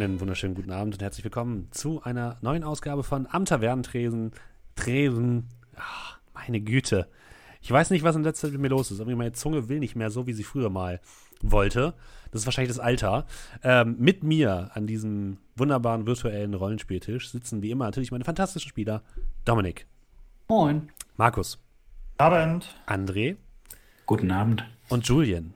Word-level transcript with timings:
Einen 0.00 0.18
wunderschönen 0.18 0.54
guten 0.54 0.72
Abend 0.72 0.94
und 0.94 1.02
herzlich 1.02 1.24
willkommen 1.24 1.68
zu 1.72 2.02
einer 2.02 2.38
neuen 2.40 2.64
Ausgabe 2.64 3.02
von 3.02 3.28
Am 3.30 3.44
Tavernentresen. 3.44 4.32
Tresen. 4.74 5.46
Ach, 5.76 6.18
meine 6.32 6.62
Güte. 6.62 7.06
Ich 7.60 7.70
weiß 7.70 7.90
nicht, 7.90 8.02
was 8.02 8.16
in 8.16 8.22
letzter 8.22 8.46
Zeit 8.46 8.52
mit 8.52 8.62
mir 8.62 8.68
los 8.68 8.90
ist. 8.90 9.00
Aber 9.02 9.14
meine 9.14 9.32
Zunge 9.32 9.68
will 9.68 9.78
nicht 9.78 9.96
mehr 9.96 10.08
so, 10.08 10.26
wie 10.26 10.32
sie 10.32 10.42
früher 10.42 10.70
mal 10.70 11.00
wollte. 11.42 11.92
Das 12.30 12.40
ist 12.40 12.46
wahrscheinlich 12.46 12.74
das 12.74 12.78
Alter. 12.78 13.26
Ähm, 13.62 13.96
mit 13.98 14.24
mir 14.24 14.70
an 14.72 14.86
diesem 14.86 15.36
wunderbaren 15.54 16.06
virtuellen 16.06 16.54
Rollenspieltisch 16.54 17.30
sitzen 17.30 17.60
wie 17.60 17.70
immer 17.70 17.84
natürlich 17.84 18.10
meine 18.10 18.24
fantastischen 18.24 18.70
Spieler. 18.70 19.02
Dominik. 19.44 19.86
Moin. 20.48 20.88
Markus. 21.18 21.62
Abend. 22.16 22.74
André. 22.86 23.36
Guten 24.06 24.30
Abend. 24.30 24.64
Und 24.88 25.06
Julian. 25.06 25.52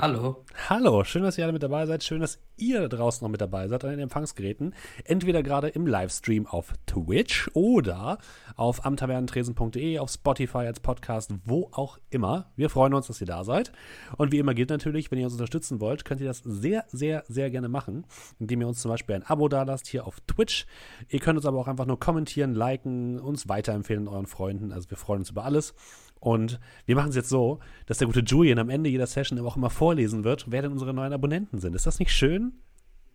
Hallo. 0.00 0.44
Hallo, 0.68 1.02
schön, 1.02 1.24
dass 1.24 1.38
ihr 1.38 1.44
alle 1.44 1.52
mit 1.52 1.64
dabei 1.64 1.84
seid. 1.84 2.04
Schön, 2.04 2.20
dass 2.20 2.38
ihr 2.56 2.82
da 2.82 2.86
draußen 2.86 3.24
noch 3.24 3.32
mit 3.32 3.40
dabei 3.40 3.66
seid 3.66 3.82
an 3.84 3.90
den 3.90 3.98
Empfangsgeräten. 3.98 4.72
Entweder 5.04 5.42
gerade 5.42 5.66
im 5.70 5.88
Livestream 5.88 6.46
auf 6.46 6.72
Twitch 6.86 7.50
oder 7.52 8.18
auf 8.54 8.86
amtavernentresen.de, 8.86 9.98
auf 9.98 10.10
Spotify 10.10 10.58
als 10.58 10.78
Podcast, 10.78 11.34
wo 11.44 11.68
auch 11.72 11.98
immer. 12.10 12.52
Wir 12.54 12.70
freuen 12.70 12.94
uns, 12.94 13.08
dass 13.08 13.20
ihr 13.20 13.26
da 13.26 13.42
seid. 13.42 13.72
Und 14.16 14.30
wie 14.30 14.38
immer 14.38 14.54
gilt 14.54 14.70
natürlich, 14.70 15.10
wenn 15.10 15.18
ihr 15.18 15.24
uns 15.24 15.34
unterstützen 15.34 15.80
wollt, 15.80 16.04
könnt 16.04 16.20
ihr 16.20 16.28
das 16.28 16.42
sehr, 16.44 16.84
sehr, 16.92 17.24
sehr 17.26 17.50
gerne 17.50 17.68
machen, 17.68 18.06
indem 18.38 18.60
ihr 18.60 18.68
uns 18.68 18.80
zum 18.80 18.92
Beispiel 18.92 19.16
ein 19.16 19.26
Abo 19.26 19.48
dalasst 19.48 19.88
hier 19.88 20.06
auf 20.06 20.20
Twitch. 20.28 20.66
Ihr 21.08 21.18
könnt 21.18 21.38
uns 21.38 21.46
aber 21.46 21.58
auch 21.58 21.66
einfach 21.66 21.86
nur 21.86 21.98
kommentieren, 21.98 22.54
liken, 22.54 23.18
uns 23.18 23.48
weiterempfehlen 23.48 24.06
euren 24.06 24.26
Freunden. 24.28 24.70
Also 24.70 24.88
wir 24.90 24.96
freuen 24.96 25.22
uns 25.22 25.30
über 25.30 25.44
alles. 25.44 25.74
Und 26.20 26.58
wir 26.86 26.96
machen 26.96 27.10
es 27.10 27.16
jetzt 27.16 27.28
so, 27.28 27.60
dass 27.86 27.98
der 27.98 28.06
gute 28.06 28.20
Julian 28.20 28.58
am 28.58 28.70
Ende 28.70 28.90
jeder 28.90 29.06
Session 29.06 29.38
auch 29.40 29.56
immer 29.56 29.70
vorlesen 29.70 30.24
wird, 30.24 30.46
wer 30.48 30.62
denn 30.62 30.72
unsere 30.72 30.92
neuen 30.94 31.12
Abonnenten 31.12 31.58
sind. 31.58 31.74
Ist 31.74 31.86
das 31.86 31.98
nicht 31.98 32.12
schön? 32.12 32.52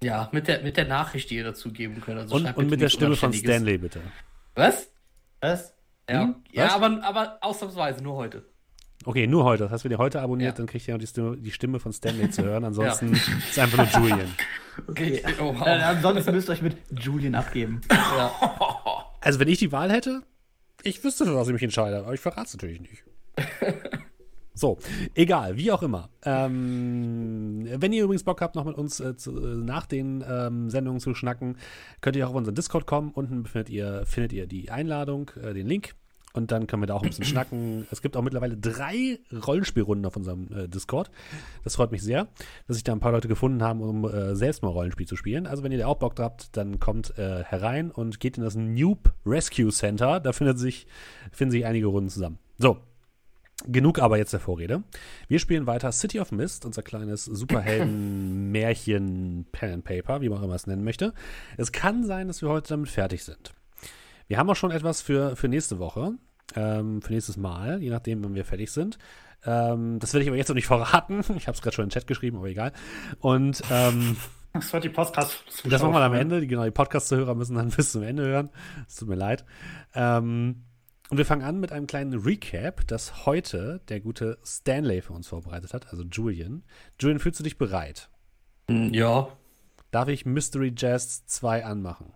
Ja, 0.04 0.30
mit 0.32 0.48
der, 0.48 0.62
mit 0.64 0.78
der 0.78 0.86
Nachricht, 0.86 1.30
die 1.30 1.36
ihr 1.36 1.44
dazu 1.44 1.72
geben 1.72 2.02
könnt. 2.02 2.20
Also 2.20 2.36
und, 2.36 2.46
und 2.58 2.70
mit 2.70 2.82
der 2.82 2.90
Stimme 2.90 3.16
von 3.16 3.34
Stanley, 3.34 3.78
bitte. 3.78 4.02
Was? 4.56 4.90
Was? 5.40 5.74
Ja, 6.10 6.24
hm? 6.24 6.36
ja 6.52 6.66
Was? 6.66 6.74
Aber, 6.74 7.04
aber 7.04 7.38
ausnahmsweise 7.42 8.04
nur 8.04 8.16
heute. 8.16 8.46
Okay, 9.06 9.28
nur 9.28 9.44
heute. 9.44 9.64
Das 9.64 9.72
heißt, 9.72 9.84
wenn 9.84 9.92
ihr 9.92 9.98
heute 9.98 10.22
abonniert, 10.22 10.54
ja. 10.54 10.58
dann 10.58 10.68
kriegt 10.68 10.88
ihr 10.88 10.96
auch 10.96 11.00
die 11.00 11.08
Stimme, 11.08 11.38
die 11.38 11.52
Stimme 11.52 11.80
von 11.80 11.92
Stanley 11.92 12.30
zu 12.30 12.44
hören. 12.44 12.64
Ansonsten 12.66 13.14
ja. 13.14 13.20
ist 13.50 13.60
einfach 13.60 14.00
nur 14.00 14.10
Julian. 14.10 14.32
Okay, 14.88 15.22
oh, 15.40 15.54
wow. 15.54 15.68
äh, 15.68 15.70
ansonsten 15.70 16.32
müsst 16.32 16.50
ihr 16.50 16.54
euch 16.54 16.64
mit 16.64 16.76
Julian 17.00 17.36
abgeben. 17.36 17.82
Ja. 17.92 18.32
Also, 19.22 19.40
wenn 19.40 19.48
ich 19.48 19.60
die 19.60 19.72
Wahl 19.72 19.92
hätte, 19.92 20.24
ich 20.84 21.04
wüsste, 21.04 21.26
für 21.26 21.36
was 21.36 21.48
ich 21.48 21.54
mich 21.54 21.64
entscheide, 21.64 21.98
aber 22.00 22.14
ich 22.14 22.20
verrate 22.20 22.48
es 22.48 22.54
natürlich 22.54 22.82
nicht. 22.82 23.04
So, 24.56 24.78
egal, 25.16 25.58
wie 25.58 25.72
auch 25.72 25.82
immer. 25.82 26.10
Ähm, 26.24 27.68
wenn 27.68 27.92
ihr 27.92 28.04
übrigens 28.04 28.24
Bock 28.24 28.40
habt, 28.40 28.54
noch 28.56 28.66
mit 28.66 28.78
uns 28.78 29.00
äh, 29.00 29.18
zu, 29.18 29.32
nach 29.32 29.88
den 29.88 30.24
ähm, 30.28 30.70
Sendungen 30.70 31.00
zu 31.00 31.16
schnacken, 31.16 31.58
könnt 32.02 32.16
ihr 32.16 32.26
auch 32.26 32.30
auf 32.30 32.36
unseren 32.36 32.54
Discord 32.54 32.86
kommen. 32.86 33.10
Unten 33.12 33.46
findet 33.46 33.72
ihr, 33.72 34.06
findet 34.06 34.32
ihr 34.32 34.46
die 34.46 34.70
Einladung, 34.70 35.32
äh, 35.42 35.56
den 35.56 35.66
Link. 35.66 35.96
Und 36.34 36.52
dann 36.52 36.66
können 36.66 36.82
wir 36.82 36.88
da 36.88 36.96
auch 36.96 37.04
ein 37.04 37.10
bisschen 37.10 37.26
schnacken. 37.26 37.86
Es 37.92 38.02
gibt 38.02 38.18
auch 38.18 38.24
mittlerweile 38.24 38.58
drei 38.58 39.20
Rollenspielrunden 39.32 40.04
auf 40.06 40.16
unserem 40.16 40.48
äh, 40.52 40.68
Discord. 40.68 41.12
Das 41.64 41.76
freut 41.76 41.92
mich 41.92 42.02
sehr, 42.02 42.28
dass 42.68 42.76
sich 42.76 42.84
da 42.84 42.92
ein 42.92 43.00
paar 43.00 43.12
Leute 43.12 43.28
gefunden 43.28 43.62
haben, 43.62 43.82
um 43.82 44.04
äh, 44.06 44.36
selbst 44.36 44.64
mal 44.64 44.70
Rollenspiel 44.70 45.08
zu 45.08 45.16
spielen. 45.16 45.46
Also 45.46 45.62
wenn 45.64 45.72
ihr 45.72 45.78
da 45.78 45.86
auch 45.86 45.98
Bock 45.98 46.20
habt, 46.20 46.58
dann 46.58 46.80
kommt 46.80 47.16
äh, 47.20 47.44
herein 47.44 47.92
und 47.92 48.20
geht 48.20 48.38
in 48.38 48.44
das 48.44 48.56
Noob 48.56 49.14
Rescue 49.28 49.72
Center. 49.72 50.20
Da 50.20 50.34
findet 50.34 50.58
sich, 50.58 50.88
finden 51.32 51.52
sich 51.52 51.68
einige 51.68 51.86
Runden 51.86 52.10
zusammen. 52.10 52.40
So, 52.58 52.80
Genug 53.66 54.00
aber 54.00 54.18
jetzt 54.18 54.34
der 54.34 54.42
Vorrede. 54.42 54.84
Wir 55.30 55.40
spielen 55.40 55.66
weiter 55.68 55.94
City 55.94 56.20
of 56.20 56.34
Mist, 56.34 56.66
unser 56.66 56.82
kleines 56.82 57.24
Superhelden-Märchen 57.26 59.46
Pen 59.52 59.72
and 59.72 59.86
Paper, 59.86 60.22
wie 60.22 60.30
man 60.30 60.40
auch 60.40 60.44
immer 60.44 60.56
es 60.56 60.66
nennen 60.68 60.84
möchte. 60.84 61.14
Es 61.56 61.72
kann 61.72 62.04
sein, 62.04 62.28
dass 62.28 62.42
wir 62.42 62.50
heute 62.50 62.68
damit 62.70 62.90
fertig 62.90 63.24
sind. 63.24 63.54
Wir 64.28 64.38
haben 64.38 64.50
auch 64.50 64.56
schon 64.56 64.72
etwas 64.72 65.02
für, 65.02 65.36
für 65.36 65.48
nächste 65.48 65.80
Woche, 65.80 66.14
ähm, 66.56 67.02
für 67.02 67.14
nächstes 67.14 67.38
Mal, 67.38 67.82
je 67.82 67.90
nachdem, 67.90 68.24
wann 68.24 68.36
wir 68.36 68.46
fertig 68.46 68.72
sind. 68.72 68.98
Ähm, 69.46 70.00
das 70.00 70.14
werde 70.14 70.24
ich 70.24 70.30
aber 70.30 70.38
jetzt 70.38 70.50
noch 70.50 70.56
nicht 70.56 70.68
verraten. 70.68 71.24
Ich 71.36 71.48
habe 71.48 71.56
es 71.56 71.62
gerade 71.62 71.76
schon 71.76 71.84
in 71.84 71.90
den 71.90 71.94
Chat 71.94 72.08
geschrieben, 72.08 72.38
aber 72.38 72.48
egal. 72.48 72.72
Und 73.20 73.62
ähm, 73.70 74.18
das 74.54 74.72
war 74.74 74.80
die 74.80 74.90
Podcast. 74.90 75.44
Das 75.66 75.82
machen 75.82 75.94
wir 75.94 76.02
am 76.02 76.14
Ende. 76.14 76.46
Genau, 76.46 76.64
die 76.64 76.72
Podcast-Zuhörer 76.72 77.36
müssen 77.36 77.56
dann 77.56 77.70
bis 77.76 77.92
zum 77.92 78.04
Ende 78.04 78.24
hören. 78.24 78.50
Es 78.88 78.96
tut 78.96 79.10
mir 79.10 79.16
leid. 79.16 79.46
Ähm, 79.94 80.64
und 81.10 81.18
wir 81.18 81.26
fangen 81.26 81.44
an 81.44 81.60
mit 81.60 81.72
einem 81.72 81.86
kleinen 81.86 82.14
Recap, 82.20 82.88
das 82.88 83.26
heute 83.26 83.82
der 83.90 84.00
gute 84.00 84.40
Stanley 84.44 85.02
für 85.02 85.14
uns 85.14 85.28
vorbereitet 85.28 85.74
hat, 85.74 85.90
also 85.90 86.04
Julian. 86.04 86.64
Julian, 87.00 87.20
fühlst 87.20 87.40
du 87.40 87.44
dich 87.44 87.58
bereit? 87.58 88.10
Ja. 88.68 89.28
Darf 89.92 90.08
ich 90.08 90.26
Mystery 90.26 90.74
Jazz 90.76 91.26
2 91.28 91.66
anmachen? 91.66 92.14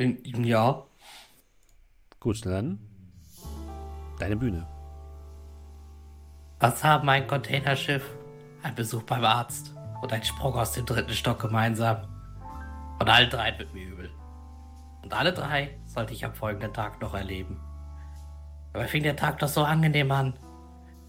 Ja. 0.00 0.86
Gut, 2.24 2.46
dann 2.46 2.78
deine 4.18 4.36
Bühne. 4.36 4.66
Was 6.58 6.82
haben 6.82 7.06
ein 7.10 7.26
Containerschiff, 7.26 8.02
ein 8.62 8.74
Besuch 8.74 9.02
beim 9.02 9.22
Arzt 9.26 9.74
und 10.00 10.10
ein 10.10 10.24
Sprung 10.24 10.54
aus 10.54 10.72
dem 10.72 10.86
dritten 10.86 11.12
Stock 11.12 11.38
gemeinsam? 11.38 12.08
Und 12.98 13.10
alle 13.10 13.28
drei 13.28 13.58
wird 13.58 13.74
mir 13.74 13.86
übel. 13.86 14.10
Und 15.02 15.12
alle 15.12 15.34
drei 15.34 15.78
sollte 15.84 16.14
ich 16.14 16.24
am 16.24 16.32
folgenden 16.32 16.72
Tag 16.72 16.98
noch 17.02 17.12
erleben. 17.12 17.60
Dabei 18.72 18.88
fing 18.88 19.02
der 19.02 19.16
Tag 19.16 19.40
doch 19.40 19.48
so 19.48 19.62
angenehm 19.62 20.10
an. 20.10 20.32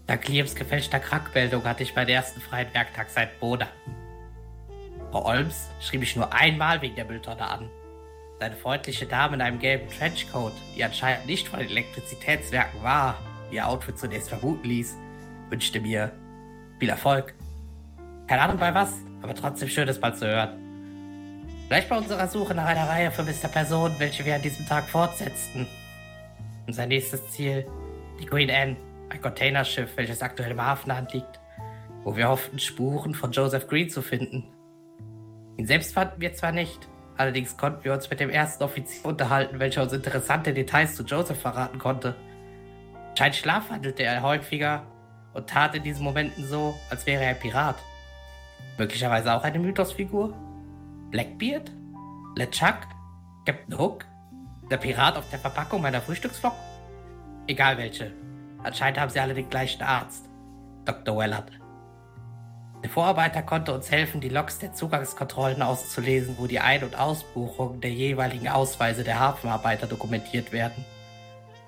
Dank 0.06 0.28
Liams 0.28 0.54
gefälschter 0.54 1.00
Krankmeldung 1.00 1.64
hatte 1.64 1.82
ich 1.82 1.96
meinen 1.96 2.10
ersten 2.10 2.42
freien 2.42 2.74
Werktag 2.74 3.08
seit 3.08 3.40
Monaten. 3.40 3.96
Frau 5.10 5.24
Olms 5.24 5.70
schrieb 5.80 6.02
ich 6.02 6.14
nur 6.14 6.30
einmal 6.34 6.82
wegen 6.82 6.94
der 6.94 7.06
Mülltonne 7.06 7.48
an. 7.48 7.70
Seine 8.38 8.54
freundliche 8.56 9.06
Dame 9.06 9.36
in 9.36 9.40
einem 9.40 9.58
gelben 9.58 9.88
Trenchcoat, 9.88 10.52
die 10.76 10.84
anscheinend 10.84 11.26
nicht 11.26 11.48
von 11.48 11.58
den 11.58 11.70
Elektrizitätswerken 11.70 12.82
war, 12.82 13.16
wie 13.48 13.56
ihr 13.56 13.66
Outfit 13.66 13.98
zunächst 13.98 14.28
vermuten 14.28 14.68
ließ, 14.68 14.94
wünschte 15.48 15.80
mir 15.80 16.12
viel 16.78 16.90
Erfolg. 16.90 17.34
Keine 18.26 18.42
Ahnung 18.42 18.58
bei 18.58 18.74
was, 18.74 18.92
aber 19.22 19.34
trotzdem 19.34 19.68
schön, 19.68 19.88
es 19.88 20.00
mal 20.00 20.14
zu 20.14 20.26
hören. 20.26 20.60
Vielleicht 21.66 21.88
bei 21.88 21.96
unserer 21.96 22.28
Suche 22.28 22.54
nach 22.54 22.66
einer 22.66 22.88
Reihe 22.88 23.10
vermisster 23.10 23.48
Personen, 23.48 23.94
welche 23.98 24.24
wir 24.24 24.34
an 24.34 24.42
diesem 24.42 24.66
Tag 24.66 24.84
fortsetzten. 24.84 25.66
Und 26.66 26.74
sein 26.74 26.90
nächstes 26.90 27.30
Ziel, 27.30 27.66
die 28.20 28.26
Queen 28.26 28.50
Anne, 28.50 28.76
ein 29.08 29.20
Containerschiff, 29.20 29.96
welches 29.96 30.20
aktuell 30.20 30.50
im 30.50 30.60
Hafen 30.60 30.90
anliegt, 30.90 31.40
wo 32.04 32.16
wir 32.16 32.28
hofften, 32.28 32.58
Spuren 32.58 33.14
von 33.14 33.32
Joseph 33.32 33.66
Green 33.66 33.88
zu 33.88 34.02
finden. 34.02 34.44
Ihn 35.56 35.66
selbst 35.66 35.94
fanden 35.94 36.20
wir 36.20 36.34
zwar 36.34 36.52
nicht, 36.52 36.86
Allerdings 37.16 37.56
konnten 37.56 37.84
wir 37.84 37.92
uns 37.92 38.10
mit 38.10 38.20
dem 38.20 38.30
ersten 38.30 38.62
Offizier 38.62 39.06
unterhalten, 39.06 39.58
welcher 39.58 39.82
uns 39.82 39.92
interessante 39.92 40.52
Details 40.52 40.96
zu 40.96 41.02
Joseph 41.02 41.40
verraten 41.40 41.78
konnte. 41.78 42.14
Scheint 43.18 43.34
schlafwandelte 43.34 44.02
er 44.02 44.22
häufiger 44.22 44.86
und 45.32 45.48
tat 45.48 45.74
in 45.74 45.82
diesen 45.82 46.04
Momenten 46.04 46.46
so, 46.46 46.74
als 46.90 47.06
wäre 47.06 47.24
er 47.24 47.34
Pirat. 47.34 47.76
Möglicherweise 48.78 49.34
auch 49.34 49.42
eine 49.42 49.58
Mythosfigur? 49.58 50.34
Blackbeard? 51.10 51.70
LeChuck? 52.36 52.86
Captain 53.46 53.78
Hook? 53.78 54.04
Der 54.70 54.76
Pirat 54.76 55.16
auf 55.16 55.30
der 55.30 55.38
Verpackung 55.38 55.80
meiner 55.80 56.02
Frühstücksflocken? 56.02 56.58
Egal 57.46 57.78
welche. 57.78 58.12
Anscheinend 58.62 59.00
haben 59.00 59.10
sie 59.10 59.20
alle 59.20 59.34
den 59.34 59.48
gleichen 59.48 59.82
Arzt. 59.82 60.28
Dr. 60.84 61.16
Wellard. 61.16 61.52
Der 62.86 62.92
Vorarbeiter 62.92 63.42
konnte 63.42 63.74
uns 63.74 63.90
helfen, 63.90 64.20
die 64.20 64.28
Logs 64.28 64.60
der 64.60 64.72
Zugangskontrollen 64.72 65.60
auszulesen, 65.60 66.36
wo 66.38 66.46
die 66.46 66.60
Ein- 66.60 66.84
und 66.84 66.96
Ausbuchungen 66.96 67.80
der 67.80 67.90
jeweiligen 67.90 68.46
Ausweise 68.46 69.02
der 69.02 69.18
Hafenarbeiter 69.18 69.88
dokumentiert 69.88 70.52
werden. 70.52 70.84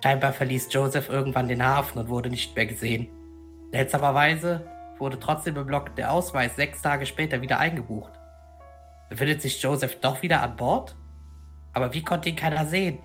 Scheinbar 0.00 0.32
verließ 0.32 0.72
Joseph 0.72 1.08
irgendwann 1.08 1.48
den 1.48 1.66
Hafen 1.66 1.98
und 1.98 2.08
wurde 2.08 2.30
nicht 2.30 2.54
mehr 2.54 2.66
gesehen. 2.66 3.08
Seltsamerweise 3.72 4.64
wurde 4.98 5.18
trotzdem 5.18 5.56
im 5.56 5.68
Log 5.68 5.96
der 5.96 6.12
Ausweis 6.12 6.54
sechs 6.54 6.82
Tage 6.82 7.04
später 7.04 7.42
wieder 7.42 7.58
eingebucht. 7.58 8.12
Befindet 9.10 9.42
sich 9.42 9.60
Joseph 9.60 9.98
doch 10.00 10.22
wieder 10.22 10.40
an 10.40 10.54
Bord? 10.54 10.94
Aber 11.72 11.94
wie 11.94 12.04
konnte 12.04 12.28
ihn 12.28 12.36
keiner 12.36 12.64
sehen? 12.64 13.00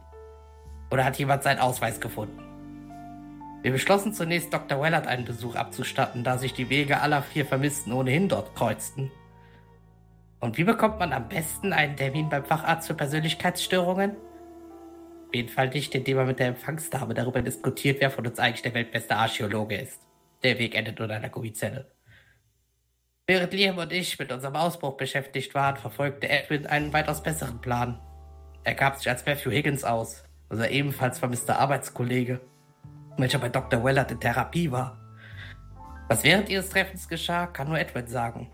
Oder 0.91 1.03
hat 1.03 1.17
jemand 1.17 1.41
seinen 1.41 1.57
Ausweis 1.57 1.99
gefunden? 1.99 2.52
Wir 3.63 3.71
beschlossen 3.71 4.13
zunächst 4.13 4.53
Dr. 4.53 4.81
Wellard 4.81 5.07
einen 5.07 5.23
Besuch 5.23 5.55
abzustatten, 5.55 6.25
da 6.25 6.37
sich 6.37 6.53
die 6.53 6.69
Wege 6.69 6.99
aller 6.99 7.23
vier 7.23 7.45
Vermissten 7.45 7.93
ohnehin 7.93 8.27
dort 8.27 8.53
kreuzten. 8.55 9.09
Und 10.41 10.57
wie 10.57 10.65
bekommt 10.65 10.99
man 10.99 11.13
am 11.13 11.29
besten 11.29 11.71
einen 11.71 11.95
Termin 11.95 12.27
beim 12.27 12.43
Facharzt 12.43 12.87
für 12.87 12.93
Persönlichkeitsstörungen? 12.93 14.17
Auf 15.27 15.33
jeden 15.33 15.47
Fall 15.47 15.69
nicht, 15.69 15.95
indem 15.95 16.17
man 16.17 16.27
mit 16.27 16.39
der 16.39 16.47
Empfangsdame 16.47 17.13
darüber 17.13 17.41
diskutiert, 17.41 18.01
wer 18.01 18.11
von 18.11 18.27
uns 18.27 18.37
eigentlich 18.37 18.63
der 18.63 18.73
weltbeste 18.73 19.15
Archäologe 19.15 19.77
ist. 19.77 20.01
Der 20.43 20.59
Weg 20.59 20.75
endet 20.75 20.99
nur 20.99 21.07
in 21.07 21.15
einer 21.15 21.29
Gummizelle. 21.29 21.89
Während 23.27 23.53
Liam 23.53 23.77
und 23.77 23.93
ich 23.93 24.19
mit 24.19 24.33
unserem 24.33 24.57
Ausbruch 24.57 24.97
beschäftigt 24.97 25.55
waren, 25.55 25.77
verfolgte 25.77 26.27
Edwin 26.27 26.67
einen 26.67 26.91
weitaus 26.91 27.23
besseren 27.23 27.61
Plan. 27.61 28.01
Er 28.65 28.75
gab 28.75 28.97
sich 28.97 29.07
als 29.07 29.25
Matthew 29.25 29.51
Higgins 29.51 29.85
aus, 29.85 30.25
unser 30.49 30.69
ebenfalls 30.69 31.19
vermisster 31.19 31.59
Arbeitskollege 31.59 32.41
welcher 33.17 33.39
bei 33.39 33.49
Dr. 33.49 33.83
Wellert 33.83 34.11
in 34.11 34.19
Therapie 34.19 34.71
war. 34.71 34.97
Was 36.07 36.23
während 36.23 36.49
ihres 36.49 36.69
Treffens 36.69 37.07
geschah, 37.07 37.47
kann 37.47 37.69
nur 37.69 37.79
Edwin 37.79 38.07
sagen. 38.07 38.51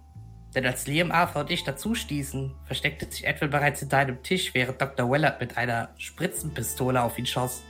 Denn 0.55 0.65
als 0.65 0.87
Liam, 0.87 1.11
Arthur 1.11 1.41
und 1.41 1.51
ich 1.51 1.63
dazu 1.63 1.93
stießen, 1.93 2.55
versteckte 2.65 3.05
sich 3.09 3.25
Edwin 3.25 3.51
bereits 3.51 3.81
hinter 3.81 3.97
einem 3.97 4.23
Tisch, 4.23 4.53
während 4.53 4.81
Dr. 4.81 5.09
Willard 5.09 5.39
mit 5.39 5.57
einer 5.57 5.89
Spritzenpistole 5.97 7.01
auf 7.01 7.19
ihn 7.19 7.25
schoss. 7.25 7.63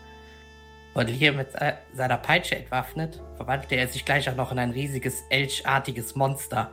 Und 0.94 1.08
Liam 1.10 1.36
mit 1.36 1.50
seiner 1.94 2.18
Peitsche 2.18 2.56
entwaffnet, 2.56 3.22
verwandelte 3.36 3.76
er 3.76 3.88
sich 3.88 4.06
gleich 4.06 4.30
auch 4.30 4.36
noch 4.36 4.52
in 4.52 4.60
ein 4.60 4.72
riesiges, 4.72 5.24
elchartiges 5.30 6.16
Monster. 6.16 6.72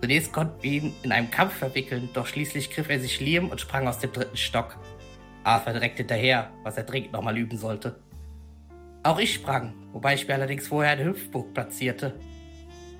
Zunächst 0.00 0.32
konnten 0.32 0.62
wir 0.62 0.72
ihn 0.72 0.94
in 1.02 1.12
einem 1.12 1.30
Kampf 1.30 1.54
verwickeln, 1.54 2.08
doch 2.12 2.26
schließlich 2.26 2.70
griff 2.70 2.88
er 2.88 3.00
sich 3.00 3.20
Liam 3.20 3.48
und 3.48 3.60
sprang 3.60 3.88
aus 3.88 3.98
dem 3.98 4.12
dritten 4.12 4.36
Stock. 4.36 4.76
Arthur 5.44 5.72
direkt 5.72 5.96
hinterher, 5.96 6.50
was 6.62 6.76
er 6.76 6.84
dringend 6.84 7.12
nochmal 7.12 7.38
üben 7.38 7.56
sollte. 7.56 8.00
Auch 9.04 9.18
ich 9.18 9.34
sprang, 9.34 9.74
wobei 9.92 10.14
ich 10.14 10.28
mir 10.28 10.34
allerdings 10.34 10.68
vorher 10.68 10.92
einen 10.92 11.08
Hüpfburg 11.08 11.52
platzierte. 11.54 12.14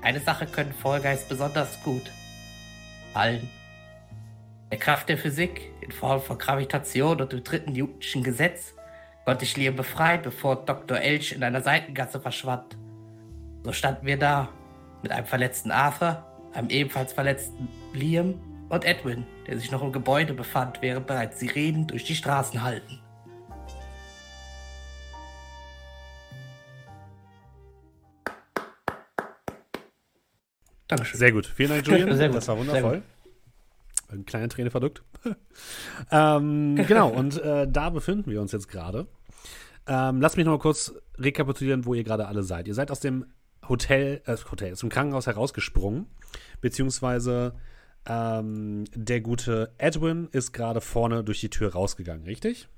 Eine 0.02 0.18
Sache 0.18 0.46
können 0.46 0.72
Vollgeist 0.72 1.28
besonders 1.28 1.80
gut. 1.84 2.10
Fallen. 3.12 3.48
Der 4.72 4.78
Kraft 4.78 5.08
der 5.08 5.18
Physik, 5.18 5.70
in 5.80 5.92
Form 5.92 6.20
von 6.20 6.38
Gravitation 6.38 7.20
und 7.20 7.32
dem 7.32 7.44
dritten 7.44 7.72
Newtonschen 7.72 8.24
Gesetz, 8.24 8.74
konnte 9.24 9.44
ich 9.44 9.56
Liam 9.56 9.76
befreien, 9.76 10.22
bevor 10.22 10.64
Dr. 10.64 10.98
Elch 10.98 11.32
in 11.32 11.44
einer 11.44 11.60
Seitengasse 11.60 12.20
verschwand. 12.20 12.76
So 13.62 13.72
standen 13.72 14.06
wir 14.06 14.18
da, 14.18 14.48
mit 15.02 15.12
einem 15.12 15.26
verletzten 15.26 15.70
Arthur, 15.70 16.26
einem 16.52 16.70
ebenfalls 16.70 17.12
verletzten 17.12 17.68
Liam 17.92 18.40
und 18.70 18.84
Edwin, 18.84 19.24
der 19.46 19.58
sich 19.58 19.70
noch 19.70 19.82
im 19.82 19.92
Gebäude 19.92 20.34
befand, 20.34 20.82
während 20.82 21.06
bereits 21.06 21.38
Sirenen 21.38 21.86
durch 21.86 22.04
die 22.04 22.16
Straßen 22.16 22.62
halten. 22.62 23.01
Dankeschön. 30.96 31.18
Sehr 31.18 31.32
gut. 31.32 31.46
Vielen 31.46 31.70
Dank, 31.70 31.86
Julian. 31.86 32.16
Sehr 32.16 32.28
gut. 32.28 32.36
Das 32.36 32.48
war 32.48 32.58
wundervoll. 32.58 33.02
Eine 34.08 34.24
kleine 34.24 34.48
Träne 34.48 34.70
verdrückt. 34.70 35.02
ähm, 36.10 36.76
genau, 36.86 37.08
und 37.08 37.40
äh, 37.40 37.66
da 37.66 37.90
befinden 37.90 38.30
wir 38.30 38.42
uns 38.42 38.52
jetzt 38.52 38.68
gerade. 38.68 39.06
Ähm, 39.86 40.20
lasst 40.20 40.36
mich 40.36 40.44
noch 40.44 40.52
mal 40.52 40.58
kurz 40.58 40.92
rekapitulieren, 41.18 41.86
wo 41.86 41.94
ihr 41.94 42.04
gerade 42.04 42.26
alle 42.26 42.42
seid. 42.42 42.68
Ihr 42.68 42.74
seid 42.74 42.90
aus 42.90 43.00
dem 43.00 43.24
Hotel, 43.68 44.20
äh, 44.26 44.36
Hotel, 44.50 44.72
aus 44.72 44.80
dem 44.80 44.90
Krankenhaus 44.90 45.26
herausgesprungen, 45.26 46.06
beziehungsweise 46.60 47.54
ähm, 48.06 48.84
der 48.94 49.20
gute 49.20 49.72
Edwin 49.78 50.28
ist 50.32 50.52
gerade 50.52 50.80
vorne 50.80 51.24
durch 51.24 51.40
die 51.40 51.50
Tür 51.50 51.72
rausgegangen, 51.72 52.24
richtig? 52.26 52.68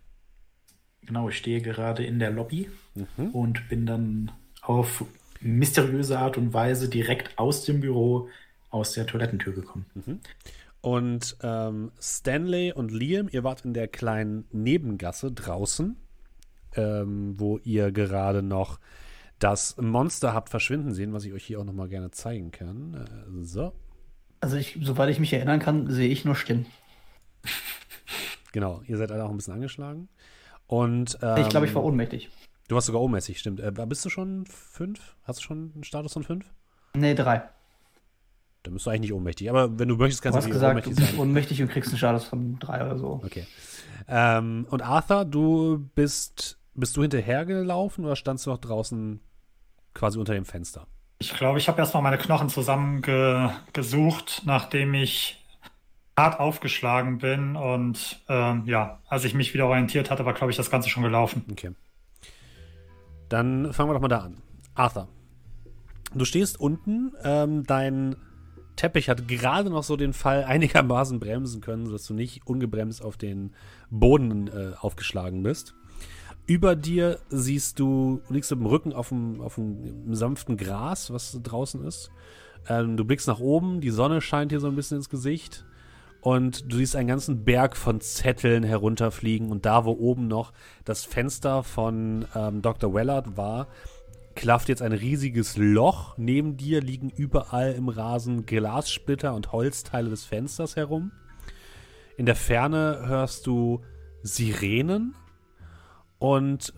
Genau, 1.02 1.28
ich 1.28 1.38
stehe 1.38 1.60
gerade 1.60 2.04
in 2.04 2.18
der 2.18 2.30
Lobby 2.30 2.70
mhm. 2.94 3.30
und 3.30 3.68
bin 3.68 3.86
dann 3.86 4.32
auf 4.62 5.04
mysteriöse 5.44 6.18
Art 6.18 6.36
und 6.36 6.52
Weise 6.52 6.88
direkt 6.88 7.38
aus 7.38 7.64
dem 7.64 7.80
Büro 7.80 8.28
aus 8.70 8.92
der 8.92 9.06
Toilettentür 9.06 9.52
gekommen. 9.52 9.86
Mhm. 9.94 10.20
Und 10.80 11.36
ähm, 11.42 11.92
Stanley 12.00 12.72
und 12.72 12.92
Liam, 12.92 13.28
ihr 13.30 13.44
wart 13.44 13.64
in 13.64 13.72
der 13.72 13.88
kleinen 13.88 14.44
Nebengasse 14.52 15.32
draußen, 15.32 15.96
ähm, 16.76 17.34
wo 17.38 17.58
ihr 17.58 17.92
gerade 17.92 18.42
noch 18.42 18.80
das 19.38 19.76
Monster 19.78 20.34
habt 20.34 20.50
verschwinden 20.50 20.92
sehen, 20.92 21.12
was 21.12 21.24
ich 21.24 21.32
euch 21.32 21.44
hier 21.44 21.60
auch 21.60 21.64
noch 21.64 21.72
mal 21.72 21.88
gerne 21.88 22.10
zeigen 22.10 22.50
kann. 22.50 22.94
Äh, 22.94 23.44
so. 23.44 23.72
Also 24.40 24.56
ich, 24.56 24.78
soweit 24.82 25.08
ich 25.08 25.20
mich 25.20 25.32
erinnern 25.32 25.60
kann, 25.60 25.90
sehe 25.90 26.08
ich 26.08 26.24
nur 26.24 26.34
Stimmen. 26.34 26.66
Genau, 28.52 28.82
ihr 28.86 28.96
seid 28.96 29.10
alle 29.10 29.24
auch 29.24 29.30
ein 29.30 29.36
bisschen 29.36 29.54
angeschlagen. 29.54 30.08
Und, 30.68 31.18
ähm, 31.22 31.38
ich 31.38 31.48
glaube, 31.48 31.66
ich 31.66 31.74
war 31.74 31.82
ohnmächtig. 31.82 32.30
Du 32.68 32.74
warst 32.74 32.86
sogar 32.86 33.02
ohnmächtig, 33.02 33.38
stimmt. 33.38 33.60
Äh, 33.60 33.72
bist 33.86 34.04
du 34.04 34.10
schon 34.10 34.46
fünf? 34.46 35.16
Hast 35.24 35.40
du 35.40 35.42
schon 35.42 35.72
einen 35.74 35.84
Status 35.84 36.12
von 36.12 36.24
fünf? 36.24 36.46
Nee, 36.94 37.14
drei. 37.14 37.42
Dann 38.62 38.72
bist 38.72 38.86
du 38.86 38.90
eigentlich 38.90 39.02
nicht 39.02 39.12
ohnmächtig. 39.12 39.50
Aber 39.50 39.78
wenn 39.78 39.88
du 39.88 39.96
möchtest, 39.96 40.22
kannst 40.22 40.38
du, 40.38 40.42
du 40.42 40.48
gesagt, 40.50 40.70
ohnmächtig 40.70 40.94
du 40.94 41.00
bist 41.00 41.10
sein. 41.12 41.20
ohnmächtig 41.20 41.62
und 41.62 41.68
kriegst 41.68 41.90
einen 41.90 41.98
Status 41.98 42.24
von 42.24 42.58
drei 42.58 42.82
oder 42.84 42.96
so. 42.96 43.20
Okay. 43.24 43.46
Ähm, 44.08 44.66
und 44.70 44.82
Arthur, 44.82 45.26
du 45.26 45.90
bist, 45.94 46.58
bist 46.74 46.96
du 46.96 47.02
hinterhergelaufen 47.02 48.04
oder 48.04 48.16
standst 48.16 48.46
du 48.46 48.50
noch 48.50 48.58
draußen 48.58 49.20
quasi 49.92 50.18
unter 50.18 50.32
dem 50.32 50.46
Fenster? 50.46 50.86
Ich 51.18 51.34
glaube, 51.34 51.58
ich 51.58 51.68
habe 51.68 51.78
erstmal 51.78 52.02
meine 52.02 52.18
Knochen 52.18 52.48
zusammengesucht, 52.48 54.42
nachdem 54.46 54.94
ich 54.94 55.44
hart 56.16 56.40
aufgeschlagen 56.40 57.18
bin. 57.18 57.56
Und 57.56 58.22
ähm, 58.28 58.62
ja, 58.66 59.00
als 59.08 59.24
ich 59.24 59.34
mich 59.34 59.52
wieder 59.52 59.66
orientiert 59.66 60.10
hatte, 60.10 60.24
war, 60.24 60.32
glaube 60.32 60.50
ich, 60.50 60.56
das 60.56 60.70
Ganze 60.70 60.88
schon 60.88 61.02
gelaufen. 61.02 61.44
Okay. 61.50 61.72
Dann 63.34 63.72
fangen 63.72 63.90
wir 63.90 63.94
doch 63.94 64.00
mal 64.00 64.06
da 64.06 64.20
an. 64.20 64.36
Arthur, 64.76 65.08
du 66.14 66.24
stehst 66.24 66.60
unten, 66.60 67.10
ähm, 67.24 67.64
dein 67.64 68.14
Teppich 68.76 69.08
hat 69.08 69.26
gerade 69.26 69.70
noch 69.70 69.82
so 69.82 69.96
den 69.96 70.12
Fall 70.12 70.44
einigermaßen 70.48 71.18
bremsen 71.18 71.60
können, 71.60 71.84
sodass 71.84 72.06
du 72.06 72.14
nicht 72.14 72.46
ungebremst 72.46 73.02
auf 73.02 73.16
den 73.16 73.50
Boden 73.90 74.46
äh, 74.46 74.74
aufgeschlagen 74.78 75.42
bist. 75.42 75.74
Über 76.46 76.76
dir 76.76 77.18
siehst 77.28 77.80
du, 77.80 78.20
liegst 78.28 78.52
du 78.52 78.54
im 78.54 78.66
Rücken 78.66 78.92
auf 78.92 79.08
dem, 79.08 79.40
auf 79.40 79.56
dem 79.56 80.14
sanften 80.14 80.56
Gras, 80.56 81.12
was 81.12 81.36
draußen 81.42 81.84
ist. 81.84 82.12
Ähm, 82.68 82.96
du 82.96 83.04
blickst 83.04 83.26
nach 83.26 83.40
oben, 83.40 83.80
die 83.80 83.90
Sonne 83.90 84.20
scheint 84.20 84.52
dir 84.52 84.60
so 84.60 84.68
ein 84.68 84.76
bisschen 84.76 84.98
ins 84.98 85.10
Gesicht. 85.10 85.64
Und 86.24 86.72
du 86.72 86.78
siehst 86.78 86.96
einen 86.96 87.08
ganzen 87.08 87.44
Berg 87.44 87.76
von 87.76 88.00
Zetteln 88.00 88.62
herunterfliegen. 88.62 89.50
Und 89.50 89.66
da, 89.66 89.84
wo 89.84 89.90
oben 89.90 90.26
noch 90.26 90.54
das 90.86 91.04
Fenster 91.04 91.62
von 91.62 92.24
ähm, 92.34 92.62
Dr. 92.62 92.94
Wellard 92.94 93.36
war, 93.36 93.68
klafft 94.34 94.70
jetzt 94.70 94.80
ein 94.80 94.94
riesiges 94.94 95.58
Loch. 95.58 96.16
Neben 96.16 96.56
dir 96.56 96.80
liegen 96.80 97.10
überall 97.10 97.72
im 97.72 97.90
Rasen 97.90 98.46
Glassplitter 98.46 99.34
und 99.34 99.52
Holzteile 99.52 100.08
des 100.08 100.24
Fensters 100.24 100.76
herum. 100.76 101.12
In 102.16 102.24
der 102.24 102.36
Ferne 102.36 103.02
hörst 103.04 103.46
du 103.46 103.82
Sirenen 104.22 105.14
und 106.18 106.72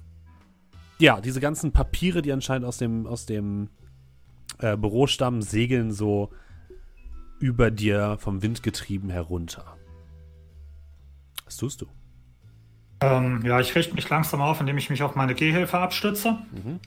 ja, 0.99 1.21
diese 1.21 1.39
ganzen 1.39 1.71
Papiere, 1.71 2.21
die 2.21 2.33
anscheinend 2.33 2.67
aus 2.67 2.79
dem, 2.79 3.07
aus 3.07 3.27
dem 3.27 3.69
äh, 4.59 4.77
Büro 4.77 5.07
stammen, 5.07 5.41
segeln 5.41 5.93
so 5.93 6.31
über 7.39 7.71
dir 7.71 8.17
vom 8.19 8.43
Wind 8.43 8.63
getrieben 8.63 9.11
herunter. 9.11 9.77
Was 11.45 11.57
tust 11.57 11.83
du? 11.83 11.87
Ähm, 13.01 13.43
ja, 13.45 13.61
ich 13.61 13.75
richte 13.75 13.95
mich 13.95 14.09
langsam 14.09 14.41
auf, 14.41 14.61
indem 14.61 14.79
ich 14.79 14.91
mich 14.91 15.03
auf 15.03 15.15
meine 15.15 15.35
Gehhilfe 15.35 15.79
abstütze. 15.79 16.39
Mhm. 16.53 16.81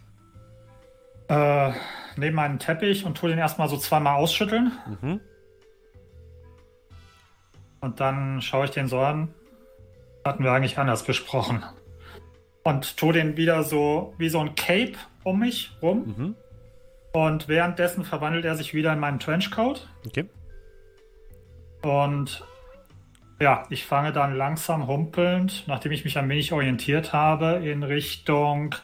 Äh, 1.28 1.72
nehme 2.18 2.36
meinen 2.36 2.60
Teppich 2.60 3.06
und 3.06 3.18
tue 3.18 3.30
den 3.30 3.38
erstmal 3.38 3.70
so 3.70 3.78
zweimal 3.78 4.16
ausschütteln. 4.16 4.72
Mhm. 5.02 5.20
Und 7.82 8.00
dann 8.00 8.42
schaue 8.42 8.66
ich 8.66 8.72
den 8.72 8.88
so 8.88 9.00
an. 9.00 9.34
Hatten 10.26 10.44
wir 10.44 10.52
eigentlich 10.52 10.78
anders 10.78 11.04
besprochen. 11.04 11.64
Und 12.64 12.98
tue 12.98 13.14
den 13.14 13.38
wieder 13.38 13.64
so 13.64 14.14
wie 14.18 14.30
so 14.30 14.40
ein 14.40 14.56
Cape 14.56 14.94
um 15.24 15.40
mich 15.40 15.72
rum. 15.82 16.16
Mhm. 16.18 16.36
Und 17.14 17.48
währenddessen 17.48 18.04
verwandelt 18.04 18.46
er 18.46 18.56
sich 18.56 18.74
wieder 18.74 18.92
in 18.92 19.00
meinen 19.00 19.20
Trenchcoat. 19.20 19.88
Okay. 20.06 20.30
Und 21.82 22.44
ja, 23.40 23.64
ich 23.70 23.86
fange 23.86 24.12
dann 24.12 24.36
langsam 24.36 24.88
humpelnd, 24.88 25.64
nachdem 25.68 25.92
ich 25.92 26.04
mich 26.04 26.18
ein 26.18 26.28
wenig 26.28 26.52
orientiert 26.52 27.14
habe, 27.14 27.62
in 27.64 27.84
Richtung 27.84 28.76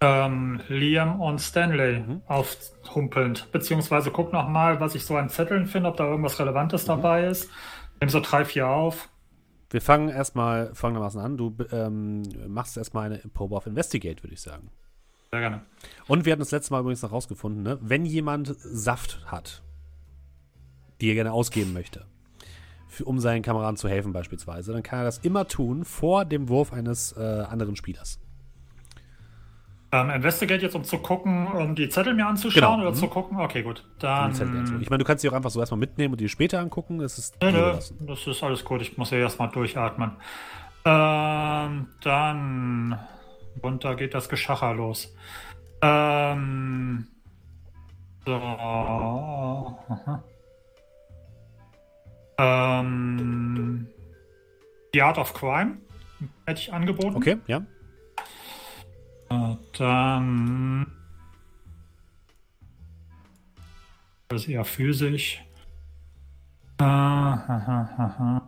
ähm, 0.00 0.60
Liam 0.68 1.20
und 1.20 1.40
Stanley 1.40 2.00
mhm. 2.00 2.22
aufhumpelnd. 2.26 3.50
Beziehungsweise 3.52 4.10
guck 4.10 4.32
noch 4.32 4.48
mal, 4.48 4.80
was 4.80 4.94
ich 4.94 5.04
so 5.04 5.16
an 5.16 5.28
Zetteln 5.28 5.66
finde, 5.66 5.88
ob 5.88 5.96
da 5.96 6.04
irgendwas 6.04 6.38
Relevantes 6.38 6.84
mhm. 6.84 6.88
dabei 6.88 7.26
ist. 7.26 7.50
Nimm 8.00 8.10
so 8.10 8.20
drei, 8.20 8.44
vier 8.44 8.68
auf. 8.68 9.08
Wir 9.70 9.80
fangen 9.80 10.08
erstmal 10.08 10.74
folgendermaßen 10.74 11.20
an. 11.20 11.36
Du 11.36 11.54
ähm, 11.72 12.22
machst 12.46 12.76
erstmal 12.76 13.06
eine 13.06 13.18
Probe 13.18 13.56
auf 13.56 13.66
Investigate, 13.66 14.22
würde 14.22 14.34
ich 14.34 14.40
sagen. 14.40 14.70
Sehr 15.30 15.40
gerne. 15.40 15.62
Und 16.06 16.24
wir 16.24 16.32
hatten 16.32 16.40
das 16.40 16.52
letzte 16.52 16.72
Mal 16.72 16.80
übrigens 16.80 17.02
noch 17.02 17.12
rausgefunden, 17.12 17.62
ne? 17.62 17.78
wenn 17.82 18.06
jemand 18.06 18.54
Saft 18.58 19.20
hat, 19.26 19.62
die 21.00 21.10
er 21.10 21.14
gerne 21.14 21.32
ausgeben 21.32 21.72
möchte, 21.72 22.04
für, 22.88 23.04
um 23.04 23.18
seinen 23.18 23.42
Kameraden 23.42 23.76
zu 23.76 23.88
helfen 23.88 24.12
beispielsweise, 24.12 24.72
dann 24.72 24.82
kann 24.82 25.00
er 25.00 25.04
das 25.04 25.18
immer 25.18 25.46
tun 25.46 25.84
vor 25.84 26.24
dem 26.24 26.48
Wurf 26.48 26.72
eines 26.72 27.12
äh, 27.16 27.20
anderen 27.20 27.76
Spielers. 27.76 28.20
Ähm, 29.90 30.10
Investigate 30.10 30.60
jetzt, 30.60 30.74
um 30.74 30.84
zu 30.84 30.98
gucken, 30.98 31.46
um 31.46 31.74
die 31.74 31.88
Zettel 31.88 32.12
mir 32.12 32.26
anzuschauen 32.26 32.76
genau. 32.76 32.88
oder 32.88 32.90
mhm. 32.90 33.00
zu 33.00 33.08
gucken? 33.08 33.40
Okay, 33.40 33.62
gut. 33.62 33.84
Dann. 33.98 34.32
Ich 34.82 34.90
meine, 34.90 34.98
du 34.98 35.04
kannst 35.04 35.22
sie 35.22 35.30
auch 35.30 35.32
einfach 35.32 35.48
so 35.50 35.60
erstmal 35.60 35.78
mitnehmen 35.78 36.12
und 36.12 36.20
die 36.20 36.28
später 36.28 36.60
angucken. 36.60 36.98
Das 36.98 37.16
ist, 37.16 37.40
nö, 37.40 37.50
nö, 37.50 37.78
das 38.00 38.26
ist 38.26 38.42
alles 38.42 38.64
gut. 38.64 38.82
Ich 38.82 38.98
muss 38.98 39.10
ja 39.10 39.18
erstmal 39.18 39.48
durchatmen. 39.48 40.12
Ähm, 40.84 41.86
dann. 42.02 42.98
Runter 43.62 43.96
geht 43.96 44.12
das 44.14 44.28
Geschacher 44.28 44.74
los. 44.74 45.14
Ähm. 45.80 47.06
So. 48.26 49.78
Ähm, 52.38 53.86
The 54.92 55.02
Art 55.02 55.18
of 55.18 55.34
Crime 55.34 55.78
hätte 56.46 56.60
ich 56.60 56.72
angeboten. 56.72 57.16
Okay, 57.16 57.38
ja. 57.46 57.62
Dann. 59.76 60.86
Das 64.28 64.42
ist 64.42 64.48
eher 64.48 64.64
physisch. 64.64 65.42
Äh, 66.80 66.84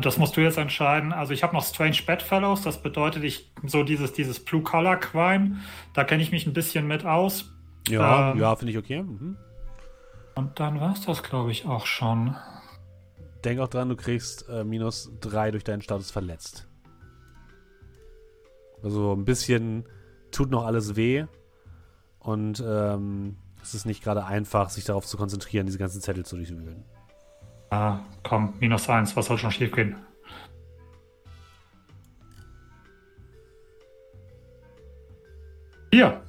Das 0.00 0.16
musst 0.16 0.36
du 0.36 0.42
jetzt 0.42 0.58
entscheiden. 0.58 1.12
Also 1.12 1.32
ich 1.32 1.42
habe 1.42 1.54
noch 1.54 1.64
Strange 1.64 1.96
Bedfellows, 2.06 2.62
das 2.62 2.80
bedeutet 2.82 3.24
ich 3.24 3.50
so 3.64 3.82
dieses, 3.82 4.12
dieses 4.12 4.44
Blue 4.44 4.62
Collar 4.62 4.96
Crime. 4.96 5.56
Da 5.92 6.04
kenne 6.04 6.22
ich 6.22 6.30
mich 6.30 6.46
ein 6.46 6.52
bisschen 6.52 6.86
mit 6.86 7.04
aus. 7.04 7.52
Ja, 7.88 8.32
Ähm. 8.32 8.38
ja, 8.38 8.54
finde 8.54 8.72
ich 8.72 8.78
okay. 8.78 9.02
Mhm. 9.02 9.36
Und 10.36 10.60
dann 10.60 10.80
war 10.80 10.92
es 10.92 11.00
das, 11.00 11.22
glaube 11.22 11.50
ich, 11.50 11.64
auch 11.64 11.86
schon. 11.86 12.36
Denk 13.42 13.58
auch 13.58 13.68
dran, 13.68 13.88
du 13.88 13.96
kriegst 13.96 14.46
äh, 14.50 14.64
minus 14.64 15.10
drei 15.18 15.50
durch 15.50 15.64
deinen 15.64 15.80
Status 15.80 16.10
verletzt. 16.10 16.68
Also 18.82 19.14
ein 19.14 19.24
bisschen 19.24 19.88
tut 20.30 20.50
noch 20.50 20.66
alles 20.66 20.94
weh. 20.94 21.24
Und 22.18 22.62
ähm, 22.64 23.38
es 23.62 23.72
ist 23.72 23.86
nicht 23.86 24.04
gerade 24.04 24.26
einfach, 24.26 24.68
sich 24.68 24.84
darauf 24.84 25.06
zu 25.06 25.16
konzentrieren, 25.16 25.64
diese 25.64 25.78
ganzen 25.78 26.02
Zettel 26.02 26.26
zu 26.26 26.36
durchwühlen. 26.36 26.84
Ah, 27.70 28.00
komm, 28.22 28.54
minus 28.60 28.90
eins, 28.90 29.16
was 29.16 29.26
soll 29.26 29.38
schon 29.38 29.50
schief 29.50 29.72
gehen? 29.72 29.96
Hier. 35.90 36.22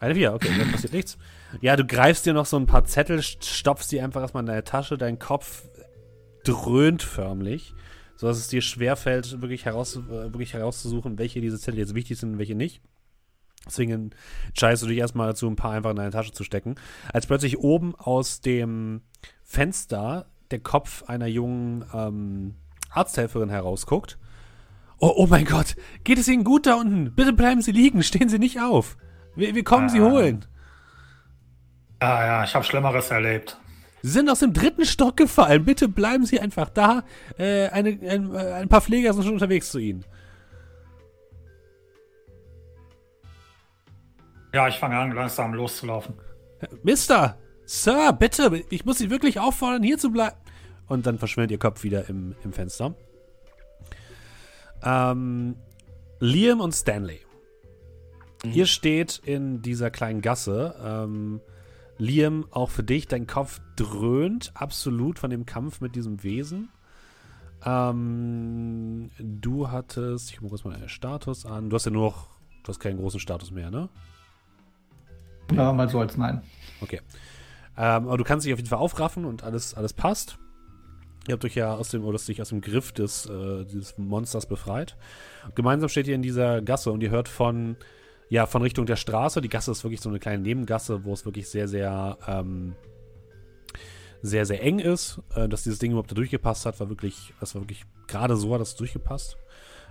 Eine 0.00 0.14
vier, 0.14 0.32
okay, 0.32 0.56
dann 0.58 0.72
passiert 0.72 0.94
nichts. 0.94 1.18
Ja, 1.60 1.76
du 1.76 1.84
greifst 1.86 2.26
dir 2.26 2.32
noch 2.34 2.46
so 2.46 2.56
ein 2.56 2.66
paar 2.66 2.84
Zettel, 2.84 3.18
st- 3.20 3.44
stopfst 3.44 3.88
die 3.92 4.00
einfach 4.00 4.20
erstmal 4.20 4.42
in 4.42 4.46
deine 4.48 4.64
Tasche, 4.64 4.98
dein 4.98 5.18
Kopf 5.18 5.68
dröhnt 6.44 7.02
förmlich, 7.02 7.74
sodass 8.16 8.38
es 8.38 8.48
dir 8.48 8.62
schwerfällt, 8.62 9.40
wirklich, 9.40 9.64
heraus, 9.64 9.96
äh, 9.96 10.32
wirklich 10.32 10.54
herauszusuchen, 10.54 11.18
welche 11.18 11.40
dieser 11.40 11.58
Zettel 11.58 11.78
jetzt 11.80 11.94
wichtig 11.94 12.18
sind 12.18 12.32
und 12.34 12.38
welche 12.38 12.54
nicht. 12.54 12.80
Deswegen 13.66 14.10
entscheidest 14.46 14.84
du 14.84 14.86
dich 14.86 14.98
erstmal 14.98 15.28
dazu, 15.28 15.48
ein 15.48 15.56
paar 15.56 15.72
einfach 15.72 15.90
in 15.90 15.96
deine 15.96 16.10
Tasche 16.12 16.30
zu 16.32 16.44
stecken. 16.44 16.76
Als 17.12 17.26
plötzlich 17.26 17.58
oben 17.58 17.94
aus 17.96 18.40
dem 18.40 19.00
Fenster 19.42 20.26
der 20.52 20.60
Kopf 20.60 21.02
einer 21.04 21.26
jungen 21.26 21.84
ähm, 21.92 22.54
Arzthelferin 22.90 23.48
herausguckt. 23.50 24.18
Oh, 24.98 25.12
oh 25.16 25.26
mein 25.26 25.44
Gott, 25.44 25.74
geht 26.04 26.18
es 26.18 26.28
Ihnen 26.28 26.44
gut 26.44 26.66
da 26.66 26.74
unten? 26.76 27.12
Bitte 27.14 27.32
bleiben 27.32 27.60
Sie 27.60 27.72
liegen, 27.72 28.02
stehen 28.04 28.28
Sie 28.28 28.38
nicht 28.38 28.60
auf. 28.60 28.96
Wir, 29.34 29.54
wir 29.54 29.64
kommen 29.64 29.88
Sie 29.88 30.00
Ah. 30.00 30.10
holen. 30.10 30.44
Ja, 32.02 32.26
ja, 32.26 32.44
ich 32.44 32.54
habe 32.54 32.64
Schlimmeres 32.64 33.10
erlebt. 33.10 33.58
Sie 34.02 34.10
sind 34.10 34.28
aus 34.30 34.40
dem 34.40 34.52
dritten 34.52 34.84
Stock 34.84 35.16
gefallen. 35.16 35.64
Bitte 35.64 35.88
bleiben 35.88 36.26
Sie 36.26 36.38
einfach 36.40 36.68
da. 36.68 37.04
Äh, 37.38 37.68
eine, 37.68 37.98
ein, 38.08 38.34
äh, 38.34 38.52
ein 38.52 38.68
paar 38.68 38.82
Pfleger 38.82 39.12
sind 39.12 39.24
schon 39.24 39.32
unterwegs 39.32 39.70
zu 39.70 39.78
Ihnen. 39.78 40.04
Ja, 44.52 44.68
ich 44.68 44.76
fange 44.76 44.96
an, 44.96 45.12
langsam 45.12 45.54
loszulaufen. 45.54 46.14
Mister, 46.82 47.38
Sir, 47.64 48.12
bitte, 48.12 48.64
ich 48.70 48.84
muss 48.84 48.98
Sie 48.98 49.10
wirklich 49.10 49.40
auffordern, 49.40 49.82
hier 49.82 49.98
zu 49.98 50.10
bleiben. 50.10 50.36
Und 50.86 51.06
dann 51.06 51.18
verschwindet 51.18 51.50
Ihr 51.50 51.58
Kopf 51.58 51.82
wieder 51.82 52.08
im, 52.08 52.36
im 52.44 52.52
Fenster. 52.52 52.94
Ähm, 54.84 55.56
Liam 56.20 56.60
und 56.60 56.72
Stanley. 56.72 57.20
Ihr 58.44 58.66
steht 58.66 59.20
in 59.24 59.62
dieser 59.62 59.90
kleinen 59.90 60.20
Gasse. 60.20 60.76
Ähm, 60.82 61.40
Liam, 61.98 62.46
auch 62.50 62.70
für 62.70 62.82
dich, 62.82 63.08
dein 63.08 63.26
Kopf 63.26 63.60
dröhnt 63.76 64.52
absolut 64.54 65.18
von 65.18 65.30
dem 65.30 65.46
Kampf 65.46 65.80
mit 65.80 65.94
diesem 65.94 66.22
Wesen. 66.22 66.68
Ähm, 67.64 69.10
du 69.18 69.70
hattest, 69.70 70.30
ich 70.30 70.36
gucke 70.36 70.50
kurz 70.50 70.64
mal 70.64 70.74
deinen 70.74 70.88
Status 70.88 71.46
an. 71.46 71.70
Du 71.70 71.76
hast 71.76 71.86
ja 71.86 71.90
nur 71.90 72.06
noch, 72.06 72.28
du 72.62 72.68
hast 72.68 72.80
keinen 72.80 72.98
großen 72.98 73.20
Status 73.20 73.50
mehr, 73.50 73.70
ne? 73.70 73.88
Ja, 75.52 75.72
mal 75.72 75.88
so 75.88 76.00
als 76.00 76.16
nein. 76.16 76.42
Okay. 76.80 77.00
Ähm, 77.76 78.06
aber 78.06 78.18
du 78.18 78.24
kannst 78.24 78.46
dich 78.46 78.52
auf 78.52 78.58
jeden 78.58 78.68
Fall 78.68 78.78
aufraffen 78.78 79.24
und 79.24 79.42
alles, 79.42 79.74
alles 79.74 79.92
passt. 79.92 80.38
Ihr 81.28 81.32
habt 81.32 81.44
euch 81.44 81.56
ja 81.56 81.74
aus 81.74 81.88
dem, 81.88 82.04
oder 82.04 82.14
hast 82.14 82.28
dich 82.28 82.40
aus 82.40 82.50
dem 82.50 82.60
Griff 82.60 82.92
des, 82.92 83.26
äh, 83.26 83.64
dieses 83.64 83.98
Monsters 83.98 84.46
befreit. 84.46 84.96
Gemeinsam 85.54 85.88
steht 85.88 86.06
ihr 86.06 86.14
in 86.14 86.22
dieser 86.22 86.62
Gasse 86.62 86.92
und 86.92 87.02
ihr 87.02 87.10
hört 87.10 87.28
von, 87.28 87.76
ja, 88.28 88.46
von 88.46 88.62
Richtung 88.62 88.86
der 88.86 88.96
Straße. 88.96 89.40
Die 89.40 89.48
Gasse 89.48 89.70
ist 89.70 89.84
wirklich 89.84 90.00
so 90.00 90.08
eine 90.08 90.18
kleine 90.18 90.42
Nebengasse, 90.42 91.04
wo 91.04 91.12
es 91.12 91.24
wirklich 91.24 91.48
sehr, 91.48 91.68
sehr, 91.68 92.18
ähm, 92.26 92.74
sehr, 94.22 94.46
sehr 94.46 94.62
eng 94.62 94.78
ist. 94.78 95.20
Äh, 95.34 95.48
dass 95.48 95.62
dieses 95.62 95.78
Ding 95.78 95.92
überhaupt 95.92 96.10
da 96.10 96.14
durchgepasst 96.14 96.66
hat, 96.66 96.80
war 96.80 96.88
wirklich, 96.88 97.32
das 97.40 97.54
war 97.54 97.62
wirklich 97.62 97.84
gerade 98.06 98.36
so 98.36 98.52
hat 98.54 98.60
das 98.60 98.76
durchgepasst. 98.76 99.36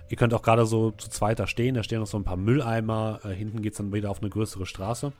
Ihr 0.09 0.17
könnt 0.17 0.33
auch 0.33 0.43
gerade 0.43 0.65
so 0.65 0.91
zu 0.91 1.09
zweit 1.09 1.39
da 1.39 1.47
stehen. 1.47 1.75
Da 1.75 1.83
stehen 1.83 1.99
noch 1.99 2.07
so 2.07 2.17
ein 2.17 2.23
paar 2.23 2.37
Mülleimer. 2.37 3.21
Äh, 3.23 3.29
hinten 3.29 3.61
geht 3.61 3.73
es 3.73 3.77
dann 3.77 3.93
wieder 3.93 4.11
auf 4.11 4.21
eine 4.21 4.29
größere 4.29 4.65
Straße. 4.65 5.13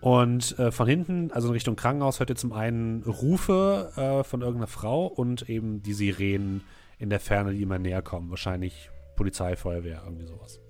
Und 0.00 0.58
äh, 0.58 0.72
von 0.72 0.88
hinten, 0.88 1.30
also 1.30 1.48
in 1.48 1.54
Richtung 1.54 1.76
Krankenhaus, 1.76 2.18
hört 2.18 2.30
ihr 2.30 2.36
zum 2.36 2.52
einen 2.52 3.02
Rufe 3.04 3.92
äh, 3.96 4.24
von 4.24 4.40
irgendeiner 4.40 4.66
Frau 4.66 5.06
und 5.06 5.48
eben 5.48 5.82
die 5.82 5.92
Sirenen 5.92 6.62
in 6.98 7.10
der 7.10 7.20
Ferne, 7.20 7.52
die 7.52 7.62
immer 7.62 7.78
näher 7.78 8.02
kommen. 8.02 8.30
Wahrscheinlich 8.30 8.90
Polizei, 9.16 9.54
Feuerwehr, 9.54 10.02
irgendwie 10.04 10.26
sowas. 10.26 10.61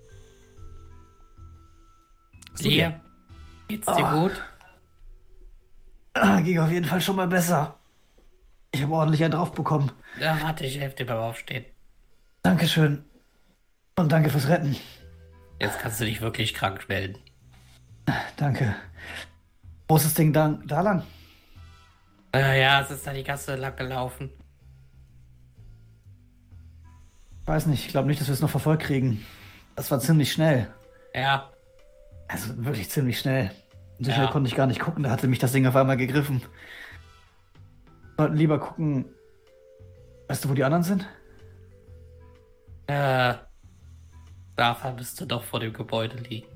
Dir? 2.61 3.01
Geht's 3.69 3.87
dir 3.87 4.05
Ah. 4.07 4.15
gut? 4.21 4.43
Ah, 6.15 6.41
ging 6.41 6.59
auf 6.59 6.71
jeden 6.71 6.85
Fall 6.85 7.01
schon 7.01 7.17
mal 7.17 7.27
besser. 7.29 7.79
Ich 8.73 8.83
habe 8.83 8.93
ordentlich 8.95 9.23
einen 9.25 9.33
drauf 9.33 9.53
bekommen. 9.53 9.91
Ja, 10.21 10.39
warte, 10.43 10.65
ich 10.67 10.79
helfe 10.79 10.97
dir 10.97 11.07
beim 11.07 11.19
Aufstehen. 11.19 11.65
Dankeschön. 12.43 13.05
Und 13.97 14.13
danke 14.13 14.31
fürs 14.31 14.49
Retten. 14.49 14.77
Jetzt 15.61 15.79
kannst 15.79 16.01
du 16.01 16.05
dich 16.05 16.21
wirklich 16.21 16.55
krank 16.55 16.89
melden. 16.89 17.19
Danke. 18.37 18.75
Wo 19.89 19.97
ist 19.97 20.07
das 20.07 20.15
Ding 20.15 20.33
da, 20.33 20.59
da 20.67 20.81
lang? 20.81 21.03
Äh, 22.35 22.61
ja, 22.63 22.81
es 22.81 22.91
ist 22.91 23.07
da 23.07 23.13
die 23.13 23.23
Gasse 23.25 23.57
lang 23.57 23.77
gelaufen. 23.77 24.31
Weiß 27.45 27.67
nicht, 27.67 27.85
ich 27.87 27.91
glaube 27.91 28.09
nicht, 28.09 28.21
dass 28.21 28.29
wir 28.29 28.35
es 28.35 28.41
noch 28.41 28.51
verfolgt 28.51 28.85
kriegen. 28.85 29.25
Das 29.77 29.91
war 29.91 30.01
ziemlich 30.01 30.33
schnell. 30.33 30.73
Ja, 31.15 31.51
Also 32.33 32.65
wirklich 32.65 32.89
ziemlich 32.91 33.19
schnell. 33.19 33.51
So 34.01 34.09
Ja. 34.11 34.17
schnell 34.17 34.29
konnte 34.29 34.49
ich 34.49 34.57
gar 34.57 34.67
nicht 34.67 34.81
gucken, 34.81 35.03
da 35.05 35.11
hatte 35.11 35.29
mich 35.29 35.39
das 35.39 35.53
Ding 35.53 35.67
auf 35.67 35.77
einmal 35.77 35.97
gegriffen. 35.99 36.41
Wir 38.17 38.25
sollten 38.25 38.37
lieber 38.37 38.59
gucken. 38.59 39.05
Weißt 40.29 40.45
du, 40.45 40.49
wo 40.49 40.55
die 40.55 40.65
anderen 40.65 40.83
sind? 40.83 41.07
äh, 42.89 43.35
Rafa 44.59 44.93
müsste 44.93 45.27
doch 45.27 45.43
vor 45.45 45.61
dem 45.61 45.73
Gebäude 45.73 46.17
liegen. 46.17 46.47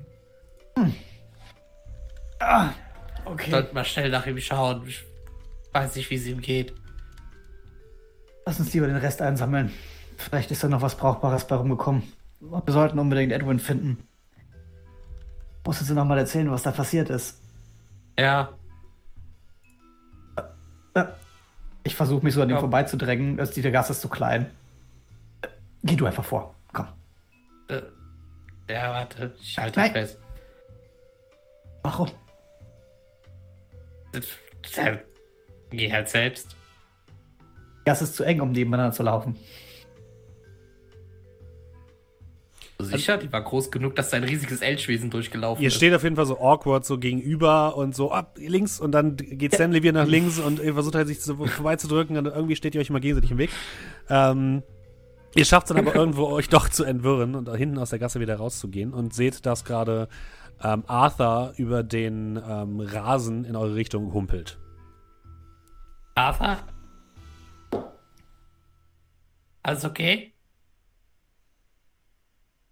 Ah, 2.39 2.69
okay. 3.25 3.49
Sollten 3.49 3.73
mal 3.73 3.85
schnell 3.85 4.09
nach 4.11 4.27
ihm 4.27 4.39
schauen. 4.39 4.85
Ich 4.87 5.03
weiß 5.73 5.95
nicht, 5.95 6.09
wie 6.11 6.15
es 6.15 6.27
ihm 6.27 6.41
geht. 6.41 6.75
Lass 8.45 8.59
uns 8.59 8.73
lieber 8.73 8.87
den 8.87 8.97
Rest 8.97 9.21
einsammeln. 9.21 9.71
Vielleicht 10.17 10.51
ist 10.51 10.63
da 10.63 10.67
noch 10.67 10.81
was 10.81 10.95
Brauchbares 10.95 11.47
bei 11.47 11.55
rumgekommen. 11.55 12.03
Wir 12.39 12.73
sollten 12.73 12.99
unbedingt 12.99 13.31
Edwin 13.31 13.59
finden. 13.59 14.06
Musst 15.67 15.81
du 15.81 15.83
uns 15.83 15.91
noch 15.93 16.05
mal 16.05 16.17
erzählen, 16.17 16.49
was 16.49 16.63
da 16.63 16.71
passiert 16.71 17.09
ist? 17.09 17.41
Ja, 18.17 18.49
Äh, 20.93 21.03
Ich 21.83 21.93
versuche 21.95 22.23
mich 22.23 22.33
so 22.33 22.41
an 22.41 22.47
dem 22.47 22.55
Ja. 22.55 22.59
vorbeizudrängen. 22.61 23.35
Das- 23.37 23.51
der 23.51 23.69
Gas 23.71 23.89
ist 23.89 23.99
zu 24.01 24.07
klein. 24.09 24.49
Äh, 25.41 25.47
Geh 25.83 25.95
du 25.97 26.05
einfach 26.05 26.23
vor. 26.25 26.55
Komm. 26.73 26.87
äh, 27.69 27.81
ja, 28.69 28.91
warte, 28.91 29.33
ich 29.39 29.57
halte 29.57 29.79
Nein. 29.79 29.91
fest. 29.91 30.17
Warum? 31.83 32.09
Äh, 34.13 34.97
Geh 35.69 35.91
halt 35.91 36.07
selbst. 36.09 36.55
Gas 37.85 38.01
ist 38.01 38.15
zu 38.15 38.23
eng, 38.23 38.39
um 38.41 38.51
nebeneinander 38.53 38.93
zu 38.93 39.03
laufen. 39.03 39.37
Sicher, 42.79 43.17
die 43.17 43.31
war 43.33 43.43
groß 43.43 43.71
genug, 43.71 43.95
dass 43.95 44.11
da 44.11 44.17
ein 44.17 44.23
riesiges 44.23 44.61
Elchwesen 44.61 45.09
durchgelaufen 45.09 45.61
Ihr 45.63 45.69
ist. 45.69 45.75
steht 45.75 45.95
auf 45.95 46.03
jeden 46.03 46.15
Fall 46.15 46.27
so 46.27 46.39
awkward 46.39 46.85
so 46.85 46.99
gegenüber 46.99 47.75
und 47.75 47.95
so 47.95 48.11
ab 48.11 48.37
links 48.37 48.79
und 48.79 48.91
dann 48.91 49.17
geht 49.17 49.55
Stanley 49.55 49.81
wieder 49.81 50.03
nach 50.03 50.07
links 50.07 50.37
und 50.37 50.59
ihr 50.59 50.73
versucht 50.73 50.93
halt 50.93 51.07
sich 51.07 51.19
so 51.21 51.35
vorbeizudrücken 51.45 52.17
und 52.17 52.27
irgendwie 52.27 52.55
steht 52.55 52.75
ihr 52.75 52.81
euch 52.81 52.89
immer 52.89 52.99
gegenseitig 52.99 53.31
im 53.31 53.39
Weg. 53.39 53.49
Ähm, 54.09 54.61
ihr 55.33 55.45
schafft 55.45 55.69
es 55.69 55.75
dann 55.75 55.85
aber 55.85 55.95
irgendwo 55.99 56.27
euch 56.27 56.49
doch 56.49 56.69
zu 56.69 56.83
entwirren 56.83 57.33
und 57.33 57.47
da 57.47 57.55
hinten 57.55 57.79
aus 57.79 57.89
der 57.89 57.99
Gasse 57.99 58.19
wieder 58.19 58.35
rauszugehen 58.35 58.93
und 58.93 59.11
seht, 59.11 59.47
dass 59.47 59.65
gerade 59.65 60.07
ähm, 60.63 60.83
Arthur 60.85 61.53
über 61.57 61.81
den 61.81 62.39
ähm, 62.47 62.79
Rasen 62.79 63.43
in 63.43 63.55
eure 63.55 63.73
Richtung 63.73 64.13
humpelt. 64.13 64.59
Arthur? 66.13 66.57
Alles 69.63 69.83
okay? 69.83 70.33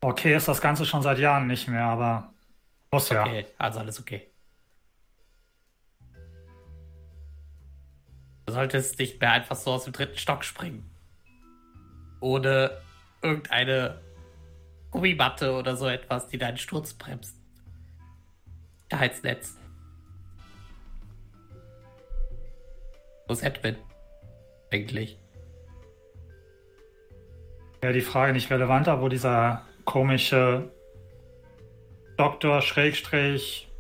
Okay, 0.06 0.36
ist 0.36 0.48
das 0.48 0.62
Ganze 0.62 0.86
schon 0.86 1.02
seit 1.02 1.18
Jahren 1.18 1.48
nicht 1.48 1.68
mehr, 1.68 1.86
aber 1.86 2.32
muss 2.92 3.10
ja. 3.10 3.24
Okay, 3.24 3.48
also 3.58 3.80
alles 3.80 4.00
okay. 4.00 4.30
Du 8.46 8.54
solltest 8.54 9.00
nicht 9.00 9.20
mehr 9.20 9.32
einfach 9.32 9.56
so 9.56 9.72
aus 9.72 9.86
dem 9.86 9.94
dritten 9.94 10.20
Stock 10.20 10.44
springen. 10.44 10.88
Ohne 12.20 12.78
irgendeine 13.24 14.00
Gummimatte 14.92 15.54
oder 15.54 15.76
so 15.76 15.88
etwas, 15.88 16.28
die 16.28 16.38
deinen 16.38 16.58
Sturz 16.58 16.94
bremst. 16.94 17.36
Sicherheitsnetz. 18.84 19.58
Wo 23.26 23.34
ist 23.34 23.42
Edwin? 23.42 23.76
Eigentlich. 24.72 25.18
Ja, 27.84 27.92
die 27.92 28.02
Frage 28.02 28.34
nicht 28.34 28.52
relevanter, 28.52 29.02
wo 29.02 29.10
dieser 29.10 29.66
komische 29.86 30.72
Doktor 32.18 32.62
Schrägstrich 32.62 33.72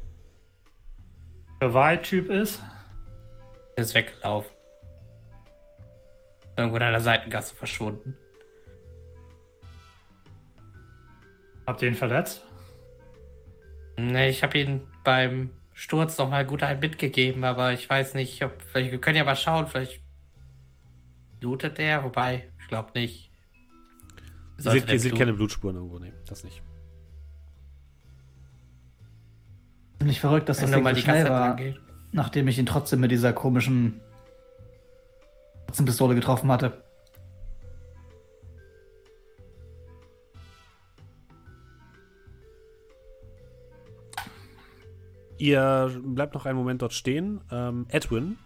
Gewalt-Typ 1.59 2.29
ist. 2.29 2.61
Er 3.75 3.83
ist 3.83 3.95
weggelaufen. 3.95 4.51
Irgendwo 6.57 6.77
in 6.77 6.83
einer 6.83 7.01
Seitengasse 7.01 7.55
verschwunden. 7.55 8.15
Habt 11.65 11.81
ihr 11.81 11.87
ihn 11.87 11.95
verletzt? 11.95 12.45
Ne, 13.97 14.29
ich 14.29 14.43
habe 14.43 14.57
ihn 14.57 14.87
beim 15.03 15.49
Sturz 15.73 16.17
noch 16.17 16.29
mal 16.29 16.45
gut 16.45 16.63
einen 16.63 16.79
mitgegeben, 16.79 17.43
aber 17.43 17.73
ich 17.73 17.89
weiß 17.89 18.13
nicht, 18.13 18.43
ob. 18.43 18.61
Vielleicht, 18.61 18.91
wir 18.91 19.01
können 19.01 19.17
ja 19.17 19.23
mal 19.23 19.35
schauen, 19.35 19.67
vielleicht 19.67 20.01
blutet 21.39 21.77
der, 21.77 22.03
wobei, 22.03 22.49
ich 22.59 22.67
glaube 22.67 22.91
nicht. 22.93 23.31
Ihr 24.57 24.71
seht, 24.71 24.89
ihr 24.89 24.99
seht 24.99 25.15
keine 25.17 25.33
Blutspuren 25.33 25.75
irgendwo, 25.75 25.99
nee, 25.99 26.13
das 26.27 26.43
nicht. 26.43 26.61
Ziemlich 29.99 30.19
verrückt, 30.19 30.49
dass 30.49 30.57
Wenn 30.61 30.67
das 30.67 30.75
Ding 30.75 30.83
mal 30.83 30.89
so 30.91 30.95
die 30.95 31.01
schnell 31.01 31.29
war, 31.29 31.57
nachdem 32.11 32.47
ich 32.47 32.57
ihn 32.59 32.65
trotzdem 32.65 32.99
mit 32.99 33.11
dieser 33.11 33.33
komischen 33.33 33.99
Pistole 35.85 36.15
getroffen 36.15 36.51
hatte. 36.51 36.81
Ihr 45.37 46.01
bleibt 46.03 46.33
noch 46.33 46.45
einen 46.45 46.57
Moment 46.57 46.81
dort 46.81 46.93
stehen. 46.93 47.41
Ähm, 47.51 47.85
Edwin, 47.89 48.37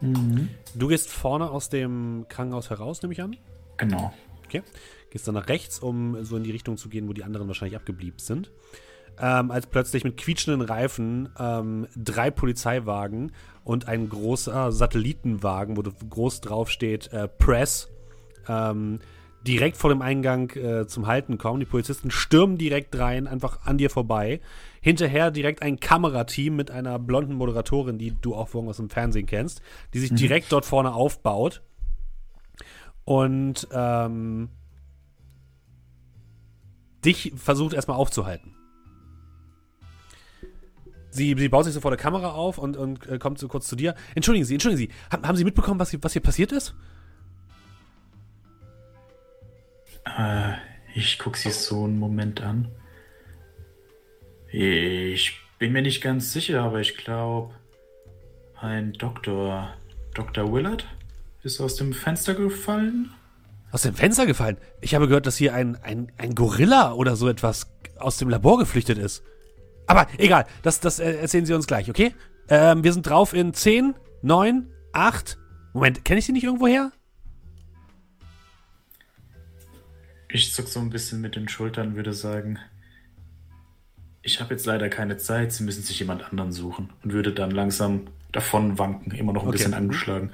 Mhm. 0.00 0.48
du 0.74 0.88
gehst 0.88 1.10
vorne 1.10 1.50
aus 1.50 1.68
dem 1.68 2.26
Krankenhaus 2.28 2.70
heraus, 2.70 3.02
nehme 3.02 3.12
ich 3.12 3.22
an. 3.22 3.36
Genau. 3.76 4.12
Okay. 4.54 4.62
Gehst 5.10 5.26
dann 5.26 5.34
nach 5.34 5.48
rechts, 5.48 5.78
um 5.78 6.24
so 6.24 6.36
in 6.36 6.44
die 6.44 6.50
Richtung 6.50 6.76
zu 6.76 6.88
gehen, 6.88 7.08
wo 7.08 7.12
die 7.12 7.24
anderen 7.24 7.46
wahrscheinlich 7.48 7.76
abgeblieben 7.76 8.18
sind. 8.18 8.50
Ähm, 9.20 9.50
als 9.50 9.66
plötzlich 9.66 10.02
mit 10.02 10.16
quietschenden 10.16 10.62
Reifen 10.62 11.28
ähm, 11.38 11.86
drei 11.96 12.30
Polizeiwagen 12.32 13.32
und 13.62 13.86
ein 13.86 14.08
großer 14.08 14.72
Satellitenwagen, 14.72 15.76
wo 15.76 15.82
groß 15.82 16.40
drauf 16.40 16.68
steht 16.68 17.12
äh, 17.12 17.28
Press, 17.28 17.90
ähm, 18.48 18.98
direkt 19.46 19.76
vor 19.76 19.90
dem 19.90 20.02
Eingang 20.02 20.50
äh, 20.56 20.86
zum 20.86 21.06
Halten 21.06 21.38
kommen. 21.38 21.60
Die 21.60 21.66
Polizisten 21.66 22.10
stürmen 22.10 22.58
direkt 22.58 22.98
rein, 22.98 23.28
einfach 23.28 23.64
an 23.66 23.78
dir 23.78 23.90
vorbei. 23.90 24.40
Hinterher 24.80 25.30
direkt 25.30 25.62
ein 25.62 25.78
Kamerateam 25.78 26.56
mit 26.56 26.70
einer 26.70 26.98
blonden 26.98 27.34
Moderatorin, 27.34 27.98
die 27.98 28.14
du 28.20 28.34
auch 28.34 28.52
aus 28.54 28.78
dem 28.78 28.90
Fernsehen 28.90 29.26
kennst, 29.26 29.62
die 29.92 30.00
sich 30.00 30.12
direkt 30.14 30.50
dort 30.50 30.64
vorne 30.64 30.92
aufbaut. 30.92 31.62
Und 33.04 33.68
ähm, 33.70 34.48
dich 37.04 37.32
versucht 37.36 37.74
erstmal 37.74 37.98
aufzuhalten. 37.98 38.54
Sie, 41.10 41.34
sie 41.38 41.48
baut 41.48 41.64
sich 41.64 41.74
so 41.74 41.80
vor 41.80 41.92
der 41.92 41.98
Kamera 41.98 42.32
auf 42.32 42.58
und, 42.58 42.76
und 42.76 43.06
äh, 43.06 43.18
kommt 43.18 43.38
so 43.38 43.46
kurz 43.46 43.68
zu 43.68 43.76
dir. 43.76 43.94
Entschuldigen 44.14 44.44
Sie, 44.44 44.54
entschuldigen 44.54 44.90
Sie, 44.90 45.12
haben, 45.12 45.26
haben 45.26 45.36
Sie 45.36 45.44
mitbekommen, 45.44 45.78
was 45.78 45.90
hier, 45.90 46.02
was 46.02 46.12
hier 46.12 46.22
passiert 46.22 46.50
ist? 46.50 46.74
Äh, 50.04 50.54
ich 50.94 51.18
gucke 51.18 51.38
sie 51.38 51.50
so 51.50 51.84
einen 51.84 51.98
Moment 51.98 52.40
an. 52.40 52.68
Ich 54.50 55.40
bin 55.58 55.72
mir 55.72 55.82
nicht 55.82 56.02
ganz 56.02 56.32
sicher, 56.32 56.62
aber 56.62 56.80
ich 56.80 56.96
glaube, 56.96 57.54
ein 58.60 58.92
Doktor, 58.92 59.74
Dr. 60.14 60.52
Willard, 60.52 60.86
ist 61.44 61.60
aus 61.60 61.76
dem 61.76 61.92
Fenster 61.92 62.34
gefallen. 62.34 63.10
Aus 63.70 63.82
dem 63.82 63.94
Fenster 63.94 64.26
gefallen? 64.26 64.56
Ich 64.80 64.94
habe 64.94 65.08
gehört, 65.08 65.26
dass 65.26 65.36
hier 65.36 65.54
ein, 65.54 65.76
ein, 65.82 66.10
ein 66.16 66.34
Gorilla 66.34 66.92
oder 66.92 67.16
so 67.16 67.28
etwas 67.28 67.70
aus 67.98 68.16
dem 68.16 68.28
Labor 68.28 68.58
geflüchtet 68.58 68.98
ist. 68.98 69.22
Aber 69.86 70.06
egal, 70.18 70.46
das, 70.62 70.80
das 70.80 70.98
äh, 70.98 71.16
erzählen 71.16 71.44
Sie 71.44 71.54
uns 71.54 71.66
gleich, 71.66 71.90
okay? 71.90 72.14
Ähm, 72.48 72.84
wir 72.84 72.92
sind 72.92 73.06
drauf 73.06 73.32
in 73.34 73.52
10, 73.52 73.94
9, 74.22 74.68
8. 74.92 75.38
Moment, 75.74 76.04
kenne 76.04 76.18
ich 76.20 76.26
Sie 76.26 76.32
nicht 76.32 76.44
irgendwo 76.44 76.66
her? 76.66 76.92
Ich 80.28 80.52
zuck 80.52 80.68
so 80.68 80.80
ein 80.80 80.90
bisschen 80.90 81.20
mit 81.20 81.36
den 81.36 81.48
Schultern, 81.48 81.94
würde 81.94 82.12
sagen, 82.12 82.58
ich 84.22 84.40
habe 84.40 84.54
jetzt 84.54 84.66
leider 84.66 84.88
keine 84.88 85.16
Zeit, 85.16 85.52
Sie 85.52 85.62
müssen 85.64 85.82
sich 85.82 85.98
jemand 85.98 86.24
anderen 86.24 86.50
suchen 86.50 86.90
und 87.02 87.12
würde 87.12 87.32
dann 87.32 87.50
langsam 87.50 88.06
davon 88.32 88.78
wanken, 88.78 89.12
immer 89.12 89.32
noch 89.32 89.42
ein 89.42 89.48
Okay. 89.48 89.58
bisschen 89.58 89.74
angeschlagen. 89.74 90.32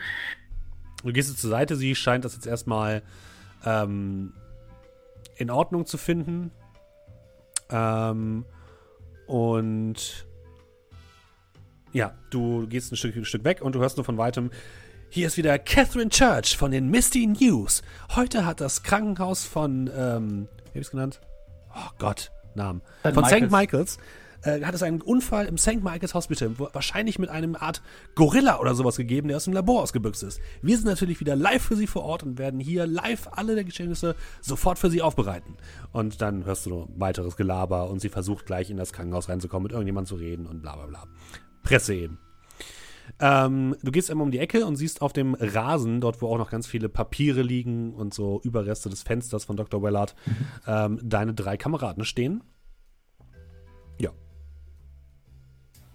Du 1.03 1.13
gehst 1.13 1.31
jetzt 1.31 1.41
zur 1.41 1.51
Seite, 1.51 1.77
sie 1.77 1.95
scheint 1.95 2.25
das 2.25 2.35
jetzt 2.35 2.47
erstmal 2.47 3.03
ähm, 3.65 4.35
in 5.37 5.51
Ordnung 5.51 5.87
zu 5.87 5.99
finden. 5.99 6.51
Ähm, 7.71 8.45
und 9.27 10.27
ja, 11.93 12.15
du 12.31 12.67
gehst 12.67 12.93
ein 12.93 12.97
Stück, 12.97 13.17
ein 13.17 13.25
Stück 13.25 13.45
weg 13.45 13.63
und 13.63 13.75
du 13.75 13.81
hörst 13.81 13.97
nur 13.97 14.05
von 14.05 14.19
weitem, 14.19 14.51
hier 15.09 15.27
ist 15.27 15.37
wieder 15.37 15.59
Catherine 15.59 16.09
Church 16.11 16.57
von 16.57 16.71
den 16.71 16.89
Misty 16.89 17.27
News. 17.27 17.83
Heute 18.15 18.47
hat 18.47 18.61
das 18.61 18.83
Krankenhaus 18.83 19.45
von, 19.45 19.91
ähm, 19.93 20.49
wie 20.67 20.69
hab 20.69 20.77
ich's 20.77 20.91
genannt? 20.91 21.21
Oh 21.75 21.91
Gott, 21.99 22.31
Namen. 22.55 22.83
St. 23.01 23.15
von 23.15 23.25
St. 23.25 23.33
Michael's. 23.33 23.51
Michaels. 23.51 23.99
Äh, 24.43 24.63
hat 24.63 24.75
es 24.75 24.83
einen 24.83 25.01
Unfall 25.01 25.47
im 25.47 25.59
St. 25.59 25.83
Michael's 25.83 26.15
Hospital, 26.15 26.53
wahrscheinlich 26.59 27.19
mit 27.19 27.29
einem 27.29 27.57
Art 27.57 27.83
Gorilla 28.15 28.59
oder 28.59 28.75
sowas 28.75 28.97
gegeben, 28.97 29.29
der 29.29 29.37
aus 29.37 29.45
dem 29.45 29.53
Labor 29.53 29.83
ausgebüxt 29.83 30.23
ist. 30.23 30.41
Wir 30.63 30.77
sind 30.77 30.87
natürlich 30.87 31.21
wieder 31.21 31.37
live 31.37 31.63
für 31.63 31.77
Sie 31.77 31.87
vor 31.87 32.05
Ort 32.05 32.23
und 32.23 32.39
werden 32.39 32.61
hier 32.61 32.87
live 32.87 33.29
alle 33.33 33.55
der 33.55 33.65
Geschehnisse 33.65 34.17
sofort 34.41 34.79
für 34.79 34.91
Sie 34.91 35.03
aufbereiten. 35.03 35.57
Und 35.93 36.23
dann 36.23 36.45
hörst 36.45 36.67
du 36.67 36.71
noch 36.71 36.89
weiteres 36.97 37.37
Gelaber 37.37 37.91
und 37.91 38.01
sie 38.01 38.09
versucht 38.09 38.47
gleich 38.47 38.71
in 38.71 38.77
das 38.77 38.93
Krankenhaus 38.93 39.29
reinzukommen, 39.29 39.65
mit 39.65 39.73
irgendjemandem 39.73 40.09
zu 40.09 40.17
reden 40.17 40.47
und 40.47 40.63
bla 40.63 40.77
bla 40.77 40.87
bla. 40.87 41.05
Presse 41.63 41.95
eben. 41.95 42.19
Ähm, 43.19 43.77
du 43.83 43.91
gehst 43.91 44.11
einmal 44.11 44.25
um 44.25 44.31
die 44.31 44.39
Ecke 44.39 44.65
und 44.65 44.77
siehst 44.77 45.03
auf 45.03 45.13
dem 45.13 45.35
Rasen, 45.35 46.01
dort 46.01 46.23
wo 46.23 46.29
auch 46.29 46.39
noch 46.39 46.51
ganz 46.51 46.67
viele 46.67 46.89
Papiere 46.89 47.43
liegen 47.43 47.93
und 47.93 48.15
so 48.15 48.41
Überreste 48.45 48.89
des 48.89 49.03
Fensters 49.03 49.45
von 49.45 49.57
Dr. 49.57 49.83
Wellard, 49.83 50.15
ähm, 50.67 51.01
deine 51.03 51.35
drei 51.35 51.57
Kameraden 51.57 52.05
stehen. 52.05 52.43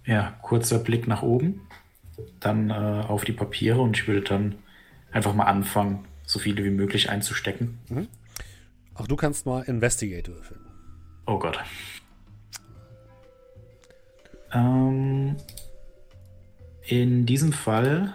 Ja, 0.06 0.38
kurzer 0.42 0.78
Blick 0.78 1.08
nach 1.08 1.22
oben, 1.22 1.62
dann 2.40 2.70
äh, 2.70 3.04
auf 3.06 3.24
die 3.24 3.32
Papiere 3.32 3.80
und 3.80 3.96
ich 3.96 4.06
würde 4.06 4.22
dann 4.22 4.54
einfach 5.10 5.34
mal 5.34 5.44
anfangen, 5.44 6.06
so 6.24 6.38
viele 6.38 6.64
wie 6.64 6.70
möglich 6.70 7.10
einzustecken. 7.10 7.78
Auch 8.94 9.06
du 9.06 9.16
kannst 9.16 9.46
mal 9.46 9.62
Investigate 9.62 10.32
würfeln. 10.32 10.60
Oh 11.26 11.38
Gott. 11.38 11.58
Ähm, 14.52 15.36
in 16.82 17.26
diesem 17.26 17.52
Fall 17.52 18.14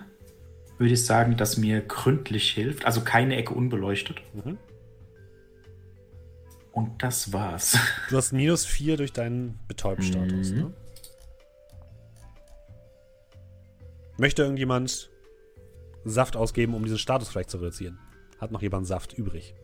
würde 0.78 0.94
ich 0.94 1.06
sagen, 1.06 1.38
dass 1.38 1.58
mir 1.58 1.82
gründlich 1.82 2.52
hilft, 2.52 2.86
also 2.86 3.02
keine 3.02 3.36
Ecke 3.36 3.54
unbeleuchtet. 3.54 4.22
Mhm. 4.34 4.58
Und 6.72 7.04
das 7.04 7.34
war's. 7.34 7.78
Du 8.10 8.18
hast 8.18 8.32
minus 8.32 8.66
4 8.66 8.98
durch 8.98 9.12
deinen 9.12 9.60
Betäubstatus. 9.68 10.52
Mhm. 10.52 10.58
Ne? 10.58 10.74
Möchte 14.22 14.44
irgendjemand 14.44 15.10
Saft 16.06 16.36
ausgeben, 16.36 16.76
um 16.76 16.84
diesen 16.84 17.00
Status 17.00 17.28
vielleicht 17.28 17.50
zu 17.50 17.58
reduzieren? 17.58 17.98
Hat 18.40 18.52
noch 18.52 18.62
jemand 18.62 18.86
Saft 18.86 19.14
übrig? 19.14 19.56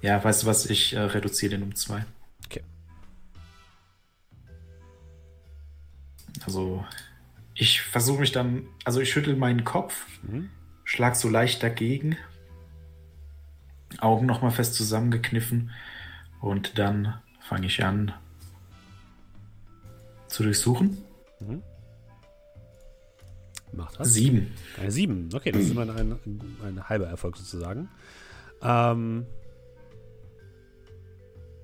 Ja, 0.00 0.24
weißt 0.24 0.42
du 0.42 0.46
was, 0.46 0.64
ich 0.64 0.94
äh, 0.94 1.00
reduziere 1.00 1.50
den 1.50 1.62
um 1.62 1.74
zwei. 1.74 2.06
Okay. 2.46 2.62
Also, 6.46 6.82
ich 7.52 7.82
versuche 7.82 8.20
mich 8.20 8.32
dann, 8.32 8.68
also 8.86 9.02
ich 9.02 9.12
schüttel 9.12 9.36
meinen 9.36 9.64
Kopf, 9.64 10.06
Mhm. 10.22 10.48
schlag 10.84 11.14
so 11.14 11.28
leicht 11.28 11.62
dagegen, 11.62 12.16
Augen 13.98 14.24
nochmal 14.24 14.50
fest 14.50 14.76
zusammengekniffen 14.76 15.72
und 16.40 16.78
dann 16.78 17.20
fange 17.40 17.66
ich 17.66 17.84
an 17.84 18.14
zu 20.26 20.42
durchsuchen. 20.42 20.96
Macht 23.76 23.98
was? 23.98 24.12
Sieben. 24.12 24.52
Eine 24.80 24.90
7. 24.90 25.28
Okay, 25.34 25.52
das 25.52 25.62
ist 25.62 25.70
immer 25.70 25.82
ein, 25.82 26.18
ein 26.64 26.88
halber 26.88 27.06
Erfolg 27.06 27.36
sozusagen. 27.36 27.88
Ähm, 28.62 29.26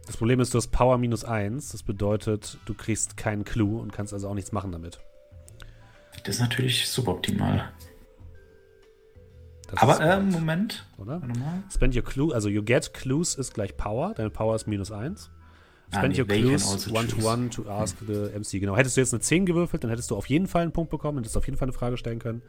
das 0.07 0.16
Problem 0.16 0.40
ist, 0.40 0.53
du 0.53 0.59
hast 0.59 0.68
Power 0.68 0.98
minus 0.98 1.25
1. 1.25 1.70
Das 1.70 1.83
bedeutet, 1.83 2.59
du 2.66 2.75
kriegst 2.75 3.16
keinen 3.16 3.44
Clou 3.44 3.79
und 3.79 3.92
kannst 3.92 4.12
also 4.12 4.29
auch 4.29 4.35
nichts 4.35 4.53
machen 4.53 4.72
damit. 4.72 4.98
Das 6.25 6.37
ist 6.37 6.40
natürlich 6.40 6.88
suboptimal. 6.88 7.72
Das 9.68 9.81
Aber 9.81 10.01
äh, 10.01 10.20
Moment. 10.20 10.87
oder? 10.98 11.22
Spend 11.72 11.96
your 11.96 12.05
clue, 12.05 12.35
also 12.35 12.48
you 12.48 12.62
get 12.62 12.92
clues 12.92 13.35
ist 13.35 13.55
gleich 13.55 13.77
Power. 13.77 14.12
Deine 14.14 14.29
Power 14.29 14.55
ist 14.55 14.66
minus 14.66 14.92
1. 14.92 15.31
Ah, 15.93 15.99
Spend 15.99 16.19
your 16.19 16.27
clues 16.27 16.91
one 16.91 17.07
to 17.09 17.25
one 17.25 17.51
to 17.51 17.69
ask 17.69 17.97
the 18.07 18.31
MC. 18.35 18.61
Genau. 18.61 18.77
Hättest 18.77 18.97
du 18.97 19.01
jetzt 19.01 19.13
eine 19.13 19.21
10 19.21 19.47
gewürfelt, 19.47 19.85
dann 19.85 19.91
hättest 19.91 20.11
du 20.11 20.17
auf 20.17 20.27
jeden 20.27 20.47
Fall 20.47 20.63
einen 20.63 20.73
Punkt 20.73 20.91
bekommen, 20.91 21.19
hättest 21.19 21.35
du 21.35 21.39
auf 21.39 21.47
jeden 21.47 21.59
Fall 21.59 21.67
eine 21.67 21.73
Frage 21.73 21.97
stellen 21.97 22.19
können. 22.19 22.43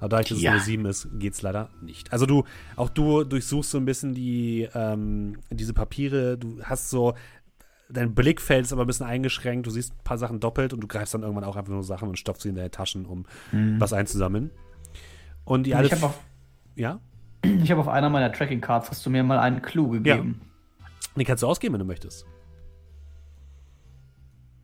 Aber 0.00 0.08
da 0.08 0.20
ich 0.20 0.28
das 0.28 0.40
Ja. 0.40 0.52
Level 0.52 0.64
7 0.64 0.84
ist, 0.86 1.08
geht's 1.18 1.42
leider 1.42 1.70
nicht. 1.80 2.12
Also 2.12 2.26
du, 2.26 2.44
auch 2.76 2.88
du 2.88 3.24
durchsuchst 3.24 3.70
so 3.70 3.78
ein 3.78 3.84
bisschen 3.84 4.14
die, 4.14 4.68
ähm, 4.74 5.38
diese 5.50 5.74
Papiere, 5.74 6.38
du 6.38 6.62
hast 6.62 6.90
so, 6.90 7.14
dein 7.88 8.14
Blickfeld 8.14 8.64
ist 8.64 8.72
aber 8.72 8.82
ein 8.84 8.86
bisschen 8.86 9.06
eingeschränkt, 9.06 9.66
du 9.66 9.70
siehst 9.70 9.92
ein 9.92 10.04
paar 10.04 10.18
Sachen 10.18 10.40
doppelt 10.40 10.72
und 10.72 10.80
du 10.80 10.86
greifst 10.86 11.14
dann 11.14 11.22
irgendwann 11.22 11.44
auch 11.44 11.56
einfach 11.56 11.72
nur 11.72 11.82
Sachen 11.82 12.08
und 12.08 12.18
stopfst 12.18 12.42
sie 12.42 12.48
in 12.50 12.54
deine 12.54 12.70
Taschen, 12.70 13.06
um 13.06 13.26
was 13.52 13.92
einzusammeln. 13.92 14.50
Und 15.44 15.64
die 15.64 15.74
alle. 15.74 15.86
Ich 15.86 15.92
habe 15.92 16.06
auf, 16.06 16.20
ja? 16.76 17.00
ich 17.42 17.70
hab 17.70 17.78
auf 17.78 17.88
einer 17.88 18.10
meiner 18.10 18.32
Tracking 18.32 18.60
Cards 18.60 18.90
hast 18.90 19.04
du 19.06 19.10
mir 19.10 19.22
mal 19.22 19.38
einen 19.38 19.62
Clue 19.62 19.88
gegeben. 19.90 20.40
Die 21.16 21.24
kannst 21.24 21.42
du 21.42 21.48
ausgeben, 21.48 21.74
wenn 21.74 21.80
du 21.80 21.86
möchtest. 21.86 22.24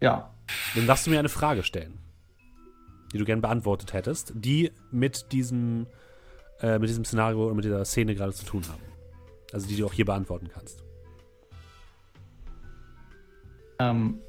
Ja. 0.04 0.30
Dann 0.74 0.86
darfst 0.86 1.06
du 1.06 1.10
mir 1.10 1.18
eine 1.18 1.30
Frage 1.30 1.62
stellen, 1.62 1.98
die 3.12 3.18
du 3.18 3.24
gern 3.24 3.40
beantwortet 3.40 3.94
hättest, 3.94 4.32
die 4.34 4.70
mit 4.90 5.32
diesem, 5.32 5.86
äh, 6.60 6.78
mit 6.78 6.90
diesem 6.90 7.06
Szenario 7.06 7.46
oder 7.46 7.54
mit 7.54 7.64
dieser 7.64 7.82
Szene 7.86 8.14
gerade 8.14 8.34
zu 8.34 8.44
tun 8.44 8.62
haben. 8.68 8.82
Also 9.52 9.66
die 9.66 9.76
du 9.76 9.86
auch 9.86 9.94
hier 9.94 10.04
beantworten 10.04 10.50
kannst. 10.52 10.84
Ähm, 13.78 14.20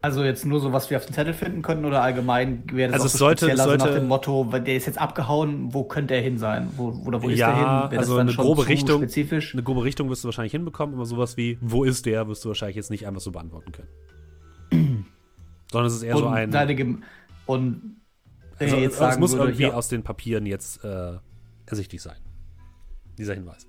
also 0.00 0.22
jetzt 0.24 0.44
nur 0.46 0.60
so, 0.60 0.72
was 0.72 0.90
wir 0.90 0.96
auf 0.96 1.06
dem 1.06 1.14
Zettel 1.14 1.34
finden 1.34 1.62
könnten 1.62 1.84
oder 1.84 2.02
allgemein 2.02 2.62
wäre 2.72 2.92
das 2.92 3.00
Also 3.00 3.02
auch 3.02 3.06
es 3.06 3.12
so 3.12 3.18
sollte- 3.18 3.50
es 3.50 3.58
also 3.60 3.72
nach 3.74 3.80
sollte- 3.80 4.00
dem 4.00 4.08
Motto, 4.08 4.52
weil 4.52 4.60
der 4.62 4.76
ist 4.76 4.86
jetzt 4.86 4.98
abgehauen, 4.98 5.74
wo 5.74 5.84
könnte 5.84 6.14
er 6.14 6.22
hin 6.22 6.38
sein? 6.38 6.68
Wo, 6.76 6.90
oder 7.04 7.22
wo 7.22 7.28
ist 7.28 7.38
Ja, 7.38 7.50
er 7.50 7.56
hin? 7.56 7.90
Wäre 7.90 8.00
das 8.00 8.08
also 8.10 8.16
eine 8.18 8.32
grobe 8.32 8.66
Richtung- 8.68 9.02
Spezifisch? 9.02 9.54
Eine 9.54 9.62
grobe 9.62 9.84
Richtung 9.84 10.08
wirst 10.10 10.22
du 10.24 10.28
wahrscheinlich 10.28 10.52
hinbekommen, 10.52 10.94
aber 10.94 11.04
sowas 11.04 11.36
wie, 11.36 11.58
wo 11.60 11.84
ist 11.84 12.06
der, 12.06 12.28
wirst 12.28 12.44
du 12.44 12.48
wahrscheinlich 12.48 12.76
jetzt 12.76 12.90
nicht 12.90 13.06
einfach 13.06 13.20
so 13.20 13.32
beantworten 13.32 13.72
können. 13.72 13.88
Sondern 15.72 15.86
es 15.88 15.94
ist 15.96 16.02
eher 16.02 16.14
und 16.16 16.22
so 16.22 16.28
ein. 16.28 16.50
seine 16.52 16.98
und 17.46 17.96
Also, 18.58 18.76
jetzt 18.76 18.92
es 18.94 18.98
sagen 18.98 19.20
muss 19.20 19.32
würde, 19.32 19.44
irgendwie 19.44 19.62
ja, 19.64 19.74
aus 19.74 19.88
den 19.88 20.02
Papieren 20.02 20.46
jetzt 20.46 20.82
äh, 20.84 21.18
ersichtlich 21.66 22.02
sein. 22.02 22.16
Dieser 23.18 23.34
Hinweis. 23.34 23.66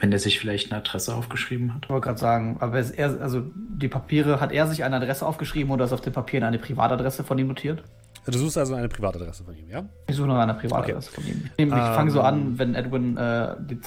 Wenn 0.00 0.10
der 0.10 0.18
sich 0.18 0.38
vielleicht 0.40 0.72
eine 0.72 0.80
Adresse 0.80 1.14
aufgeschrieben 1.14 1.74
hat. 1.74 1.84
ich 1.84 1.90
wollte 1.90 2.06
gerade 2.06 2.18
sagen, 2.18 2.56
aber 2.60 2.78
er, 2.78 3.20
also 3.20 3.42
die 3.54 3.88
Papiere, 3.88 4.40
hat 4.40 4.50
er 4.50 4.66
sich 4.66 4.82
eine 4.82 4.96
Adresse 4.96 5.26
aufgeschrieben 5.26 5.70
oder 5.70 5.84
ist 5.84 5.92
auf 5.92 6.00
den 6.00 6.12
Papieren 6.14 6.44
eine 6.44 6.58
Privatadresse 6.58 7.22
von 7.22 7.38
ihm 7.38 7.48
notiert? 7.48 7.82
Du 8.26 8.38
suchst 8.38 8.58
also 8.58 8.74
eine 8.74 8.88
Privatadresse 8.88 9.44
von 9.44 9.56
ihm, 9.56 9.68
ja? 9.68 9.84
Ich 10.08 10.16
suche 10.16 10.28
nach 10.28 10.38
einer 10.38 10.54
Privatadresse 10.54 11.10
von 11.10 11.26
ihm. 11.26 11.44
Ich, 11.56 11.64
Ähm. 11.64 11.70
fange 11.70 12.10
so 12.10 12.20
an, 12.22 12.58
wenn 12.58 12.74
Edwin 12.74 13.16
äh, 13.16 13.56
die 13.60 13.78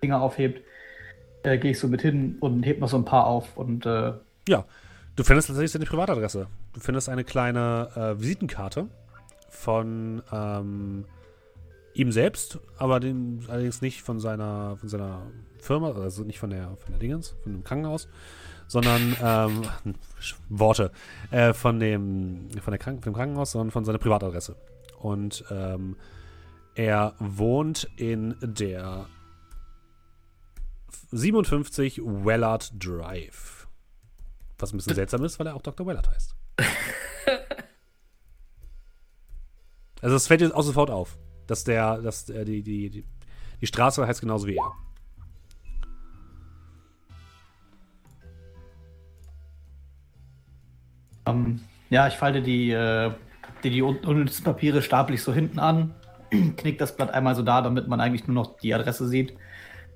Finger 0.00 0.20
aufhebt, 0.20 0.62
äh, 1.42 1.58
gehe 1.58 1.72
ich 1.72 1.78
so 1.78 1.88
mit 1.88 2.02
hin 2.02 2.36
und 2.40 2.62
heb 2.64 2.80
noch 2.80 2.88
so 2.88 2.96
ein 2.96 3.04
paar 3.04 3.26
auf 3.26 3.56
und 3.56 3.86
äh, 3.86 4.12
Ja, 4.48 4.64
du 5.16 5.24
findest 5.24 5.48
tatsächlich 5.48 5.72
seine 5.72 5.86
Privatadresse. 5.86 6.46
Du 6.74 6.80
findest 6.80 7.08
eine 7.08 7.24
kleine 7.24 7.88
äh, 7.96 8.20
Visitenkarte 8.20 8.86
von 9.50 10.22
ähm, 10.32 11.04
ihm 11.94 12.12
selbst, 12.12 12.58
aber 12.78 13.00
den, 13.00 13.44
allerdings 13.48 13.80
nicht 13.80 14.02
von 14.02 14.20
seiner, 14.20 14.76
von 14.76 14.88
seiner 14.88 15.22
Firma, 15.66 15.92
also 15.92 16.22
nicht 16.24 16.38
von 16.38 16.50
der, 16.50 16.76
von 16.76 16.92
der 16.92 16.98
Dingens, 16.98 17.34
von 17.42 17.52
dem 17.52 17.64
Krankenhaus, 17.64 18.08
sondern 18.68 19.16
ähm, 19.22 19.62
Worte 20.48 20.90
äh, 21.30 21.52
von 21.52 21.78
dem, 21.78 22.48
von 22.62 22.72
der 22.72 22.78
Kranken, 22.78 23.02
von 23.02 23.12
dem 23.12 23.16
Krankenhaus, 23.16 23.52
sondern 23.52 23.70
von 23.70 23.84
seiner 23.84 23.98
Privatadresse. 23.98 24.56
Und 24.98 25.44
ähm, 25.50 25.96
er 26.74 27.14
wohnt 27.18 27.88
in 27.96 28.36
der 28.40 29.06
57 31.12 32.00
Wellard 32.04 32.72
Drive. 32.78 33.68
Was 34.58 34.72
ein 34.72 34.78
bisschen 34.78 34.94
seltsam 34.94 35.24
ist, 35.24 35.38
weil 35.38 35.46
er 35.46 35.54
auch 35.54 35.62
Dr. 35.62 35.86
Wellard 35.86 36.08
heißt. 36.08 36.34
also 40.00 40.16
es 40.16 40.26
fällt 40.26 40.40
jetzt 40.40 40.54
auch 40.54 40.62
sofort 40.62 40.90
auf, 40.90 41.18
dass 41.46 41.64
der, 41.64 41.98
dass 41.98 42.24
der, 42.26 42.44
die, 42.44 42.62
die, 42.62 42.90
die, 42.90 43.04
die 43.60 43.66
Straße 43.66 44.06
heißt 44.06 44.20
genauso 44.20 44.46
wie 44.46 44.56
er. 44.56 44.72
Ähm, 51.26 51.60
ja, 51.90 52.06
ich 52.08 52.14
falte 52.14 52.42
die, 52.42 52.70
äh, 52.70 53.10
die, 53.64 53.70
die 53.70 53.82
un- 53.82 53.98
unnützen 54.04 54.44
Papiere 54.44 54.82
stapel 54.82 55.14
ich 55.14 55.22
so 55.22 55.32
hinten 55.32 55.58
an, 55.58 55.94
knick 56.56 56.78
das 56.78 56.96
Blatt 56.96 57.12
einmal 57.12 57.34
so 57.34 57.42
da, 57.42 57.62
damit 57.62 57.88
man 57.88 58.00
eigentlich 58.00 58.26
nur 58.26 58.34
noch 58.34 58.56
die 58.58 58.74
Adresse 58.74 59.06
sieht. 59.08 59.34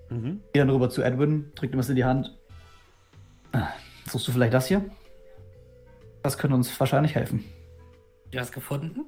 Mhm. 0.09 0.41
Gehe 0.53 0.63
dann 0.63 0.71
rüber 0.71 0.91
zu 0.91 1.03
Edwin, 1.03 1.53
drückt 1.55 1.75
ihm 1.75 1.79
was 1.79 1.89
in 1.89 1.97
die 1.97 2.05
Hand. 2.05 2.37
Ah, 3.53 3.69
Suchst 4.09 4.27
du 4.29 4.33
vielleicht 4.33 4.55
das 4.55 4.67
hier? 4.67 4.85
Das 6.23 6.37
könnte 6.37 6.55
uns 6.57 6.79
wahrscheinlich 6.79 7.15
helfen. 7.15 7.45
Du 8.31 8.39
hast 8.39 8.53
gefunden? 8.53 9.07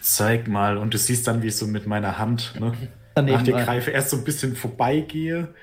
Zeig 0.00 0.48
mal. 0.48 0.76
Und 0.76 0.94
du 0.94 0.98
siehst 0.98 1.26
dann, 1.28 1.42
wie 1.42 1.48
ich 1.48 1.56
so 1.56 1.66
mit 1.66 1.86
meiner 1.86 2.18
Hand 2.18 2.54
ne, 2.60 2.72
Daneben 3.14 3.36
nach 3.38 3.42
dir 3.44 3.54
rein. 3.56 3.64
greife, 3.64 3.90
erst 3.90 4.10
so 4.10 4.16
ein 4.16 4.24
bisschen 4.24 4.56
vorbeigehe 4.56 5.54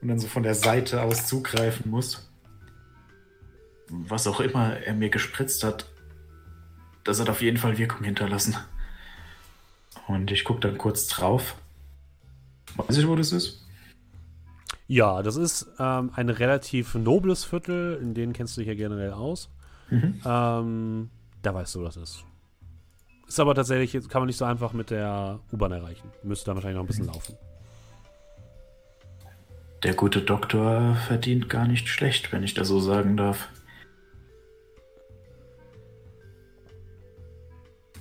und 0.00 0.08
dann 0.08 0.18
so 0.18 0.26
von 0.26 0.42
der 0.42 0.54
Seite 0.54 1.02
aus 1.02 1.26
zugreifen 1.26 1.90
muss. 1.90 2.32
Was 3.88 4.26
auch 4.26 4.40
immer 4.40 4.76
er 4.78 4.94
mir 4.94 5.10
gespritzt 5.10 5.64
hat, 5.64 5.86
das 7.04 7.20
hat 7.20 7.28
auf 7.28 7.42
jeden 7.42 7.58
Fall 7.58 7.78
Wirkung 7.78 8.04
hinterlassen. 8.04 8.56
Und 10.06 10.30
ich 10.30 10.44
gucke 10.44 10.60
dann 10.60 10.78
kurz 10.78 11.06
drauf. 11.06 11.56
Weiß 12.76 12.96
ich, 12.96 13.06
wo 13.06 13.14
das 13.14 13.32
ist? 13.32 13.64
Ja, 14.86 15.22
das 15.22 15.36
ist 15.36 15.66
ähm, 15.78 16.10
ein 16.14 16.28
relativ 16.28 16.94
nobles 16.94 17.44
Viertel, 17.44 17.98
in 18.02 18.14
denen 18.14 18.32
kennst 18.32 18.56
du 18.56 18.60
dich 18.60 18.68
ja 18.68 18.74
generell 18.74 19.12
aus. 19.12 19.48
Mhm. 19.90 20.20
Ähm, 20.24 21.10
da 21.42 21.54
weißt 21.54 21.74
du, 21.74 21.84
was 21.84 21.94
das 21.94 22.10
ist. 22.10 22.24
Ist 23.26 23.40
aber 23.40 23.54
tatsächlich, 23.54 24.08
kann 24.08 24.20
man 24.20 24.26
nicht 24.26 24.36
so 24.36 24.44
einfach 24.44 24.72
mit 24.72 24.90
der 24.90 25.40
U-Bahn 25.52 25.72
erreichen. 25.72 26.10
Müsste 26.22 26.46
da 26.46 26.54
wahrscheinlich 26.54 26.76
noch 26.76 26.84
ein 26.84 26.86
bisschen 26.86 27.06
laufen. 27.06 27.36
Der 29.82 29.94
gute 29.94 30.22
Doktor 30.22 30.96
verdient 31.06 31.48
gar 31.48 31.66
nicht 31.66 31.88
schlecht, 31.88 32.32
wenn 32.32 32.42
ich 32.42 32.54
das 32.54 32.68
so 32.68 32.80
sagen 32.80 33.16
darf. 33.16 33.48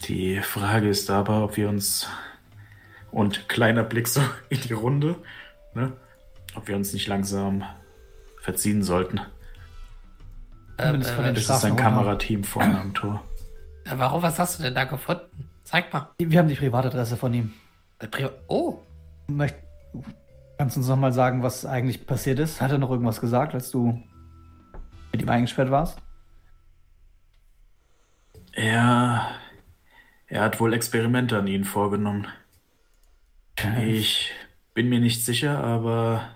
Die 0.08 0.42
Frage 0.42 0.90
ist 0.90 1.10
aber, 1.10 1.44
ob 1.44 1.58
wir 1.58 1.70
uns 1.70 2.08
und 3.12 3.48
kleiner 3.48 3.84
Blick 3.84 4.08
so 4.08 4.22
in 4.50 4.60
die 4.62 4.74
Runde, 4.74 5.16
ne, 5.74 5.94
ob 6.56 6.68
wir 6.68 6.76
uns 6.76 6.94
nicht 6.94 7.08
langsam 7.08 7.64
verziehen 8.42 8.84
sollten. 8.84 9.22
Den 10.80 11.02
Das 11.02 11.10
ist 11.38 11.44
Straßen 11.44 11.68
ein 11.68 11.72
runter. 11.74 11.84
Kamerateam 11.84 12.44
vorne 12.44 12.80
am 12.82 12.94
Tor. 12.94 13.24
Äh, 13.86 13.92
Warum, 13.96 14.22
was 14.24 14.40
hast 14.40 14.60
du 14.60 14.64
denn 14.64 14.74
da 14.76 14.84
gefunden? 14.86 15.50
Zeig 15.64 15.94
mal. 15.94 16.10
Wir 16.18 16.40
haben 16.40 16.48
die 16.50 16.56
Privatadresse 16.56 17.16
von 17.16 17.34
ihm. 17.34 17.54
Äh, 18.00 18.08
Pri- 18.08 18.32
Oh, 18.48 18.80
Möcht, 19.28 19.56
kannst 20.58 20.76
du 20.76 20.80
uns 20.82 20.90
noch 20.90 20.98
mal 20.98 21.14
sagen, 21.14 21.44
was 21.44 21.66
eigentlich 21.66 22.06
passiert 22.06 22.40
ist? 22.40 22.60
Hat 22.60 22.72
er 22.72 22.80
noch 22.80 22.90
irgendwas 22.90 23.22
gesagt, 23.22 23.54
als 23.54 23.72
du 23.72 24.02
mit 25.14 25.22
ihm 25.22 25.30
eingesperrt 25.30 25.72
warst? 25.72 26.00
Er, 28.52 29.28
er 30.34 30.42
hat 30.42 30.60
wohl 30.60 30.74
Experimente 30.74 31.38
an 31.38 31.46
ihnen 31.46 31.64
vorgenommen. 31.64 32.28
Ich 33.86 34.32
bin 34.74 34.90
mir 34.90 35.00
nicht 35.00 35.24
sicher, 35.24 35.64
aber 35.64 36.28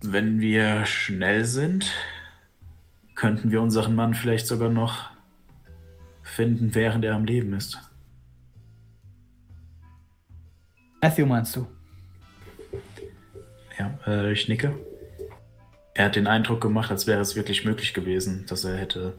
wenn 0.00 0.40
wir 0.40 0.86
schnell 0.86 1.44
sind, 1.44 1.92
könnten 3.14 3.50
wir 3.50 3.60
unseren 3.60 3.94
Mann 3.94 4.14
vielleicht 4.14 4.46
sogar 4.46 4.70
noch 4.70 5.10
finden, 6.22 6.74
während 6.74 7.04
er 7.04 7.14
am 7.14 7.26
Leben 7.26 7.52
ist. 7.52 7.78
Matthew 11.02 11.26
meinst 11.26 11.54
du? 11.54 11.66
Ja, 13.78 13.98
äh, 14.06 14.32
ich 14.32 14.48
nicke. 14.48 14.74
Er 15.92 16.06
hat 16.06 16.16
den 16.16 16.26
Eindruck 16.26 16.62
gemacht, 16.62 16.90
als 16.90 17.06
wäre 17.06 17.20
es 17.20 17.36
wirklich 17.36 17.66
möglich 17.66 17.92
gewesen, 17.92 18.46
dass 18.46 18.64
er 18.64 18.78
hätte, 18.78 19.18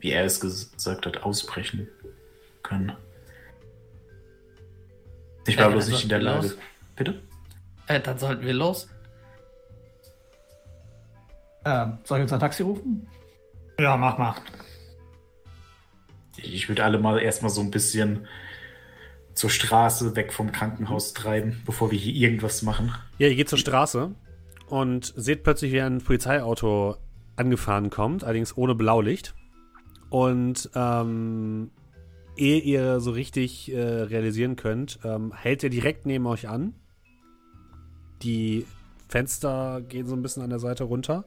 wie 0.00 0.10
er 0.10 0.24
es 0.24 0.40
ges- 0.42 0.72
gesagt 0.74 1.06
hat, 1.06 1.22
ausbrechen 1.22 1.88
können. 2.62 2.92
Ich 5.46 5.56
war 5.56 5.64
Ja, 5.64 5.70
bloß 5.70 5.84
also, 5.84 5.92
nicht 5.94 6.02
in 6.04 6.08
der 6.10 6.20
Lage. 6.20 6.46
los. 6.48 6.56
Bitte? 6.96 7.22
äh, 7.86 8.00
dann 8.00 8.18
sollten 8.18 8.44
wir 8.44 8.52
los. 8.52 8.88
Ähm, 11.64 11.98
soll 12.04 12.18
ich 12.18 12.22
uns 12.22 12.32
ein 12.32 12.40
Taxi 12.40 12.62
rufen? 12.62 13.06
Ja, 13.80 13.96
mach 13.96 14.18
mal. 14.18 14.34
Ich 16.36 16.68
würde 16.68 16.84
alle 16.84 16.98
mal 16.98 17.18
erstmal 17.20 17.50
so 17.50 17.60
ein 17.60 17.70
bisschen 17.70 18.26
zur 19.34 19.50
Straße, 19.50 20.16
weg 20.16 20.32
vom 20.32 20.52
Krankenhaus 20.52 21.12
treiben, 21.14 21.62
bevor 21.64 21.90
wir 21.90 21.98
hier 21.98 22.14
irgendwas 22.14 22.62
machen. 22.62 22.94
Ja, 23.18 23.28
ihr 23.28 23.36
geht 23.36 23.48
zur 23.48 23.58
Straße 23.58 24.14
und 24.68 25.12
seht 25.16 25.44
plötzlich, 25.44 25.72
wie 25.72 25.80
ein 25.80 25.98
Polizeiauto 26.02 26.96
angefahren 27.36 27.90
kommt, 27.90 28.24
allerdings 28.24 28.56
ohne 28.56 28.74
Blaulicht. 28.74 29.34
Und 30.10 30.70
ähm, 30.74 31.70
ehe 32.36 32.60
ihr 32.60 33.00
so 33.00 33.10
richtig 33.10 33.72
äh, 33.72 33.80
realisieren 33.80 34.56
könnt, 34.56 35.00
ähm, 35.04 35.32
hält 35.34 35.62
er 35.64 35.70
direkt 35.70 36.06
neben 36.06 36.26
euch 36.26 36.48
an. 36.48 36.74
Die 38.22 38.66
Fenster 39.08 39.80
gehen 39.80 40.06
so 40.06 40.14
ein 40.14 40.22
bisschen 40.22 40.42
an 40.42 40.50
der 40.50 40.58
Seite 40.58 40.84
runter. 40.84 41.24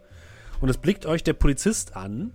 Und 0.62 0.70
es 0.70 0.78
blickt 0.78 1.06
euch 1.06 1.24
der 1.24 1.34
Polizist 1.34 1.96
an, 1.96 2.34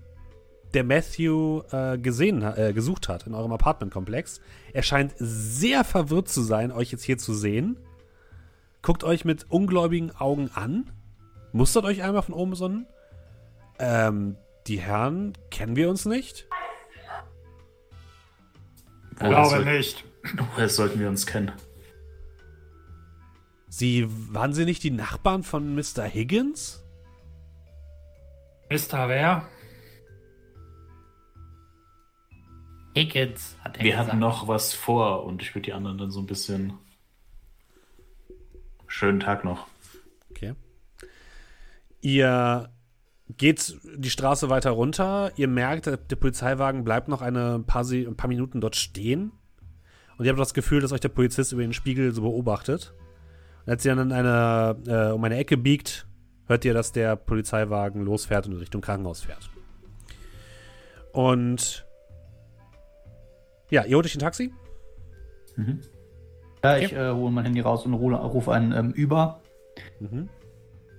der 0.74 0.84
Matthew 0.84 1.62
äh, 1.70 1.96
gesehen, 1.96 2.42
äh, 2.42 2.72
gesucht 2.74 3.08
hat 3.08 3.26
in 3.26 3.34
eurem 3.34 3.52
Apartmentkomplex. 3.52 4.40
Er 4.72 4.82
scheint 4.82 5.14
sehr 5.18 5.84
verwirrt 5.84 6.28
zu 6.28 6.42
sein, 6.42 6.72
euch 6.72 6.92
jetzt 6.92 7.04
hier 7.04 7.18
zu 7.18 7.34
sehen. 7.34 7.78
Guckt 8.82 9.04
euch 9.04 9.24
mit 9.24 9.46
ungläubigen 9.48 10.14
Augen 10.14 10.50
an. 10.54 10.90
Mustert 11.52 11.84
euch 11.84 12.02
einmal 12.02 12.22
von 12.22 12.34
oben 12.34 12.54
sonnen. 12.54 12.86
Ähm, 13.78 14.36
die 14.68 14.80
Herren, 14.80 15.32
kennen 15.50 15.76
wir 15.76 15.88
uns 15.90 16.04
nicht? 16.04 16.46
Ich 19.12 19.18
glaube 19.18 19.48
soll- 19.48 19.64
nicht. 19.64 20.04
Woher 20.36 20.68
sollten 20.68 20.98
wir 21.00 21.08
uns 21.08 21.26
kennen? 21.26 21.52
Sie, 23.68 24.06
waren 24.32 24.52
sie 24.54 24.64
nicht 24.64 24.82
die 24.82 24.90
Nachbarn 24.90 25.42
von 25.42 25.74
Mr. 25.74 26.04
Higgins? 26.04 26.82
Mr. 28.70 29.08
Wer? 29.08 29.46
Higgins, 32.96 33.56
hat 33.62 33.76
er 33.76 33.84
Wir 33.84 33.90
gesagt. 33.92 34.08
hatten 34.08 34.18
noch 34.18 34.48
was 34.48 34.72
vor 34.72 35.24
und 35.24 35.42
ich 35.42 35.54
würde 35.54 35.66
die 35.66 35.72
anderen 35.72 35.98
dann 35.98 36.10
so 36.10 36.20
ein 36.20 36.26
bisschen. 36.26 36.72
Schönen 38.88 39.20
Tag 39.20 39.44
noch. 39.44 39.66
Okay. 40.30 40.54
Ihr 42.00 42.70
geht 43.28 43.76
die 43.96 44.10
Straße 44.10 44.48
weiter 44.50 44.70
runter. 44.70 45.32
Ihr 45.36 45.48
merkt, 45.48 45.86
der, 45.86 45.96
der 45.96 46.16
Polizeiwagen 46.16 46.84
bleibt 46.84 47.08
noch 47.08 47.22
eine 47.22 47.62
paar, 47.66 47.84
ein 47.84 48.16
paar 48.16 48.28
Minuten 48.28 48.60
dort 48.60 48.76
stehen. 48.76 49.32
Und 50.16 50.24
ihr 50.24 50.30
habt 50.30 50.40
das 50.40 50.54
Gefühl, 50.54 50.80
dass 50.80 50.92
euch 50.92 51.00
der 51.00 51.08
Polizist 51.08 51.52
über 51.52 51.62
den 51.62 51.72
Spiegel 51.72 52.12
so 52.12 52.22
beobachtet. 52.22 52.94
Und 53.64 53.72
als 53.72 53.84
ihr 53.84 53.94
dann 53.94 54.10
in 54.10 54.16
eine, 54.16 54.76
äh, 54.86 55.12
um 55.12 55.22
eine 55.24 55.36
Ecke 55.36 55.56
biegt, 55.56 56.06
hört 56.46 56.64
ihr, 56.64 56.72
dass 56.72 56.92
der 56.92 57.16
Polizeiwagen 57.16 58.02
losfährt 58.02 58.46
und 58.46 58.52
in 58.52 58.58
Richtung 58.58 58.80
Krankenhaus 58.80 59.22
fährt. 59.22 59.50
Und 61.12 61.84
ja, 63.70 63.84
ihr 63.84 63.96
holt 63.96 64.06
euch 64.06 64.14
ein 64.14 64.20
Taxi? 64.20 64.52
Ja, 66.62 66.76
ich 66.78 66.92
äh, 66.92 67.10
hole 67.10 67.32
mein 67.32 67.44
Handy 67.44 67.60
raus 67.60 67.84
und 67.84 67.94
rufe 67.94 68.14
ruf 68.16 68.48
einen 68.48 68.72
ähm, 68.72 68.92
über. 68.92 69.40
Mhm. 70.00 70.28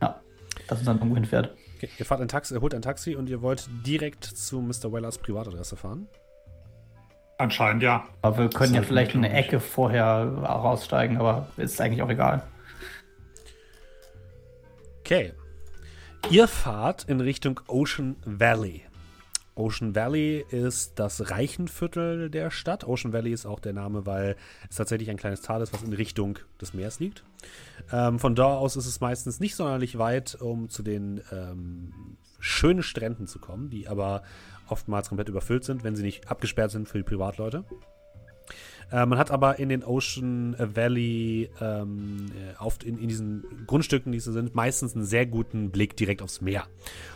Ja, 0.02 0.22
dass 0.68 0.80
uns 0.80 0.86
dann 0.86 0.98
irgendwo 0.98 1.16
hinfährt. 1.16 1.56
Okay, 1.78 1.90
ihr 2.00 2.06
fahrt 2.06 2.22
ein 2.22 2.28
Taxi, 2.28 2.56
ihr 2.56 2.62
holt 2.62 2.74
ein 2.74 2.82
Taxi 2.82 3.16
und 3.16 3.30
ihr 3.30 3.44
wollt 3.44 3.70
direkt 3.86 4.24
zu 4.24 4.62
Mr. 4.62 4.92
Wellers 4.92 5.20
Privatadresse 5.20 5.76
fahren. 5.76 6.08
Anscheinend 7.38 7.84
ja. 7.84 8.08
Aber 8.24 8.40
wir 8.40 8.50
können 8.50 8.74
ja 8.74 8.82
vielleicht 8.82 9.16
eine. 9.16 9.32
Ecke 9.32 9.60
vorher 9.60 10.26
raussteigen, 10.44 11.18
aber 11.18 11.48
ist 11.58 11.80
eigentlich 11.80 12.02
auch 12.02 12.10
egal. 12.10 12.42
Okay. 15.02 15.34
Ihr 16.32 16.48
fahrt 16.48 17.04
in 17.04 17.22
Richtung 17.22 17.60
Ocean 17.68 18.16
Valley. 18.26 18.87
Ocean 19.58 19.96
Valley 19.96 20.46
ist 20.50 21.00
das 21.00 21.32
Reichenviertel 21.32 22.30
der 22.30 22.52
Stadt. 22.52 22.86
Ocean 22.86 23.14
Valley 23.14 23.32
ist 23.32 23.46
auch 23.46 23.60
der 23.60 23.74
Name, 23.74 24.06
weil 24.06 24.36
es 24.70 24.78
tatsächlich 24.78 25.10
ein 25.10 25.18
kleines 25.18 25.42
Tal 25.42 25.62
ist, 25.62 25.74
was 25.74 25.84
in 25.84 25.94
Richtung 25.94 26.40
des 26.62 26.74
Meeres 26.74 27.00
liegt. 27.00 27.24
Ähm, 27.92 28.20
von 28.20 28.36
da 28.36 28.56
aus 28.56 28.76
ist 28.76 28.86
es 28.86 29.00
meistens 29.00 29.40
nicht 29.40 29.56
sonderlich 29.56 29.98
weit, 29.98 30.36
um 30.40 30.70
zu 30.70 30.84
den 30.84 31.22
ähm, 31.32 32.18
schönen 32.40 32.84
Stränden 32.84 33.28
zu 33.28 33.40
kommen, 33.40 33.70
die 33.70 33.88
aber 33.88 34.24
oftmals 34.68 35.10
komplett 35.10 35.30
überfüllt 35.30 35.64
sind, 35.64 35.84
wenn 35.84 35.96
sie 35.96 36.04
nicht 36.04 36.30
abgesperrt 36.30 36.72
sind 36.72 36.88
für 36.88 36.98
die 36.98 37.04
Privatleute. 37.04 37.64
Äh, 38.92 39.06
man 39.06 39.18
hat 39.18 39.32
aber 39.32 39.60
in 39.60 39.70
den 39.70 39.84
Ocean 39.84 40.56
Valley, 40.58 41.50
ähm, 41.60 42.28
äh, 42.32 42.58
auf, 42.58 42.78
in, 42.86 42.98
in 42.98 43.08
diesen 43.08 43.44
Grundstücken, 43.68 44.12
die 44.12 44.20
es 44.20 44.26
sind, 44.26 44.56
meistens 44.56 44.96
einen 44.96 45.06
sehr 45.06 45.26
guten 45.26 45.72
Blick 45.72 45.98
direkt 45.98 46.22
aufs 46.22 46.42
Meer. 46.42 46.66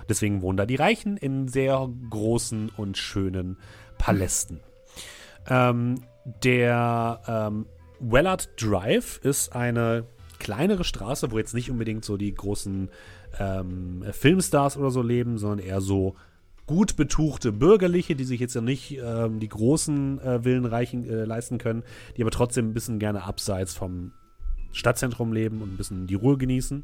Deswegen 0.09 0.41
wohnen 0.41 0.57
da 0.57 0.65
die 0.65 0.75
Reichen 0.75 1.17
in 1.17 1.47
sehr 1.47 1.89
großen 2.09 2.69
und 2.75 2.97
schönen 2.97 3.57
Palästen. 3.97 4.59
Ähm, 5.47 6.03
der 6.43 7.21
ähm, 7.27 7.65
Wellard 7.99 8.49
Drive 8.61 9.19
ist 9.23 9.55
eine 9.55 10.05
kleinere 10.39 10.83
Straße, 10.83 11.31
wo 11.31 11.37
jetzt 11.37 11.53
nicht 11.53 11.69
unbedingt 11.69 12.03
so 12.03 12.17
die 12.17 12.33
großen 12.33 12.89
ähm, 13.39 14.03
Filmstars 14.11 14.75
oder 14.75 14.91
so 14.91 15.01
leben, 15.01 15.37
sondern 15.37 15.65
eher 15.65 15.81
so 15.81 16.15
gut 16.65 16.95
betuchte 16.95 17.51
Bürgerliche, 17.51 18.15
die 18.15 18.23
sich 18.23 18.39
jetzt 18.39 18.55
ja 18.55 18.61
nicht 18.61 18.97
ähm, 19.03 19.39
die 19.39 19.49
großen 19.49 20.19
äh, 20.19 20.43
Villen 20.43 20.65
reichen, 20.65 21.07
äh, 21.07 21.25
leisten 21.25 21.57
können, 21.57 21.83
die 22.15 22.21
aber 22.21 22.31
trotzdem 22.31 22.69
ein 22.69 22.73
bisschen 22.73 22.99
gerne 22.99 23.23
abseits 23.23 23.73
vom 23.73 24.13
Stadtzentrum 24.71 25.33
leben 25.33 25.61
und 25.61 25.73
ein 25.73 25.77
bisschen 25.77 26.07
die 26.07 26.15
Ruhe 26.15 26.37
genießen. 26.37 26.83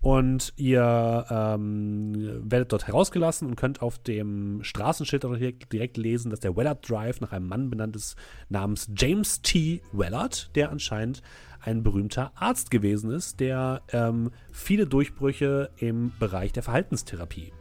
Und 0.00 0.52
ihr 0.56 1.26
ähm, 1.30 2.40
werdet 2.44 2.72
dort 2.72 2.86
herausgelassen 2.86 3.48
und 3.48 3.56
könnt 3.56 3.82
auf 3.82 3.98
dem 3.98 4.62
Straßenschild 4.62 5.24
direkt, 5.24 5.72
direkt 5.72 5.96
lesen, 5.96 6.30
dass 6.30 6.40
der 6.40 6.56
Wellard 6.56 6.88
Drive 6.88 7.20
nach 7.20 7.32
einem 7.32 7.48
Mann 7.48 7.70
benannt 7.70 7.96
ist 7.96 8.16
namens 8.48 8.88
James 8.96 9.42
T. 9.42 9.80
Wellard, 9.92 10.54
der 10.54 10.70
anscheinend 10.70 11.22
ein 11.60 11.82
berühmter 11.82 12.30
Arzt 12.36 12.70
gewesen 12.70 13.10
ist, 13.10 13.40
der 13.40 13.82
ähm, 13.92 14.30
viele 14.52 14.86
Durchbrüche 14.86 15.70
im 15.78 16.12
Bereich 16.20 16.52
der 16.52 16.62
Verhaltenstherapie 16.62 17.52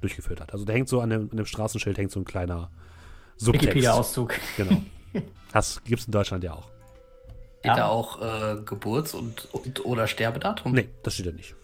durchgeführt 0.00 0.40
hat. 0.40 0.52
Also 0.52 0.64
da 0.64 0.72
hängt 0.72 0.88
so 0.88 1.00
an 1.00 1.10
dem, 1.10 1.30
an 1.30 1.36
dem 1.36 1.46
Straßenschild 1.46 1.98
hängt 1.98 2.10
so 2.10 2.20
ein 2.20 2.24
kleiner 2.24 2.70
Subtext. 3.36 3.66
Wikipedia-Auszug. 3.66 4.34
Genau. 4.56 4.82
Das 5.52 5.82
gibt 5.84 6.00
es 6.00 6.06
in 6.06 6.12
Deutschland 6.12 6.44
ja 6.44 6.52
auch. 6.52 6.68
Steht 7.60 7.64
Ja. 7.64 7.76
da 7.76 7.86
auch 7.88 8.20
äh, 8.20 8.60
Geburts- 8.66 9.14
und, 9.14 9.46
und 9.54 9.82
oder 9.86 10.06
Sterbedatum? 10.06 10.72
Nee, 10.72 10.90
das 11.02 11.14
steht 11.14 11.24
ja 11.26 11.32
nicht. 11.32 11.54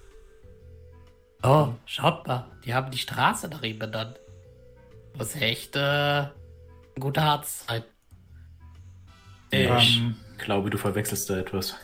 Oh, 1.43 1.69
schaut 1.85 2.27
mal, 2.27 2.47
die 2.65 2.73
haben 2.73 2.91
die 2.91 2.97
Straße 2.99 3.49
nach 3.49 3.63
ihm 3.63 3.79
benannt. 3.79 4.19
Muss 5.19 5.37
echt 5.37 5.77
äh, 5.77 5.81
ein 6.23 6.31
guter 6.99 7.23
Arzt 7.23 7.67
sein. 7.69 7.85
Ich 9.51 9.99
Ähm, 10.01 10.17
glaube, 10.39 10.71
du 10.71 10.79
verwechselst 10.79 11.29
da 11.29 11.37
etwas. 11.37 11.75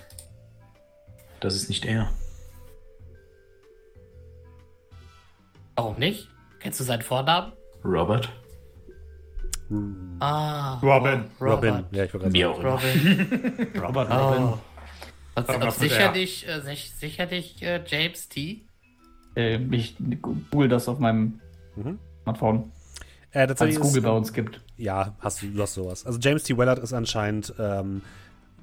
Das 1.40 1.54
ist 1.54 1.68
nicht 1.68 1.84
er. 1.84 2.10
Warum 5.76 5.98
nicht? 5.98 6.28
Kennst 6.60 6.78
du 6.80 6.84
seinen 6.84 7.02
Vornamen? 7.02 7.52
Robert? 7.84 8.28
Ah, 10.20 10.78
Robin. 10.80 11.24
oh, 11.40 11.44
Robin. 11.44 11.84
Ja, 11.92 12.04
ich 12.04 12.12
wollte 12.14 12.30
gerade 12.30 12.54
sagen. 12.54 12.66
Robin. 12.66 13.68
Robert 13.82 14.10
Robin. 14.10 14.42
Oh. 14.42 14.58
Und, 15.36 15.72
sicherlich, 15.72 16.46
äh, 16.48 16.60
sich, 16.60 16.92
sicherlich 16.96 17.62
äh, 17.62 17.80
James 17.86 18.28
T. 18.28 18.66
Äh, 19.36 19.58
ich 19.70 19.96
google 20.20 20.68
das 20.68 20.88
auf 20.88 20.98
meinem 20.98 21.40
Mhm. 21.76 21.98
Smartphone, 22.24 22.72
Äh, 23.30 23.46
tatsächlich 23.46 23.76
es 23.76 23.82
Google 23.82 23.98
ist, 23.98 24.04
bei 24.04 24.10
uns 24.10 24.32
gibt. 24.32 24.60
Ja, 24.76 25.14
hast 25.20 25.40
du, 25.40 25.46
du 25.46 25.62
hast 25.62 25.74
sowas. 25.74 26.04
Also 26.04 26.18
James 26.20 26.42
T. 26.42 26.58
Wellard 26.58 26.80
ist 26.80 26.92
anscheinend, 26.92 27.54
ähm, 27.60 28.02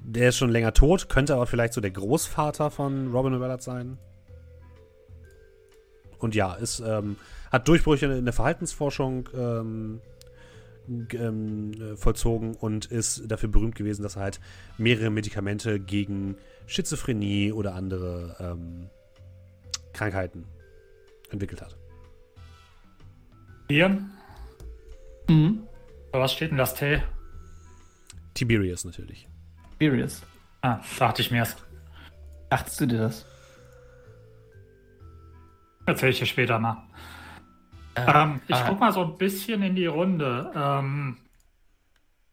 der 0.04 0.30
ist 0.30 0.38
schon 0.38 0.50
länger 0.50 0.74
tot, 0.74 1.08
könnte 1.08 1.34
aber 1.36 1.48
vielleicht 1.48 1.72
so 1.74 1.80
der 1.80 1.92
Großvater 1.92 2.70
von 2.70 3.12
Robin 3.14 3.40
Wellard 3.40 3.64
sein. 3.64 3.98
Und 6.20 6.36
ja, 6.36 6.54
ist, 6.54 6.82
ähm, 6.82 7.16
hat 7.52 7.68
Durchbrüche 7.68 8.06
in 8.08 8.26
der 8.26 8.34
Verhaltensforschung 8.34 9.30
ähm, 9.34 10.02
ähm, 10.88 11.72
äh, 11.74 11.96
vollzogen 11.96 12.56
und 12.56 12.86
ist 12.86 13.30
dafür 13.30 13.50
berühmt 13.50 13.76
gewesen, 13.76 14.04
dass 14.04 14.16
er 14.16 14.24
halt 14.24 14.40
mehrere 14.78 15.10
Medikamente 15.10 15.80
gegen 15.80 16.36
Schizophrenie 16.66 17.52
oder 17.52 17.76
andere 17.76 18.36
ähm, 18.40 18.90
Krankheiten 19.94 20.46
entwickelt 21.30 21.62
hat. 21.62 21.76
Hier? 23.70 23.90
Mhm. 25.30 25.64
Was 26.12 26.34
steht 26.34 26.52
denn 26.52 26.58
das 26.58 26.74
T? 26.74 27.02
Tiberius 28.34 28.86
natürlich. 28.86 29.28
Furious. 29.80 30.22
Ah, 30.62 30.80
dachte 30.98 31.22
ich 31.22 31.32
mir's. 31.32 31.56
Dachtest 32.50 32.80
du 32.80 32.86
dir 32.86 33.00
das? 33.00 33.26
Erzähl 35.86 36.10
ich 36.10 36.20
dir 36.20 36.26
später 36.26 36.60
mal. 36.60 36.84
Äh, 37.98 38.12
Ähm, 38.12 38.42
ich 38.48 38.56
ah, 38.56 38.66
guck 38.70 38.80
mal 38.80 38.94
so 38.94 39.04
ein 39.04 39.18
bisschen 39.18 39.62
in 39.64 39.76
die 39.76 39.88
Runde. 39.88 40.52
Ähm, 40.56 41.18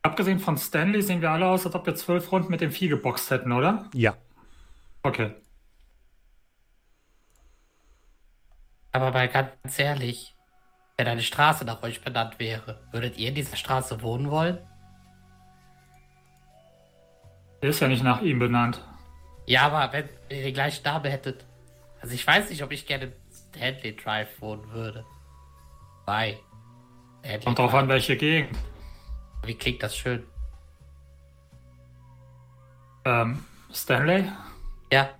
abgesehen 0.03 0.38
von 0.38 0.57
Stanley 0.59 1.03
sehen 1.03 1.20
wir 1.22 1.31
alle 1.31 1.46
aus, 1.46 1.66
als 1.66 1.74
ob 1.74 1.87
wir 1.87 1.94
zwölf 1.94 2.31
Runden 2.31 2.50
mit 2.50 2.61
dem 2.61 2.70
Vieh 2.70 2.88
geboxt 2.88 3.31
hätten, 3.31 3.53
oder? 3.53 3.88
Ja, 3.94 4.16
Okay. 5.05 5.35
Aber 8.90 9.11
mal 9.11 9.29
ganz 9.29 9.79
ehrlich, 9.79 10.35
wenn 10.96 11.07
eine 11.07 11.22
Straße 11.22 11.64
nach 11.64 11.83
euch 11.83 12.00
benannt 12.00 12.38
wäre, 12.38 12.81
würdet 12.90 13.18
ihr 13.18 13.29
in 13.29 13.35
dieser 13.35 13.57
Straße 13.57 14.00
wohnen 14.03 14.31
wollen? 14.31 14.59
Der 17.61 17.70
ist 17.70 17.81
ja 17.81 17.88
nicht 17.88 18.03
nach 18.03 18.22
ihm 18.22 18.38
benannt. 18.38 18.83
Ja, 19.46 19.66
aber 19.66 19.92
wenn 19.92 20.09
ihr 20.31 20.44
den 20.44 20.55
gleichen 20.55 20.85
Namen 20.85 21.11
hättet. 21.11 21.44
Also 22.00 22.14
ich 22.14 22.27
weiß 22.27 22.48
nicht, 22.48 22.62
ob 22.62 22.72
ich 22.72 22.87
gerne 22.87 23.12
Stanley 23.31 23.96
Drive 23.96 24.40
wohnen 24.40 24.70
würde. 24.72 25.05
Bei. 26.07 26.38
Kommt 27.43 27.59
drauf 27.59 27.75
an, 27.75 27.88
welche 27.88 28.17
Gegend. 28.17 28.57
Wie 29.45 29.55
klingt 29.55 29.83
das 29.83 29.97
schön? 29.97 30.25
Ähm, 33.05 33.45
Stanley? 33.73 34.31
Ja, 34.93 35.11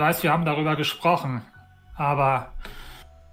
weiß, 0.00 0.22
wir 0.22 0.32
haben 0.32 0.44
darüber 0.44 0.74
gesprochen, 0.76 1.42
aber 1.94 2.52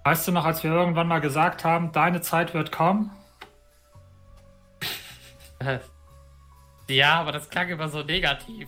weißt 0.04 0.28
du 0.28 0.32
noch, 0.32 0.44
als 0.44 0.62
wir 0.62 0.70
irgendwann 0.70 1.08
mal 1.08 1.20
gesagt 1.20 1.64
haben, 1.64 1.90
deine 1.92 2.20
Zeit 2.20 2.54
wird 2.54 2.70
kommen? 2.70 3.10
Ja, 6.90 7.20
aber 7.20 7.32
das 7.32 7.50
klang 7.50 7.68
immer 7.68 7.90
so 7.90 8.02
negativ. 8.02 8.66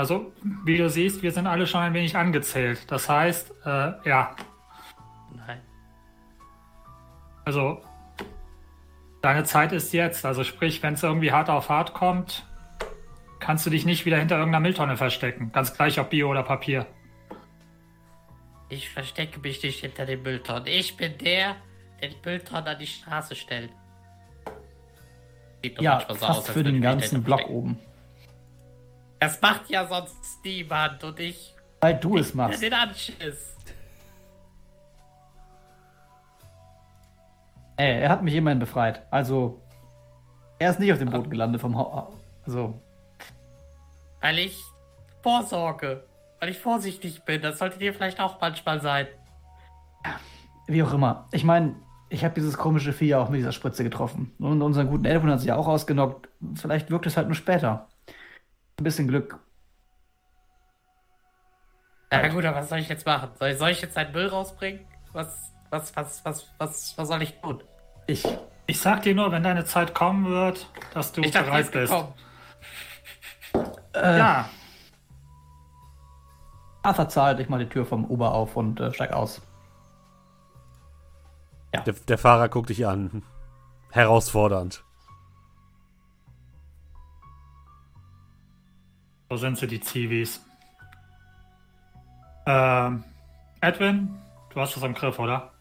Also, 0.00 0.32
wie 0.64 0.78
du 0.78 0.88
siehst, 0.88 1.22
wir 1.22 1.30
sind 1.30 1.46
alle 1.46 1.66
schon 1.66 1.82
ein 1.82 1.92
wenig 1.92 2.16
angezählt. 2.16 2.90
Das 2.90 3.06
heißt, 3.06 3.52
äh, 3.66 3.92
ja, 4.08 4.34
Nein. 5.36 5.60
also 7.44 7.82
deine 9.20 9.44
Zeit 9.44 9.72
ist 9.72 9.92
jetzt. 9.92 10.24
Also 10.24 10.42
sprich, 10.42 10.82
wenn 10.82 10.94
es 10.94 11.02
irgendwie 11.02 11.32
hart 11.32 11.50
auf 11.50 11.68
hart 11.68 11.92
kommt, 11.92 12.46
kannst 13.40 13.66
du 13.66 13.70
dich 13.70 13.84
nicht 13.84 14.06
wieder 14.06 14.16
hinter 14.16 14.38
irgendeiner 14.38 14.62
Mülltonne 14.62 14.96
verstecken. 14.96 15.52
Ganz 15.52 15.74
gleich 15.74 16.00
ob 16.00 16.08
Bio 16.08 16.30
oder 16.30 16.44
Papier. 16.44 16.86
Ich 18.70 18.88
verstecke 18.88 19.38
mich 19.40 19.62
nicht 19.62 19.80
hinter 19.80 20.06
den 20.06 20.22
Mülltonnen. 20.22 20.66
Ich 20.66 20.96
bin 20.96 21.18
der, 21.18 21.56
der 22.00 22.08
die 22.08 22.16
Mülltonnen 22.24 22.68
an 22.68 22.78
die 22.78 22.86
Straße 22.86 23.34
stellt. 23.34 23.70
Ja, 25.78 25.96
manchmal 25.96 26.16
so 26.16 26.24
fast 26.24 26.38
aus, 26.38 26.46
als 26.46 26.56
für 26.56 26.64
den 26.64 26.80
ganzen 26.80 27.22
Block 27.22 27.50
oben. 27.50 27.78
Das 29.20 29.40
macht 29.42 29.68
ja 29.68 29.86
sonst 29.86 30.42
niemand 30.44 31.04
und 31.04 31.20
ich 31.20 31.54
Weil 31.80 31.94
du 31.98 32.16
es 32.16 32.34
machst. 32.34 32.62
den 32.62 32.72
Anschiss. 32.72 33.56
Ey, 37.76 38.00
er 38.02 38.10
hat 38.10 38.22
mich 38.22 38.34
immerhin 38.34 38.58
befreit. 38.58 39.02
Also, 39.10 39.60
er 40.58 40.70
ist 40.70 40.80
nicht 40.80 40.92
auf 40.92 40.98
dem 40.98 41.10
Boot 41.10 41.30
gelandet 41.30 41.60
vom 41.60 41.76
ha 41.78 42.08
Also, 42.46 42.80
Weil 44.20 44.38
ich 44.38 44.58
vorsorge. 45.22 46.04
Weil 46.40 46.48
ich 46.50 46.58
vorsichtig 46.58 47.22
bin. 47.24 47.42
Das 47.42 47.58
sollte 47.58 47.78
dir 47.78 47.92
vielleicht 47.92 48.20
auch 48.20 48.40
manchmal 48.40 48.80
sein. 48.80 49.06
wie 50.66 50.82
auch 50.82 50.92
immer. 50.94 51.26
Ich 51.32 51.44
meine, 51.44 51.74
ich 52.08 52.24
habe 52.24 52.34
dieses 52.34 52.56
komische 52.56 52.92
Vieh 52.92 53.08
ja 53.08 53.18
auch 53.22 53.28
mit 53.28 53.38
dieser 53.40 53.52
Spritze 53.52 53.82
getroffen. 53.84 54.34
Und 54.38 54.62
unseren 54.62 54.88
guten 54.88 55.04
Elfen 55.04 55.30
hat 55.30 55.40
sie 55.40 55.48
ja 55.48 55.56
auch 55.56 55.68
ausgenockt. 55.68 56.28
Vielleicht 56.54 56.90
wirkt 56.90 57.06
es 57.06 57.16
halt 57.16 57.26
nur 57.28 57.34
später. 57.34 57.88
Ein 58.80 58.84
bisschen 58.84 59.08
Glück. 59.08 59.38
Na 62.10 62.26
gut, 62.28 62.44
aber 62.46 62.56
was 62.56 62.70
soll 62.70 62.78
ich 62.78 62.88
jetzt 62.88 63.04
machen? 63.04 63.30
Soll 63.38 63.50
ich, 63.50 63.58
soll 63.58 63.70
ich 63.70 63.82
jetzt 63.82 63.96
einen 63.96 64.12
Müll 64.12 64.26
rausbringen? 64.26 64.80
Was, 65.12 65.52
was, 65.68 65.94
was, 65.94 66.24
was, 66.24 66.48
was, 66.56 66.96
was 66.96 67.08
soll 67.08 67.20
ich 67.22 67.38
tun? 67.40 67.62
Ich. 68.06 68.26
Ich 68.66 68.80
sag 68.80 69.02
dir 69.02 69.14
nur, 69.14 69.30
wenn 69.32 69.42
deine 69.42 69.66
Zeit 69.66 69.94
kommen 69.94 70.26
wird, 70.30 70.66
dass 70.94 71.12
du 71.12 71.20
Ich 71.20 71.32
bereit 71.32 71.70
bist. 71.72 71.92
Äh, 73.94 74.18
Ja, 74.18 74.48
Arthur 76.82 77.08
zahlt 77.10 77.40
ich 77.40 77.50
mal 77.50 77.58
die 77.58 77.68
Tür 77.68 77.84
vom 77.84 78.06
Uber 78.06 78.32
auf 78.32 78.56
und 78.56 78.80
äh, 78.80 78.94
steig 78.94 79.12
aus. 79.12 79.42
Der, 81.74 81.92
der 81.92 82.18
Fahrer 82.18 82.48
guckt 82.48 82.70
dich 82.70 82.86
an. 82.86 83.22
Herausfordernd. 83.90 84.84
So 89.30 89.36
sind 89.36 89.56
sie, 89.56 89.68
die 89.68 89.80
Zivis. 89.80 90.44
Ähm, 92.46 93.04
Edwin, 93.60 94.18
du 94.52 94.60
hast 94.60 94.76
das 94.76 94.82
im 94.82 94.92
Griff, 94.92 95.18
oder? 95.18 95.52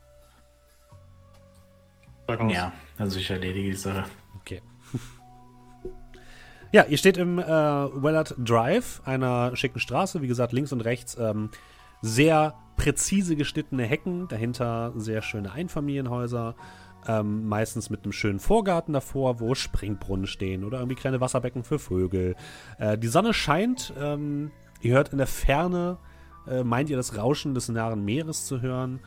Ja, 2.49 2.71
also 2.97 3.19
ich 3.19 3.29
erledige 3.29 3.69
die 3.69 3.77
Sache. 3.77 4.05
Okay. 4.41 4.61
Ja, 6.71 6.83
ihr 6.83 6.99
steht 6.99 7.17
im 7.17 7.39
äh, 7.39 7.43
Wellard 7.47 8.35
Drive, 8.37 9.01
einer 9.03 9.55
schicken 9.55 9.79
Straße. 9.79 10.21
Wie 10.21 10.27
gesagt, 10.27 10.53
links 10.53 10.71
und 10.71 10.81
rechts 10.81 11.17
ähm, 11.19 11.49
sehr 12.03 12.53
präzise 12.77 13.35
geschnittene 13.35 13.85
Hecken. 13.85 14.27
Dahinter 14.27 14.93
sehr 14.95 15.23
schöne 15.23 15.51
Einfamilienhäuser. 15.51 16.53
Ähm, 17.07 17.47
meistens 17.47 17.89
mit 17.89 18.03
einem 18.03 18.11
schönen 18.11 18.39
Vorgarten 18.39 18.93
davor, 18.93 19.39
wo 19.39 19.55
Springbrunnen 19.55 20.27
stehen 20.27 20.63
oder 20.65 20.79
irgendwie 20.79 20.95
kleine 20.95 21.21
Wasserbecken 21.21 21.63
für 21.63 21.79
Vögel. 21.79 22.35
Äh, 22.77 22.97
die 22.97 23.07
Sonne 23.07 23.33
scheint. 23.33 23.93
Ähm, 23.99 24.51
ihr 24.81 24.95
hört 24.95 25.09
in 25.09 25.17
der 25.17 25.27
Ferne, 25.27 25.97
äh, 26.47 26.63
meint 26.63 26.89
ihr 26.89 26.97
das 26.97 27.17
Rauschen 27.17 27.53
des 27.53 27.69
nahen 27.69 28.03
Meeres 28.03 28.45
zu 28.45 28.61
hören. 28.61 28.99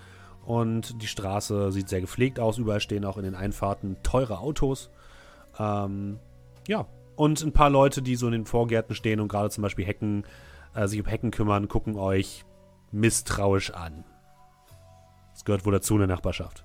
Und 0.44 1.02
die 1.02 1.06
Straße 1.06 1.70
sieht 1.70 1.88
sehr 1.88 2.00
gepflegt 2.00 2.40
aus. 2.40 2.58
Überall 2.58 2.80
stehen 2.80 3.04
auch 3.04 3.16
in 3.16 3.24
den 3.24 3.34
Einfahrten 3.34 3.96
teure 4.02 4.38
Autos. 4.38 4.90
Ähm, 5.58 6.18
ja, 6.66 6.86
und 7.14 7.42
ein 7.42 7.52
paar 7.52 7.70
Leute, 7.70 8.02
die 8.02 8.16
so 8.16 8.26
in 8.26 8.32
den 8.32 8.46
Vorgärten 8.46 8.94
stehen 8.94 9.20
und 9.20 9.28
gerade 9.28 9.50
zum 9.50 9.62
Beispiel 9.62 9.84
Hecken, 9.84 10.24
äh, 10.74 10.88
sich 10.88 11.00
um 11.00 11.06
Hecken 11.06 11.30
kümmern, 11.30 11.68
gucken 11.68 11.96
euch 11.96 12.44
misstrauisch 12.90 13.70
an. 13.70 14.04
Das 15.32 15.44
gehört 15.44 15.64
wohl 15.64 15.72
dazu 15.72 15.94
in 15.94 16.00
der 16.00 16.08
Nachbarschaft. 16.08 16.64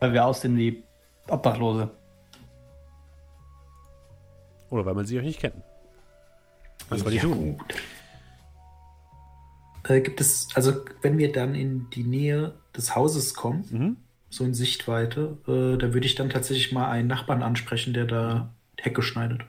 Weil 0.00 0.12
wir 0.12 0.24
aussehen 0.24 0.56
wie 0.56 0.82
Obdachlose. 1.28 1.90
Oder 4.70 4.84
weil 4.84 4.94
man 4.94 5.06
sie 5.06 5.18
euch 5.18 5.24
nicht 5.24 5.40
kennt. 5.40 5.54
Was 6.88 7.02
ich 7.06 7.14
Ja, 7.14 7.22
tun? 7.22 7.56
gut. 7.58 7.74
Äh, 9.88 10.00
gibt 10.00 10.20
es, 10.20 10.48
also 10.54 10.72
wenn 11.02 11.16
wir 11.18 11.32
dann 11.32 11.54
in 11.54 11.88
die 11.90 12.02
Nähe 12.04 12.54
des 12.76 12.94
Hauses 12.96 13.34
kommen, 13.34 13.64
Mhm. 13.70 13.96
so 14.30 14.44
in 14.44 14.54
Sichtweite, 14.54 15.38
äh, 15.46 15.78
da 15.78 15.94
würde 15.94 16.06
ich 16.06 16.14
dann 16.16 16.30
tatsächlich 16.30 16.72
mal 16.72 16.90
einen 16.90 17.08
Nachbarn 17.08 17.42
ansprechen, 17.42 17.94
der 17.94 18.04
da 18.04 18.52
Hecke 18.78 19.02
schneidet. 19.02 19.42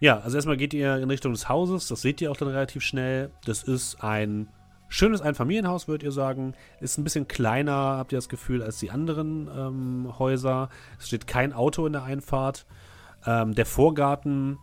Ja, 0.00 0.18
also 0.18 0.36
erstmal 0.36 0.56
geht 0.56 0.74
ihr 0.74 0.96
in 0.98 1.10
Richtung 1.10 1.32
des 1.32 1.48
Hauses. 1.48 1.88
Das 1.88 2.02
seht 2.02 2.20
ihr 2.20 2.30
auch 2.30 2.36
dann 2.36 2.48
relativ 2.48 2.82
schnell. 2.82 3.30
Das 3.44 3.62
ist 3.64 4.02
ein 4.02 4.48
schönes 4.88 5.20
Einfamilienhaus, 5.20 5.88
würdet 5.88 6.02
ihr 6.02 6.12
sagen. 6.12 6.54
Ist 6.80 6.98
ein 6.98 7.04
bisschen 7.04 7.28
kleiner, 7.28 7.72
habt 7.72 8.12
ihr 8.12 8.18
das 8.18 8.28
Gefühl, 8.28 8.62
als 8.62 8.78
die 8.78 8.90
anderen 8.90 9.48
ähm, 9.54 10.18
Häuser. 10.18 10.70
Es 10.98 11.08
steht 11.08 11.26
kein 11.26 11.52
Auto 11.52 11.86
in 11.86 11.92
der 11.92 12.04
Einfahrt. 12.04 12.66
Ähm, 13.26 13.54
der 13.54 13.66
Vorgarten 13.66 14.58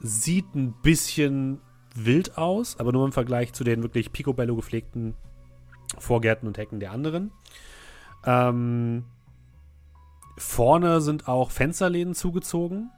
sieht 0.00 0.54
ein 0.54 0.74
bisschen 0.82 1.60
wild 1.94 2.36
aus, 2.36 2.78
aber 2.78 2.92
nur 2.92 3.06
im 3.06 3.12
Vergleich 3.12 3.52
zu 3.52 3.64
den 3.64 3.82
wirklich 3.82 4.12
picobello 4.12 4.56
gepflegten 4.56 5.14
Vorgärten 5.98 6.46
und 6.46 6.58
Hecken 6.58 6.80
der 6.80 6.92
anderen. 6.92 7.30
Ähm, 8.26 9.04
vorne 10.36 11.00
sind 11.00 11.28
auch 11.28 11.50
Fensterläden 11.50 12.14
zugezogen. 12.14 12.90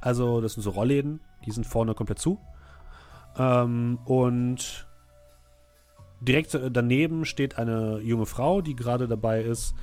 Also, 0.00 0.40
das 0.40 0.54
sind 0.54 0.62
so 0.62 0.70
Rollläden, 0.70 1.20
die 1.44 1.50
sind 1.50 1.66
vorne 1.66 1.94
komplett 1.94 2.18
zu. 2.18 2.40
Ähm, 3.36 3.98
und 4.04 4.89
direkt 6.20 6.54
äh, 6.54 6.70
daneben 6.70 7.24
steht 7.24 7.58
eine 7.58 8.00
junge 8.00 8.26
Frau, 8.26 8.60
die 8.60 8.76
gerade 8.76 9.08
dabei 9.08 9.42
ist, 9.42 9.74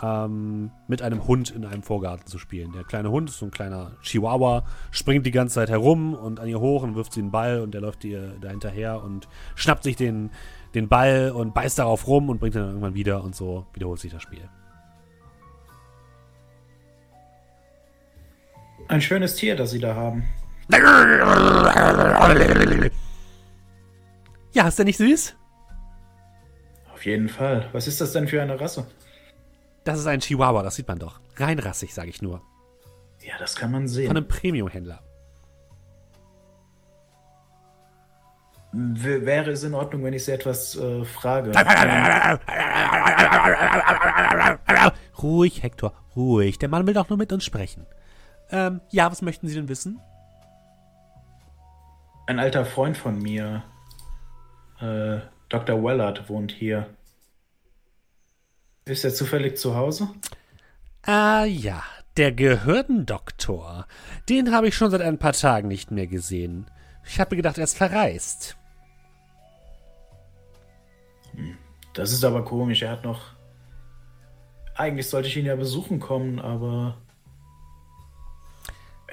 ähm, 0.00 0.70
mit 0.88 1.02
einem 1.02 1.26
Hund 1.26 1.50
in 1.50 1.64
einem 1.64 1.82
Vorgarten 1.82 2.26
zu 2.26 2.38
spielen. 2.38 2.72
Der 2.72 2.84
kleine 2.84 3.10
Hund 3.10 3.28
ist 3.28 3.38
so 3.38 3.46
ein 3.46 3.50
kleiner 3.50 3.92
Chihuahua, 4.02 4.64
springt 4.90 5.26
die 5.26 5.30
ganze 5.30 5.56
Zeit 5.56 5.68
herum 5.68 6.14
und 6.14 6.40
an 6.40 6.48
ihr 6.48 6.60
hoch 6.60 6.82
und 6.82 6.94
wirft 6.94 7.12
sie 7.12 7.20
einen 7.20 7.30
Ball 7.30 7.60
und 7.60 7.72
der 7.74 7.82
läuft 7.82 8.04
ihr 8.04 8.36
da 8.40 8.48
hinterher 8.48 9.02
und 9.02 9.28
schnappt 9.54 9.82
sich 9.84 9.96
den, 9.96 10.30
den 10.74 10.88
Ball 10.88 11.30
und 11.30 11.52
beißt 11.52 11.78
darauf 11.78 12.06
rum 12.06 12.30
und 12.30 12.40
bringt 12.40 12.54
ihn 12.54 12.60
dann 12.60 12.68
irgendwann 12.68 12.94
wieder 12.94 13.22
und 13.22 13.34
so 13.34 13.66
wiederholt 13.74 14.00
sich 14.00 14.12
das 14.12 14.22
Spiel. 14.22 14.48
Ein 18.88 19.00
schönes 19.00 19.36
Tier, 19.36 19.56
das 19.56 19.70
sie 19.70 19.78
da 19.78 19.94
haben. 19.94 20.24
Ja, 24.52 24.68
ist 24.68 24.78
der 24.78 24.84
nicht 24.84 24.98
süß? 24.98 25.34
Auf 27.02 27.06
jeden 27.06 27.28
Fall. 27.28 27.68
Was 27.72 27.88
ist 27.88 28.00
das 28.00 28.12
denn 28.12 28.28
für 28.28 28.40
eine 28.40 28.60
Rasse? 28.60 28.86
Das 29.82 29.98
ist 29.98 30.06
ein 30.06 30.20
Chihuahua, 30.20 30.62
das 30.62 30.76
sieht 30.76 30.86
man 30.86 31.00
doch. 31.00 31.18
Reinrassig, 31.34 31.92
sage 31.92 32.10
ich 32.10 32.22
nur. 32.22 32.40
Ja, 33.20 33.36
das 33.40 33.56
kann 33.56 33.72
man 33.72 33.82
Von 33.82 33.88
sehen. 33.88 34.10
einem 34.10 34.28
Premium-Händler. 34.28 35.02
W 38.72 39.26
wäre 39.26 39.50
es 39.50 39.64
in 39.64 39.74
Ordnung, 39.74 40.04
wenn 40.04 40.14
ich 40.14 40.24
sie 40.24 40.30
etwas 40.30 40.76
äh, 40.76 41.04
frage? 41.04 41.50
Ruhig, 45.20 45.60
Hector, 45.60 45.94
ruhig. 46.14 46.60
Der 46.60 46.68
Mann 46.68 46.86
will 46.86 46.94
doch 46.94 47.08
nur 47.08 47.18
mit 47.18 47.32
uns 47.32 47.44
sprechen. 47.44 47.84
Ähm, 48.52 48.80
ja, 48.90 49.10
was 49.10 49.22
möchten 49.22 49.48
Sie 49.48 49.56
denn 49.56 49.68
wissen? 49.68 50.00
Ein 52.28 52.38
alter 52.38 52.64
Freund 52.64 52.96
von 52.96 53.18
mir, 53.20 53.64
äh, 54.80 55.18
Dr. 55.52 55.84
Wellard, 55.84 56.30
wohnt 56.30 56.50
hier. 56.50 56.86
Ist 58.86 59.04
er 59.04 59.12
zufällig 59.12 59.58
zu 59.58 59.76
Hause? 59.76 60.08
Ah 61.02 61.44
ja, 61.44 61.82
der 62.16 62.32
Gehirndoktor. 62.32 63.86
Den 64.30 64.54
habe 64.54 64.68
ich 64.68 64.74
schon 64.74 64.90
seit 64.90 65.02
ein 65.02 65.18
paar 65.18 65.34
Tagen 65.34 65.68
nicht 65.68 65.90
mehr 65.90 66.06
gesehen. 66.06 66.70
Ich 67.04 67.20
habe 67.20 67.36
gedacht, 67.36 67.58
er 67.58 67.64
ist 67.64 67.76
verreist. 67.76 68.56
Das 71.92 72.12
ist 72.12 72.24
aber 72.24 72.46
komisch. 72.46 72.80
Er 72.80 72.92
hat 72.92 73.04
noch. 73.04 73.20
Eigentlich 74.74 75.10
sollte 75.10 75.28
ich 75.28 75.36
ihn 75.36 75.44
ja 75.44 75.56
besuchen 75.56 76.00
kommen, 76.00 76.38
aber. 76.38 76.96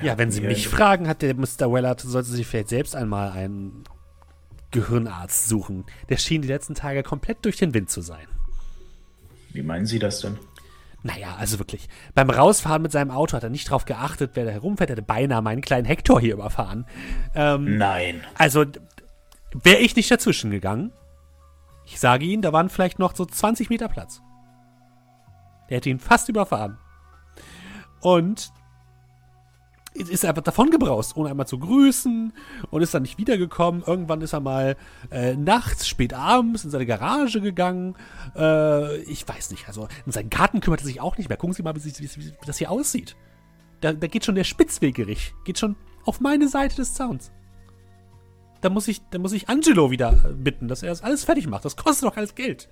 Ja, 0.01 0.17
wenn 0.17 0.31
Sie 0.31 0.39
mich 0.39 0.69
fragen, 0.69 1.09
hat 1.09 1.21
der 1.21 1.35
Mr. 1.35 1.69
Wellard, 1.69 1.99
sollte 1.99 2.29
sich 2.29 2.47
vielleicht 2.47 2.69
selbst 2.69 2.95
einmal 2.95 3.31
einen 3.31 3.83
Gehirnarzt 4.71 5.47
suchen. 5.47 5.85
Der 6.09 6.17
schien 6.17 6.41
die 6.41 6.47
letzten 6.47 6.75
Tage 6.75 7.03
komplett 7.03 7.43
durch 7.45 7.57
den 7.57 7.73
Wind 7.73 7.89
zu 7.89 8.01
sein. 8.01 8.27
Wie 9.51 9.63
meinen 9.63 9.85
Sie 9.85 9.99
das 9.99 10.21
denn? 10.21 10.37
Naja, 11.01 11.35
also 11.37 11.59
wirklich. 11.59 11.87
Beim 12.13 12.29
Rausfahren 12.29 12.81
mit 12.81 12.91
seinem 12.91 13.09
Auto 13.09 13.33
hat 13.33 13.43
er 13.43 13.49
nicht 13.49 13.69
drauf 13.69 13.85
geachtet, 13.85 14.31
wer 14.33 14.45
da 14.45 14.51
herumfährt. 14.51 14.89
Er 14.89 14.97
hätte 14.97 15.01
beinahe 15.01 15.41
meinen 15.41 15.61
kleinen 15.61 15.85
Hector 15.85 16.19
hier 16.19 16.33
überfahren. 16.33 16.85
Ähm, 17.35 17.77
Nein. 17.77 18.21
also, 18.35 18.65
wäre 19.63 19.79
ich 19.79 19.95
nicht 19.95 20.11
dazwischen 20.11 20.51
gegangen, 20.51 20.91
ich 21.85 21.99
sage 21.99 22.25
Ihnen, 22.25 22.43
da 22.43 22.53
waren 22.53 22.69
vielleicht 22.69 22.99
noch 22.99 23.15
so 23.15 23.25
20 23.25 23.69
Meter 23.69 23.87
Platz. 23.87 24.21
Der 25.69 25.77
hätte 25.77 25.89
ihn 25.89 25.99
fast 25.99 26.29
überfahren. 26.29 26.77
Und 28.01 28.51
ist 29.99 30.25
einfach 30.25 30.43
davon 30.43 30.69
gebraust, 30.71 31.17
ohne 31.17 31.29
einmal 31.29 31.47
zu 31.47 31.59
grüßen 31.59 32.33
und 32.71 32.81
ist 32.81 32.93
dann 32.93 33.01
nicht 33.01 33.17
wiedergekommen. 33.17 33.83
Irgendwann 33.85 34.21
ist 34.21 34.33
er 34.33 34.39
mal 34.39 34.77
äh, 35.11 35.35
nachts, 35.35 35.87
spät 35.87 36.13
abends 36.13 36.63
in 36.63 36.71
seine 36.71 36.85
Garage 36.85 37.41
gegangen. 37.41 37.95
Äh, 38.35 38.97
ich 39.03 39.27
weiß 39.27 39.51
nicht, 39.51 39.67
also 39.67 39.87
in 40.05 40.11
seinen 40.11 40.29
Garten 40.29 40.61
kümmert 40.61 40.81
er 40.81 40.85
sich 40.85 41.01
auch 41.01 41.17
nicht 41.17 41.29
mehr. 41.29 41.37
Gucken 41.37 41.53
Sie 41.53 41.63
mal, 41.63 41.75
wie, 41.75 41.83
wie, 41.83 42.09
wie 42.15 42.33
das 42.45 42.57
hier 42.57 42.71
aussieht. 42.71 43.15
Da, 43.81 43.93
da 43.93 44.07
geht 44.07 44.25
schon 44.25 44.35
der 44.35 44.43
Spitzwegerich, 44.43 45.33
geht 45.45 45.59
schon 45.59 45.75
auf 46.05 46.19
meine 46.21 46.47
Seite 46.47 46.75
des 46.75 46.93
Zauns. 46.93 47.31
Da 48.61 48.69
muss 48.69 48.87
ich, 48.87 49.01
da 49.11 49.19
muss 49.19 49.31
ich 49.31 49.47
Angelo 49.47 49.91
wieder 49.91 50.11
bitten, 50.11 50.67
dass 50.67 50.83
er 50.83 50.89
das 50.89 51.01
alles 51.01 51.23
fertig 51.23 51.47
macht. 51.47 51.65
Das 51.65 51.77
kostet 51.77 52.09
doch 52.09 52.17
alles 52.17 52.35
Geld. 52.35 52.69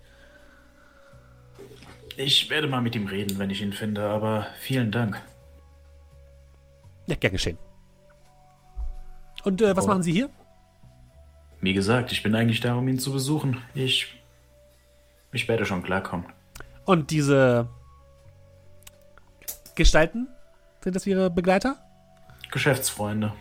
Ich 2.17 2.49
werde 2.49 2.67
mal 2.67 2.81
mit 2.81 2.95
ihm 2.95 3.05
reden, 3.05 3.37
wenn 3.37 3.51
ich 3.51 3.61
ihn 3.61 3.73
finde, 3.73 4.09
aber 4.09 4.47
vielen 4.59 4.91
Dank. 4.91 5.21
Ja, 7.07 7.15
gern 7.15 7.31
geschehen. 7.31 7.57
Und 9.43 9.61
äh, 9.61 9.75
was 9.75 9.85
Oh. 9.85 9.87
machen 9.87 10.03
Sie 10.03 10.11
hier? 10.11 10.29
Wie 11.61 11.73
gesagt, 11.73 12.11
ich 12.11 12.21
bin 12.21 12.35
eigentlich 12.35 12.59
da, 12.59 12.75
um 12.75 12.87
ihn 12.87 12.99
zu 12.99 13.11
besuchen. 13.11 13.61
Ich. 13.73 14.21
Ich 15.31 15.47
werde 15.47 15.65
schon 15.65 15.83
klarkommen. 15.83 16.25
Und 16.85 17.11
diese 17.11 17.67
Gestalten? 19.75 20.27
Sind 20.83 20.95
das 20.95 21.05
Ihre 21.05 21.29
Begleiter? 21.29 21.77
Geschäftsfreunde. 22.51 23.33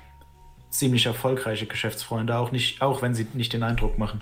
Ziemlich 0.70 1.06
erfolgreiche 1.06 1.66
Geschäftsfreunde, 1.66 2.36
auch, 2.36 2.50
nicht, 2.50 2.82
auch 2.82 3.02
wenn 3.02 3.14
sie 3.14 3.26
nicht 3.34 3.52
den 3.52 3.62
Eindruck 3.62 3.98
machen. 3.98 4.20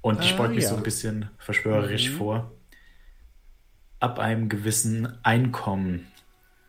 Und 0.00 0.20
ich 0.24 0.34
Ah, 0.34 0.36
beug 0.36 0.50
mich 0.50 0.64
ja. 0.64 0.70
so 0.70 0.76
ein 0.76 0.82
bisschen 0.82 1.30
verschwörerisch 1.38 2.10
vor. 2.10 2.50
Ab 4.00 4.18
einem 4.18 4.48
gewissen 4.48 5.18
Einkommen 5.24 6.06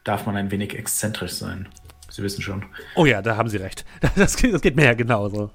darf 0.04 0.26
man 0.26 0.36
ein 0.36 0.52
wenig 0.52 0.78
exzentrisch 0.78 1.34
sein. 1.34 1.68
Sie 2.10 2.24
wissen 2.24 2.42
schon. 2.42 2.66
Oh 2.96 3.06
ja, 3.06 3.22
da 3.22 3.38
haben 3.38 3.50
Sie 3.50 3.58
recht. 3.58 3.86
Das 4.16 4.36
geht, 4.38 4.54
das 4.54 4.62
geht 4.62 4.76
mir 4.76 4.86
ja 4.86 4.94
genauso. 4.94 5.52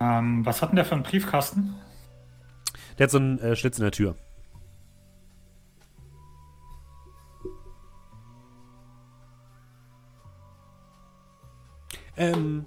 Ähm, 0.00 0.44
was 0.44 0.60
hat 0.62 0.70
denn 0.70 0.76
der 0.76 0.84
für 0.84 0.94
einen 0.94 1.04
Briefkasten? 1.04 1.74
Der 2.98 3.04
hat 3.04 3.10
so 3.10 3.18
einen 3.18 3.38
äh, 3.38 3.56
Schlitz 3.56 3.78
in 3.78 3.82
der 3.84 3.92
Tür. 3.92 4.16
Ähm, 12.16 12.64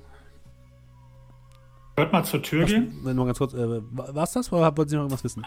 Hört 1.97 2.13
mal 2.13 2.23
zur 2.23 2.41
Tür 2.41 2.63
was, 2.63 2.69
gehen. 2.69 2.93
nur 3.15 3.25
ganz 3.25 3.37
kurz, 3.39 3.53
äh, 3.53 3.81
wa- 3.91 4.09
war's 4.13 4.31
das 4.33 4.51
oder 4.53 4.75
wollten 4.77 4.89
Sie 4.89 4.95
noch 4.95 5.03
irgendwas 5.03 5.23
wissen? 5.23 5.45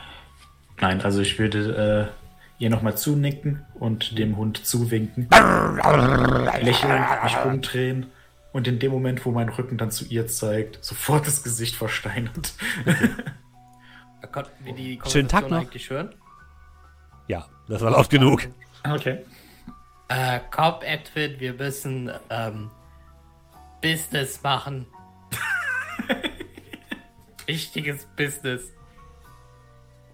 Nein, 0.81 1.01
also 1.01 1.21
ich 1.21 1.39
würde 1.39 2.11
äh, 2.11 2.22
ihr 2.63 2.71
nochmal 2.71 2.97
zunicken 2.97 3.65
und 3.75 4.17
dem 4.17 4.37
Hund 4.37 4.65
zuwinken. 4.65 5.29
lächeln, 6.61 7.05
mich 7.25 7.37
umdrehen 7.45 8.07
und 8.53 8.69
in 8.69 8.79
dem 8.79 8.93
Moment, 8.93 9.27
wo 9.27 9.33
mein 9.33 9.49
Rücken 9.49 9.79
dann 9.79 9.91
zu 9.91 10.05
ihr 10.05 10.29
zeigt, 10.29 10.83
sofort 10.85 11.27
das 11.27 11.43
Gesicht 11.43 11.75
versteinert. 11.75 12.55
Konnten 14.31 14.65
wir 14.65 14.75
die 14.75 15.01
Schönen 15.07 15.29
Tag 15.29 15.51
noch. 15.51 15.59
eigentlich 15.59 15.91
hören. 15.91 16.15
Ja, 17.27 17.47
das 17.69 17.83
war 17.83 17.91
laut 17.91 18.09
genug. 18.09 18.47
Okay. 18.89 19.19
Äh, 20.09 20.41
komm, 20.51 20.75
Edwin, 20.83 21.41
wir 21.41 21.55
müssen 21.55 22.13
ähm, 22.31 22.71
Business 23.83 24.41
machen. 24.43 24.87
Wichtiges 27.47 28.07
Business. 28.17 28.63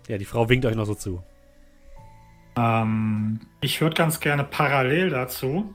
Ja, 0.09 0.17
die 0.17 0.25
Frau 0.25 0.49
winkt 0.49 0.65
euch 0.65 0.75
noch 0.75 0.87
so 0.87 0.95
zu. 0.95 1.23
Ähm, 2.59 3.41
ich 3.61 3.81
würde 3.81 3.95
ganz 3.95 4.21
gerne 4.21 4.45
parallel 4.45 5.11
dazu 5.11 5.73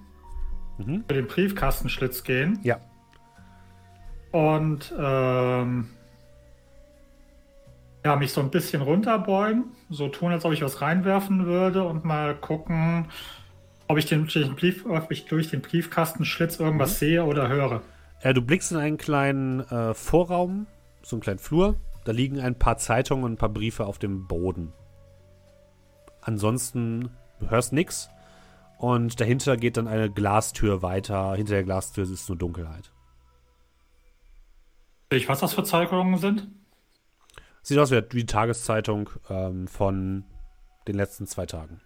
Mhm. 0.77 1.03
für 1.07 1.13
den 1.13 1.27
Briefkastenschlitz 1.27 2.23
gehen 2.23 2.59
Ja. 2.63 2.77
und 4.31 4.91
ähm, 4.97 5.89
ja, 8.03 8.15
mich 8.15 8.33
so 8.33 8.41
ein 8.41 8.49
bisschen 8.49 8.81
runterbeugen, 8.81 9.65
so 9.89 10.09
tun, 10.09 10.31
als 10.31 10.43
ob 10.45 10.51
ich 10.51 10.61
was 10.61 10.81
reinwerfen 10.81 11.45
würde 11.45 11.83
und 11.83 12.03
mal 12.03 12.35
gucken, 12.35 13.07
ob 13.87 13.97
ich, 13.97 14.05
den, 14.07 14.25
Brief, 14.25 14.85
ob 14.85 15.11
ich 15.11 15.25
durch 15.25 15.49
den 15.51 15.61
Briefkastenschlitz 15.61 16.59
irgendwas 16.59 16.99
sehe 16.99 17.23
oder 17.23 17.47
höre. 17.47 17.81
Äh, 18.21 18.33
du 18.33 18.41
blickst 18.41 18.71
in 18.71 18.77
einen 18.77 18.97
kleinen 18.97 19.59
äh, 19.61 19.93
Vorraum, 19.93 20.65
so 21.03 21.15
einen 21.15 21.21
kleinen 21.21 21.39
Flur. 21.39 21.75
Da 22.03 22.11
liegen 22.11 22.39
ein 22.39 22.55
paar 22.57 22.77
Zeitungen 22.77 23.23
und 23.23 23.33
ein 23.33 23.37
paar 23.37 23.49
Briefe 23.49 23.85
auf 23.85 23.99
dem 23.99 24.27
Boden. 24.27 24.73
Ansonsten, 26.25 27.09
du 27.39 27.49
hörst 27.49 27.73
nix. 27.73 28.09
Und 28.77 29.19
dahinter 29.19 29.55
geht 29.57 29.77
dann 29.77 29.87
eine 29.87 30.11
Glastür 30.11 30.81
weiter. 30.81 31.35
Hinter 31.35 31.53
der 31.53 31.63
Glastür 31.63 32.03
ist 32.03 32.27
nur 32.27 32.37
Dunkelheit. 32.37 32.91
Sehe 35.11 35.19
ich, 35.19 35.29
was 35.29 35.39
das 35.39 35.53
für 35.53 35.63
Zeichnungen 35.63 36.17
sind? 36.17 36.47
Sieht 37.61 37.77
aus 37.77 37.91
wie 37.91 38.01
die 38.01 38.25
Tageszeitung 38.25 39.09
ähm, 39.29 39.67
von 39.67 40.25
den 40.87 40.95
letzten 40.95 41.27
zwei 41.27 41.45
Tagen. 41.45 41.79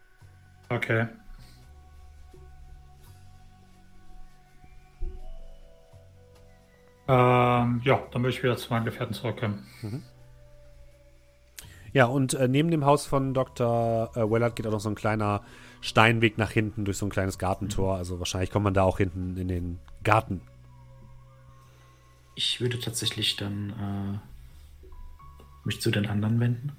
Okay. 0.69 1.07
Ähm, 7.07 7.81
ja, 7.83 8.01
dann 8.11 8.21
möchte 8.21 8.39
ich 8.39 8.43
wieder 8.43 8.57
zu 8.57 8.73
meinen 8.73 8.85
Gefährten 8.85 9.13
zurückkommen. 9.13 9.65
Ja, 11.97 12.05
und 12.05 12.35
äh, 12.35 12.47
neben 12.47 12.69
dem 12.69 12.85
Haus 12.85 13.07
von 13.07 13.33
Dr. 13.33 14.11
Äh, 14.13 14.19
Wellard 14.29 14.55
geht 14.55 14.67
auch 14.67 14.71
noch 14.71 14.79
so 14.79 14.87
ein 14.87 14.93
kleiner 14.93 15.41
Steinweg 15.81 16.37
nach 16.37 16.51
hinten 16.51 16.85
durch 16.85 16.99
so 16.99 17.07
ein 17.07 17.09
kleines 17.09 17.39
Gartentor. 17.39 17.95
Also 17.95 18.19
wahrscheinlich 18.19 18.51
kommt 18.51 18.65
man 18.65 18.75
da 18.75 18.83
auch 18.83 18.99
hinten 18.99 19.35
in 19.35 19.47
den 19.47 19.79
Garten. 20.03 20.41
Ich 22.35 22.61
würde 22.61 22.79
tatsächlich 22.79 23.35
dann 23.35 24.21
äh, 24.85 24.87
mich 25.65 25.81
zu 25.81 25.89
den 25.89 26.05
anderen 26.05 26.39
wenden. 26.39 26.73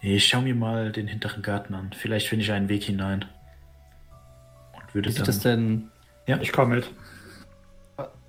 Ich 0.00 0.28
schaue 0.28 0.42
mir 0.42 0.54
mal 0.54 0.92
den 0.92 1.08
hinteren 1.08 1.42
Garten 1.42 1.74
an. 1.74 1.90
Vielleicht 1.92 2.28
finde 2.28 2.44
ich 2.44 2.52
einen 2.52 2.68
Weg 2.68 2.84
hinein. 2.84 3.24
Und 4.74 4.94
würde 4.94 5.08
Wie 5.08 5.12
sieht 5.12 5.22
dann. 5.22 5.26
das 5.26 5.40
denn? 5.40 5.90
Ich 6.40 6.52
komme 6.52 6.76
mit. 6.76 6.92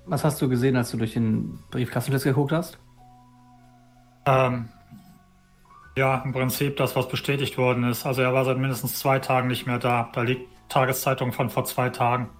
Was 0.04 0.24
hast 0.24 0.42
du 0.42 0.48
gesehen, 0.48 0.74
als 0.74 0.90
du 0.90 0.96
durch 0.96 1.12
den 1.12 1.60
Briefkastenschlitz 1.70 2.24
geguckt 2.24 2.50
hast? 2.50 2.76
Ähm, 4.26 4.68
ja, 5.98 6.22
im 6.24 6.32
Prinzip 6.32 6.76
das, 6.76 6.96
was 6.96 7.08
bestätigt 7.08 7.58
worden 7.58 7.84
ist. 7.84 8.06
Also 8.06 8.22
er 8.22 8.32
war 8.32 8.44
seit 8.44 8.56
mindestens 8.56 8.98
zwei 8.98 9.18
Tagen 9.18 9.48
nicht 9.48 9.66
mehr 9.66 9.78
da. 9.78 10.10
Da 10.14 10.22
liegt 10.22 10.48
Tageszeitung 10.68 11.32
von 11.32 11.50
vor 11.50 11.64
zwei 11.64 11.90
Tagen. 11.90 12.30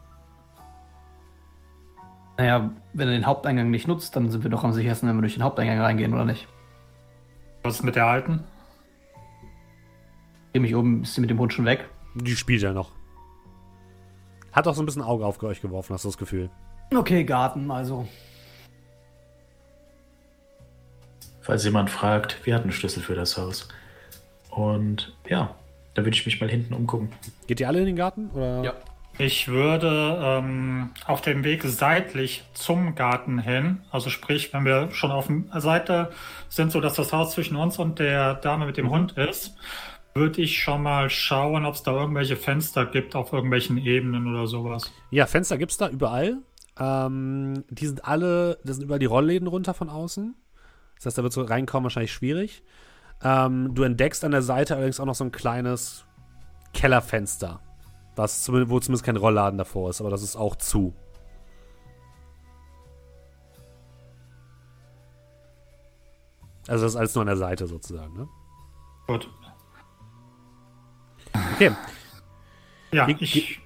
Naja, 2.39 2.71
wenn 2.93 3.09
er 3.09 3.15
den 3.15 3.27
Haupteingang 3.27 3.71
nicht 3.71 3.89
nutzt, 3.89 4.15
dann 4.15 4.31
sind 4.31 4.45
wir 4.45 4.51
doch 4.51 4.63
am 4.63 4.73
sichersten, 4.73 5.09
wenn 5.09 5.17
wir 5.17 5.23
durch 5.23 5.35
den 5.35 5.43
Haupteingang 5.43 5.81
reingehen, 5.81 6.15
oder 6.15 6.25
nicht? 6.25 6.47
Was 7.65 7.75
ist 7.75 7.83
mit 7.83 7.97
der 7.97 8.07
alten? 8.07 8.45
Dreh 10.53 10.61
mich 10.61 10.75
um, 10.75 11.03
ist 11.03 11.15
sie 11.15 11.21
mit 11.21 11.31
dem 11.31 11.39
Hund 11.41 11.53
schon 11.53 11.65
weg? 11.65 11.89
Die 12.15 12.37
spielt 12.37 12.63
ja 12.63 12.73
noch. 12.73 12.93
Hat 14.53 14.69
auch 14.69 14.75
so 14.75 14.83
ein 14.83 14.87
bisschen 14.87 15.03
Auge 15.03 15.27
auf 15.27 15.43
euch 15.43 15.61
geworfen, 15.61 15.95
hast 15.95 16.05
du 16.05 16.09
das 16.09 16.19
Gefühl. 16.19 16.49
Okay, 16.95 17.25
Garten, 17.25 17.71
also. 17.71 18.07
Falls 21.49 21.65
jemand 21.65 21.89
fragt, 21.89 22.45
wir 22.45 22.55
hatten 22.55 22.71
Schlüssel 22.73 23.03
für 23.03 23.15
das 23.15 23.39
Haus. 23.39 23.69
Und 24.51 25.17
ja, 25.27 25.55
da 25.95 26.03
würde 26.03 26.15
ich 26.15 26.27
mich 26.27 26.43
mal 26.43 26.51
hinten 26.51 26.75
umgucken. 26.75 27.09
Geht 27.47 27.59
ihr 27.59 27.69
alle 27.69 27.79
in 27.79 27.87
den 27.87 27.97
Garten? 27.97 28.29
Oder? 28.35 28.65
Ja. 28.65 28.75
Ich 29.17 29.49
würde 29.49 30.19
ähm, 30.23 30.91
auf 31.07 31.23
dem 31.23 31.45
Weg 31.45 31.63
seitlich 31.65 32.45
zum 32.53 32.95
Garten 32.95 33.39
hin, 33.39 33.81
also 33.91 34.11
sprich, 34.11 34.53
wenn 34.53 34.67
wir 34.67 34.91
schon 34.91 35.11
auf 35.11 35.29
der 35.29 35.63
Seite 35.63 36.11
sind, 36.51 36.71
so 36.71 36.83
dass 36.83 36.93
das 36.93 37.15
Haus 37.15 37.33
zwischen 37.33 37.57
uns 37.57 37.79
und 37.79 37.99
der 37.99 38.35
Dame 38.35 38.67
mit 38.67 38.77
dem 38.77 38.91
Hund 38.91 39.13
ist, 39.13 39.57
würde 40.13 40.43
ich 40.43 40.59
schon 40.59 40.83
mal 40.83 41.09
schauen, 41.09 41.65
ob 41.65 41.77
es 41.77 41.83
da 41.83 41.93
irgendwelche 41.93 42.37
Fenster 42.37 42.85
gibt 42.85 43.17
auf 43.17 43.33
irgendwelchen 43.33 43.79
Ebenen 43.79 44.27
oder 44.27 44.47
sowas. 44.47 44.93
Ja, 45.11 45.25
Fenster 45.25 45.57
gibt's 45.57 45.79
da 45.79 45.89
überall. 45.89 46.43
Ähm, 46.79 47.65
die 47.71 47.87
sind 47.87 48.05
alle, 48.05 48.59
da 48.65 48.75
sind 48.75 48.83
überall 48.83 49.01
die 49.01 49.07
Rollläden 49.07 49.49
runter 49.49 49.73
von 49.73 49.89
außen. 49.89 50.35
Das 50.99 51.07
heißt, 51.07 51.19
da 51.19 51.23
wird 51.23 51.33
so 51.33 51.43
reinkommen 51.43 51.85
wahrscheinlich 51.85 52.13
schwierig. 52.13 52.63
Ähm, 53.23 53.75
du 53.75 53.83
entdeckst 53.83 54.25
an 54.25 54.31
der 54.33 54.43
Seite 54.43 54.75
allerdings 54.77 55.01
auch 55.01 55.05
noch 55.07 55.15
so 55.15 55.25
ein 55.25 55.33
kleines 55.33 56.05
Kellerfenster, 56.75 57.61
Was 58.17 58.43
zumindest, 58.45 58.71
wo 58.71 58.79
zumindest 58.81 59.05
kein 59.05 59.17
Rollladen 59.17 59.59
davor 59.59 59.91
ist, 59.91 60.01
aber 60.01 60.11
das 60.11 60.23
ist 60.23 60.37
auch 60.37 60.57
zu. 60.57 60.95
Also 66.67 66.85
das 66.85 66.93
ist 66.93 66.97
alles 66.97 67.15
nur 67.15 67.23
an 67.23 67.29
der 67.29 67.37
Seite 67.37 67.67
sozusagen, 67.67 68.15
ne? 68.15 68.29
Gut. 69.07 69.31
Okay. 71.55 71.73
Ja, 72.93 73.09
Ich- 73.09 73.21
ich, 73.37 73.61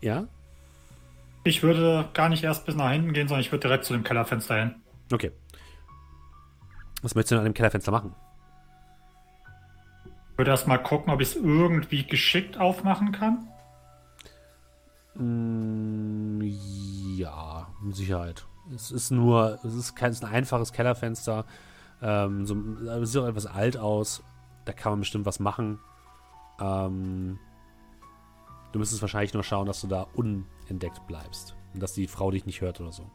Ja? 0.00 0.26
ich 1.44 1.62
würde 1.62 2.08
gar 2.14 2.28
nicht 2.28 2.42
erst 2.44 2.66
bis 2.66 2.74
nach 2.74 2.90
hinten 2.90 3.12
gehen, 3.12 3.28
sondern 3.28 3.40
ich 3.42 3.52
würde 3.52 3.62
direkt 3.68 3.84
zu 3.84 3.92
dem 3.92 4.02
Kellerfenster 4.04 4.56
hin. 4.58 4.74
Okay. 5.12 5.30
Was 7.02 7.14
möchtest 7.14 7.32
du 7.32 7.34
denn 7.36 7.40
an 7.40 7.52
dem 7.52 7.54
Kellerfenster 7.54 7.92
machen? 7.92 8.14
Ich 10.32 10.38
würde 10.38 10.50
erst 10.50 10.68
mal 10.68 10.78
gucken, 10.78 11.12
ob 11.12 11.20
ich 11.20 11.30
es 11.30 11.36
irgendwie 11.36 12.06
geschickt 12.06 12.58
aufmachen 12.58 13.12
kann. 13.12 13.48
Mm, 15.14 16.40
ja, 17.16 17.68
mit 17.82 17.96
Sicherheit. 17.96 18.46
Es 18.74 18.90
ist 18.90 19.10
nur, 19.10 19.58
es 19.64 19.74
ist 19.74 19.94
kein 19.96 20.10
es 20.10 20.18
ist 20.18 20.24
ein 20.24 20.32
einfaches 20.32 20.72
Kellerfenster. 20.72 21.44
Ähm, 22.02 22.46
so, 22.46 22.54
aber 22.54 23.02
es 23.02 23.12
sieht 23.12 23.20
auch 23.20 23.26
etwas 23.26 23.46
alt 23.46 23.76
aus. 23.76 24.22
Da 24.64 24.72
kann 24.72 24.92
man 24.92 25.00
bestimmt 25.00 25.26
was 25.26 25.40
machen. 25.40 25.80
Ähm, 26.60 27.38
du 28.72 28.78
müsstest 28.78 29.02
wahrscheinlich 29.02 29.34
nur 29.34 29.42
schauen, 29.42 29.66
dass 29.66 29.80
du 29.80 29.86
da 29.86 30.06
unentdeckt 30.14 31.06
bleibst. 31.06 31.56
Und 31.74 31.82
dass 31.82 31.94
die 31.94 32.06
Frau 32.06 32.30
dich 32.30 32.46
nicht 32.46 32.60
hört 32.60 32.80
oder 32.80 32.92
so. 32.92 33.10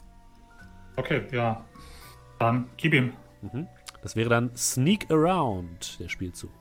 Okay, 0.95 1.23
ja. 1.31 1.63
Dann 2.39 2.69
gib 2.77 2.93
ihm. 2.93 3.13
Mhm. 3.51 3.67
Das 4.01 4.15
wäre 4.15 4.29
dann 4.29 4.55
Sneak 4.55 5.11
Around, 5.11 5.99
der 5.99 6.09
Spielzug. 6.09 6.51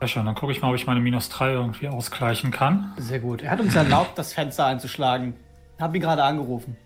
Sehr 0.00 0.08
schön, 0.08 0.24
dann 0.24 0.34
gucke 0.34 0.52
ich 0.52 0.62
mal, 0.62 0.70
ob 0.70 0.76
ich 0.76 0.86
meine 0.86 1.00
minus 1.00 1.28
3 1.28 1.52
irgendwie 1.52 1.88
ausgleichen 1.88 2.50
kann. 2.50 2.94
Sehr 2.96 3.20
gut. 3.20 3.42
Er 3.42 3.50
hat 3.50 3.60
uns 3.60 3.74
erlaubt, 3.74 4.16
das 4.16 4.32
Fenster 4.32 4.66
einzuschlagen. 4.66 5.34
Hab 5.78 5.94
ihn 5.94 6.00
gerade 6.00 6.24
angerufen. 6.24 6.76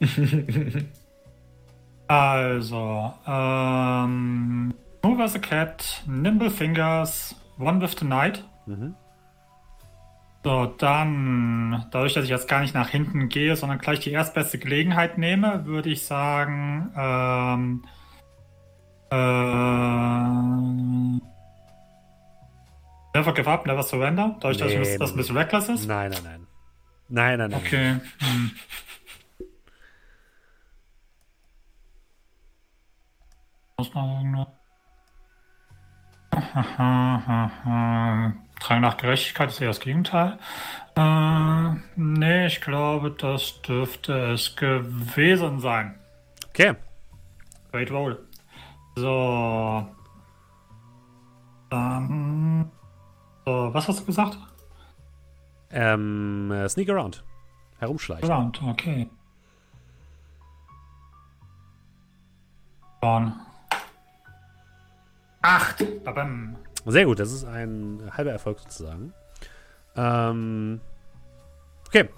Also, 2.08 3.12
ähm, 3.26 4.72
Move 5.02 5.24
as 5.24 5.34
a 5.34 5.38
Cat, 5.40 6.04
Nimble 6.06 6.50
Fingers, 6.50 7.34
One 7.58 7.80
with 7.80 7.96
the 7.98 8.04
Night. 8.04 8.44
Mhm. 8.66 8.94
So, 10.44 10.66
dann, 10.66 11.86
dadurch, 11.90 12.14
dass 12.14 12.22
ich 12.22 12.30
jetzt 12.30 12.48
gar 12.48 12.60
nicht 12.60 12.74
nach 12.74 12.88
hinten 12.88 13.28
gehe, 13.28 13.56
sondern 13.56 13.78
gleich 13.78 13.98
die 13.98 14.12
erstbeste 14.12 14.58
Gelegenheit 14.58 15.18
nehme, 15.18 15.66
würde 15.66 15.90
ich 15.90 16.06
sagen, 16.06 16.92
ähm, 16.96 17.82
äh, 19.16 21.20
Never 23.14 23.32
give 23.32 23.48
up, 23.50 23.64
never 23.66 23.82
surrender. 23.82 24.36
Dadurch, 24.40 24.58
dass 24.58 24.68
Nee, 24.68 24.82
ich 24.92 24.98
das 24.98 25.12
ein 25.12 25.16
bisschen 25.16 25.36
reckless 25.38 25.68
ist. 25.70 25.86
Nein, 25.86 26.10
nein, 26.10 26.20
nein. 26.22 26.46
Nein, 27.08 27.38
nein, 27.38 27.50
nein. 27.50 27.60
Okay. 27.64 28.00
Hm. 28.20 28.50
Muss 33.78 33.94
man. 33.94 34.46
Drang 38.60 38.80
nach 38.80 38.96
Gerechtigkeit 38.96 39.50
ist 39.50 39.60
eher 39.60 39.68
das 39.68 39.80
Gegenteil. 39.80 40.38
Äh, 40.96 41.70
nee, 41.96 42.46
ich 42.46 42.60
glaube, 42.60 43.10
das 43.12 43.60
dürfte 43.62 44.32
es 44.32 44.56
gewesen 44.56 45.60
sein. 45.60 45.98
Okay. 46.48 46.74
Great 47.72 47.90
Roll. 47.90 48.25
So. 48.96 49.86
Dann. 51.70 52.70
So, 53.44 53.70
was 53.72 53.88
hast 53.88 54.00
du 54.00 54.04
gesagt? 54.04 54.38
Ähm, 55.70 56.50
äh, 56.50 56.68
Sneak 56.68 56.90
Around. 56.90 57.22
Herumschleichen. 57.78 58.30
Round, 58.30 58.62
okay. 58.62 59.08
Acht. 65.42 66.04
Babam. 66.04 66.56
Sehr 66.86 67.04
gut, 67.04 67.20
das 67.20 67.32
ist 67.32 67.44
ein 67.44 68.02
halber 68.16 68.32
Erfolg 68.32 68.58
sozusagen. 68.58 69.12
Ähm, 69.94 70.80
okay. 71.86 72.08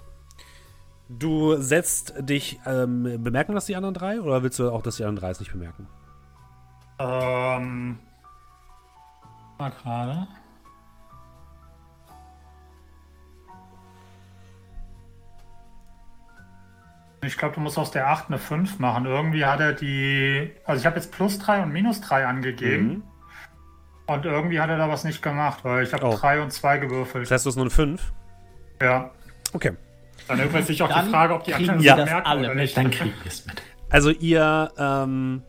Du 1.09 1.55
setzt 1.57 2.13
dich, 2.19 2.59
ähm, 2.65 3.23
bemerken 3.23 3.53
das 3.53 3.65
die 3.65 3.75
anderen 3.75 3.93
drei 3.93 4.21
oder 4.21 4.43
willst 4.43 4.59
du 4.59 4.71
auch, 4.71 4.81
dass 4.81 4.97
die 4.97 5.03
anderen 5.03 5.21
drei 5.21 5.31
es 5.31 5.39
nicht 5.39 5.51
bemerken? 5.51 5.87
Ähm. 6.99 7.99
Mal 9.57 9.71
gerade. 9.71 10.27
Ich 17.21 17.37
glaube, 17.37 17.55
du 17.55 17.59
musst 17.61 17.77
aus 17.77 17.91
der 17.91 18.07
8 18.09 18.27
eine 18.29 18.37
5 18.37 18.79
machen. 18.79 19.05
Irgendwie 19.05 19.45
hat 19.45 19.59
er 19.59 19.73
die. 19.73 20.51
Also 20.65 20.79
ich 20.79 20.85
habe 20.85 20.95
jetzt 20.95 21.11
plus 21.11 21.37
3 21.39 21.63
und 21.63 21.73
minus 21.73 21.99
3 22.01 22.25
angegeben. 22.25 22.87
Mhm. 22.87 23.03
Und 24.07 24.25
irgendwie 24.25 24.59
hat 24.59 24.69
er 24.69 24.77
da 24.77 24.89
was 24.89 25.03
nicht 25.03 25.21
gemacht, 25.21 25.59
weil 25.63 25.83
ich 25.83 25.93
habe 25.93 26.05
Oh. 26.07 26.15
3 26.17 26.41
und 26.41 26.51
2 26.51 26.77
Das 26.79 26.87
gewürfelt. 26.89 27.29
heißt, 27.29 27.45
du 27.45 27.49
hast 27.49 27.55
nur 27.57 27.65
eine 27.65 27.69
5. 27.71 28.13
Ja. 28.81 29.11
Okay. 29.53 29.73
Dann 30.27 30.39
eröffnet 30.39 30.65
sich 30.67 30.81
auch 30.81 30.87
Dann 30.89 31.05
die 31.05 31.11
Frage, 31.11 31.33
ob 31.35 31.43
die 31.43 31.53
anderen 31.53 31.83
das 31.83 31.95
merken 32.09 32.25
alle 32.27 32.45
oder 32.47 32.55
nicht. 32.55 32.77
Dann 32.77 32.89
kriegen 32.89 33.13
wir 33.21 33.31
es 33.31 33.45
mit. 33.45 33.61
Also 33.89 34.11
ihr, 34.11 34.71
ähm, 34.77 35.43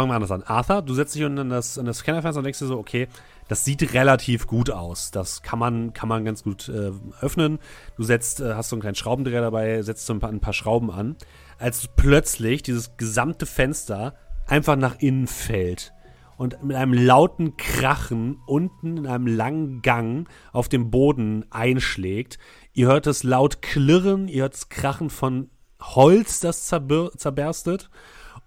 fangen 0.00 0.10
wir 0.10 0.14
anders 0.14 0.30
an. 0.30 0.42
Arthur, 0.42 0.82
du 0.82 0.94
setzt 0.94 1.14
dich 1.14 1.22
in 1.22 1.50
das, 1.50 1.76
in 1.76 1.84
das 1.84 1.98
Scannerfenster 1.98 2.38
und 2.38 2.44
denkst 2.44 2.58
dir 2.58 2.66
so, 2.66 2.78
okay, 2.78 3.06
das 3.48 3.64
sieht 3.64 3.92
relativ 3.92 4.46
gut 4.46 4.70
aus. 4.70 5.10
Das 5.10 5.42
kann 5.42 5.58
man, 5.58 5.92
kann 5.92 6.08
man 6.08 6.24
ganz 6.24 6.42
gut 6.42 6.68
äh, 6.68 6.92
öffnen. 7.20 7.58
Du 7.96 8.02
setzt, 8.02 8.40
äh, 8.40 8.54
hast 8.54 8.70
so 8.70 8.76
einen 8.76 8.80
kleinen 8.80 8.94
Schraubendreher 8.94 9.42
dabei, 9.42 9.82
setzt 9.82 10.06
so 10.06 10.14
ein 10.14 10.20
paar, 10.20 10.30
ein 10.30 10.40
paar 10.40 10.54
Schrauben 10.54 10.90
an, 10.90 11.16
als 11.58 11.88
plötzlich 11.96 12.62
dieses 12.62 12.96
gesamte 12.96 13.44
Fenster 13.44 14.14
einfach 14.46 14.76
nach 14.76 14.96
innen 15.00 15.26
fällt 15.26 15.92
und 16.36 16.62
mit 16.62 16.74
einem 16.74 16.94
lauten 16.94 17.58
Krachen 17.58 18.38
unten 18.46 18.96
in 18.96 19.06
einem 19.06 19.26
langen 19.26 19.82
Gang 19.82 20.26
auf 20.52 20.70
dem 20.70 20.90
Boden 20.90 21.44
einschlägt. 21.50 22.38
Ihr 22.72 22.86
hört 22.86 23.06
es 23.06 23.24
laut 23.24 23.60
klirren, 23.60 24.26
ihr 24.26 24.44
hört 24.44 24.54
das 24.54 24.70
Krachen 24.70 25.10
von 25.10 25.50
Holz, 25.82 26.40
das 26.40 26.64
zerberstet. 26.66 27.90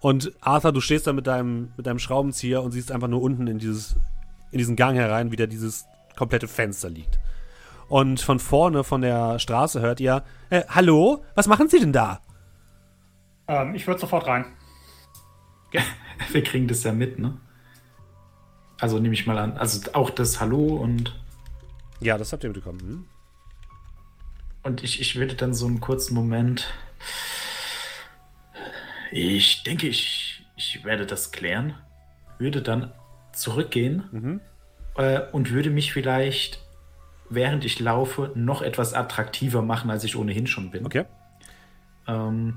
Und 0.04 0.32
Arthur, 0.42 0.70
du 0.70 0.82
stehst 0.82 1.06
da 1.06 1.14
mit 1.14 1.26
deinem, 1.26 1.72
mit 1.78 1.86
deinem 1.86 1.98
Schraubenzieher 1.98 2.62
und 2.62 2.72
siehst 2.72 2.92
einfach 2.92 3.08
nur 3.08 3.22
unten 3.22 3.46
in, 3.46 3.58
dieses, 3.58 3.96
in 4.50 4.58
diesen 4.58 4.76
Gang 4.76 4.98
herein, 4.98 5.32
wie 5.32 5.36
da 5.36 5.46
dieses 5.46 5.86
komplette 6.14 6.46
Fenster 6.46 6.90
liegt. 6.90 7.18
Und 7.88 8.20
von 8.20 8.38
vorne, 8.38 8.84
von 8.84 9.00
der 9.00 9.38
Straße, 9.38 9.80
hört 9.80 10.00
ihr: 10.00 10.22
äh, 10.50 10.64
Hallo, 10.68 11.24
was 11.34 11.46
machen 11.46 11.70
Sie 11.70 11.80
denn 11.80 11.94
da? 11.94 12.20
Ähm, 13.48 13.74
ich 13.74 13.86
würde 13.86 13.98
sofort 13.98 14.26
rein. 14.26 14.44
Wir 16.32 16.42
kriegen 16.42 16.68
das 16.68 16.84
ja 16.84 16.92
mit, 16.92 17.18
ne? 17.18 17.38
Also 18.78 18.98
nehme 18.98 19.14
ich 19.14 19.26
mal 19.26 19.38
an. 19.38 19.56
Also 19.56 19.90
auch 19.94 20.10
das 20.10 20.38
Hallo 20.38 20.76
und, 20.76 21.18
Ja, 22.00 22.18
das 22.18 22.30
habt 22.30 22.44
ihr 22.44 22.50
mitbekommen. 22.50 22.80
Hm? 22.80 23.04
und 24.64 24.84
ich, 24.84 25.00
ich 25.00 25.16
würde 25.16 25.34
dann 25.34 25.54
so 25.54 25.66
einen 25.66 25.80
kurzen 25.80 26.14
Moment. 26.14 26.68
Ich 29.16 29.62
denke, 29.62 29.86
ich, 29.86 30.44
ich 30.56 30.84
werde 30.84 31.06
das 31.06 31.30
klären. 31.30 31.74
Würde 32.38 32.62
dann 32.62 32.92
zurückgehen 33.32 34.02
Mhm. 34.10 34.40
äh, 34.96 35.20
und 35.30 35.52
würde 35.52 35.70
mich 35.70 35.92
vielleicht, 35.92 36.58
während 37.30 37.64
ich 37.64 37.78
laufe, 37.78 38.32
noch 38.34 38.60
etwas 38.60 38.92
attraktiver 38.92 39.62
machen, 39.62 39.88
als 39.90 40.02
ich 40.02 40.16
ohnehin 40.16 40.48
schon 40.48 40.70
bin. 40.72 40.84
Okay. 40.84 41.04
Ähm, 42.08 42.56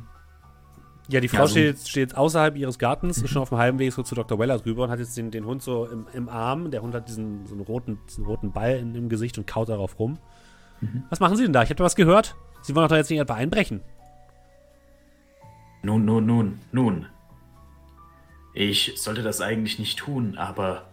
Ja, 1.10 1.20
die 1.22 1.28
Frau 1.30 1.38
Ja, 1.42 1.46
so- 1.48 1.52
steht, 1.52 1.66
jetzt, 1.66 1.90
steht 1.90 2.10
jetzt 2.10 2.18
außerhalb 2.18 2.58
ihres 2.58 2.80
Gartens, 2.80 3.20
ist 3.22 3.30
schon 3.30 3.42
auf 3.44 3.50
dem 3.50 3.60
halben 3.60 3.80
Weg 3.80 3.94
so 3.94 4.02
zu 4.04 4.14
Dr. 4.16 4.38
Weller 4.40 4.58
drüber 4.60 4.84
und 4.86 4.90
hat 4.90 5.00
jetzt 5.00 5.16
den, 5.16 5.30
den 5.32 5.46
Hund 5.46 5.62
so 5.62 5.86
im, 5.86 6.06
im 6.14 6.28
Arm. 6.28 6.70
Der 6.72 6.82
Hund 6.82 6.94
hat 6.96 7.08
diesen, 7.08 7.46
so 7.46 7.54
einen, 7.54 7.64
roten, 7.64 8.00
diesen 8.10 8.26
roten 8.26 8.52
Ball 8.52 8.78
in, 8.78 8.94
im 8.96 9.08
Gesicht 9.10 9.38
und 9.38 9.46
kaut 9.48 9.70
darauf 9.70 10.00
rum. 10.00 10.18
Was 11.10 11.20
machen 11.22 11.38
Sie 11.38 11.44
denn 11.44 11.54
da? 11.54 11.62
Ich 11.64 11.70
habe 11.70 11.76
da 11.78 11.84
was 11.86 11.96
gehört. 11.96 12.36
Sie 12.62 12.76
wollen 12.76 12.84
doch 12.86 12.90
da 12.90 12.98
jetzt 12.98 13.10
nicht 13.10 13.20
etwa 13.22 13.36
einbrechen. 13.36 13.82
Nun, 15.84 16.06
nun, 16.06 16.26
nun, 16.26 16.60
nun. 16.72 17.06
Ich 18.54 18.94
sollte 18.96 19.22
das 19.24 19.42
eigentlich 19.42 19.78
nicht 19.80 20.00
tun, 20.00 20.38
aber 20.38 20.88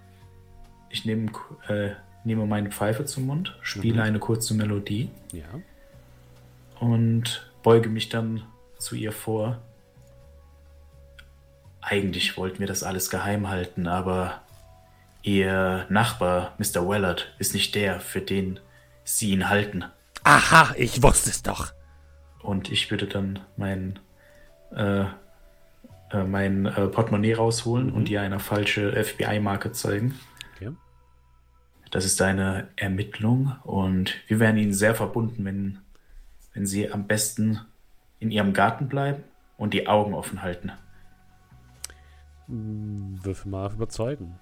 ich 0.91 1.05
nehme, 1.05 1.31
äh, 1.69 1.91
nehme 2.25 2.47
meine 2.47 2.71
Pfeife 2.71 3.05
zum 3.05 3.27
Mund, 3.27 3.57
spiele 3.63 4.03
eine 4.03 4.19
kurze 4.19 4.55
Melodie 4.55 5.11
Ja. 5.33 5.45
und 6.81 7.51
beuge 7.63 7.89
mich 7.89 8.09
dann 8.11 8.43
zu 8.79 8.95
ihr 8.95 9.13
vor. 9.13 9.59
Eigentlich 11.81 12.37
wollten 12.37 12.61
wir 12.61 12.67
das 12.67 12.83
alles 12.83 13.11
geheim 13.11 13.49
halten, 13.49 13.87
aber 13.89 14.43
ihr 15.23 15.87
Nachbar, 15.89 16.55
Mr. 16.59 16.87
Wellard, 16.89 17.35
ist 17.39 17.55
nicht 17.55 17.75
der, 17.75 18.01
für 18.01 18.21
den 18.21 18.61
sie 19.05 19.31
ihn 19.31 19.49
halten. 19.49 19.85
Aha, 20.23 20.75
ich 20.79 21.03
wusste 21.03 21.31
es 21.31 21.43
doch. 21.43 21.73
Und 22.43 22.71
ich 22.71 22.91
würde 22.91 23.07
dann 23.07 23.41
mein, 23.57 23.99
äh, 24.77 25.05
äh, 26.11 26.25
mein 26.25 26.67
äh, 26.67 26.87
Portemonnaie 26.89 27.35
rausholen 27.35 27.91
und 27.93 28.09
ihr 28.09 28.21
eine 28.23 28.39
falsche 28.41 28.93
FBI-Marke 29.05 29.73
zeigen. 29.73 30.15
Okay. 30.57 30.71
das 31.91 32.05
ist 32.05 32.21
eine 32.23 32.69
Ermittlung 32.77 33.57
und 33.65 34.15
wir 34.29 34.39
wären 34.41 34.57
Ihnen 34.59 34.73
sehr 34.73 34.95
verbunden, 34.95 35.45
wenn, 35.45 35.79
wenn 36.53 36.67
Sie 36.67 36.91
am 36.91 37.07
besten 37.07 37.61
in 38.21 38.31
Ihrem 38.31 38.53
Garten 38.53 38.89
bleiben 38.89 39.23
und 39.57 39.75
die 39.75 39.87
Augen 39.87 40.15
offen 40.15 40.43
halten. 40.43 40.73
Würfel 42.47 43.51
mal 43.51 43.67
auf 43.67 43.75
überzeugen. 43.75 44.39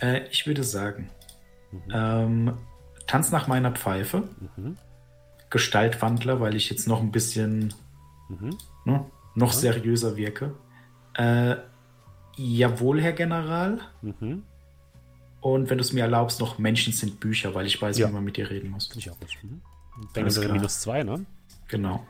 Äh, 0.00 0.26
ich 0.30 0.46
würde 0.46 0.64
sagen, 0.64 1.10
ähm, 1.92 2.56
Tanz 3.06 3.30
nach 3.30 3.46
meiner 3.48 3.72
Pfeife, 3.72 4.24
Mhm. 4.56 4.76
Gestaltwandler, 5.50 6.40
weil 6.40 6.56
ich 6.56 6.70
jetzt 6.70 6.88
noch 6.88 7.00
ein 7.00 7.12
bisschen 7.12 7.74
Mhm. 8.28 8.56
ne, 8.86 9.04
noch 9.34 9.52
seriöser 9.52 10.16
wirke. 10.16 10.54
Äh, 11.14 11.56
jawohl, 12.36 13.00
Herr 13.00 13.12
General. 13.12 13.78
Mhm. 14.02 14.42
Und 15.40 15.68
wenn 15.70 15.78
du 15.78 15.82
es 15.84 15.92
mir 15.92 16.02
erlaubst, 16.02 16.40
noch 16.40 16.58
Menschen 16.58 16.92
sind 16.92 17.20
Bücher, 17.20 17.54
weil 17.54 17.66
ich 17.66 17.80
weiß, 17.80 17.98
Ja. 17.98 18.08
wie 18.08 18.12
man 18.12 18.24
mit 18.24 18.36
dir 18.36 18.48
reden 18.48 18.70
muss. 18.70 18.90
Ich 18.96 19.10
auch 19.10 19.18
gut. 19.18 19.28
Mhm. 19.42 19.60
Klar. 20.12 20.52
minus 20.52 20.80
zwei, 20.80 21.02
ne? 21.02 21.24
Genau. 21.68 22.04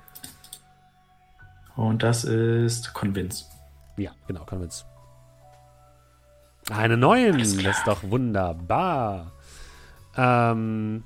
Und 1.77 2.03
das 2.03 2.25
ist 2.25 2.95
Convince. 2.95 3.45
Ja, 3.97 4.13
genau, 4.27 4.45
Convince. 4.45 4.85
Eine 6.71 6.97
neuen, 6.97 7.39
das 7.39 7.53
ist 7.53 7.87
doch 7.87 8.03
wunderbar. 8.05 9.33
Ähm, 10.17 11.03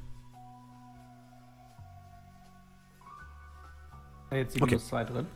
Jetzt 4.31 4.57
die 4.57 4.63
Okay. 4.63 4.73
minus 4.73 4.89
2 4.89 5.05
drin. 5.05 5.27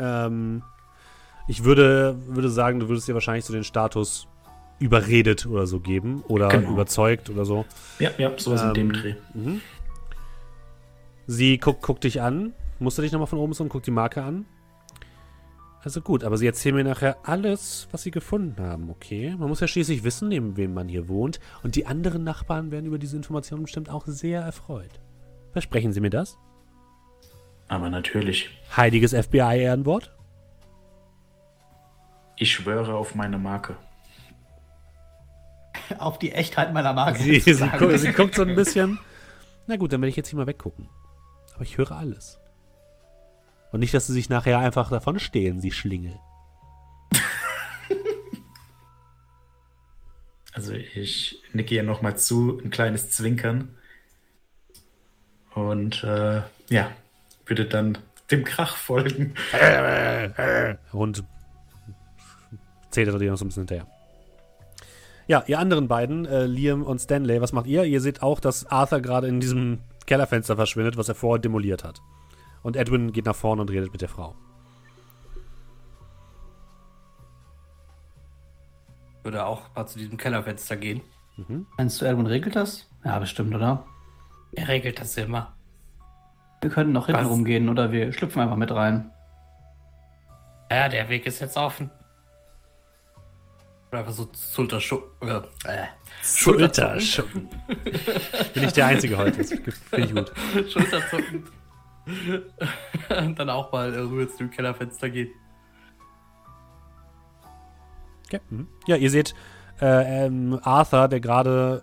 Ähm, 0.00 0.62
ich 1.46 1.64
würde, 1.64 2.16
würde 2.26 2.48
sagen, 2.48 2.80
du 2.80 2.88
würdest 2.88 3.06
dir 3.08 3.14
wahrscheinlich 3.14 3.44
so 3.44 3.52
den 3.52 3.64
Status 3.64 4.26
überredet 4.78 5.46
oder 5.46 5.66
so 5.66 5.78
geben 5.80 6.22
oder 6.28 6.48
Genau. 6.48 6.70
überzeugt 6.70 7.28
oder 7.30 7.44
so. 7.44 7.66
Ja, 7.98 8.10
ja, 8.18 8.32
sowas 8.36 8.62
in 8.62 8.74
dem 8.74 8.86
Ähm, 8.88 8.92
Dreh. 8.94 9.14
Mhm. 9.34 9.60
Sie 11.26 11.58
guckt, 11.58 11.82
guckt 11.82 12.04
dich 12.04 12.20
an, 12.22 12.52
musst 12.78 12.98
du 12.98 13.02
dich 13.02 13.12
nochmal 13.12 13.26
von 13.28 13.38
oben 13.38 13.52
so 13.52 13.62
und 13.62 13.68
guckt 13.68 13.86
die 13.86 13.90
Marke 13.92 14.22
an. 14.22 14.46
Also 15.82 16.02
gut, 16.02 16.24
aber 16.24 16.36
sie 16.36 16.46
erzählen 16.46 16.74
mir 16.74 16.84
nachher 16.84 17.16
alles, 17.22 17.88
was 17.90 18.02
sie 18.02 18.10
gefunden 18.10 18.60
haben, 18.62 18.90
okay? 18.90 19.34
Man 19.38 19.48
muss 19.48 19.60
ja 19.60 19.66
schließlich 19.68 20.04
wissen, 20.04 20.28
neben 20.28 20.56
wem 20.58 20.74
man 20.74 20.88
hier 20.88 21.08
wohnt. 21.08 21.40
Und 21.62 21.74
die 21.74 21.86
anderen 21.86 22.22
Nachbarn 22.22 22.70
werden 22.70 22.84
über 22.86 22.98
diese 22.98 23.16
Informationen 23.16 23.62
bestimmt 23.62 23.88
auch 23.88 24.06
sehr 24.06 24.42
erfreut. 24.42 25.00
Versprechen 25.52 25.92
Sie 25.92 26.00
mir 26.00 26.10
das? 26.10 26.36
Aber 27.70 27.88
natürlich, 27.88 28.50
Heiliges 28.76 29.12
FBI-Ehrenwort? 29.14 30.12
ich 32.40 32.52
schwöre 32.52 32.94
auf 32.94 33.14
meine 33.14 33.38
Marke. 33.38 33.76
Auf 35.98 36.18
die 36.18 36.32
Echtheit 36.32 36.72
meiner 36.72 36.92
Marke. 36.94 37.20
Sie, 37.20 37.38
sie, 37.38 37.68
guckt, 37.78 37.98
sie 37.98 38.12
guckt 38.12 38.34
so 38.34 38.42
ein 38.42 38.54
bisschen. 38.54 38.98
Na 39.66 39.76
gut, 39.76 39.92
dann 39.92 40.00
werde 40.00 40.08
ich 40.08 40.16
jetzt 40.16 40.30
hier 40.30 40.38
mal 40.38 40.46
weggucken. 40.46 40.88
Aber 41.54 41.62
ich 41.62 41.76
höre 41.76 41.92
alles. 41.92 42.40
Und 43.72 43.80
nicht, 43.80 43.92
dass 43.92 44.06
sie 44.06 44.14
sich 44.14 44.28
nachher 44.30 44.58
einfach 44.58 44.90
davon 44.90 45.20
stehlen, 45.20 45.60
sie 45.60 45.70
Schlingel. 45.70 46.18
Also 50.52 50.72
ich 50.72 51.40
nicke 51.52 51.76
ihr 51.76 51.84
nochmal 51.84 52.16
zu, 52.18 52.58
ein 52.58 52.70
kleines 52.70 53.10
Zwinkern. 53.10 53.76
Und 55.54 56.02
äh, 56.02 56.42
ja, 56.68 56.90
würde 57.50 57.66
dann 57.66 57.98
dem 58.30 58.44
Krach 58.44 58.76
folgen. 58.76 59.34
Und 60.92 61.24
zählt 62.90 63.08
er 63.08 63.18
dir 63.18 63.30
noch 63.30 63.36
so 63.36 63.44
ein 63.44 63.48
bisschen 63.48 63.66
hinterher. 63.66 63.86
Ja, 65.26 65.44
ihr 65.46 65.58
anderen 65.58 65.86
beiden, 65.86 66.26
äh, 66.26 66.46
Liam 66.46 66.82
und 66.82 66.98
Stanley, 66.98 67.40
was 67.40 67.52
macht 67.52 67.66
ihr? 67.66 67.84
Ihr 67.84 68.00
seht 68.00 68.20
auch, 68.20 68.40
dass 68.40 68.66
Arthur 68.66 69.00
gerade 69.00 69.28
in 69.28 69.38
diesem 69.38 69.78
Kellerfenster 70.06 70.56
verschwindet, 70.56 70.96
was 70.96 71.08
er 71.08 71.14
vorher 71.14 71.38
demoliert 71.38 71.84
hat. 71.84 72.00
Und 72.64 72.74
Edwin 72.74 73.12
geht 73.12 73.26
nach 73.26 73.36
vorne 73.36 73.62
und 73.62 73.70
redet 73.70 73.92
mit 73.92 74.00
der 74.00 74.08
Frau. 74.08 74.34
Würde 79.22 79.46
auch 79.46 79.72
mal 79.76 79.86
zu 79.86 79.98
diesem 79.98 80.16
Kellerfenster 80.16 80.76
gehen. 80.76 81.02
Meinst 81.76 82.00
du, 82.00 82.06
Edwin 82.06 82.26
regelt 82.26 82.56
das? 82.56 82.88
Ja, 83.04 83.18
bestimmt, 83.18 83.54
oder? 83.54 83.86
Er 84.52 84.66
regelt 84.66 84.98
das 84.98 85.16
immer. 85.16 85.54
Wir 86.60 86.70
könnten 86.70 86.92
noch 86.92 87.06
hinten 87.06 87.22
Was? 87.22 87.30
rumgehen 87.30 87.68
oder 87.68 87.90
wir 87.92 88.12
schlüpfen 88.12 88.42
einfach 88.42 88.56
mit 88.56 88.70
rein. 88.70 89.10
Ja, 90.70 90.88
der 90.88 91.08
Weg 91.08 91.26
ist 91.26 91.40
jetzt 91.40 91.56
offen. 91.56 91.90
Oder 93.90 94.00
einfach 94.00 94.12
so 94.12 94.28
Schulterschuppen. 94.54 95.28
Äh, 95.64 95.86
Schulterschuppen. 96.22 97.48
Bin 98.54 98.62
ich 98.62 98.72
der 98.72 98.86
Einzige 98.86 99.18
heute. 99.18 99.38
Das 99.38 99.48
finde 99.90 100.06
ich 100.06 100.14
gut. 100.14 100.32
Schulterzucken. 100.70 101.44
Und 103.18 103.38
dann 103.38 103.50
auch 103.50 103.72
mal 103.72 103.90
rüber 103.90 104.28
zu 104.30 104.38
dem 104.38 104.50
Kellerfenster 104.50 105.10
gehen. 105.10 105.30
Okay. 108.26 108.40
Mhm. 108.50 108.68
Ja, 108.86 108.96
ihr 108.96 109.10
seht 109.10 109.34
äh, 109.80 110.26
ähm, 110.26 110.60
Arthur, 110.62 111.08
der 111.08 111.20
gerade 111.20 111.82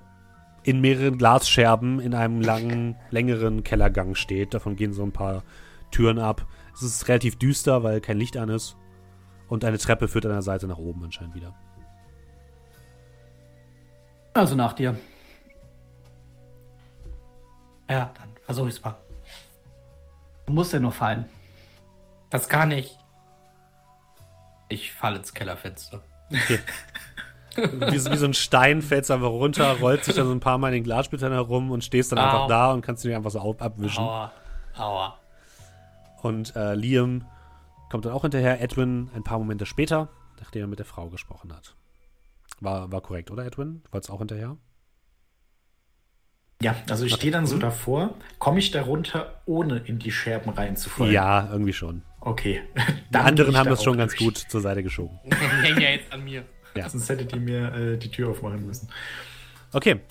in 0.67 0.81
mehreren 0.81 1.17
Glasscherben 1.17 2.01
in 2.01 2.13
einem 2.13 2.41
langen, 2.41 2.97
längeren 3.09 3.63
Kellergang 3.63 4.15
steht. 4.15 4.53
Davon 4.53 4.75
gehen 4.75 4.91
so 4.91 5.01
ein 5.01 5.13
paar 5.13 5.43
Türen 5.91 6.19
ab. 6.19 6.45
Es 6.73 6.81
ist 6.81 7.07
relativ 7.07 7.39
düster, 7.39 7.83
weil 7.83 8.01
kein 8.01 8.17
Licht 8.17 8.35
an 8.35 8.49
ist. 8.49 8.75
Und 9.47 9.63
eine 9.63 9.77
Treppe 9.77 10.09
führt 10.09 10.25
an 10.25 10.33
der 10.33 10.41
Seite 10.41 10.67
nach 10.67 10.77
oben 10.77 11.05
anscheinend 11.05 11.35
wieder. 11.35 11.55
Also 14.33 14.55
nach 14.55 14.73
dir. 14.73 14.97
Ja, 17.89 18.11
dann 18.13 18.29
versuch 18.43 18.67
ich's 18.67 18.83
mal. 18.83 18.97
Du 20.47 20.51
musst 20.51 20.73
ja 20.73 20.81
nur 20.81 20.91
fallen. 20.91 21.29
Das 22.29 22.49
kann 22.49 22.71
ich. 22.71 22.97
Ich 24.67 24.91
falle 24.91 25.19
ins 25.19 25.33
Kellerfenster. 25.33 26.03
Wie, 27.57 27.97
so- 27.97 28.11
wie 28.11 28.17
so 28.17 28.25
ein 28.25 28.33
Stein 28.33 28.81
fällst 28.81 29.09
einfach 29.11 29.29
runter, 29.29 29.77
rollt 29.79 30.03
sich 30.05 30.15
dann 30.15 30.27
so 30.27 30.31
ein 30.31 30.39
paar 30.39 30.57
Mal 30.57 30.69
in 30.69 30.75
den 30.75 30.83
Glassplittern 30.83 31.31
herum 31.33 31.71
und 31.71 31.83
stehst 31.83 32.11
dann 32.11 32.19
einfach 32.19 32.41
Au. 32.41 32.47
da 32.47 32.71
und 32.73 32.81
kannst 32.81 33.03
dich 33.03 33.15
einfach 33.15 33.31
so 33.31 33.39
ab 33.39 33.61
abwischen. 33.61 34.03
Aua. 34.03 34.31
Aua. 34.77 35.17
Und 36.21 36.55
äh, 36.55 36.73
Liam 36.75 37.25
kommt 37.89 38.05
dann 38.05 38.13
auch 38.13 38.21
hinterher. 38.21 38.61
Edwin 38.61 39.09
ein 39.15 39.23
paar 39.23 39.37
Momente 39.39 39.65
später, 39.65 40.09
nachdem 40.39 40.61
er 40.63 40.67
mit 40.67 40.79
der 40.79 40.85
Frau 40.85 41.09
gesprochen 41.09 41.53
hat. 41.53 41.75
War, 42.59 42.91
war 42.91 43.01
korrekt, 43.01 43.29
oder 43.31 43.45
Edwin? 43.45 43.81
Du 43.85 43.93
wolltest 43.93 44.11
auch 44.11 44.19
hinterher? 44.19 44.57
Ja, 46.61 46.75
also 46.89 47.05
ich 47.05 47.13
stehe 47.13 47.31
dann 47.31 47.45
so 47.45 47.59
davor. 47.59 48.15
Komme 48.39 48.57
ich 48.59 48.71
da 48.71 48.81
runter, 48.81 49.41
ohne 49.45 49.77
in 49.77 49.99
die 49.99 50.11
Scherben 50.11 50.49
reinzufallen? 50.51 51.13
Ja, 51.13 51.47
irgendwie 51.51 51.73
schon. 51.73 52.01
Okay. 52.19 52.61
Die 53.13 53.17
anderen 53.17 53.55
haben 53.55 53.65
da 53.65 53.71
das 53.71 53.83
schon 53.83 53.93
auch 53.93 53.97
ganz 53.99 54.13
durch. 54.15 54.23
gut 54.25 54.37
zur 54.37 54.61
Seite 54.61 54.81
geschoben. 54.81 55.19
Die 55.25 55.35
hängen 55.35 55.79
ja 55.81 55.89
jetzt 55.89 56.11
an 56.11 56.23
mir. 56.23 56.43
Ja. 56.77 56.89
Sonst 56.89 57.09
hättet 57.09 57.33
ihr 57.33 57.39
mir 57.39 57.73
äh, 57.73 57.97
die 57.97 58.09
Tür 58.09 58.29
aufmachen 58.29 58.65
müssen. 58.65 58.89
Okay, 59.73 60.01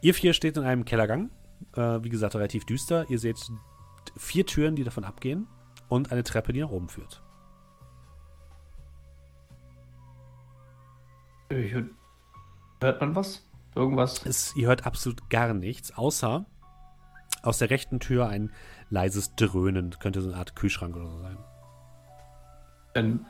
ihr 0.00 0.14
vier 0.14 0.32
steht 0.32 0.56
in 0.56 0.64
einem 0.64 0.84
Kellergang. 0.84 1.30
Äh, 1.76 2.02
wie 2.02 2.08
gesagt, 2.08 2.34
relativ 2.34 2.64
düster. 2.64 3.06
Ihr 3.08 3.18
seht 3.18 3.38
vier 4.16 4.46
Türen, 4.46 4.76
die 4.76 4.84
davon 4.84 5.04
abgehen 5.04 5.46
und 5.88 6.12
eine 6.12 6.24
Treppe, 6.24 6.52
die 6.52 6.60
nach 6.60 6.70
oben 6.70 6.88
führt. 6.88 7.22
Ich, 11.50 11.74
hört 12.80 13.00
man 13.00 13.14
was? 13.14 13.46
Irgendwas? 13.74 14.24
Es, 14.24 14.54
ihr 14.56 14.68
hört 14.68 14.86
absolut 14.86 15.30
gar 15.30 15.52
nichts, 15.52 15.96
außer 15.96 16.46
aus 17.42 17.58
der 17.58 17.70
rechten 17.70 18.00
Tür 18.00 18.28
ein 18.28 18.52
leises 18.88 19.34
Dröhnen. 19.34 19.96
Könnte 19.98 20.20
so 20.20 20.28
eine 20.28 20.38
Art 20.38 20.56
Kühlschrank 20.56 20.96
oder 20.96 21.10
so 21.10 21.18
sein. 21.20 21.38
Dann 22.94 23.26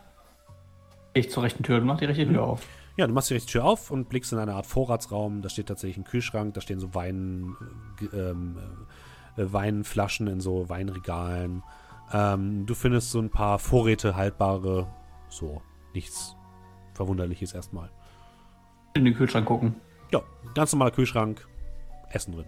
gehe 1.14 1.24
ich 1.24 1.30
zur 1.30 1.42
rechten 1.42 1.62
Tür 1.62 1.78
und 1.78 1.86
mach 1.86 1.98
die 1.98 2.04
rechte 2.04 2.26
Tür 2.26 2.42
auf. 2.42 2.66
Ja, 2.96 3.06
du 3.08 3.12
machst 3.12 3.30
die 3.30 3.38
Tür 3.40 3.64
auf 3.64 3.90
und 3.90 4.08
blickst 4.08 4.32
in 4.32 4.38
eine 4.38 4.54
Art 4.54 4.66
Vorratsraum. 4.66 5.42
Da 5.42 5.48
steht 5.48 5.66
tatsächlich 5.66 5.96
ein 5.96 6.04
Kühlschrank, 6.04 6.54
da 6.54 6.60
stehen 6.60 6.78
so 6.78 6.94
Wein, 6.94 7.56
äh, 8.00 8.16
ähm, 8.16 8.56
äh, 9.36 9.52
Weinflaschen 9.52 10.28
in 10.28 10.40
so 10.40 10.68
Weinregalen. 10.68 11.64
Ähm, 12.12 12.66
du 12.66 12.74
findest 12.74 13.10
so 13.10 13.18
ein 13.18 13.30
paar 13.30 13.58
Vorräte, 13.58 14.14
haltbare, 14.14 14.86
so 15.28 15.60
nichts 15.92 16.36
Verwunderliches 16.92 17.52
erstmal. 17.52 17.90
In 18.94 19.04
den 19.04 19.14
Kühlschrank 19.14 19.46
gucken. 19.46 19.74
Ja, 20.12 20.22
ganz 20.54 20.72
normaler 20.72 20.92
Kühlschrank, 20.92 21.48
Essen 22.10 22.34
drin. 22.34 22.46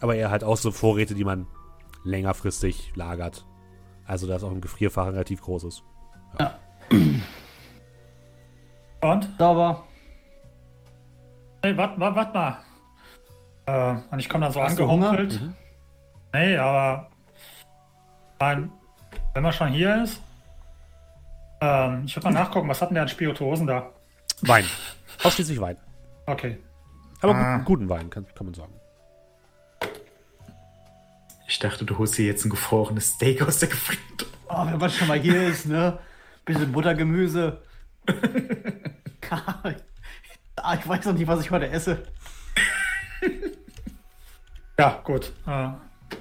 Aber 0.00 0.14
eher 0.14 0.30
halt 0.30 0.44
auch 0.44 0.58
so 0.58 0.70
Vorräte, 0.70 1.14
die 1.14 1.24
man 1.24 1.46
längerfristig 2.04 2.92
lagert. 2.94 3.46
Also 4.04 4.26
da 4.26 4.36
ist 4.36 4.42
auch 4.42 4.50
ein 4.50 4.60
Gefrierfach 4.60 5.06
relativ 5.06 5.40
großes. 5.40 5.82
Und? 9.02 9.28
Sauber. 9.38 9.84
Hey, 11.62 11.76
warte 11.76 12.00
wart, 12.00 12.16
wart 12.16 12.34
mal. 12.34 12.58
Äh, 13.66 13.96
und 14.10 14.18
ich 14.18 14.28
komme 14.28 14.44
dann 14.44 14.52
so 14.52 14.62
Hast 14.62 14.72
angehumpelt. 14.72 15.40
Nee, 16.32 16.56
aber. 16.56 17.08
Mein, 18.38 18.72
wenn 19.34 19.42
man 19.42 19.52
schon 19.52 19.68
hier 19.68 20.02
ist. 20.02 20.20
Ähm, 21.60 22.04
ich 22.06 22.16
würde 22.16 22.28
mal 22.28 22.32
nachgucken, 22.40 22.68
was 22.68 22.80
hatten 22.80 22.94
der 22.94 23.02
an 23.02 23.08
Spirituosen 23.08 23.66
da? 23.66 23.90
Wein. 24.42 24.64
Ausschließlich 25.22 25.60
Wein. 25.60 25.76
Okay. 26.26 26.58
Aber 27.20 27.34
Ah. 27.34 27.58
gu- 27.58 27.64
guten 27.64 27.88
Wein, 27.90 28.08
kann, 28.08 28.26
kann 28.34 28.46
man 28.46 28.54
sagen. 28.54 28.72
Ich 31.46 31.58
dachte, 31.58 31.84
du 31.84 31.98
holst 31.98 32.16
dir 32.16 32.24
jetzt 32.26 32.44
ein 32.46 32.50
gefrorenes 32.50 33.10
Steak 33.14 33.42
aus 33.42 33.58
der 33.58 33.68
Gefrierte. 33.68 34.24
Oh, 34.48 34.64
wenn 34.66 34.78
man 34.78 34.88
schon 34.88 35.08
mal 35.08 35.18
hier 35.18 35.42
ist, 35.48 35.66
ne? 35.66 35.98
Bisschen 36.46 36.72
Buttergemüse. 36.72 37.60
Ah, 40.56 40.74
ich 40.74 40.88
weiß 40.88 41.04
noch 41.06 41.14
nicht, 41.14 41.26
was 41.26 41.40
ich 41.40 41.50
heute 41.50 41.68
esse. 41.68 42.02
Ja, 44.78 45.00
gut. 45.04 45.32
Äh, 45.46 45.68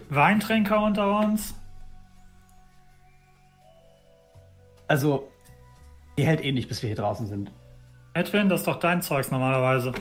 Weintrinker 0.09 0.83
unter 0.83 1.19
uns. 1.19 1.55
Also, 4.87 5.31
die 6.17 6.25
hält 6.25 6.43
eh 6.43 6.51
nicht, 6.51 6.67
bis 6.67 6.81
wir 6.81 6.87
hier 6.87 6.97
draußen 6.97 7.27
sind. 7.27 7.51
Edwin, 8.13 8.49
das 8.49 8.61
ist 8.61 8.67
doch 8.67 8.79
dein 8.79 9.01
Zeugs 9.01 9.31
normalerweise. 9.31 9.93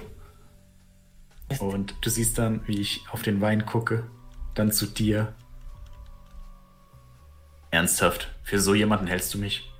Und 1.60 1.94
du 2.00 2.10
siehst 2.10 2.36
dann, 2.38 2.66
wie 2.66 2.80
ich 2.80 3.04
auf 3.12 3.22
den 3.22 3.40
Wein 3.40 3.64
gucke, 3.64 4.10
dann 4.54 4.72
zu 4.72 4.86
dir. 4.86 5.34
Ernsthaft, 7.70 8.34
für 8.42 8.58
so 8.58 8.74
jemanden 8.74 9.06
hältst 9.06 9.34
du 9.34 9.38
mich? 9.38 9.70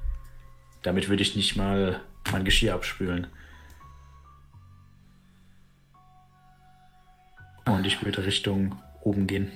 Damit 0.89 1.11
würde 1.11 1.22
ich 1.22 1.36
nicht 1.36 1.55
mal 1.55 2.01
mein 2.32 2.47
Geschirr 2.47 2.72
abspülen. 2.72 3.26
Und 7.66 7.84
ich 7.86 8.03
würde 8.03 8.24
Richtung 8.24 8.74
oben 9.03 9.26
gehen. 9.26 9.53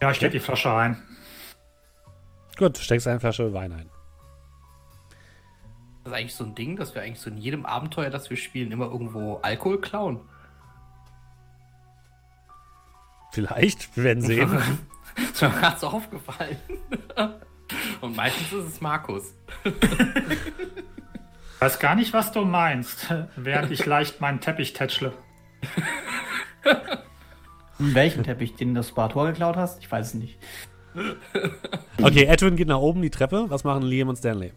Ja, 0.00 0.10
ich 0.10 0.16
steck 0.16 0.32
die 0.32 0.40
Flasche 0.40 0.72
ein. 0.72 1.02
Gut, 2.56 2.78
steckst 2.78 3.06
eine 3.06 3.20
Flasche 3.20 3.52
Wein 3.52 3.72
ein. 3.72 3.90
Das 6.02 6.14
ist 6.14 6.18
eigentlich 6.18 6.34
so 6.34 6.44
ein 6.44 6.54
Ding, 6.54 6.76
dass 6.76 6.94
wir 6.94 7.02
eigentlich 7.02 7.20
so 7.20 7.28
in 7.28 7.36
jedem 7.36 7.66
Abenteuer, 7.66 8.08
das 8.08 8.30
wir 8.30 8.38
spielen, 8.38 8.72
immer 8.72 8.86
irgendwo 8.86 9.36
Alkohol 9.42 9.82
klauen. 9.82 10.20
Vielleicht, 13.32 13.94
wir 13.98 14.04
werden 14.04 14.22
sehen. 14.22 14.48
ist 15.30 15.42
mir 15.42 15.50
gerade 15.50 15.78
so 15.78 15.88
aufgefallen. 15.88 16.56
Und 18.04 18.16
meistens 18.16 18.52
ist 18.52 18.74
es 18.74 18.80
Markus. 18.82 19.32
Weiß 21.58 21.78
gar 21.78 21.94
nicht, 21.94 22.12
was 22.12 22.32
du 22.32 22.44
meinst, 22.44 23.06
während 23.34 23.72
ich 23.72 23.86
leicht 23.86 24.20
meinen 24.20 24.42
Teppich 24.42 24.74
tätschle. 24.74 25.14
Welchen 27.78 28.22
Teppich, 28.22 28.56
den 28.56 28.68
du 28.68 28.74
das 28.74 28.92
Bartor 28.92 29.28
geklaut 29.28 29.56
hast? 29.56 29.80
Ich 29.80 29.90
weiß 29.90 30.08
es 30.08 30.14
nicht. 30.14 30.38
Okay, 32.02 32.24
Edwin 32.24 32.56
geht 32.56 32.68
nach 32.68 32.78
oben 32.78 33.00
die 33.00 33.08
Treppe. 33.08 33.46
Was 33.48 33.64
machen 33.64 33.82
Liam 33.84 34.08
und 34.08 34.16
Stanley? 34.16 34.52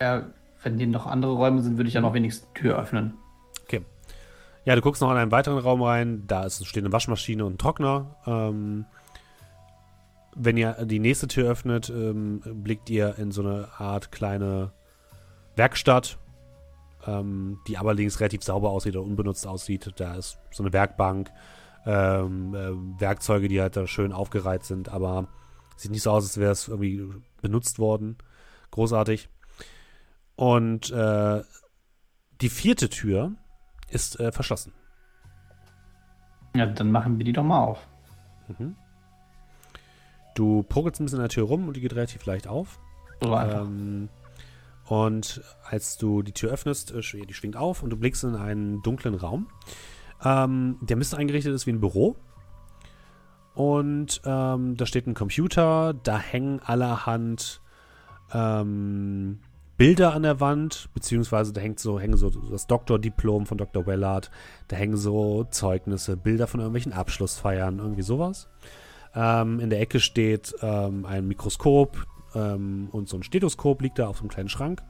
Ja, 0.00 0.26
wenn 0.62 0.76
hier 0.76 0.88
noch 0.88 1.06
andere 1.06 1.32
Räume 1.32 1.62
sind, 1.62 1.78
würde 1.78 1.88
ich 1.88 1.94
ja 1.94 2.02
noch 2.02 2.12
wenigstens 2.12 2.46
die 2.52 2.60
Tür 2.60 2.78
öffnen. 2.78 3.14
Okay. 3.64 3.80
Ja, 4.66 4.74
du 4.74 4.82
guckst 4.82 5.00
noch 5.00 5.10
in 5.10 5.16
einen 5.16 5.30
weiteren 5.30 5.58
Raum 5.58 5.82
rein. 5.82 6.24
Da 6.26 6.44
ist, 6.44 6.66
steht 6.66 6.84
eine 6.84 6.92
Waschmaschine 6.92 7.46
und 7.46 7.54
ein 7.54 7.58
Trockner. 7.58 8.16
Ähm, 8.26 8.84
wenn 10.34 10.56
ihr 10.56 10.84
die 10.84 10.98
nächste 10.98 11.28
Tür 11.28 11.50
öffnet, 11.50 11.90
ähm, 11.90 12.40
blickt 12.44 12.88
ihr 12.90 13.18
in 13.18 13.30
so 13.30 13.42
eine 13.42 13.68
Art 13.78 14.12
kleine 14.12 14.72
Werkstatt, 15.56 16.18
ähm, 17.06 17.60
die 17.68 17.76
aber 17.76 17.94
links 17.94 18.20
relativ 18.20 18.42
sauber 18.42 18.70
aussieht 18.70 18.96
oder 18.96 19.04
unbenutzt 19.04 19.46
aussieht. 19.46 19.92
Da 19.96 20.14
ist 20.14 20.38
so 20.50 20.62
eine 20.62 20.72
Werkbank, 20.72 21.30
ähm, 21.84 22.54
äh, 22.54 23.00
Werkzeuge, 23.00 23.48
die 23.48 23.60
halt 23.60 23.76
da 23.76 23.86
schön 23.86 24.12
aufgereiht 24.12 24.64
sind, 24.64 24.88
aber 24.88 25.28
sieht 25.76 25.90
nicht 25.90 26.02
so 26.02 26.10
aus, 26.10 26.24
als 26.24 26.38
wäre 26.38 26.52
es 26.52 26.68
irgendwie 26.68 27.04
benutzt 27.40 27.78
worden. 27.78 28.16
Großartig. 28.70 29.28
Und 30.36 30.90
äh, 30.90 31.42
die 32.40 32.48
vierte 32.48 32.88
Tür 32.88 33.32
ist 33.90 34.18
äh, 34.18 34.32
verschlossen. 34.32 34.72
Ja, 36.56 36.66
dann 36.66 36.90
machen 36.90 37.18
wir 37.18 37.24
die 37.24 37.32
doch 37.32 37.44
mal 37.44 37.64
auf. 37.64 37.86
Mhm. 38.48 38.76
Du 40.34 40.62
pokelst 40.62 41.00
ein 41.00 41.04
bisschen 41.04 41.18
an 41.18 41.24
der 41.24 41.30
Tür 41.30 41.44
rum 41.44 41.68
und 41.68 41.76
die 41.76 41.80
geht 41.80 41.94
relativ 41.94 42.24
leicht 42.24 42.48
auf. 42.48 42.78
Einfach. 43.20 43.62
Ähm, 43.62 44.08
und 44.86 45.40
als 45.64 45.96
du 45.96 46.22
die 46.22 46.32
Tür 46.32 46.50
öffnest, 46.50 46.92
äh, 46.92 47.00
die 47.00 47.34
schwingt 47.34 47.56
auf 47.56 47.82
und 47.82 47.90
du 47.90 47.96
blickst 47.96 48.24
in 48.24 48.34
einen 48.34 48.82
dunklen 48.82 49.14
Raum. 49.14 49.48
Ähm, 50.24 50.78
der 50.80 50.96
Mist 50.96 51.14
eingerichtet 51.14 51.54
ist 51.54 51.66
wie 51.66 51.72
ein 51.72 51.80
Büro. 51.80 52.16
Und 53.54 54.22
ähm, 54.24 54.76
da 54.76 54.86
steht 54.86 55.06
ein 55.06 55.14
Computer, 55.14 55.94
da 55.94 56.18
hängen 56.18 56.60
allerhand 56.60 57.60
ähm, 58.32 59.40
Bilder 59.76 60.14
an 60.14 60.22
der 60.22 60.40
Wand, 60.40 60.88
beziehungsweise 60.94 61.52
da 61.52 61.60
hängt 61.60 61.80
so, 61.80 61.98
hängen 61.98 62.16
so 62.16 62.30
das 62.30 62.66
Doktordiplom 62.66 63.46
von 63.46 63.58
Dr. 63.58 63.86
Wellard, 63.86 64.30
da 64.68 64.76
hängen 64.76 64.96
so 64.96 65.44
Zeugnisse, 65.44 66.16
Bilder 66.16 66.46
von 66.46 66.60
irgendwelchen 66.60 66.92
Abschlussfeiern, 66.92 67.78
irgendwie 67.78 68.02
sowas. 68.02 68.48
Ähm, 69.14 69.60
in 69.60 69.70
der 69.70 69.80
Ecke 69.80 70.00
steht 70.00 70.54
ähm, 70.62 71.04
ein 71.04 71.28
Mikroskop 71.28 72.06
ähm, 72.34 72.88
und 72.92 73.08
so 73.08 73.16
ein 73.16 73.22
Stethoskop 73.22 73.82
liegt 73.82 73.98
da 73.98 74.08
auf 74.08 74.16
so 74.16 74.22
einem 74.22 74.30
kleinen 74.30 74.48
Schrank. 74.48 74.82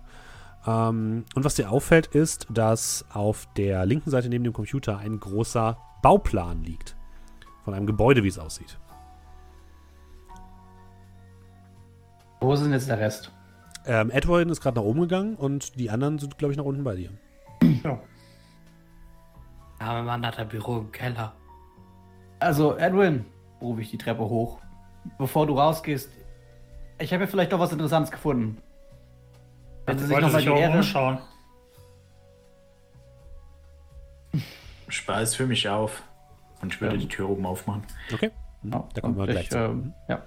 Ähm, 0.66 1.24
und 1.34 1.44
was 1.44 1.54
dir 1.54 1.70
auffällt, 1.70 2.06
ist, 2.08 2.46
dass 2.50 3.04
auf 3.12 3.48
der 3.56 3.84
linken 3.84 4.10
Seite 4.10 4.28
neben 4.28 4.44
dem 4.44 4.52
Computer 4.52 4.98
ein 4.98 5.18
großer 5.18 5.76
Bauplan 6.02 6.62
liegt. 6.62 6.96
Von 7.64 7.74
einem 7.74 7.86
Gebäude, 7.86 8.22
wie 8.24 8.28
es 8.28 8.38
aussieht. 8.38 8.78
Wo 12.40 12.52
ist 12.52 12.64
denn 12.64 12.72
jetzt 12.72 12.88
der 12.88 12.98
Rest? 12.98 13.30
Ähm, 13.86 14.10
Edwin 14.10 14.48
ist 14.48 14.60
gerade 14.60 14.78
nach 14.78 14.84
oben 14.84 15.02
gegangen 15.02 15.36
und 15.36 15.78
die 15.78 15.90
anderen 15.90 16.18
sind, 16.18 16.38
glaube 16.38 16.52
ich, 16.52 16.58
nach 16.58 16.64
unten 16.64 16.84
bei 16.84 16.96
dir. 16.96 17.10
Ja. 17.84 17.98
Mein 19.80 20.04
Mann 20.04 20.26
hat 20.26 20.38
ein 20.38 20.48
Büro 20.48 20.78
im 20.78 20.92
Keller. 20.92 21.34
Also, 22.38 22.76
Edwin, 22.76 23.24
rufe 23.62 23.80
ich 23.82 23.90
die 23.90 23.98
Treppe 23.98 24.22
hoch. 24.22 24.58
Bevor 25.18 25.46
du 25.46 25.58
rausgehst, 25.58 26.10
ich 26.98 27.12
habe 27.12 27.24
ja 27.24 27.26
vielleicht 27.30 27.52
doch 27.52 27.58
was 27.58 27.72
Interessantes 27.72 28.10
gefunden. 28.10 28.58
Wenn 29.86 29.98
Sie 29.98 30.04
Ich 30.04 30.08
sich 30.08 30.14
wollte 30.14 30.26
nochmal 30.26 30.40
sich 30.42 30.50
die 30.50 30.54
auch 30.56 30.60
Ehre... 30.60 30.76
umschauen. 30.76 31.18
Spaß 34.88 35.34
für 35.34 35.46
mich 35.46 35.68
auf. 35.68 36.02
Und 36.60 36.74
ich 36.74 36.80
würde 36.80 36.94
Ja. 36.96 37.00
die 37.00 37.08
Tür 37.08 37.28
oben 37.28 37.44
aufmachen. 37.46 37.82
Okay? 38.12 38.30
Ja, 38.62 38.84
Da 38.94 39.00
kommen 39.00 39.16
wir 39.16 39.26
gleich 39.26 39.46
ich, 39.48 39.54
ähm, 39.54 39.92
ja. 40.08 40.22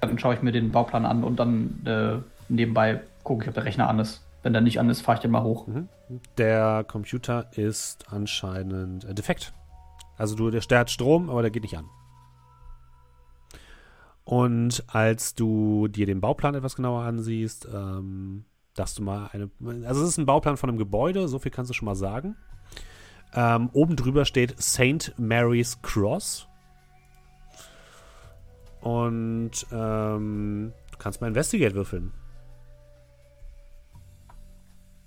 Dann 0.00 0.18
schaue 0.18 0.34
ich 0.34 0.42
mir 0.42 0.52
den 0.52 0.70
Bauplan 0.70 1.04
an 1.06 1.24
und 1.24 1.36
dann 1.36 1.84
äh, 1.86 2.18
nebenbei 2.48 3.00
gucke 3.24 3.42
ich, 3.44 3.48
ob 3.48 3.54
der 3.54 3.64
Rechner 3.64 3.88
an 3.88 3.98
ist. 3.98 4.22
Wenn 4.42 4.52
der 4.52 4.62
nicht 4.62 4.78
an 4.80 4.90
ist, 4.90 5.00
fahre 5.02 5.16
ich 5.16 5.22
den 5.22 5.30
mal 5.30 5.42
hoch. 5.42 5.66
Der 6.38 6.84
Computer 6.86 7.46
ist 7.56 8.12
anscheinend 8.12 9.04
äh, 9.04 9.14
defekt. 9.14 9.52
Also 10.18 10.36
du, 10.36 10.50
der 10.50 10.60
der 10.60 10.78
hat 10.80 10.90
Strom, 10.90 11.30
aber 11.30 11.42
der 11.42 11.50
geht 11.50 11.62
nicht 11.62 11.76
an. 11.76 11.86
Und 14.24 14.84
als 14.88 15.34
du 15.34 15.88
dir 15.88 16.06
den 16.06 16.20
Bauplan 16.20 16.54
etwas 16.54 16.76
genauer 16.76 17.02
ansiehst, 17.02 17.68
ähm, 17.72 18.44
darfst 18.74 18.98
du 18.98 19.02
mal 19.02 19.28
eine. 19.32 19.50
Also 19.86 20.02
es 20.02 20.10
ist 20.10 20.18
ein 20.18 20.26
Bauplan 20.26 20.56
von 20.56 20.70
einem 20.70 20.78
Gebäude, 20.78 21.28
so 21.28 21.38
viel 21.38 21.50
kannst 21.50 21.70
du 21.70 21.74
schon 21.74 21.86
mal 21.86 21.96
sagen. 21.96 22.36
Ähm, 23.34 23.70
oben 23.72 23.96
drüber 23.96 24.24
steht 24.24 24.60
St. 24.62 25.14
Mary's 25.18 25.80
Cross. 25.82 26.46
Und 28.80 29.66
ähm, 29.72 30.72
du 30.90 30.98
kannst 30.98 31.20
mal 31.20 31.28
Investigate 31.28 31.74
würfeln. 31.74 32.12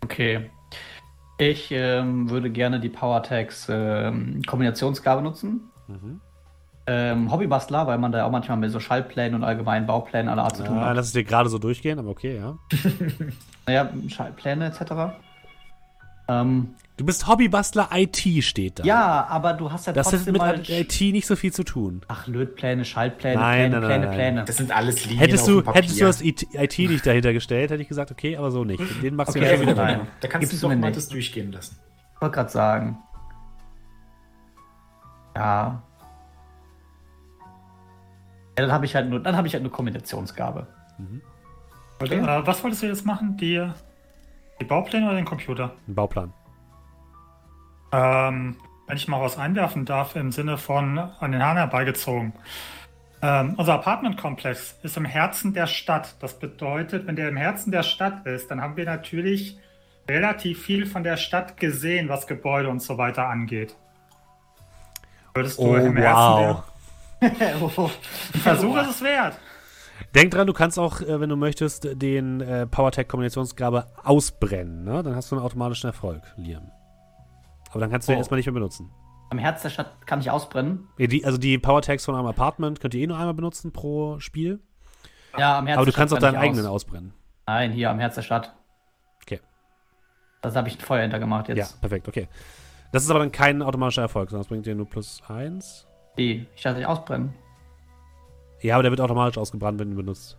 Okay. 0.04 0.50
Ich 1.38 1.72
ähm, 1.72 2.30
würde 2.30 2.50
gerne 2.50 2.80
die 2.80 2.90
PowerTags 2.90 3.68
ähm, 3.70 4.42
Kombinationsgabe 4.48 5.22
nutzen. 5.22 5.70
Mhm. 5.88 6.22
Ähm, 6.88 7.32
Hobbybastler, 7.32 7.88
weil 7.88 7.98
man 7.98 8.12
da 8.12 8.26
auch 8.26 8.32
manchmal 8.32 8.58
mit 8.58 8.72
so 8.72 8.80
Schaltplänen 8.80 9.34
und 9.36 9.44
allgemeinen 9.44 9.88
Bauplänen 9.88 10.30
aller 10.30 10.44
Art 10.44 10.56
zu 10.58 10.64
tun 10.64 10.76
Ja, 10.76 10.86
hat. 10.86 10.96
lass 10.96 11.08
es 11.08 11.14
dir 11.14 11.24
gerade 11.24 11.50
so 11.50 11.58
durchgehen, 11.58 11.98
aber 11.98 12.10
okay, 12.10 12.38
ja. 12.38 12.58
Naja, 13.68 13.90
Schaltpläne 14.08 14.68
etc. 14.68 15.16
Ähm, 16.28 16.76
Du 16.98 17.06
bist 17.06 17.28
Hobbybastler 17.28 17.90
IT, 17.92 18.18
steht 18.44 18.80
da. 18.80 18.84
ja, 18.84 19.26
aber 19.30 19.52
du 19.54 19.70
hast 19.72 19.86
ja 19.88 19.92
Das 19.94 20.08
hat 20.08 20.14
trotzdem 20.14 20.32
mit 20.34 20.42
mal... 20.42 20.62
IT 20.66 21.02
nicht 21.02 21.26
so 21.28 21.36
viel 21.36 21.52
zu 21.52 21.64
tun. 21.66 22.02
Ach, 22.08 22.26
Lötpläne, 22.28 22.86
Schaltpläne, 22.86 23.36
Nein, 23.40 23.72
Pläne, 23.72 23.72
nein, 23.72 23.82
nein, 23.82 23.90
Pläne, 23.90 24.06
nein, 24.06 24.16
Pläne. 24.16 24.46
Das 24.46 24.56
sind 24.58 24.72
alles 24.74 25.04
Linien 25.06 25.20
Hättest 25.20 25.44
auf 25.44 25.50
du, 25.50 25.56
dem 25.62 25.66
Papier. 25.66 25.82
hättest 25.82 26.00
du 26.00 26.06
das 26.06 26.22
IT, 26.22 26.80
nicht 26.80 27.06
dahinter 27.06 27.34
gestellt, 27.34 27.72
hätte 27.72 27.82
ich 27.82 27.90
gesagt, 27.90 28.12
okay, 28.12 28.38
aber 28.38 28.50
so 28.52 28.64
nicht. 28.64 28.82
Den 29.04 29.16
magst 29.16 29.36
du 29.36 29.40
Okay, 29.40 29.50
ja 29.52 29.58
schon 29.58 29.68
also 29.68 29.82
wieder 29.82 29.84
nein. 29.98 30.08
Da 30.22 30.28
kannst 30.30 30.50
Gibst 30.52 30.64
du 30.64 30.68
du 30.68 30.74
doch 30.74 30.80
mal 30.80 30.88
nicht. 30.88 30.98
das 30.98 31.10
durchgehen 31.10 31.52
lassen. 31.52 31.78
Ich 32.16 32.22
wollte 32.22 32.36
gerade 32.36 32.50
sagen. 32.52 32.98
Ja. 35.36 35.82
Ja, 38.58 38.66
dann 38.66 38.72
habe 38.72 38.86
ich 38.86 38.96
halt 38.96 39.10
nur, 39.10 39.20
dann 39.20 39.36
habe 39.36 39.48
ich 39.48 39.54
halt 39.54 39.62
eine 39.62 39.70
Kombinationsgabe. 39.70 40.68
Äh, 42.00 42.46
was 42.46 42.64
wolltest 42.64 42.84
du 42.84 42.88
jetzt 42.88 43.06
machen? 43.06 43.38
Die, 43.38 43.66
die 44.60 44.66
Baupläne 44.66 45.08
oder 45.08 45.16
den 45.16 45.26
Computer? 45.26 45.74
Ein 45.88 45.96
Bauplan. 45.96 46.34
Ähm, 47.92 48.56
wenn 48.88 48.98
ich 48.98 49.08
mal 49.08 49.22
was 49.22 49.38
einwerfen 49.38 49.86
darf, 49.86 50.16
im 50.16 50.32
Sinne 50.32 50.58
von 50.58 50.98
an 50.98 51.32
den 51.32 51.44
Haaren 51.44 51.58
herbeigezogen. 51.58 52.34
Ähm, 53.22 53.56
unser 53.58 53.74
Apartmentkomplex 53.76 54.80
ist 54.84 54.98
im 54.98 55.06
Herzen 55.06 55.54
der 55.54 55.68
Stadt. 55.68 56.16
Das 56.20 56.38
bedeutet, 56.40 57.08
wenn 57.08 57.16
der 57.16 57.30
im 57.30 57.38
Herzen 57.38 57.72
der 57.72 57.84
Stadt 57.84 58.26
ist, 58.26 58.52
dann 58.52 58.62
haben 58.62 58.78
wir 58.78 58.86
natürlich 58.86 59.58
relativ 60.08 60.62
viel 60.64 60.86
von 60.86 61.04
der 61.04 61.18
Stadt 61.18 61.58
gesehen, 61.58 62.10
was 62.10 62.28
Gebäude 62.28 62.70
und 62.70 62.82
so 62.82 62.98
weiter 62.98 63.28
angeht. 63.28 63.76
Würdest 65.34 65.58
du 65.58 65.64
Oh, 65.64 65.76
im 65.76 65.98
wow. 65.98 66.64
Oh, 66.68 66.72
Versuch 68.44 68.78
ist 68.78 68.90
es 68.90 69.02
wert. 69.02 69.38
Denk 70.14 70.32
dran, 70.32 70.46
du 70.48 70.54
kannst 70.54 70.78
auch, 70.78 71.02
äh, 71.02 71.20
wenn 71.20 71.30
du 71.30 71.36
möchtest, 71.38 71.88
den 72.02 72.42
äh, 72.42 72.68
PowerTech-Kombinationsgabe 72.68 73.88
ausbrennen. 74.04 74.84
Ne? 74.84 75.04
Dann 75.04 75.16
hast 75.16 75.32
du 75.32 75.36
einen 75.38 75.46
automatischen 75.46 75.88
Erfolg, 75.88 76.22
Liam. 76.38 76.70
Aber 77.72 77.80
dann 77.80 77.90
kannst 77.92 78.08
du 78.08 78.12
den 78.12 78.18
Oh. 78.18 78.20
erstmal 78.20 78.38
nicht 78.38 78.46
mehr 78.46 78.54
benutzen. 78.54 78.92
Am 79.30 79.38
Herz 79.38 79.62
der 79.62 79.70
Stadt 79.70 80.06
kann 80.06 80.20
ich 80.20 80.30
ausbrennen. 80.30 80.88
Ja, 80.98 81.08
die, 81.08 81.26
also 81.26 81.38
die 81.38 81.58
PowerTags 81.58 82.06
von 82.06 82.16
einem 82.16 82.28
Apartment 82.28 82.80
könnt 82.80 82.94
ihr 82.94 83.02
eh 83.02 83.08
nur 83.08 83.18
einmal 83.18 83.34
benutzen 83.34 83.72
pro 83.72 84.20
Spiel. 84.20 84.60
Ja, 85.38 85.58
am 85.58 85.68
Herz 85.68 85.78
Aber 85.78 85.86
du 85.86 85.92
kannst 85.92 86.14
auch 86.14 86.20
deinen 86.20 86.36
eigenen 86.36 86.66
aus. 86.66 86.84
ausbrennen. 86.86 87.14
Nein, 87.48 87.72
hier 87.72 87.90
am 87.90 88.00
Herz 88.00 88.16
der 88.16 88.22
Stadt. 88.22 88.54
Okay. 89.24 89.40
Das 90.42 90.56
habe 90.56 90.68
ich 90.68 90.78
ein 90.78 90.82
Feuer 90.82 91.02
hintergemacht 91.02 91.50
Ja, 91.50 91.56
jetzt. 91.56 91.80
perfekt, 91.82 92.08
okay. 92.08 92.28
Das 92.92 93.04
ist 93.04 93.10
aber 93.10 93.20
dann 93.20 93.32
kein 93.32 93.62
automatischer 93.62 94.04
Erfolg, 94.04 94.30
sondern 94.30 94.42
das 94.44 94.48
bringt 94.48 94.66
dir 94.66 94.76
nur 94.76 94.88
plus 94.90 95.22
eins. 95.28 95.86
Wie? 96.16 96.46
Ich 96.56 96.62
dachte, 96.64 96.80
ich 96.80 96.86
ausbrennen. 96.86 97.34
Ja, 98.62 98.76
aber 98.76 98.84
der 98.84 98.92
wird 98.92 99.02
automatisch 99.02 99.38
ausgebrannt, 99.38 99.80
wenn 99.80 99.90
du 99.90 99.94
ihn 99.96 99.98
benutzt. 99.98 100.38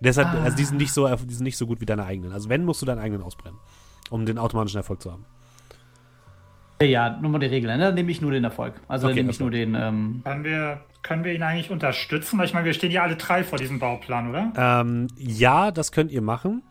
Deshalb, 0.00 0.28
Ah. 0.28 0.42
also 0.44 0.56
die 0.56 0.64
sind, 0.64 0.76
nicht 0.78 0.92
so, 0.92 1.08
die 1.08 1.34
sind 1.34 1.44
nicht 1.44 1.56
so 1.56 1.66
gut 1.66 1.80
wie 1.80 1.86
deine 1.86 2.04
eigenen. 2.04 2.32
Also 2.32 2.48
wenn, 2.48 2.64
musst 2.64 2.82
du 2.82 2.86
deinen 2.86 2.98
eigenen 2.98 3.22
ausbrennen, 3.22 3.58
um 4.10 4.26
den 4.26 4.38
automatischen 4.38 4.78
Erfolg 4.78 5.02
zu 5.02 5.10
haben. 5.10 5.24
Ja, 6.82 7.18
nur 7.20 7.30
mal 7.30 7.38
die 7.38 7.46
Regeln. 7.46 7.78
Ne? 7.78 7.84
Dann 7.86 7.94
nehme 7.94 8.10
ich 8.10 8.20
nur 8.20 8.30
den 8.30 8.44
Erfolg. 8.44 8.74
Also 8.86 9.06
Okay, 9.06 9.14
dann 9.16 9.24
nehme 9.24 9.30
ich 9.32 9.40
nur 9.40 9.50
den. 9.50 9.74
Ähm, 9.74 10.20
Können 10.24 10.44
wir, 10.44 10.80
können 11.02 11.24
wir 11.24 11.32
ihn 11.32 11.42
eigentlich 11.42 11.70
unterstützen? 11.70 12.38
Weil 12.38 12.44
ich 12.44 12.52
meine, 12.52 12.66
wir 12.66 12.74
stehen 12.74 12.90
ja 12.92 13.02
alle 13.02 13.16
drei 13.16 13.42
vor 13.44 13.58
diesem 13.58 13.78
Bauplan, 13.78 14.28
oder? 14.28 14.52
Ähm, 14.56 15.06
ja, 15.16 15.70
das 15.70 15.90
könnt 15.90 16.12
ihr 16.12 16.20
machen. 16.20 16.62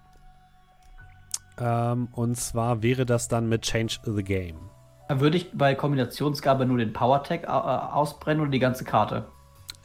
Ähm, 1.60 2.10
und 2.12 2.36
zwar 2.38 2.84
wäre 2.84 3.06
das 3.08 3.28
dann 3.30 3.50
mit 3.50 3.64
Change 3.64 3.98
the 4.06 4.24
Game. 4.24 4.58
Würde 5.10 5.38
ich 5.38 5.52
bei 5.54 5.76
Kombinationsgabe 5.76 6.66
nur 6.66 6.78
den 6.78 6.94
PowerTech 6.94 7.44
äh, 7.44 7.48
ausbrennen 7.48 8.42
oder 8.42 8.52
die 8.52 8.60
ganze 8.60 8.84
Karte? 8.84 9.26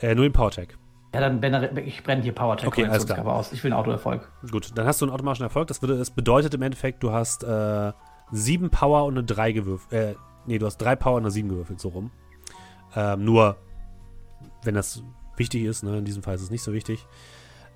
Äh, 0.01 0.15
nur 0.15 0.25
den 0.25 0.33
PowerTag. 0.33 0.77
Ja, 1.13 1.21
dann 1.21 1.41
brenne 1.41 1.81
ich 1.81 2.03
brenne 2.05 2.23
hier 2.23 2.33
PowerTech 2.33 2.69
Okay, 2.69 2.87
alles 2.87 3.07
klar. 3.07 3.27
Aus. 3.27 3.53
Ich 3.53 3.65
will 3.65 3.73
einen 3.73 3.81
Autoerfolg. 3.81 4.31
Gut, 4.51 4.71
dann 4.77 4.87
hast 4.87 5.01
du 5.01 5.07
einen 5.07 5.13
automatischen 5.13 5.45
Erfolg. 5.45 5.67
Das, 5.67 5.83
würde, 5.83 5.99
das 5.99 6.11
bedeutet 6.11 6.55
im 6.55 6.63
Endeffekt, 6.63 7.03
du 7.03 7.11
hast 7.11 7.43
äh, 7.43 7.93
sieben 8.31 8.71
Power 8.71 9.05
und 9.05 9.19
eine 9.19 9.25
3 9.25 9.53
gewürfelt. 9.53 9.93
Äh, 9.93 10.15
nee, 10.47 10.59
du 10.59 10.67
hast 10.67 10.79
drei 10.79 10.95
Power 10.97 11.17
und 11.17 11.23
eine 11.23 11.31
7 11.31 11.49
gewürfelt, 11.49 11.81
so 11.81 11.89
rum. 11.89 12.11
Ähm, 12.95 13.25
nur, 13.25 13.57
wenn 14.63 14.75
das 14.75 15.03
wichtig 15.37 15.65
ist, 15.65 15.83
ne? 15.83 15.99
in 15.99 16.05
diesem 16.05 16.23
Fall 16.23 16.37
ist 16.37 16.43
es 16.43 16.51
nicht 16.51 16.63
so 16.63 16.73
wichtig. 16.73 17.07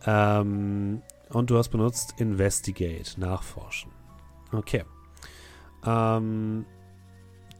Ähm, 0.06 1.02
und 1.30 1.50
du 1.50 1.58
hast 1.58 1.70
benutzt 1.70 2.14
Investigate, 2.18 3.18
nachforschen. 3.18 3.90
Okay. 4.52 4.84
Ähm, 5.84 6.66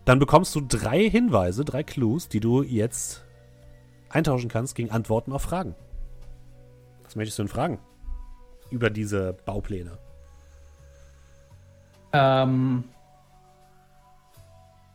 dann 0.04 0.18
bekommst 0.18 0.54
du 0.54 0.60
drei 0.60 1.08
Hinweise, 1.08 1.64
drei 1.64 1.82
Clues, 1.82 2.28
die 2.28 2.40
du 2.40 2.62
jetzt 2.62 3.24
eintauschen 4.08 4.48
kannst 4.48 4.74
gegen 4.74 4.90
Antworten 4.90 5.32
auf 5.32 5.42
Fragen. 5.42 5.74
Was 7.04 7.16
möchtest 7.16 7.38
du 7.38 7.44
denn 7.44 7.48
fragen? 7.48 7.78
Über 8.70 8.90
diese 8.90 9.32
Baupläne. 9.44 9.98
Ähm, 12.12 12.84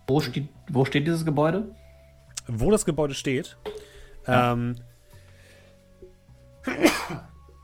wo, 0.07 0.21
steht, 0.21 0.47
wo 0.69 0.85
steht 0.85 1.05
dieses 1.05 1.25
Gebäude? 1.25 1.75
Wo 2.47 2.71
das 2.71 2.85
Gebäude 2.85 3.13
steht, 3.13 3.57
ähm, 4.25 4.75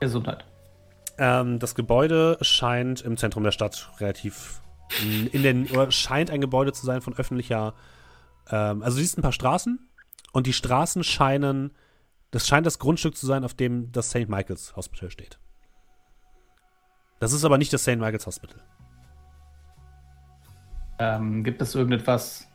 Gesundheit. 0.00 0.44
ähm, 1.18 1.58
das 1.58 1.74
Gebäude 1.74 2.38
scheint 2.40 3.00
im 3.00 3.16
Zentrum 3.16 3.42
der 3.44 3.50
Stadt 3.50 3.90
relativ 3.98 4.60
in 5.32 5.42
den 5.42 5.68
oder 5.70 5.90
scheint 5.90 6.30
ein 6.30 6.40
Gebäude 6.40 6.72
zu 6.72 6.86
sein 6.86 7.00
von 7.00 7.14
öffentlicher 7.14 7.74
ähm, 8.50 8.82
also 8.82 8.96
du 8.96 9.02
siehst 9.02 9.18
ein 9.18 9.22
paar 9.22 9.32
Straßen 9.32 9.78
und 10.32 10.46
die 10.46 10.52
Straßen 10.52 11.02
scheinen 11.04 11.72
das 12.30 12.46
scheint 12.46 12.66
das 12.66 12.78
Grundstück 12.78 13.16
zu 13.16 13.26
sein, 13.26 13.44
auf 13.44 13.54
dem 13.54 13.92
das 13.92 14.10
St. 14.10 14.28
Michael's 14.28 14.74
Hospital 14.76 15.10
steht. 15.10 15.38
Das 17.18 17.32
ist 17.32 17.44
aber 17.44 17.56
nicht 17.56 17.72
das 17.72 17.82
St. 17.82 17.96
Michael's 17.96 18.26
Hospital. 18.26 18.62
Ähm, 20.98 21.44
gibt 21.44 21.62
es 21.62 21.74
irgendetwas. 21.74 22.46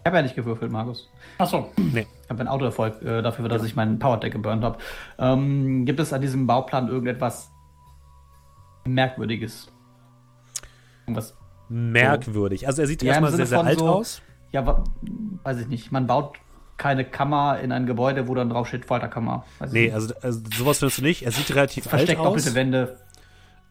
Ich 0.00 0.06
habe 0.06 0.16
ja 0.16 0.22
nicht 0.22 0.34
gewürfelt, 0.34 0.70
Markus. 0.70 1.08
Achso, 1.38 1.72
Nee. 1.76 2.06
Ich 2.24 2.30
habe 2.30 2.40
einen 2.40 2.48
Autoerfolg 2.48 3.02
äh, 3.02 3.22
dafür, 3.22 3.48
dass 3.48 3.62
ich 3.64 3.76
meinen 3.76 3.98
PowerTech 3.98 4.32
geburnt 4.32 4.64
habe. 4.64 4.78
Ähm, 5.18 5.84
gibt 5.84 6.00
es 6.00 6.12
an 6.12 6.20
diesem 6.20 6.46
Bauplan 6.46 6.88
irgendetwas 6.88 7.50
Merkwürdiges? 8.84 9.70
Irgendwas. 11.06 11.36
Merkwürdig. 11.72 12.66
Also 12.66 12.82
er 12.82 12.88
sieht 12.88 13.02
Ja, 13.02 13.10
erstmal 13.12 13.32
sehr, 13.32 13.46
sehr 13.46 13.64
alt 13.64 13.78
so- 13.78 13.88
aus. 13.88 14.22
Ja, 14.50 14.84
weiß 15.44 15.58
ich 15.60 15.68
nicht. 15.68 15.92
Man 15.92 16.06
baut 16.06 16.36
keine 16.76 17.04
Kammer 17.04 17.60
in 17.60 17.72
ein 17.72 17.86
Gebäude, 17.86 18.28
wo 18.28 18.34
dann 18.34 18.50
drauf 18.50 18.68
steht 18.68 18.84
Folterkammer. 18.84 19.44
Weiß 19.58 19.72
Nee, 19.72 19.90
also, 19.92 20.12
also 20.20 20.40
sowas 20.56 20.78
findest 20.78 20.98
du 20.98 21.02
nicht. 21.02 21.22
Er 21.24 21.32
sieht 21.32 21.54
relativ 21.54 21.84
alt 21.86 21.90
Versteckt 21.90 22.20
aus. 22.20 22.26
doppelte 22.26 22.54
Wände. 22.54 22.98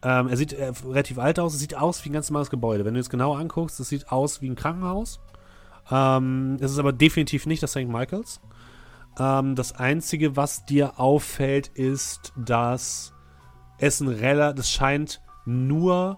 Ähm, 0.03 0.29
er 0.29 0.37
sieht 0.37 0.53
äh, 0.53 0.71
relativ 0.85 1.19
alt 1.19 1.39
aus. 1.39 1.53
Es 1.53 1.59
sieht 1.59 1.75
aus 1.75 2.03
wie 2.03 2.09
ein 2.09 2.13
ganz 2.13 2.29
normales 2.29 2.49
Gebäude. 2.49 2.85
Wenn 2.85 2.95
du 2.95 2.99
es 2.99 3.09
genau 3.09 3.35
anguckst, 3.35 3.79
es 3.79 3.89
sieht 3.89 4.11
aus 4.11 4.41
wie 4.41 4.49
ein 4.49 4.55
Krankenhaus. 4.55 5.19
Ähm, 5.91 6.57
es 6.59 6.71
ist 6.71 6.79
aber 6.79 6.93
definitiv 6.93 7.45
nicht 7.45 7.61
das 7.61 7.71
St. 7.71 7.87
Michael's. 7.87 8.39
Ähm, 9.19 9.55
das 9.55 9.73
Einzige, 9.73 10.35
was 10.37 10.65
dir 10.65 10.99
auffällt, 10.99 11.67
ist, 11.67 12.33
dass 12.37 13.13
es 13.77 13.99
ein 13.99 14.07
Rella, 14.07 14.53
das 14.53 14.71
scheint 14.71 15.21
nur 15.45 16.17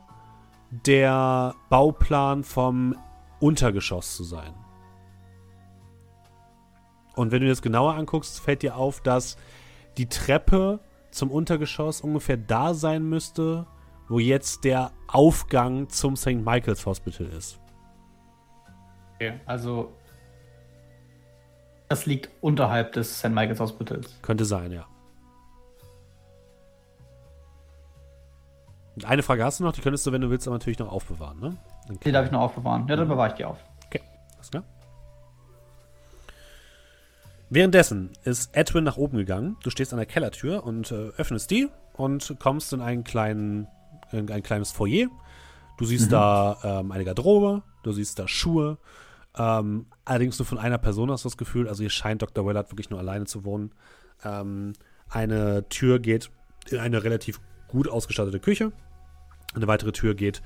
der 0.85 1.55
Bauplan 1.69 2.43
vom 2.43 2.95
Untergeschoss 3.39 4.15
zu 4.15 4.23
sein. 4.23 4.53
Und 7.15 7.31
wenn 7.31 7.41
du 7.41 7.45
dir 7.45 7.51
das 7.51 7.61
genauer 7.61 7.93
anguckst, 7.93 8.39
fällt 8.39 8.63
dir 8.63 8.75
auf, 8.75 9.01
dass 9.01 9.37
die 9.97 10.09
Treppe 10.09 10.79
zum 11.11 11.29
Untergeschoss 11.29 12.01
ungefähr 12.01 12.37
da 12.37 12.73
sein 12.73 13.07
müsste, 13.07 13.67
wo 14.09 14.17
jetzt 14.17 14.63
der 14.63 14.91
Aufgang 15.07 15.89
zum 15.89 16.15
St. 16.15 16.43
Michael's 16.43 16.85
Hospital 16.85 17.27
ist. 17.27 17.59
Okay, 19.15 19.39
also. 19.45 19.93
Das 21.87 22.07
liegt 22.07 22.29
unterhalb 22.41 22.93
des 22.93 23.19
St. 23.19 23.29
Michael's 23.29 23.59
Hospitals. 23.59 24.19
Könnte 24.23 24.45
sein, 24.45 24.71
ja. 24.71 24.87
Und 28.95 29.05
eine 29.05 29.23
Frage 29.23 29.43
hast 29.43 29.59
du 29.59 29.63
noch, 29.63 29.73
die 29.73 29.81
könntest 29.81 30.05
du, 30.05 30.11
wenn 30.11 30.21
du 30.21 30.29
willst, 30.29 30.47
aber 30.47 30.55
natürlich 30.55 30.79
noch 30.79 30.91
aufbewahren, 30.91 31.39
ne? 31.39 31.57
Dann 31.87 31.99
Die 31.99 32.11
darf 32.11 32.25
ich 32.25 32.31
noch 32.31 32.41
aufbewahren. 32.41 32.87
Ja, 32.87 32.95
dann 32.95 33.07
bewahre 33.07 33.29
ich 33.29 33.33
die 33.33 33.45
auf. 33.45 33.57
Alles 34.35 34.51
klar. 34.51 34.63
Währenddessen 37.49 38.09
ist 38.23 38.55
Edwin 38.55 38.83
nach 38.83 38.97
oben 38.97 39.17
gegangen. 39.17 39.57
Du 39.63 39.69
stehst 39.69 39.93
an 39.93 39.97
der 39.97 40.05
Kellertür 40.05 40.63
und 40.63 40.91
äh, 40.91 41.09
öffnest 41.17 41.51
die 41.51 41.69
und 41.93 42.35
kommst 42.39 42.73
in 42.73 42.81
einen 42.81 43.03
kleinen, 43.03 43.67
in 44.11 44.29
ein 44.29 44.43
kleines 44.43 44.71
Foyer. 44.71 45.07
Du 45.77 45.85
siehst 45.85 46.11
da 46.11 46.57
ähm, 46.63 46.91
eine 46.91 47.05
Garderobe, 47.05 47.63
du 47.83 47.91
siehst 47.91 48.19
da 48.19 48.27
Schuhe. 48.27 48.77
Ähm, 49.37 49.87
allerdings 50.05 50.37
nur 50.37 50.45
von 50.45 50.57
einer 50.57 50.77
Person 50.77 51.09
hast 51.11 51.25
du 51.25 51.29
das 51.29 51.37
Gefühl, 51.37 51.67
also 51.67 51.81
hier 51.81 51.89
scheint 51.89 52.21
Dr. 52.21 52.45
Wellard 52.45 52.71
wirklich 52.71 52.89
nur 52.89 52.99
alleine 52.99 53.25
zu 53.25 53.43
wohnen. 53.45 53.71
Ähm, 54.23 54.73
eine 55.09 55.67
Tür 55.69 55.99
geht 55.99 56.29
in 56.69 56.79
eine 56.79 57.03
relativ 57.03 57.39
gut 57.73 57.89
ausgestattete 57.89 58.39
Küche. 58.39 58.71
Eine 59.53 59.67
weitere 59.67 59.91
Tür 59.91 60.15
geht 60.15 60.41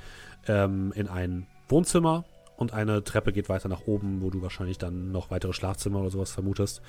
ähm, 0.47 0.91
in 0.95 1.07
ein 1.07 1.45
Wohnzimmer 1.69 2.25
und 2.57 2.73
eine 2.73 3.03
Treppe 3.03 3.31
geht 3.31 3.49
weiter 3.49 3.69
nach 3.69 3.85
oben, 3.85 4.21
wo 4.21 4.29
du 4.29 4.41
wahrscheinlich 4.41 4.77
dann 4.77 5.11
noch 5.11 5.29
weitere 5.29 5.53
Schlafzimmer 5.53 5.99
oder 5.99 6.09
sowas 6.09 6.31
vermutest. 6.31 6.81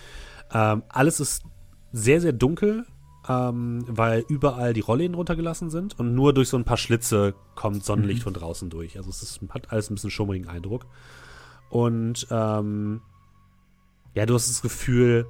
Ähm, 0.52 0.82
alles 0.88 1.20
ist 1.20 1.42
sehr, 1.92 2.20
sehr 2.20 2.32
dunkel, 2.32 2.86
ähm, 3.28 3.84
weil 3.86 4.24
überall 4.28 4.72
die 4.72 4.80
Rollläden 4.80 5.14
runtergelassen 5.14 5.68
sind 5.68 5.98
und 5.98 6.14
nur 6.14 6.32
durch 6.32 6.48
so 6.48 6.56
ein 6.56 6.64
paar 6.64 6.76
Schlitze 6.78 7.34
kommt 7.54 7.84
Sonnenlicht 7.84 8.22
von 8.22 8.32
draußen 8.32 8.70
durch. 8.70 8.96
Also 8.96 9.10
es 9.10 9.22
ist, 9.22 9.40
hat 9.50 9.70
alles 9.70 9.90
ein 9.90 9.94
bisschen 9.94 10.10
schummrigen 10.10 10.48
Eindruck. 10.48 10.86
Und 11.68 12.26
ähm, 12.30 13.02
ja, 14.14 14.24
du 14.24 14.34
hast 14.34 14.48
das 14.48 14.62
Gefühl, 14.62 15.26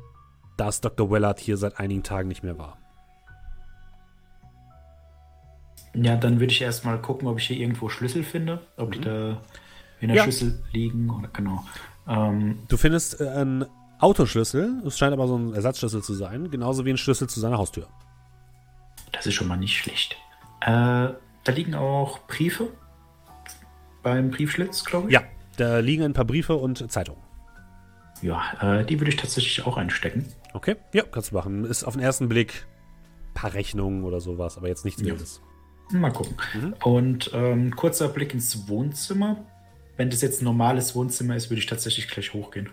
dass 0.56 0.80
Dr. 0.80 1.11
Wellard 1.11 1.40
hier 1.40 1.56
seit 1.56 1.78
einigen 1.80 2.02
Tagen 2.02 2.28
nicht 2.28 2.44
mehr 2.44 2.59
war. 2.59 2.78
Ja, 6.03 6.16
dann 6.16 6.40
würde 6.40 6.53
ich 6.53 6.61
erstmal 6.62 7.01
gucken, 7.01 7.28
ob 7.28 7.38
ich 7.38 7.46
hier 7.46 7.57
irgendwo 7.59 7.88
Schlüssel 7.88 8.22
finde. 8.22 8.61
Ob 8.76 8.92
die 8.92 9.01
da 9.01 9.40
in 10.01 10.09
der 10.09 10.16
Ja. 10.18 10.24
Schüssel 10.24 10.62
liegen 10.72 11.11
oder 11.11 11.28
genau. 11.28 11.64
Ähm, 12.07 12.59
Du 12.68 12.76
findest 12.76 13.20
äh, 13.20 13.28
einen 13.28 13.64
Autoschlüssel, 13.99 14.82
es 14.86 14.96
scheint 14.99 15.12
aber 15.12 15.26
so 15.26 15.36
ein 15.36 15.55
Ersatzschlüssel 15.55 16.03
zu 16.03 16.14
sein, 16.14 16.51
genauso 16.51 16.84
wie 16.84 16.90
ein 16.90 16.96
Schlüssel 16.99 17.28
zu 17.28 17.40
seiner 17.40 17.59
Haustür. 17.59 17.88
das 19.12 19.26
ist 19.26 19.34
schon 19.34 19.49
mal 19.49 19.57
nicht 19.57 19.76
schlecht. 19.76 20.16
Äh, 20.61 20.68
da 20.68 21.53
liegen 21.53 21.74
auch 21.74 22.20
Briefe 22.28 22.68
beim 24.03 24.30
Briefschlitz, 24.30 24.84
glaube 24.84 25.09
ich. 25.09 25.14
Ja, 25.14 25.22
da 25.57 25.78
liegen 25.78 26.05
ein 26.05 26.12
paar 26.12 26.24
Briefe 26.24 26.55
und 26.57 26.90
Zeitungen. 26.92 27.20
Ja, 28.22 28.42
äh, 28.80 28.84
die 28.84 28.99
würde 29.01 29.11
ich 29.11 29.16
tatsächlich 29.16 29.64
auch 29.66 29.76
einstecken. 29.76 30.26
Okay, 30.53 30.76
ja, 30.92 31.03
kannst 31.11 31.30
du 31.30 31.34
machen. 31.36 31.64
Ist 31.64 31.84
auf 31.84 31.94
den 31.94 32.03
ersten 32.03 32.28
Blick 32.28 32.66
ein 33.30 33.34
paar 33.34 33.55
Rechnungen 33.55 34.05
oder 34.05 34.20
sowas, 34.20 34.57
aber 34.57 34.68
jetzt 34.68 34.84
nichts 34.84 35.03
Ja. 35.03 35.14
Mal 35.91 36.12
gucken. 36.12 36.36
Mhm. 36.55 36.74
Und 36.84 37.30
ähm, 37.32 37.74
kurzer 37.74 38.09
Blick 38.09 38.34
ins 38.34 38.68
Wohnzimmer. 38.68 39.45
Wenn 39.97 40.11
das 40.11 40.20
jetzt 40.20 40.43
ein 40.43 40.45
normales 40.45 40.95
Wohnzimmer 40.95 41.34
ist, 41.34 41.51
würde 41.51 41.61
ich 41.61 41.66
tatsächlich 41.66 42.09
gleich 42.09 42.32
hochgehen. 42.32 42.70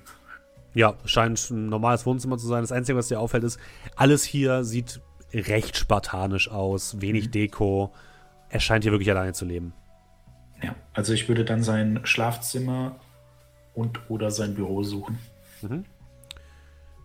Ja, 0.73 0.95
scheint 1.05 1.49
ein 1.49 1.69
normales 1.69 2.05
Wohnzimmer 2.05 2.37
zu 2.37 2.47
sein. 2.47 2.61
Das 2.61 2.71
Einzige, 2.71 2.97
was 2.97 3.07
dir 3.07 3.19
auffällt, 3.19 3.43
ist, 3.43 3.59
alles 3.95 4.23
hier 4.23 4.63
sieht 4.63 5.01
recht 5.33 5.77
spartanisch 5.77 6.49
aus, 6.51 7.01
wenig 7.01 7.31
Deko. 7.31 7.93
Er 8.49 8.59
scheint 8.59 8.83
hier 8.83 8.91
wirklich 8.91 9.09
alleine 9.09 9.33
zu 9.33 9.45
leben. 9.45 9.73
Ja, 10.61 10.75
also 10.93 11.13
ich 11.13 11.27
würde 11.27 11.45
dann 11.45 11.63
sein 11.63 12.01
Schlafzimmer 12.03 12.99
und 13.73 14.09
oder 14.09 14.31
sein 14.31 14.55
Büro 14.55 14.83
suchen. 14.83 15.17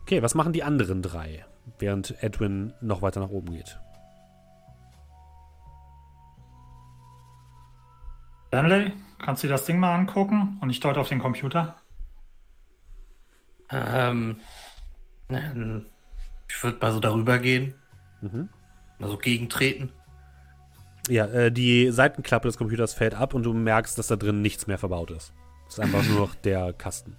Okay, 0.03 0.23
was 0.23 0.35
machen 0.35 0.53
die 0.53 0.63
anderen 0.63 1.03
drei, 1.03 1.45
während 1.79 2.23
Edwin 2.23 2.73
noch 2.81 3.03
weiter 3.03 3.21
nach 3.21 3.31
oben 3.31 3.53
geht? 3.53 3.79
Stanley, 8.51 8.93
kannst 9.25 9.45
du 9.45 9.47
dir 9.47 9.53
das 9.53 9.65
Ding 9.65 9.79
mal 9.79 9.95
angucken? 9.95 10.59
Und 10.61 10.71
ich 10.71 10.81
deute 10.81 10.99
auf 10.99 11.09
den 11.09 11.21
Computer. 11.21 11.77
Ähm, 13.71 14.41
ähm, 15.29 15.87
ich 16.49 16.65
würde 16.65 16.79
mal 16.81 16.93
so 16.93 16.99
darüber 16.99 17.39
gehen. 17.39 17.75
Mhm. 18.21 18.49
Mal 18.99 19.09
so 19.09 19.19
gegentreten. 19.19 19.93
Ja, 21.09 21.27
äh, 21.27 21.53
die 21.53 21.93
Seitenklappe 21.93 22.49
des 22.49 22.59
Computers 22.59 22.93
fällt 22.93 23.15
ab 23.15 23.35
und 23.35 23.45
du 23.45 23.53
merkst, 23.53 23.97
dass 23.97 24.09
da 24.09 24.17
drin 24.17 24.43
nichts 24.43 24.67
mehr 24.67 24.79
verbaut 24.79 25.13
ist. 25.13 25.33
Es 25.69 25.75
ist 25.75 25.81
einfach 25.81 26.03
nur 26.03 26.19
noch 26.19 26.35
der 26.45 26.73
Kasten. 26.73 27.17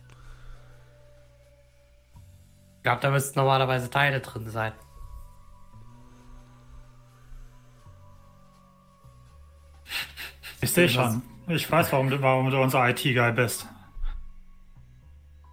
Ich 2.75 2.83
glaube, 2.83 2.99
da 2.99 3.09
müssten 3.09 3.39
normalerweise 3.39 3.89
Teile 3.89 4.19
drin 4.19 4.49
sein. 4.49 4.73
Ich 10.61 10.71
sehe 10.71 10.87
schon. 10.87 11.21
Ich 11.47 11.69
weiß, 11.69 11.91
warum 11.91 12.09
du, 12.09 12.21
warum 12.21 12.49
du 12.49 12.61
unser 12.61 12.87
IT-Guy 12.87 13.31
bist. 13.33 13.67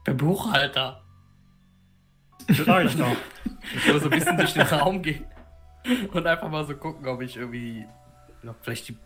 Der 0.06 0.14
Buchhalter. 0.14 1.02
Sag 2.48 2.84
ich 2.84 2.96
doch. 2.96 3.16
Ich 3.74 3.86
würde 3.86 4.00
so 4.00 4.06
ein 4.06 4.10
bisschen 4.10 4.36
durch 4.36 4.52
den 4.52 4.62
Raum 4.62 5.02
gehen 5.02 5.24
und 6.12 6.26
einfach 6.26 6.48
mal 6.48 6.66
so 6.66 6.76
gucken, 6.76 7.06
ob 7.08 7.20
ich 7.22 7.36
irgendwie 7.36 7.86
noch 8.42 8.54
vielleicht 8.60 8.88
die, 8.88 8.96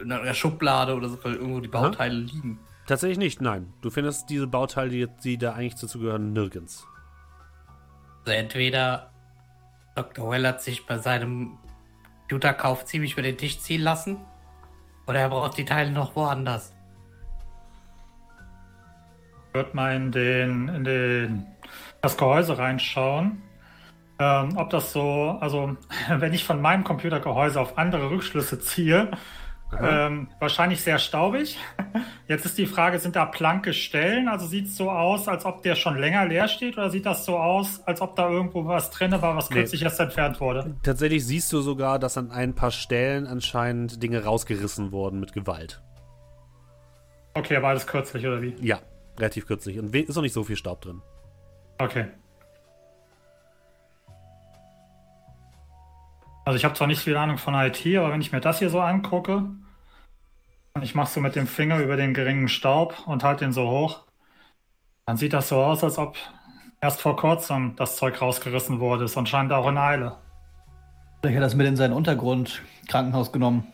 in 0.00 0.10
einer 0.10 0.34
Schublade 0.34 0.94
oder 0.94 1.08
so 1.08 1.18
irgendwo 1.24 1.60
die 1.60 1.68
Bauteile 1.68 2.14
liegen. 2.14 2.58
Tatsächlich 2.86 3.18
nicht, 3.18 3.40
nein. 3.40 3.72
Du 3.82 3.90
findest 3.90 4.30
diese 4.30 4.46
Bauteile, 4.46 4.90
die, 4.90 5.06
die 5.22 5.38
da 5.38 5.52
eigentlich 5.52 5.80
dazu 5.80 5.98
gehören, 5.98 6.32
nirgends. 6.32 6.86
Also 8.24 8.32
entweder 8.32 9.12
Dr. 9.94 10.30
Well 10.30 10.46
hat 10.46 10.62
sich 10.62 10.86
bei 10.86 10.98
seinem 10.98 11.58
Computerkauf 12.22 12.84
ziemlich 12.84 13.12
über 13.12 13.22
den 13.22 13.36
Tisch 13.36 13.60
ziehen 13.60 13.82
lassen 13.82 14.18
oder 15.06 15.20
er 15.20 15.28
braucht 15.28 15.56
die 15.56 15.64
Teile 15.64 15.90
noch 15.90 16.14
woanders. 16.16 16.74
Ich 19.48 19.54
würde 19.54 19.76
mal 19.76 19.94
in, 19.94 20.12
den, 20.12 20.68
in 20.68 20.84
den, 20.84 21.46
das 22.00 22.16
Gehäuse 22.16 22.56
reinschauen. 22.56 23.42
Ähm, 24.18 24.56
ob 24.56 24.70
das 24.70 24.92
so, 24.92 25.36
also 25.40 25.76
wenn 26.08 26.32
ich 26.32 26.44
von 26.44 26.60
meinem 26.60 26.84
Computergehäuse 26.84 27.60
auf 27.60 27.76
andere 27.76 28.10
Rückschlüsse 28.10 28.60
ziehe, 28.60 29.10
ähm, 29.80 30.28
wahrscheinlich 30.38 30.82
sehr 30.82 30.98
staubig. 30.98 31.58
Jetzt 32.28 32.44
ist 32.44 32.58
die 32.58 32.66
Frage, 32.66 32.98
sind 32.98 33.16
da 33.16 33.24
planke 33.24 33.72
Stellen? 33.72 34.28
Also 34.28 34.46
sieht 34.46 34.66
es 34.66 34.76
so 34.76 34.90
aus, 34.90 35.28
als 35.28 35.44
ob 35.44 35.62
der 35.62 35.74
schon 35.74 35.98
länger 35.98 36.26
leer 36.26 36.48
steht 36.48 36.76
oder 36.76 36.90
sieht 36.90 37.06
das 37.06 37.24
so 37.24 37.38
aus, 37.38 37.80
als 37.86 38.00
ob 38.00 38.14
da 38.16 38.28
irgendwo 38.28 38.66
was 38.66 38.90
drin 38.90 39.12
war, 39.20 39.36
was 39.36 39.50
Nee. 39.50 39.56
kürzlich 39.56 39.82
erst 39.82 40.00
entfernt 40.00 40.40
wurde? 40.40 40.76
Tatsächlich 40.82 41.24
siehst 41.26 41.52
du 41.52 41.60
sogar, 41.60 41.98
dass 41.98 42.18
an 42.18 42.30
ein 42.30 42.54
paar 42.54 42.70
Stellen 42.70 43.26
anscheinend 43.26 44.02
Dinge 44.02 44.24
rausgerissen 44.24 44.92
wurden 44.92 45.20
mit 45.20 45.32
Gewalt. 45.32 45.82
Okay, 47.34 47.62
war 47.62 47.70
alles 47.70 47.86
kürzlich 47.86 48.26
oder 48.26 48.42
wie? 48.42 48.54
Ja, 48.60 48.78
relativ 49.18 49.46
kürzlich. 49.46 49.78
Und 49.78 49.94
ist 49.94 50.14
noch 50.14 50.22
nicht 50.22 50.34
so 50.34 50.44
viel 50.44 50.56
Staub 50.56 50.82
drin. 50.82 51.00
Okay. 51.78 52.06
Also 56.44 56.56
ich 56.56 56.64
habe 56.64 56.74
zwar 56.74 56.88
nicht 56.88 57.00
viel 57.00 57.16
Ahnung 57.16 57.38
von 57.38 57.54
IT, 57.54 57.86
aber 57.96 58.12
wenn 58.12 58.20
ich 58.20 58.32
mir 58.32 58.40
das 58.40 58.58
hier 58.58 58.68
so 58.68 58.80
angucke, 58.80 59.44
ich 60.80 60.94
mache 60.94 61.10
so 61.10 61.20
mit 61.20 61.36
dem 61.36 61.46
Finger 61.46 61.78
über 61.78 61.96
den 61.96 62.14
geringen 62.14 62.48
Staub 62.48 63.06
und 63.06 63.24
halte 63.24 63.44
den 63.44 63.52
so 63.52 63.68
hoch, 63.68 64.00
dann 65.06 65.16
sieht 65.16 65.32
das 65.32 65.48
so 65.48 65.62
aus, 65.62 65.84
als 65.84 65.98
ob 65.98 66.16
erst 66.80 67.00
vor 67.00 67.16
kurzem 67.16 67.76
das 67.76 67.96
Zeug 67.96 68.20
rausgerissen 68.20 68.80
wurde. 68.80 69.04
Ist 69.04 69.16
anscheinend 69.16 69.52
auch 69.52 69.68
in 69.68 69.76
Eile. 69.76 70.16
Vielleicht 71.20 71.36
hat 71.36 71.42
er 71.42 71.46
das 71.46 71.54
mit 71.54 71.66
in 71.66 71.76
seinen 71.76 71.92
Untergrund 71.92 72.62
Krankenhaus 72.88 73.32
genommen. 73.32 73.72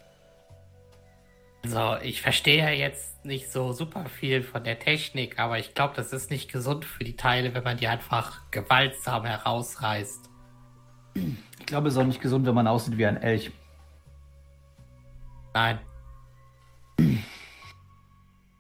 So, 1.65 1.97
ich 2.03 2.23
verstehe 2.23 2.59
ja 2.59 2.71
jetzt 2.71 3.25
nicht 3.25 3.51
so 3.51 3.73
super 3.73 4.05
viel 4.07 4.43
von 4.43 4.63
der 4.65 4.79
Technik, 4.79 5.39
aber 5.39 5.59
ich 5.59 5.75
glaube, 5.75 5.95
das 5.97 6.13
ist 6.13 6.31
nicht 6.31 6.53
gesund 6.53 6.85
für 6.85 7.05
die 7.05 7.17
Teile, 7.17 7.53
wenn 7.55 7.65
man 7.65 7.77
die 7.77 7.89
einfach 7.89 8.51
gewaltsam 8.51 9.25
herausreißt. 9.25 10.31
Ich 11.15 11.67
glaube, 11.67 11.89
es 11.89 11.95
ist 11.95 12.01
auch 12.01 12.07
nicht 12.07 12.21
gesund, 12.21 12.47
wenn 12.47 12.55
man 12.55 12.67
aussieht 12.67 12.97
wie 12.97 13.07
ein 13.07 13.17
Elch. 13.17 13.51
Nein. 15.55 15.81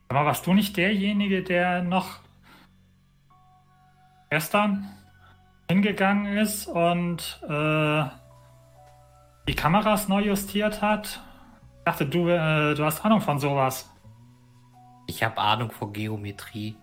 Aber 0.08 0.24
warst 0.24 0.46
du 0.46 0.54
nicht 0.54 0.76
derjenige, 0.76 1.42
der 1.42 1.82
noch 1.82 2.20
gestern 4.30 4.88
hingegangen 5.70 6.38
ist 6.38 6.66
und 6.66 7.40
äh, 7.48 8.04
die 9.46 9.54
Kameras 9.54 10.08
neu 10.08 10.22
justiert 10.22 10.80
hat? 10.80 11.20
Ich 11.78 11.84
dachte, 11.84 12.06
du, 12.06 12.28
äh, 12.28 12.74
du 12.74 12.84
hast 12.84 13.04
Ahnung 13.04 13.20
von 13.20 13.38
sowas. 13.38 13.90
Ich 15.06 15.22
habe 15.22 15.38
Ahnung 15.38 15.70
von 15.70 15.92
Geometrie. 15.92 16.76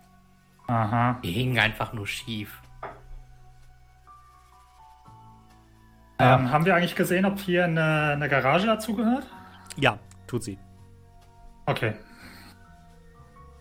Aha. 0.68 1.18
Die 1.22 1.30
hingen 1.30 1.58
einfach 1.58 1.92
nur 1.92 2.06
schief. 2.06 2.60
Ähm, 6.18 6.50
haben 6.50 6.64
wir 6.64 6.74
eigentlich 6.74 6.96
gesehen, 6.96 7.24
ob 7.26 7.38
hier 7.38 7.64
eine, 7.64 8.12
eine 8.14 8.28
Garage 8.28 8.66
dazu 8.66 8.94
gehört? 8.94 9.26
Ja, 9.76 9.98
tut 10.26 10.44
sie. 10.44 10.58
Okay. 11.66 11.94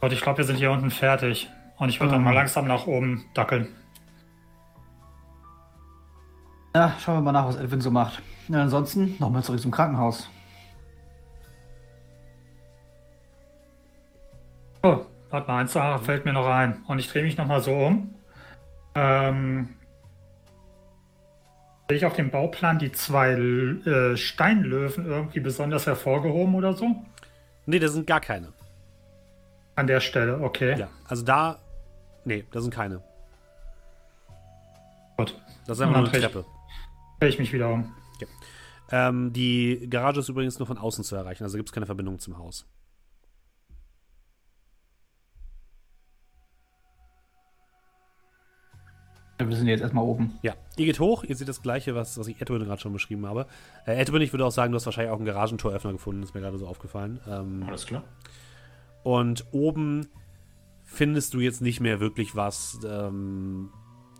Gut, 0.01 0.11
ich 0.13 0.21
glaube, 0.21 0.37
wir 0.39 0.45
sind 0.45 0.57
hier 0.57 0.71
unten 0.71 0.91
fertig. 0.91 1.49
Und 1.77 1.89
ich 1.89 1.99
würde 1.99 2.11
dann 2.13 2.21
Mhm. 2.21 2.25
mal 2.25 2.33
langsam 2.33 2.67
nach 2.67 2.87
oben 2.87 3.25
dackeln. 3.33 3.67
Ja, 6.75 6.93
schauen 6.99 7.15
wir 7.17 7.21
mal 7.21 7.31
nach, 7.31 7.47
was 7.47 7.55
Edwin 7.57 7.81
so 7.81 7.91
macht. 7.91 8.21
Ja, 8.47 8.61
ansonsten 8.61 9.15
nochmal 9.19 9.43
zurück 9.43 9.59
zum 9.59 9.71
Krankenhaus. 9.71 10.29
Oh, 14.83 15.05
warte 15.29 15.47
mal, 15.47 15.61
eins 15.61 15.73
Sache 15.73 16.03
fällt 16.03 16.25
mir 16.25 16.33
noch 16.33 16.47
ein. 16.47 16.83
Und 16.87 16.99
ich 16.99 17.09
drehe 17.09 17.23
mich 17.23 17.37
nochmal 17.37 17.61
so 17.61 17.73
um. 17.73 18.13
Ähm, 18.93 19.69
sehe 21.89 21.97
ich 21.97 22.05
auf 22.05 22.13
dem 22.13 22.29
Bauplan 22.29 22.77
die 22.79 22.91
zwei 22.91 23.31
äh, 23.31 24.15
Steinlöwen 24.17 25.05
irgendwie 25.05 25.39
besonders 25.39 25.87
hervorgehoben 25.87 26.55
oder 26.55 26.73
so? 26.73 27.03
Nee, 27.65 27.79
das 27.79 27.93
sind 27.93 28.05
gar 28.07 28.21
keine. 28.21 28.53
An 29.75 29.87
der 29.87 29.99
Stelle, 29.99 30.39
okay. 30.39 30.77
Ja, 30.77 30.89
also 31.07 31.23
da. 31.23 31.59
Nee, 32.23 32.45
das 32.51 32.63
sind 32.63 32.73
keine. 32.73 33.01
Gut. 35.17 35.39
Das 35.67 35.77
ist 35.77 35.81
einfach 35.81 35.95
nur 35.97 36.07
eine 36.07 36.07
Okay. 36.09 36.21
Treppe. 36.21 36.45
Drehe 37.19 37.29
ich 37.29 37.39
mich 37.39 37.51
wieder 37.53 37.69
um. 37.69 37.93
Ähm, 38.91 39.33
die 39.33 39.87
Garage 39.89 40.19
ist 40.19 40.29
übrigens 40.29 40.59
nur 40.59 40.67
von 40.67 40.77
außen 40.77 41.03
zu 41.03 41.15
erreichen, 41.15 41.43
also 41.43 41.57
gibt 41.57 41.69
es 41.69 41.73
keine 41.73 41.87
Verbindung 41.87 42.19
zum 42.19 42.37
Haus. 42.37 42.67
Wir 49.37 49.55
sind 49.55 49.67
jetzt 49.67 49.81
erstmal 49.81 50.05
oben. 50.05 50.37
Ja, 50.41 50.53
ihr 50.77 50.85
geht 50.85 50.99
hoch, 50.99 51.23
ihr 51.23 51.35
seht 51.35 51.49
das 51.49 51.61
gleiche, 51.61 51.93
was, 51.93 52.17
was 52.17 52.27
ich 52.27 52.41
Edwin 52.41 52.63
gerade 52.63 52.81
schon 52.81 52.93
beschrieben 52.93 53.25
habe. 53.25 53.47
Äh, 53.85 53.95
Edwin, 53.95 54.21
ich 54.21 54.31
würde 54.31 54.45
auch 54.45 54.51
sagen, 54.51 54.71
du 54.71 54.77
hast 54.77 54.85
wahrscheinlich 54.85 55.11
auch 55.11 55.17
einen 55.17 55.25
Garagentoröffner 55.25 55.91
gefunden, 55.91 56.23
ist 56.23 56.33
mir 56.33 56.41
gerade 56.41 56.57
so 56.57 56.67
aufgefallen. 56.67 57.19
Ähm, 57.27 57.65
Alles 57.67 57.85
klar. 57.85 58.03
und 59.03 59.45
oben 59.51 60.07
findest 60.83 61.33
du 61.33 61.39
jetzt 61.41 61.61
nicht 61.61 61.81
mehr 61.81 61.99
wirklich 61.99 62.35
was. 62.35 62.79
Ähm, 62.87 63.71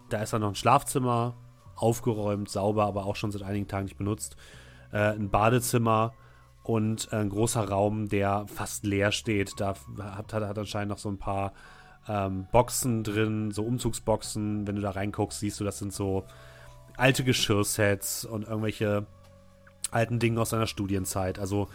da 0.10 0.22
ist 0.22 0.34
dann 0.34 0.42
noch 0.42 0.50
ein 0.50 0.56
Schlafzimmer, 0.56 1.36
aufgeräumt, 1.76 2.50
sauber, 2.50 2.86
aber 2.86 3.06
auch 3.06 3.16
schon 3.16 3.32
seit 3.32 3.44
einigen 3.44 3.68
Tagen 3.68 3.86
nicht 3.86 3.98
benutzt. 3.98 4.36
Äh, 4.92 5.14
ein 5.14 5.30
Badezimmer 5.30 6.14
und 6.64 7.14
ein 7.14 7.30
großer 7.30 7.70
Raum, 7.70 8.10
der 8.10 8.48
fast 8.48 8.86
leer 8.86 9.12
steht. 9.12 9.54
Da 9.60 9.76
hat, 10.00 10.34
hat, 10.34 10.44
hat 10.44 10.58
anscheinend 10.58 10.90
noch 10.90 10.98
so 10.98 11.10
ein 11.10 11.20
paar 11.20 11.54
ähm, 12.08 12.48
Boxen 12.52 13.04
drin, 13.04 13.52
so 13.52 13.64
Umzugsboxen. 13.64 14.68
Wenn 14.68 14.76
du 14.76 14.82
da 14.82 14.92
reinguckst, 14.92 15.40
siehst 15.40 15.60
du, 15.60 15.64
das 15.64 15.80
sind 15.80 15.94
so 15.94 16.26
alte 16.98 17.24
Geschirrsets 17.24 18.26
und 18.26 18.48
irgendwelche 18.48 19.06
alten 19.92 20.20
Dinge 20.20 20.42
aus 20.42 20.50
seiner 20.52 20.68
Studienzeit. 20.68 21.40
Also 21.40 21.70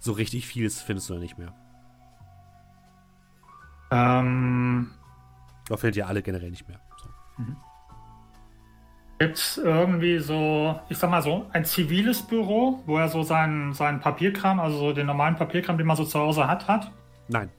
so 0.00 0.12
richtig 0.12 0.46
vieles 0.46 0.80
findest 0.80 1.10
du 1.10 1.14
nicht 1.14 1.38
mehr. 1.38 1.54
Ähm, 3.90 4.90
Da 5.68 5.76
findet 5.76 5.96
ihr 5.96 6.06
alle 6.08 6.22
generell 6.22 6.50
nicht 6.50 6.66
mehr. 6.68 6.80
So. 6.96 7.08
Gibt 9.18 9.36
es 9.36 9.58
irgendwie 9.58 10.18
so, 10.18 10.80
ich 10.88 10.98
sag 10.98 11.10
mal 11.10 11.22
so, 11.22 11.46
ein 11.52 11.64
ziviles 11.64 12.22
Büro, 12.22 12.82
wo 12.86 12.98
er 12.98 13.08
so 13.08 13.22
seinen, 13.22 13.72
seinen 13.72 14.00
Papierkram, 14.00 14.58
also 14.58 14.78
so 14.78 14.92
den 14.92 15.06
normalen 15.06 15.36
Papierkram, 15.36 15.78
den 15.78 15.86
man 15.86 15.96
so 15.96 16.04
zu 16.04 16.18
Hause 16.18 16.48
hat, 16.48 16.66
hat? 16.66 16.90
Nein. 17.28 17.50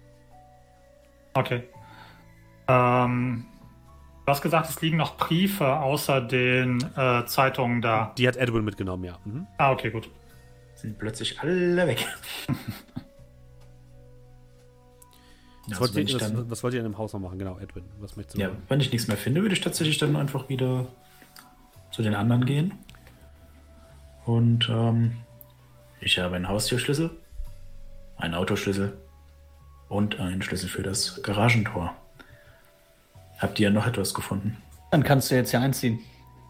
Okay. 1.33 1.63
Ähm, 2.67 3.45
du 4.25 4.31
hast 4.31 4.41
gesagt, 4.41 4.69
es 4.69 4.81
liegen 4.81 4.97
noch 4.97 5.17
Briefe 5.17 5.79
außer 5.79 6.21
den 6.21 6.81
äh, 6.95 7.25
Zeitungen 7.25 7.81
da. 7.81 8.13
Die 8.17 8.27
hat 8.27 8.37
Edwin 8.37 8.63
mitgenommen, 8.63 9.03
ja. 9.03 9.17
Mhm. 9.25 9.47
Ah, 9.57 9.71
okay, 9.71 9.91
gut. 9.91 10.09
Sind 10.75 10.97
plötzlich 10.97 11.39
alle 11.39 11.87
weg. 11.87 12.05
Was, 15.67 15.79
Also 15.79 15.95
wollt 15.95 16.09
ihr, 16.09 16.19
was, 16.19 16.49
was 16.49 16.63
wollt 16.63 16.73
ihr 16.73 16.81
in 16.81 16.85
dem 16.85 16.97
Haus 16.97 17.13
noch 17.13 17.21
machen? 17.21 17.39
Genau, 17.39 17.57
Edwin. 17.57 17.85
Was 17.99 18.17
möchtest 18.17 18.37
du 18.37 18.41
ja, 18.41 18.49
machen? 18.49 18.63
wenn 18.67 18.81
ich 18.81 18.91
nichts 18.91 19.07
mehr 19.07 19.15
finde, 19.15 19.41
würde 19.41 19.55
ich 19.55 19.61
tatsächlich 19.61 19.97
dann 19.97 20.15
einfach 20.17 20.49
wieder 20.49 20.87
zu 21.91 22.01
den 22.01 22.15
anderen 22.15 22.45
gehen. 22.45 22.73
Und 24.25 24.67
ähm, 24.69 25.13
ich 26.01 26.19
habe 26.19 26.35
einen 26.35 26.49
Haustürschlüssel, 26.49 27.11
einen 28.17 28.33
Autoschlüssel 28.33 28.97
und 29.87 30.19
einen 30.19 30.41
Schlüssel 30.41 30.67
für 30.67 30.83
das 30.83 31.21
Garagentor. 31.23 31.95
Habt 33.43 33.59
ihr 33.59 33.69
noch 33.71 33.85
etwas 33.85 34.13
gefunden? 34.13 34.55
Dann 34.91 35.03
kannst 35.03 35.29
du 35.29 35.35
jetzt 35.35 35.51
hier 35.51 35.59
einziehen. 35.59 35.99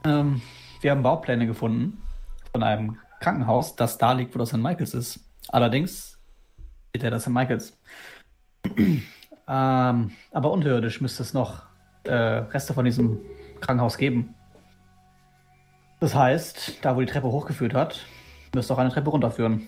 Ähm, 0.06 0.44
wir 0.80 0.92
haben 0.92 1.02
Baupläne 1.02 1.48
gefunden 1.48 2.00
von 2.52 2.62
einem 2.62 3.00
Krankenhaus, 3.20 3.76
das 3.76 3.98
da 3.98 4.14
liegt, 4.14 4.36
wo 4.36 4.40
das 4.40 4.50
St. 4.50 4.58
Michaels 4.58 4.94
ist. 4.94 5.20
Allerdings 5.48 6.20
steht 6.90 7.02
ja 7.02 7.10
das 7.10 7.24
St. 7.24 7.30
Michaels. 7.30 7.82
ähm, 8.78 9.02
aber 9.48 10.52
unterirdisch 10.52 11.02
müsste 11.02 11.24
es 11.24 11.34
noch 11.34 11.64
äh, 12.04 12.14
Reste 12.14 12.76
von 12.76 12.86
diesem 12.86 13.22
Krankenhaus 13.60 13.98
geben. 13.98 14.36
Das 16.00 16.14
heißt, 16.14 16.86
da 16.86 16.96
wo 16.96 17.00
die 17.00 17.08
Treppe 17.08 17.32
hochgeführt 17.32 17.74
hat, 17.74 18.06
müsste 18.54 18.72
auch 18.72 18.78
eine 18.78 18.92
Treppe 18.92 19.10
runterführen. 19.10 19.68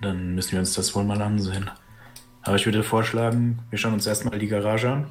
Dann 0.00 0.34
müssen 0.34 0.52
wir 0.52 0.60
uns 0.60 0.72
das 0.72 0.94
wohl 0.94 1.04
mal 1.04 1.20
ansehen. 1.20 1.70
Aber 2.44 2.56
ich 2.56 2.64
würde 2.66 2.82
vorschlagen, 2.82 3.60
wir 3.70 3.78
schauen 3.78 3.92
uns 3.94 4.06
erstmal 4.06 4.38
die 4.38 4.48
Garage 4.48 4.90
an. 4.90 5.06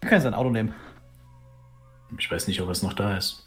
Wir 0.00 0.08
können 0.10 0.20
sein 0.22 0.34
Auto 0.34 0.50
nehmen. 0.50 0.74
Ich 2.18 2.30
weiß 2.30 2.46
nicht, 2.48 2.60
ob 2.60 2.68
es 2.70 2.82
noch 2.82 2.92
da 2.92 3.16
ist. 3.16 3.46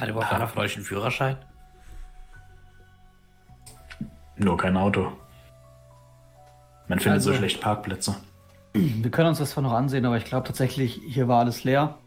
Hat 0.00 0.08
überhaupt 0.08 0.32
einer 0.32 0.48
von 0.48 0.62
euch 0.62 0.76
einen 0.76 0.84
Führerschein? 0.84 1.36
Nur 4.36 4.56
kein 4.56 4.76
Auto. 4.76 5.12
Man 6.88 6.98
findet 6.98 7.22
so 7.22 7.30
Also- 7.30 7.38
schlecht 7.38 7.60
Parkplätze. 7.60 8.16
Wir 8.74 9.10
können 9.10 9.28
uns 9.28 9.38
das 9.38 9.50
zwar 9.50 9.62
noch 9.62 9.72
ansehen, 9.72 10.06
aber 10.06 10.16
ich 10.16 10.24
glaube 10.24 10.46
tatsächlich, 10.46 11.00
hier 11.06 11.28
war 11.28 11.40
alles 11.40 11.62
leer. 11.62 11.98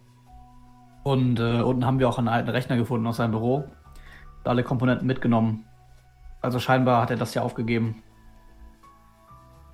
Und 1.04 1.40
äh, 1.40 1.62
unten 1.62 1.86
haben 1.86 2.00
wir 2.00 2.10
auch 2.10 2.18
einen 2.18 2.28
alten 2.28 2.50
Rechner 2.50 2.76
gefunden 2.76 3.06
aus 3.06 3.18
seinem 3.18 3.32
Büro. 3.32 3.66
Alle 4.44 4.64
Komponenten 4.64 5.06
mitgenommen. 5.06 5.66
Also 6.46 6.60
scheinbar 6.60 7.02
hat 7.02 7.10
er 7.10 7.18
das 7.18 7.34
ja 7.34 7.42
aufgegeben. 7.42 8.04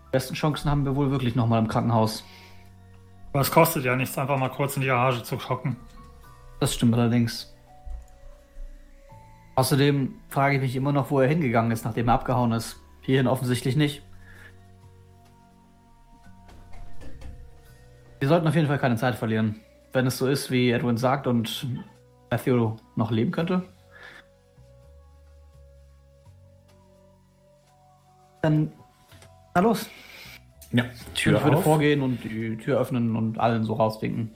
Die 0.05 0.11
besten 0.13 0.35
Chancen 0.35 0.71
haben 0.71 0.85
wir 0.85 0.95
wohl 0.95 1.11
wirklich 1.11 1.35
nochmal 1.35 1.59
im 1.59 1.67
Krankenhaus. 1.67 2.23
Aber 3.33 3.41
es 3.41 3.51
kostet 3.51 3.83
ja 3.83 3.97
nichts, 3.97 4.17
einfach 4.17 4.37
mal 4.37 4.47
kurz 4.47 4.77
in 4.77 4.81
die 4.81 4.87
Garage 4.87 5.21
zu 5.21 5.37
hocken. 5.49 5.75
Das 6.61 6.73
stimmt 6.73 6.93
allerdings. 6.93 7.53
Außerdem 9.55 10.13
frage 10.29 10.55
ich 10.55 10.61
mich 10.61 10.75
immer 10.77 10.93
noch, 10.93 11.11
wo 11.11 11.19
er 11.19 11.27
hingegangen 11.27 11.71
ist, 11.71 11.83
nachdem 11.83 12.07
er 12.07 12.13
abgehauen 12.13 12.53
ist. 12.53 12.79
Hierhin 13.01 13.27
offensichtlich 13.27 13.75
nicht. 13.75 14.01
Wir 18.19 18.29
sollten 18.29 18.47
auf 18.47 18.55
jeden 18.55 18.67
Fall 18.67 18.79
keine 18.79 18.95
Zeit 18.95 19.15
verlieren. 19.15 19.59
Wenn 19.91 20.07
es 20.07 20.17
so 20.17 20.25
ist, 20.25 20.51
wie 20.51 20.71
Edwin 20.71 20.95
sagt 20.95 21.27
und 21.27 21.67
Matthew 22.29 22.77
noch 22.95 23.11
leben 23.11 23.31
könnte. 23.31 23.63
Dann, 28.41 28.71
na 29.53 29.61
los. 29.61 29.87
Ja, 30.71 30.85
Tür 31.15 31.37
ich 31.37 31.43
würde 31.43 31.57
auf. 31.57 31.63
vorgehen 31.63 32.01
und 32.01 32.23
die 32.23 32.57
Tür 32.57 32.79
öffnen 32.79 33.15
und 33.15 33.37
allen 33.39 33.63
so 33.65 33.73
rauswinken. 33.73 34.31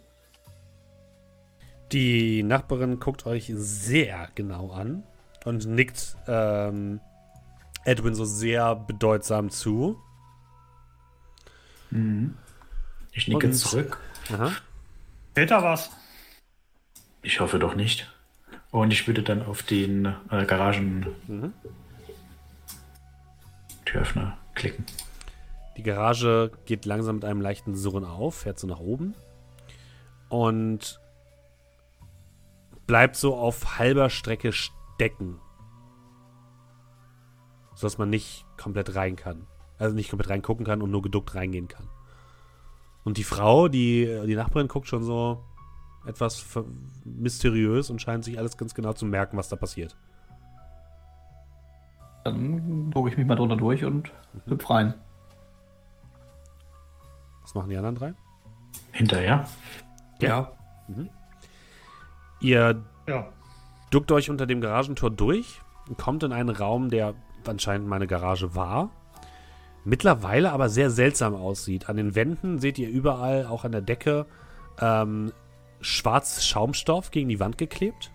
Die 1.91 2.43
Nachbarin 2.43 2.99
guckt 2.99 3.25
euch 3.25 3.51
sehr 3.55 4.27
genau 4.35 4.71
an 4.71 5.03
und 5.45 5.65
nickt 5.67 6.17
ähm, 6.27 6.99
Edwin 7.85 8.15
so 8.15 8.25
sehr 8.25 8.75
bedeutsam 8.75 9.49
zu. 9.49 9.97
Mhm. 11.91 12.35
Ich 13.11 13.27
nicke 13.27 13.47
Und- 13.47 13.53
zurück. 13.53 13.97
Aha. 14.33 14.51
Peter 15.33 15.63
was? 15.63 15.91
Ich 17.21 17.39
hoffe 17.39 17.59
doch 17.59 17.75
nicht. 17.75 18.11
Und 18.71 18.91
ich 18.91 19.07
würde 19.07 19.23
dann 19.23 19.41
auf 19.45 19.63
den 19.63 20.05
äh, 20.31 20.45
Garagen 20.45 21.05
Mhm. 21.27 21.53
Türöffner 23.95 24.37
klicken. 24.55 24.85
Die 25.77 25.83
Garage 25.83 26.51
geht 26.65 26.85
langsam 26.85 27.15
mit 27.15 27.25
einem 27.25 27.39
leichten 27.39 27.75
Surren 27.75 28.03
auf, 28.03 28.35
fährt 28.35 28.59
so 28.59 28.67
nach 28.67 28.79
oben 28.79 29.15
und 30.27 30.99
bleibt 32.87 33.15
so 33.15 33.35
auf 33.35 33.77
halber 33.79 34.09
Strecke 34.09 34.51
stecken. 34.51 35.39
Sodass 37.73 37.97
man 37.97 38.09
nicht 38.09 38.45
komplett 38.57 38.95
rein 38.95 39.15
kann. 39.15 39.47
Also 39.77 39.95
nicht 39.95 40.09
komplett 40.09 40.29
reingucken 40.29 40.65
kann 40.65 40.81
und 40.81 40.91
nur 40.91 41.01
geduckt 41.01 41.33
reingehen 41.33 41.69
kann. 41.69 41.87
Und 43.05 43.15
die 43.17 43.23
Frau, 43.23 43.69
die, 43.69 44.23
die 44.25 44.35
Nachbarin, 44.35 44.67
guckt 44.67 44.87
schon 44.87 45.03
so 45.03 45.41
etwas 46.05 46.45
mysteriös 47.05 47.89
und 47.89 48.01
scheint 48.01 48.25
sich 48.25 48.37
alles 48.39 48.57
ganz 48.57 48.73
genau 48.73 48.91
zu 48.91 49.05
merken, 49.05 49.37
was 49.37 49.47
da 49.47 49.55
passiert. 49.55 49.95
Dann 52.25 52.89
gucke 52.91 53.09
ich 53.09 53.17
mich 53.17 53.27
mal 53.27 53.35
drunter 53.35 53.55
durch 53.55 53.85
und 53.85 54.11
hüpf 54.47 54.67
rein. 54.69 54.95
Was 57.43 57.53
machen 57.53 57.69
die 57.69 57.77
anderen 57.77 57.95
drei? 57.95 58.13
Hinterher. 58.91 59.47
Ja. 60.19 60.51
Ihr 62.41 62.81
Ja. 63.07 63.27
duckt 63.91 64.11
euch 64.11 64.31
unter 64.31 64.47
dem 64.47 64.59
Garagentor 64.59 65.11
durch 65.11 65.61
und 65.87 65.99
kommt 65.99 66.23
in 66.23 66.33
einen 66.33 66.49
Raum, 66.49 66.89
der 66.89 67.13
anscheinend 67.47 67.87
meine 67.87 68.07
Garage 68.07 68.55
war. 68.55 68.89
Mittlerweile 69.83 70.51
aber 70.51 70.67
sehr 70.67 70.89
seltsam 70.89 71.35
aussieht. 71.35 71.89
An 71.89 71.97
den 71.97 72.15
Wänden 72.15 72.57
seht 72.57 72.79
ihr 72.79 72.89
überall, 72.89 73.45
auch 73.45 73.65
an 73.65 73.71
der 73.71 73.81
Decke, 73.81 74.25
ähm, 74.81 75.31
schwarz 75.79 76.43
Schaumstoff 76.43 77.11
gegen 77.11 77.29
die 77.29 77.39
Wand 77.39 77.59
geklebt. 77.59 78.09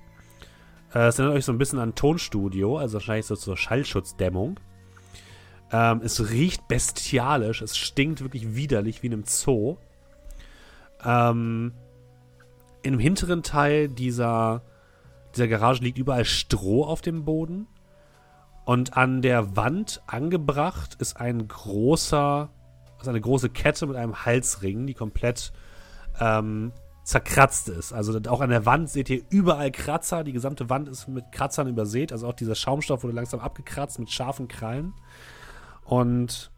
Äh, 0.95 1.07
Es 1.09 1.19
erinnert 1.19 1.37
euch 1.37 1.45
so 1.45 1.53
ein 1.53 1.59
bisschen 1.59 1.79
an 1.79 1.95
Tonstudio, 1.95 2.79
also 2.79 2.95
wahrscheinlich 2.95 3.27
so 3.27 3.37
zur 3.37 3.57
Schallschutzdämmung. 3.57 4.59
Ähm, 5.73 6.01
es 6.03 6.31
riecht 6.31 6.67
bestialisch, 6.69 7.63
es 7.63 7.77
stinkt 7.77 8.23
wirklich 8.23 8.55
widerlich 8.55 9.03
wie 9.03 9.07
in 9.07 9.13
einem 9.13 9.25
Zoo. 9.25 9.77
Ähm, 11.05 11.73
Im 12.83 12.99
hinteren 12.99 13.43
Teil 13.43 13.89
dieser, 13.89 14.63
dieser 15.35 15.49
Garage 15.49 15.83
liegt 15.83 15.99
überall 15.99 16.25
Stroh 16.25 16.85
auf 16.85 17.01
dem 17.01 17.25
Boden. 17.25 17.67
Und 18.65 18.97
an 18.97 19.23
der 19.23 19.57
Wand 19.57 20.03
angebracht 20.07 20.97
ist 20.99 21.17
ein 21.17 21.49
großer, 21.49 22.51
also 22.99 23.11
eine 23.11 23.21
große 23.21 23.51
Kette 23.51 23.87
mit 23.87 23.97
einem 23.97 24.25
Halsring, 24.25 24.87
die 24.87 24.95
komplett 24.95 25.53
ähm, 26.21 26.73
zerkratzt 27.03 27.69
ist. 27.69 27.93
Also 27.93 28.19
auch 28.29 28.41
an 28.41 28.51
der 28.51 28.67
Wand 28.67 28.91
seht 28.91 29.11
ihr 29.11 29.23
überall 29.31 29.71
Kratzer. 29.71 30.25
Die 30.25 30.33
gesamte 30.33 30.69
Wand 30.71 30.89
ist 30.89 31.09
mit 31.09 31.33
Kratzern 31.33 31.69
übersät. 31.69 32.13
Also 32.13 32.29
auch 32.29 32.35
dieser 32.35 32.55
Schaumstoff 32.55 33.03
wurde 33.03 33.15
langsam 33.15 33.41
abgekratzt 33.41 33.99
mit 33.99 34.11
scharfen 34.11 34.49
Krallen. 34.49 34.95
Und 35.85 36.51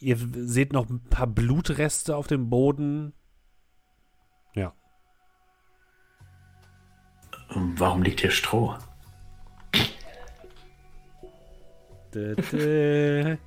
ihr 0.00 0.16
seht 0.18 0.72
noch 0.72 0.88
ein 0.88 1.00
paar 1.08 1.26
Blutreste 1.26 2.16
auf 2.16 2.26
dem 2.26 2.50
Boden. 2.50 3.12
Ja. 4.54 4.72
Warum 7.50 8.02
liegt 8.02 8.20
hier 8.20 8.30
Stroh? 8.30 8.76
Dä, 12.14 12.34
dä. 12.34 13.38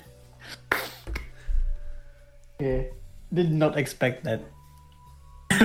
Okay. 2.58 2.92
Did 3.30 3.50
not 3.52 3.76
expect 3.76 4.24
that. 4.24 4.40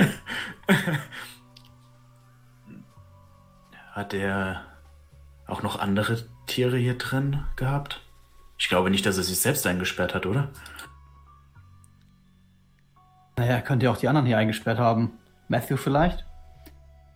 Hat 3.92 4.14
er 4.14 4.62
auch 5.46 5.62
noch 5.62 5.78
andere 5.78 6.24
Tiere 6.46 6.76
hier 6.78 6.96
drin 6.98 7.44
gehabt? 7.56 8.00
Ich 8.58 8.68
glaube 8.68 8.90
nicht, 8.90 9.04
dass 9.06 9.16
er 9.18 9.24
sich 9.24 9.40
selbst 9.40 9.66
eingesperrt 9.66 10.14
hat, 10.14 10.24
oder? 10.26 10.50
Naja, 13.36 13.60
könnt 13.60 13.82
ihr 13.82 13.90
auch 13.90 13.96
die 13.96 14.08
anderen 14.08 14.26
hier 14.26 14.38
eingesperrt 14.38 14.78
haben. 14.78 15.12
Matthew 15.48 15.76
vielleicht? 15.76 16.24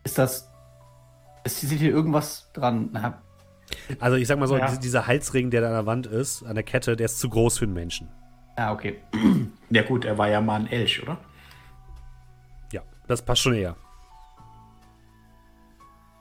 Ist 0.05 0.19
das. 0.19 0.51
Ist, 1.45 1.61
sieht 1.61 1.79
hier 1.79 1.91
irgendwas 1.93 2.51
dran? 2.53 2.89
Na, 2.93 3.23
Also 4.01 4.17
ich 4.17 4.27
sag 4.27 4.39
mal 4.39 4.49
so, 4.49 4.57
Ja. 4.59 4.71
die- 4.71 4.79
dieser 4.81 5.07
Halsring, 5.07 5.51
der 5.51 5.61
da 5.61 5.69
an 5.69 5.73
der 5.75 5.87
Wand 5.87 6.07
ist, 6.07 6.43
an 6.43 6.55
der 6.55 6.65
Kette, 6.65 6.97
der 6.97 7.07
ist 7.07 7.19
zu 7.21 7.29
groß 7.29 7.59
für 7.59 7.65
einen 7.65 7.75
Menschen. 7.75 8.09
Ah, 8.57 8.73
okay. 8.73 9.01
Ja 9.69 9.83
gut, 9.83 10.05
er 10.05 10.17
war 10.17 10.29
ja 10.29 10.41
mal 10.41 10.61
ein 10.61 10.69
Elch, 10.69 11.03
oder? 11.03 11.17
Ja, 12.73 12.83
das 13.09 13.21
passt 13.21 13.43
schon 13.43 13.55
eher. 13.55 13.75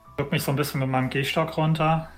Ich 0.08 0.16
drück 0.16 0.32
mich 0.32 0.42
so 0.42 0.50
ein 0.50 0.56
bisschen 0.56 0.80
mit 0.80 0.88
meinem 0.88 1.10
Gehstock 1.10 1.56
runter. 1.56 2.08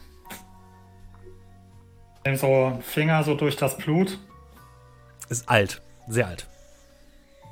Nehm 2.24 2.36
so 2.36 2.78
Finger 2.82 3.22
so 3.24 3.34
durch 3.34 3.56
das 3.56 3.76
Blut. 3.76 4.18
Ist 5.28 5.46
alt, 5.50 5.82
sehr 6.06 6.28
alt. 6.28 6.46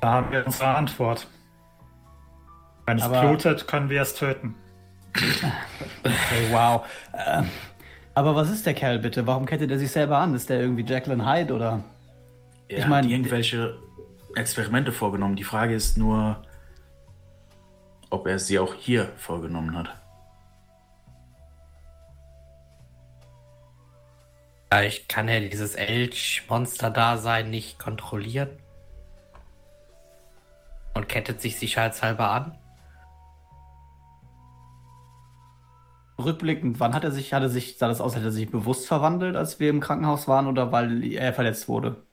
Da 0.01 0.11
haben 0.13 0.31
wir 0.31 0.43
unsere 0.45 0.69
Antwort. 0.75 1.27
Wenn 2.87 2.97
es 2.97 3.03
Aber- 3.03 3.21
blutet, 3.21 3.67
können 3.67 3.89
wir 3.91 4.01
es 4.01 4.15
töten. 4.15 4.55
Okay, 5.13 6.47
wow. 6.51 6.83
Ähm, 7.13 7.47
aber 8.15 8.35
was 8.35 8.49
ist 8.49 8.65
der 8.65 8.73
Kerl 8.73 8.97
bitte? 8.99 9.27
Warum 9.27 9.45
kettet 9.45 9.69
er 9.69 9.77
sich 9.77 9.91
selber 9.91 10.17
an? 10.17 10.33
Ist 10.33 10.49
der 10.49 10.61
irgendwie 10.61 10.83
Jacqueline 10.83 11.25
Hyde 11.31 11.53
oder? 11.53 11.83
Er 12.69 12.77
Ich 12.77 12.83
hat 12.83 12.89
mein- 12.89 13.09
irgendwelche 13.09 13.77
Experimente 14.35 14.91
vorgenommen. 14.91 15.35
Die 15.35 15.43
Frage 15.43 15.73
ist 15.73 15.97
nur, 15.97 16.43
ob 18.09 18.27
er 18.27 18.39
sie 18.39 18.59
auch 18.59 18.73
hier 18.73 19.11
vorgenommen 19.17 19.75
hat. 19.77 19.89
Vielleicht 24.69 25.07
kann 25.07 25.27
er 25.29 25.41
dieses 25.41 25.75
Elch-Monster-Dasein 25.75 27.49
nicht 27.49 27.79
kontrollieren. 27.79 28.49
Und 30.93 31.07
kettet 31.07 31.41
sich 31.41 31.57
sicherheitshalber 31.57 32.29
an. 32.31 32.57
Rückblickend, 36.19 36.79
wann 36.79 36.95
hat 36.95 37.03
er 37.03 37.11
sich, 37.11 37.33
hat 37.33 37.43
er 37.43 37.49
sich, 37.49 37.77
sah 37.77 37.87
das 37.87 38.01
aus, 38.01 38.15
hat 38.15 38.23
er 38.23 38.31
sich 38.31 38.49
bewusst 38.49 38.87
verwandelt, 38.87 39.35
als 39.35 39.59
wir 39.59 39.69
im 39.69 39.79
Krankenhaus 39.79 40.27
waren 40.27 40.47
oder 40.47 40.71
weil 40.71 41.03
er 41.13 41.31
verletzt 41.33 41.67
wurde? 41.67 42.06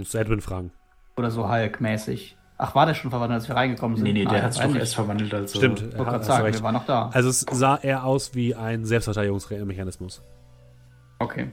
Musst 0.00 0.14
du 0.14 0.18
Edwin 0.18 0.40
fragen. 0.40 0.72
Oder 1.16 1.30
so 1.30 1.48
Hulk-mäßig? 1.48 2.36
Ach, 2.56 2.74
war 2.74 2.84
der 2.86 2.94
schon 2.94 3.10
verwandelt, 3.10 3.40
als 3.40 3.48
wir 3.48 3.56
reingekommen 3.56 3.96
sind? 3.96 4.04
Nee, 4.04 4.12
nee, 4.12 4.26
Ah, 4.26 4.30
der 4.30 4.38
er 4.40 4.44
hat 4.44 4.52
sich 4.54 4.62
doch 4.62 4.68
nicht. 4.70 4.80
erst 4.80 4.94
verwandelt, 4.94 5.32
als 5.32 5.56
Stimmt, 5.56 5.80
Ich 5.80 5.84
wollte 5.96 6.10
gerade 6.10 6.24
sagen, 6.24 6.44
recht. 6.44 6.58
wir 6.58 6.62
waren 6.62 6.74
noch 6.74 6.84
da. 6.86 7.08
Also 7.12 7.28
es 7.30 7.40
sah 7.50 7.76
eher 7.76 8.04
aus 8.04 8.34
wie 8.34 8.54
ein 8.54 8.84
Selbstverteidigungsmechanismus. 8.84 10.22
Okay. 11.18 11.48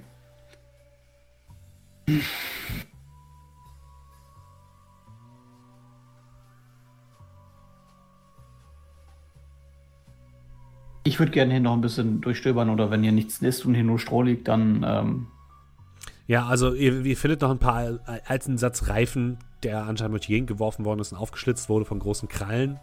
Ich 11.03 11.19
würde 11.19 11.31
gerne 11.31 11.51
hier 11.53 11.61
noch 11.61 11.73
ein 11.73 11.81
bisschen 11.81 12.19
durchstöbern 12.21 12.69
oder 12.69 12.91
wenn 12.91 13.01
hier 13.01 13.13
nichts 13.13 13.41
ist 13.41 13.65
und 13.65 13.75
hier 13.75 13.83
nur 13.83 13.97
Stroh 13.99 14.23
liegt, 14.23 14.47
dann 14.49 14.85
ähm, 14.87 15.27
Ja, 16.27 16.45
also 16.47 16.73
ihr, 16.73 17.05
ihr 17.05 17.17
findet 17.17 17.41
noch 17.41 17.51
ein 17.51 17.59
paar 17.59 17.75
al- 17.75 18.21
alten 18.25 18.57
Satz 18.57 18.87
Reifen, 18.89 19.37
der 19.63 19.85
anscheinend 19.85 20.13
durch 20.13 20.25
die 20.25 20.33
Gegend 20.33 20.47
geworfen 20.47 20.83
worden 20.85 20.99
ist 20.99 21.11
und 21.13 21.17
aufgeschlitzt 21.17 21.69
wurde 21.69 21.85
von 21.85 21.99
großen 21.99 22.27
Krallen. 22.27 22.79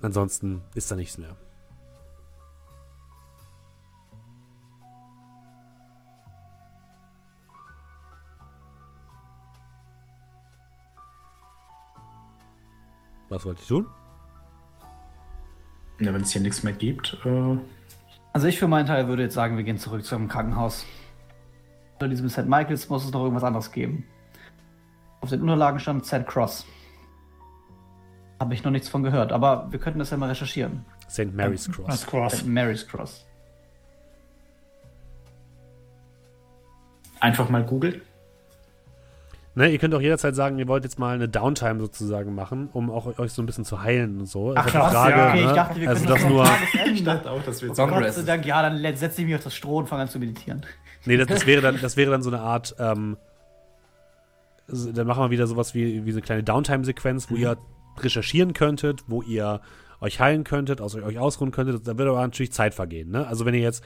Ansonsten 0.00 0.62
ist 0.74 0.90
da 0.90 0.96
nichts 0.96 1.18
mehr. 1.18 1.36
Was 13.28 13.44
wollt 13.44 13.60
ihr 13.60 13.66
tun? 13.66 13.86
Ja, 16.00 16.12
wenn 16.12 16.20
es 16.22 16.30
hier 16.30 16.42
nichts 16.42 16.62
mehr 16.62 16.72
gibt, 16.74 17.16
äh, 17.24 17.56
Also 18.32 18.46
ich 18.46 18.58
für 18.58 18.68
meinen 18.68 18.86
Teil 18.86 19.08
würde 19.08 19.22
jetzt 19.22 19.34
sagen, 19.34 19.56
wir 19.56 19.64
gehen 19.64 19.78
zurück 19.78 20.04
zum 20.04 20.28
Krankenhaus. 20.28 20.84
Unter 21.96 22.08
diesem 22.08 22.28
St. 22.28 22.46
Michaels 22.46 22.88
muss 22.88 23.04
es 23.04 23.12
noch 23.12 23.22
irgendwas 23.22 23.44
anderes 23.44 23.72
geben. 23.72 24.04
Auf 25.20 25.30
den 25.30 25.40
Unterlagen 25.40 25.80
stand 25.80 26.04
St. 26.06 26.26
Cross. 26.26 26.66
Habe 28.38 28.54
ich 28.54 28.62
noch 28.62 28.70
nichts 28.70 28.88
von 28.88 29.02
gehört, 29.02 29.32
aber 29.32 29.66
wir 29.70 29.78
könnten 29.78 29.98
das 29.98 30.10
ja 30.10 30.16
mal 30.16 30.28
recherchieren. 30.28 30.84
St. 31.08 31.34
Mary's 31.34 31.70
Cross. 31.70 31.86
Das 31.86 32.06
Cross. 32.06 32.32
St. 32.38 32.46
Mary's 32.46 32.86
Cross. 32.86 33.26
einfach 37.20 37.48
mal 37.48 37.64
googeln. 37.64 38.02
Ne, 39.54 39.68
ihr 39.70 39.78
könnt 39.78 39.94
auch 39.94 40.02
jederzeit 40.02 40.34
sagen, 40.34 40.58
ihr 40.58 40.68
wollt 40.68 40.84
jetzt 40.84 40.98
mal 40.98 41.14
eine 41.14 41.30
Downtime 41.30 41.80
sozusagen 41.80 42.34
machen, 42.34 42.68
um 42.74 42.90
auch 42.90 43.18
euch 43.18 43.32
so 43.32 43.40
ein 43.40 43.46
bisschen 43.46 43.64
zu 43.64 43.82
heilen 43.82 44.20
und 44.20 44.26
so. 44.26 44.52
Ach, 44.54 44.66
krass, 44.66 44.92
ja, 44.92 45.28
okay, 45.30 45.40
ich 45.40 45.46
ne? 45.46 45.54
dachte, 45.54 45.80
wir 45.80 45.88
also 45.88 46.04
können 46.04 46.14
das 46.14 46.22
das 46.22 46.30
nur, 46.30 46.92
Ich 46.92 47.04
dachte 47.04 47.30
auch, 47.30 47.42
dass 47.42 47.62
wir 47.62 47.68
jetzt 47.68 47.78
Gott 47.78 47.88
Gott 47.88 48.12
sei. 48.12 48.22
Dank, 48.22 48.44
ja, 48.44 48.60
dann 48.60 48.96
setze 48.96 49.22
ich 49.22 49.26
mich 49.26 49.34
auf 49.34 49.44
das 49.44 49.54
Stroh 49.54 49.78
und 49.78 49.88
fange 49.88 50.02
an 50.02 50.08
zu 50.08 50.18
meditieren. 50.18 50.60
Nee, 51.06 51.16
das, 51.16 51.26
das 51.26 51.46
wäre 51.46 51.62
dann, 51.62 51.78
das 51.82 51.96
wäre 51.96 52.10
dann 52.10 52.22
so 52.22 52.30
eine 52.30 52.40
Art, 52.40 52.74
ähm, 52.78 53.16
dann 54.68 55.06
machen 55.06 55.22
wir 55.22 55.30
wieder 55.30 55.46
sowas 55.46 55.74
wie, 55.74 56.04
wie 56.04 56.10
so 56.10 56.16
eine 56.16 56.22
kleine 56.22 56.42
Downtime-Sequenz, 56.42 57.30
wo 57.30 57.36
ihr 57.36 57.56
recherchieren 57.98 58.52
könntet, 58.52 59.04
wo 59.06 59.22
ihr 59.22 59.60
euch 60.00 60.20
heilen 60.20 60.44
könntet, 60.44 60.80
aus 60.80 60.94
euch 60.94 61.18
ausruhen 61.18 61.50
könntet. 61.50 61.86
Da 61.86 61.96
wird 61.96 62.08
aber 62.08 62.20
natürlich 62.20 62.52
Zeit 62.52 62.74
vergehen, 62.74 63.10
ne? 63.10 63.26
Also 63.26 63.46
wenn 63.46 63.54
ihr 63.54 63.60
jetzt, 63.60 63.82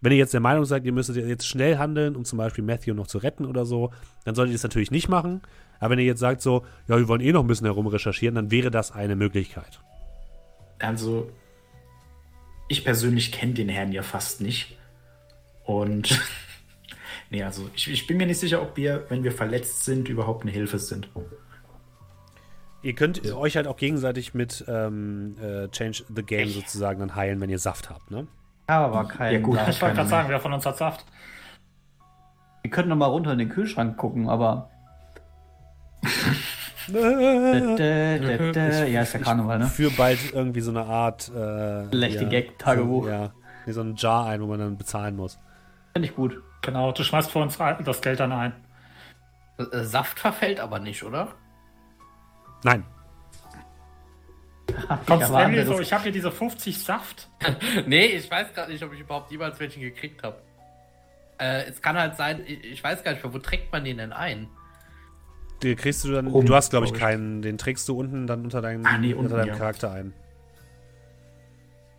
wenn 0.00 0.12
ihr 0.12 0.18
jetzt 0.18 0.32
der 0.32 0.40
Meinung 0.40 0.64
seid, 0.64 0.84
ihr 0.84 0.92
müsstet 0.92 1.16
jetzt 1.16 1.46
schnell 1.46 1.76
handeln, 1.76 2.16
um 2.16 2.24
zum 2.24 2.38
Beispiel 2.38 2.64
Matthew 2.64 2.94
noch 2.94 3.06
zu 3.06 3.18
retten 3.18 3.44
oder 3.44 3.66
so, 3.66 3.90
dann 4.24 4.34
solltet 4.34 4.52
ihr 4.52 4.56
das 4.56 4.62
natürlich 4.62 4.90
nicht 4.90 5.08
machen. 5.08 5.42
Aber 5.78 5.90
wenn 5.90 5.98
ihr 5.98 6.06
jetzt 6.06 6.20
sagt 6.20 6.40
so, 6.42 6.64
ja, 6.88 6.96
wir 6.96 7.08
wollen 7.08 7.20
eh 7.20 7.32
noch 7.32 7.42
ein 7.42 7.46
bisschen 7.46 7.66
herum 7.66 7.86
recherchieren, 7.86 8.34
dann 8.34 8.50
wäre 8.50 8.70
das 8.70 8.92
eine 8.92 9.16
Möglichkeit. 9.16 9.80
Also, 10.78 11.30
ich 12.68 12.84
persönlich 12.84 13.32
kenne 13.32 13.54
den 13.54 13.68
Herrn 13.68 13.92
ja 13.92 14.02
fast 14.02 14.40
nicht. 14.40 14.78
Und, 15.64 16.20
nee, 17.30 17.42
also, 17.42 17.68
ich, 17.74 17.90
ich 17.90 18.06
bin 18.06 18.16
mir 18.16 18.26
nicht 18.26 18.38
sicher, 18.38 18.60
ob 18.60 18.76
wir, 18.76 19.06
wenn 19.08 19.24
wir 19.24 19.32
verletzt 19.32 19.84
sind, 19.84 20.08
überhaupt 20.08 20.42
eine 20.42 20.50
Hilfe 20.50 20.78
sind. 20.78 21.08
Ihr 22.82 22.94
könnt 22.94 23.30
euch 23.32 23.56
halt 23.56 23.66
auch 23.66 23.76
gegenseitig 23.76 24.32
mit 24.32 24.64
ähm, 24.66 25.36
äh, 25.40 25.68
Change 25.68 26.04
the 26.14 26.22
Game 26.22 26.48
sozusagen 26.48 27.00
dann 27.00 27.14
heilen, 27.14 27.40
wenn 27.40 27.50
ihr 27.50 27.58
Saft 27.58 27.90
habt, 27.90 28.10
ne? 28.10 28.26
Aber 28.66 29.06
kein. 29.06 29.34
Ja, 29.34 29.40
gut. 29.40 29.58
Ich 29.68 29.82
wollte 29.82 29.96
gerade 29.96 30.08
sagen, 30.08 30.28
wer 30.28 30.40
von 30.40 30.52
uns 30.52 30.64
hat 30.64 30.78
Saft? 30.78 31.04
Wir 32.62 32.70
könnten 32.70 32.90
noch 32.90 32.96
mal 32.96 33.06
runter 33.06 33.32
in 33.32 33.38
den 33.38 33.48
Kühlschrank 33.48 33.96
gucken, 33.96 34.28
aber. 34.28 34.70
Dä, 36.88 38.18
dä, 38.18 38.52
dä. 38.52 38.90
Ja, 38.90 39.02
ist 39.02 39.12
ja 39.12 39.20
Karneval, 39.20 39.58
ne? 39.58 39.66
Für 39.66 39.90
bald 39.90 40.32
irgendwie 40.32 40.60
so 40.60 40.70
eine 40.70 40.84
Art 40.84 41.28
äh, 41.28 41.88
Schlechte 41.88 42.24
ja, 42.24 42.28
Gag-Tagebuch. 42.28 43.04
So, 43.04 43.10
ja, 43.10 43.32
so 43.66 43.80
ein 43.82 43.94
Jar 43.96 44.26
ein, 44.26 44.40
wo 44.40 44.46
man 44.46 44.58
dann 44.58 44.78
bezahlen 44.78 45.16
muss. 45.16 45.38
Finde 45.92 46.08
ich 46.08 46.14
gut. 46.14 46.40
Genau, 46.62 46.92
du 46.92 47.02
schmeißt 47.02 47.30
für 47.30 47.38
uns 47.38 47.56
das 47.58 48.00
Geld 48.02 48.20
dann 48.20 48.32
ein. 48.32 48.52
Äh, 49.58 49.84
Saft 49.84 50.18
verfällt 50.18 50.60
aber 50.60 50.78
nicht, 50.78 51.02
oder? 51.02 51.28
Nein, 52.64 52.84
Kommst 55.06 55.28
du 55.30 55.34
anderes- 55.34 55.66
so, 55.66 55.80
ich 55.80 55.92
habe 55.92 56.04
hier 56.04 56.12
diese 56.12 56.30
50 56.30 56.78
Saft. 56.78 57.28
nee, 57.86 58.06
ich 58.06 58.30
weiß 58.30 58.54
gerade 58.54 58.70
nicht, 58.72 58.82
ob 58.84 58.92
ich 58.92 59.00
überhaupt 59.00 59.30
jemals 59.30 59.58
welchen 59.58 59.80
gekriegt 59.80 60.22
habe. 60.22 60.36
Äh, 61.38 61.64
es 61.64 61.80
kann 61.82 61.98
halt 61.98 62.16
sein, 62.16 62.42
ich, 62.46 62.62
ich 62.64 62.84
weiß 62.84 63.02
gar 63.02 63.12
nicht 63.12 63.24
mehr, 63.24 63.32
wo 63.34 63.38
trägt 63.38 63.72
man 63.72 63.84
den 63.84 63.98
denn 63.98 64.12
ein? 64.12 64.48
den 65.62 65.76
kriegst 65.76 66.04
du 66.04 66.12
dann. 66.12 66.26
Rum, 66.28 66.46
du 66.46 66.54
hast, 66.54 66.70
glaube 66.70 66.86
ich, 66.86 66.92
glaub 66.92 67.02
ich. 67.02 67.02
keinen. 67.16 67.42
Den 67.42 67.58
trägst 67.58 67.86
du 67.88 67.98
unten 67.98 68.26
dann 68.26 68.44
unter, 68.44 68.62
deinen, 68.62 68.86
Ah, 68.86 68.96
nee, 68.96 69.12
unter 69.12 69.34
unten, 69.34 69.36
deinem 69.36 69.48
ja. 69.48 69.56
Charakter 69.56 69.90
ein. 69.92 70.14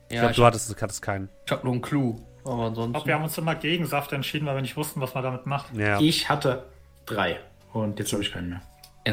Ich 0.09 0.15
Ja, 0.15 0.21
glaube, 0.21 0.31
ich, 0.31 0.37
du 0.37 0.45
hattest, 0.45 0.81
hattest 0.81 1.01
keinen. 1.03 1.29
ich 1.45 1.51
habe 1.51 1.63
nur 1.63 1.73
einen 1.73 1.81
Clou. 1.83 2.19
Aber 2.43 2.53
Ich 2.53 2.55
glaube, 2.57 2.65
ansonsten. 2.65 3.07
wir 3.07 3.13
haben 3.15 3.23
uns 3.23 3.37
immer 3.37 3.55
gegen 3.55 3.85
Saft 3.85 4.11
entschieden, 4.13 4.45
weil 4.47 4.55
wir 4.55 4.61
nicht 4.61 4.75
wussten, 4.77 4.99
was 5.01 5.13
man 5.13 5.23
damit 5.23 5.45
macht. 5.45 5.73
Ja, 5.75 5.99
Ich 5.99 6.29
hatte 6.29 6.65
drei. 7.05 7.39
Und 7.73 7.99
jetzt 7.99 8.11
habe 8.13 8.21
ich 8.23 8.31
keinen 8.31 8.49
mehr. 8.49 8.61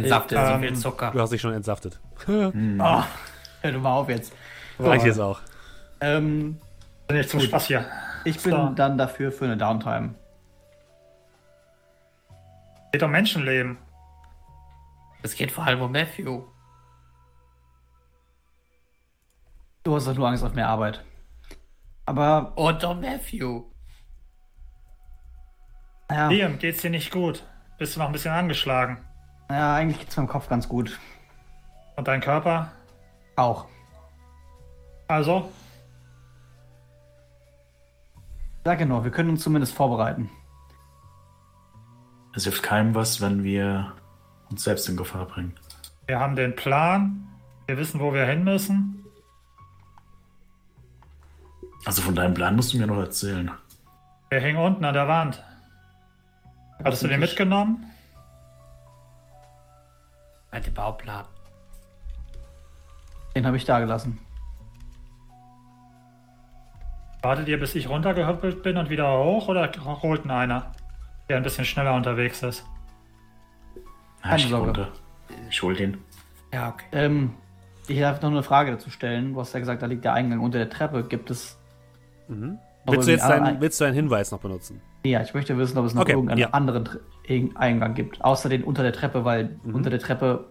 Saft 0.09 0.33
ist 0.33 0.39
so 0.39 0.45
Ähm, 0.53 0.61
viel 0.61 0.77
Zucker. 0.77 1.11
du 1.13 1.21
hast 1.21 1.31
dich 1.31 1.41
schon 1.41 1.53
entsaftet. 1.55 1.99
Oh, 2.27 2.31
hör 3.63 3.73
du 3.73 3.79
mal 3.79 3.93
auf 3.93 4.09
jetzt. 4.09 4.33
Reicht 4.79 5.05
jetzt 5.07 5.19
auch. 5.21 5.41
Ähm, 6.01 6.59
Nicht 7.11 7.31
zum 7.31 7.41
Spaß 7.41 7.67
hier. 7.67 7.87
ich 8.25 8.41
bin 8.43 8.53
So. 8.53 8.69
dann 8.75 8.99
dafür 8.99 9.33
für 9.33 9.45
eine 9.47 9.57
Downtime. 9.57 10.15
Geht 12.93 13.03
um 13.03 13.11
Menschenleben. 13.11 13.79
Es 15.23 15.35
geht 15.35 15.51
vor 15.53 15.65
allem 15.65 15.83
um 15.83 15.91
Matthew. 15.93 16.43
Du 19.85 19.95
hast 19.95 20.07
doch 20.07 20.15
nur 20.15 20.29
Angst 20.29 20.45
auf 20.45 20.55
mehr 20.55 20.69
Arbeit. 20.69 21.03
Aber, 22.09 22.57
Und 22.57 22.83
um 22.85 23.01
Matthew. 23.03 23.65
naja, 26.09 26.29
Liam, 26.29 26.59
geht's 26.59 26.81
dir 26.81 26.89
nicht 26.89 27.11
gut? 27.13 27.43
Bist 27.77 27.95
du 27.95 28.01
noch 28.01 28.07
ein 28.07 28.13
bisschen 28.13 28.33
angeschlagen? 28.33 28.97
naja 29.51 29.75
eigentlich 29.75 29.99
geht's 29.99 30.17
meinem 30.17 30.27
Kopf 30.27 30.49
ganz 30.49 30.67
gut. 30.69 30.99
Und 31.97 32.09
dein 32.09 32.23
Körper? 32.23 32.73
Auch. 33.37 33.67
Also, 35.07 35.51
Sag 38.65 38.79
genau, 38.79 39.05
wir 39.05 39.11
können 39.11 39.29
uns 39.31 39.43
zumindest 39.43 39.75
vorbereiten. 39.75 40.31
Es 42.35 42.45
hilft 42.45 42.63
keinem 42.63 42.95
was, 42.95 43.21
wenn 43.21 43.43
wir 43.45 43.93
uns 44.51 44.65
selbst 44.65 44.89
in 44.89 44.97
Gefahr 44.97 45.27
bringen. 45.27 45.55
wir 46.07 46.19
haben 46.21 46.37
den 46.37 46.57
Plan. 46.57 47.29
Wir 47.67 47.77
wissen, 47.77 48.01
wo 48.01 48.15
wir 48.15 48.25
hin 48.25 48.45
müssen. 48.45 48.98
Also 51.89 52.03
von 52.03 52.15
deinem 52.15 52.35
Plan 52.35 52.55
musst 52.55 52.75
du 52.75 52.77
mir 52.77 52.87
noch 52.87 52.99
erzählen. 52.99 53.51
Der 54.31 54.43
hing 54.43 54.59
unten 54.59 54.85
an 54.85 54.93
der 54.93 55.09
Wand. 55.09 55.43
Hattest 56.85 57.03
du 57.03 57.09
den 57.09 57.19
mitgenommen? 57.19 57.83
Bei 60.51 60.61
dem 60.61 60.75
Bauplan. 60.75 61.25
Den 63.35 63.47
habe 63.47 63.57
ich 63.57 63.65
da 63.65 63.81
gelassen. 63.81 64.19
Wartet 67.23 67.49
ihr, 67.49 67.59
bis 67.59 67.75
ich 67.75 67.89
runtergehüppelt 67.89 68.63
bin 68.63 68.77
und 68.77 68.91
wieder 68.91 69.11
hoch 69.25 69.49
oder 69.49 69.73
holt 70.03 70.27
ihn 70.27 70.31
einer, 70.31 70.73
der 71.31 71.39
ein 71.39 71.43
bisschen 71.43 71.65
schneller 71.65 71.95
unterwegs 71.95 72.43
ist? 72.43 72.67
Ja, 74.25 74.29
Keine 74.33 74.43
ich, 74.43 74.49
Sorge. 74.51 74.67
runter. 74.67 74.89
ich 75.49 75.63
hol 75.63 75.75
den. 75.75 75.97
Ja, 76.53 76.69
okay. 76.69 76.85
Ähm, 76.93 77.33
ich 77.87 77.99
darf 77.99 78.21
noch 78.21 78.29
eine 78.31 78.43
Frage 78.43 78.73
dazu 78.73 78.91
stellen. 78.91 79.33
Du 79.33 79.41
hast 79.41 79.55
ja 79.55 79.61
gesagt, 79.61 79.81
da 79.81 79.87
liegt 79.87 80.05
der 80.05 80.13
Eingang 80.13 80.41
unter 80.41 80.59
der 80.59 80.69
Treppe. 80.69 81.03
Gibt 81.03 81.31
es. 81.31 81.58
Mhm. 82.29 82.59
Willst 82.87 83.07
du 83.09 83.13
jetzt 83.13 83.29
deinen, 83.29 83.45
ein- 83.45 83.61
willst 83.61 83.81
du 83.81 83.85
einen 83.85 83.95
Hinweis 83.95 84.31
noch 84.31 84.41
benutzen? 84.41 84.81
Ja, 85.05 85.21
ich 85.23 85.35
möchte 85.35 85.57
wissen, 85.59 85.77
ob 85.79 85.85
es 85.85 85.95
noch 85.95 86.03
Okay, 86.03 86.13
irgendeinen 86.13 86.39
ja. 86.39 86.51
anderen 86.51 86.89
Eingang 87.57 87.95
gibt. 87.95 88.25
Außer 88.25 88.49
den 88.49 88.65
unter 88.65 88.83
der 88.83 88.93
Treppe, 88.93 89.25
weil 89.25 89.59
Mhm. 89.63 89.75
unter 89.75 89.91
der 89.91 89.99
Treppe. 89.99 90.47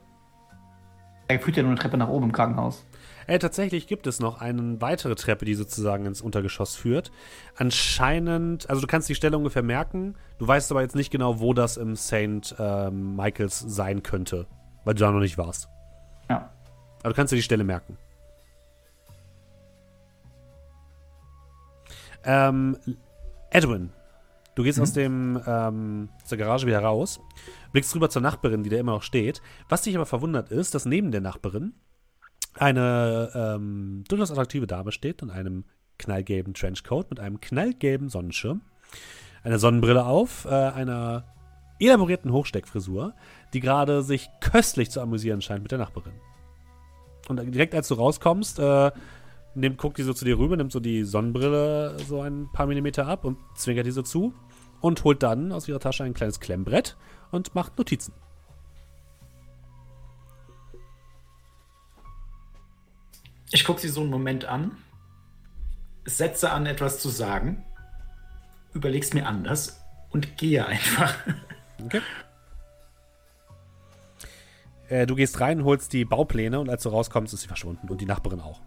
Er 1.30 1.40
führt 1.40 1.58
ja 1.58 1.64
nur 1.64 1.72
eine 1.72 1.80
Treppe 1.80 1.98
nach 1.98 2.08
oben 2.08 2.26
im 2.28 2.32
Krankenhaus. 2.32 2.86
Äh, 3.26 3.40
tatsächlich 3.40 3.88
gibt 3.88 4.08
es 4.08 4.22
noch 4.22 4.40
eine 4.40 4.80
weitere 4.80 5.16
Treppe, 5.16 5.44
die 5.44 5.56
sozusagen 5.56 6.06
ins 6.06 6.22
Untergeschoss 6.22 6.76
führt. 6.76 7.12
Anscheinend, 7.58 8.70
also 8.70 8.82
du 8.82 8.88
kannst 8.88 9.10
die 9.10 9.16
Stelle 9.16 9.38
ungefähr 9.38 9.64
merken, 9.64 10.16
du 10.38 10.48
weißt 10.48 10.72
aber 10.72 10.82
jetzt 10.82 10.96
nicht 10.96 11.12
genau, 11.12 11.42
wo 11.42 11.54
das 11.54 11.76
im 11.76 11.96
St. 11.98 12.56
Ähm, 12.58 13.16
Michaels 13.18 13.60
sein 13.60 14.04
könnte, 14.04 14.48
weil 14.86 14.94
du 14.94 15.02
da 15.02 15.12
noch 15.12 15.20
nicht 15.20 15.38
warst. 15.38 15.68
Ja. 16.30 16.50
Aber 17.02 17.10
du 17.10 17.16
kannst 17.16 17.34
dir 17.34 17.36
die 17.38 17.42
Stelle 17.44 17.66
merken. 17.66 17.98
Ähm, 22.28 22.78
Edwin, 23.52 23.90
du 24.56 24.64
gehst 24.64 24.82
aus, 24.82 24.92
dem, 24.92 25.42
ähm, 25.48 26.10
aus 26.22 26.30
der 26.30 26.38
Garage 26.38 26.68
wieder 26.68 26.82
raus, 26.82 27.22
blickst 27.72 27.96
rüber 27.96 28.10
zur 28.10 28.22
Nachbarin, 28.22 28.64
die 28.64 28.70
da 28.70 28.78
immer 28.78 28.92
noch 28.92 29.02
steht. 29.02 29.42
Was 29.70 29.84
dich 29.84 29.96
aber 29.96 30.06
verwundert 30.06 30.52
ist, 30.52 30.76
dass 30.76 30.86
neben 30.86 31.12
der 31.12 31.22
Nachbarin 31.22 31.74
eine 32.56 33.32
ähm, 33.34 34.04
durchaus 34.10 34.30
attraktive 34.30 34.68
Dame 34.68 34.92
steht 34.92 35.22
in 35.22 35.30
einem 35.30 35.64
knallgelben 35.98 36.54
Trenchcoat 36.54 37.10
mit 37.10 37.20
einem 37.22 37.40
knallgelben 37.40 38.10
Sonnenschirm, 38.10 38.62
eine 39.44 39.58
Sonnenbrille 39.58 40.06
auf, 40.06 40.46
äh, 40.46 40.50
einer 40.50 41.24
elaborierten 41.80 42.34
Hochsteckfrisur, 42.34 43.14
die 43.54 43.62
gerade 43.62 44.02
sich 44.04 44.30
köstlich 44.42 44.92
zu 44.92 45.00
amüsieren 45.00 45.42
scheint 45.42 45.64
mit 45.64 45.72
der 45.72 45.80
Nachbarin. 45.80 46.14
Und 47.30 47.38
direkt 47.54 47.74
als 47.74 47.88
du 47.88 47.94
rauskommst, 47.96 48.60
äh, 48.60 48.92
nimmt, 49.56 49.78
guckt 49.78 49.98
die 49.98 50.04
so 50.04 50.14
zu 50.14 50.26
dir 50.26 50.38
rüber, 50.38 50.58
nimmt 50.58 50.72
so 50.72 50.80
die 50.80 51.04
Sonnenbrille 51.04 51.98
so 52.08 52.22
ein 52.22 52.50
paar 52.54 52.68
Millimeter 52.68 53.08
ab 53.08 53.26
und 53.26 53.38
zwinkert 53.56 53.86
die 53.86 53.92
so 53.92 54.02
zu 54.02 54.34
und 54.82 55.04
holt 55.04 55.24
dann 55.24 55.52
aus 55.52 55.68
ihrer 55.68 55.80
Tasche 55.80 56.04
ein 56.04 56.14
kleines 56.14 56.40
Klemmbrett 56.40 56.96
und 57.32 57.56
macht 57.56 57.78
Notizen. 57.78 58.14
Ich 63.52 63.64
gucke 63.64 63.80
sie 63.80 63.90
so 63.90 64.02
einen 64.02 64.10
Moment 64.10 64.46
an, 64.46 64.78
setze 66.06 66.52
an, 66.52 66.66
etwas 66.66 67.00
zu 67.00 67.10
sagen, 67.10 67.66
überleg's 68.74 69.14
mir 69.14 69.26
anders 69.26 69.82
und 70.10 70.38
gehe 70.38 70.66
einfach. 70.66 71.16
Okay. 71.86 72.02
Äh, 74.90 75.06
du 75.06 75.14
gehst 75.14 75.40
rein, 75.40 75.64
holst 75.64 75.94
die 75.94 76.06
Baupläne 76.06 76.60
und 76.60 76.70
als 76.70 76.82
du 76.82 76.90
rauskommst, 76.90 77.36
ist 77.36 77.42
sie 77.42 77.48
verschwunden 77.48 77.88
und 77.88 78.02
die 78.02 78.08
Nachbarin 78.08 78.40
auch. 78.40 78.62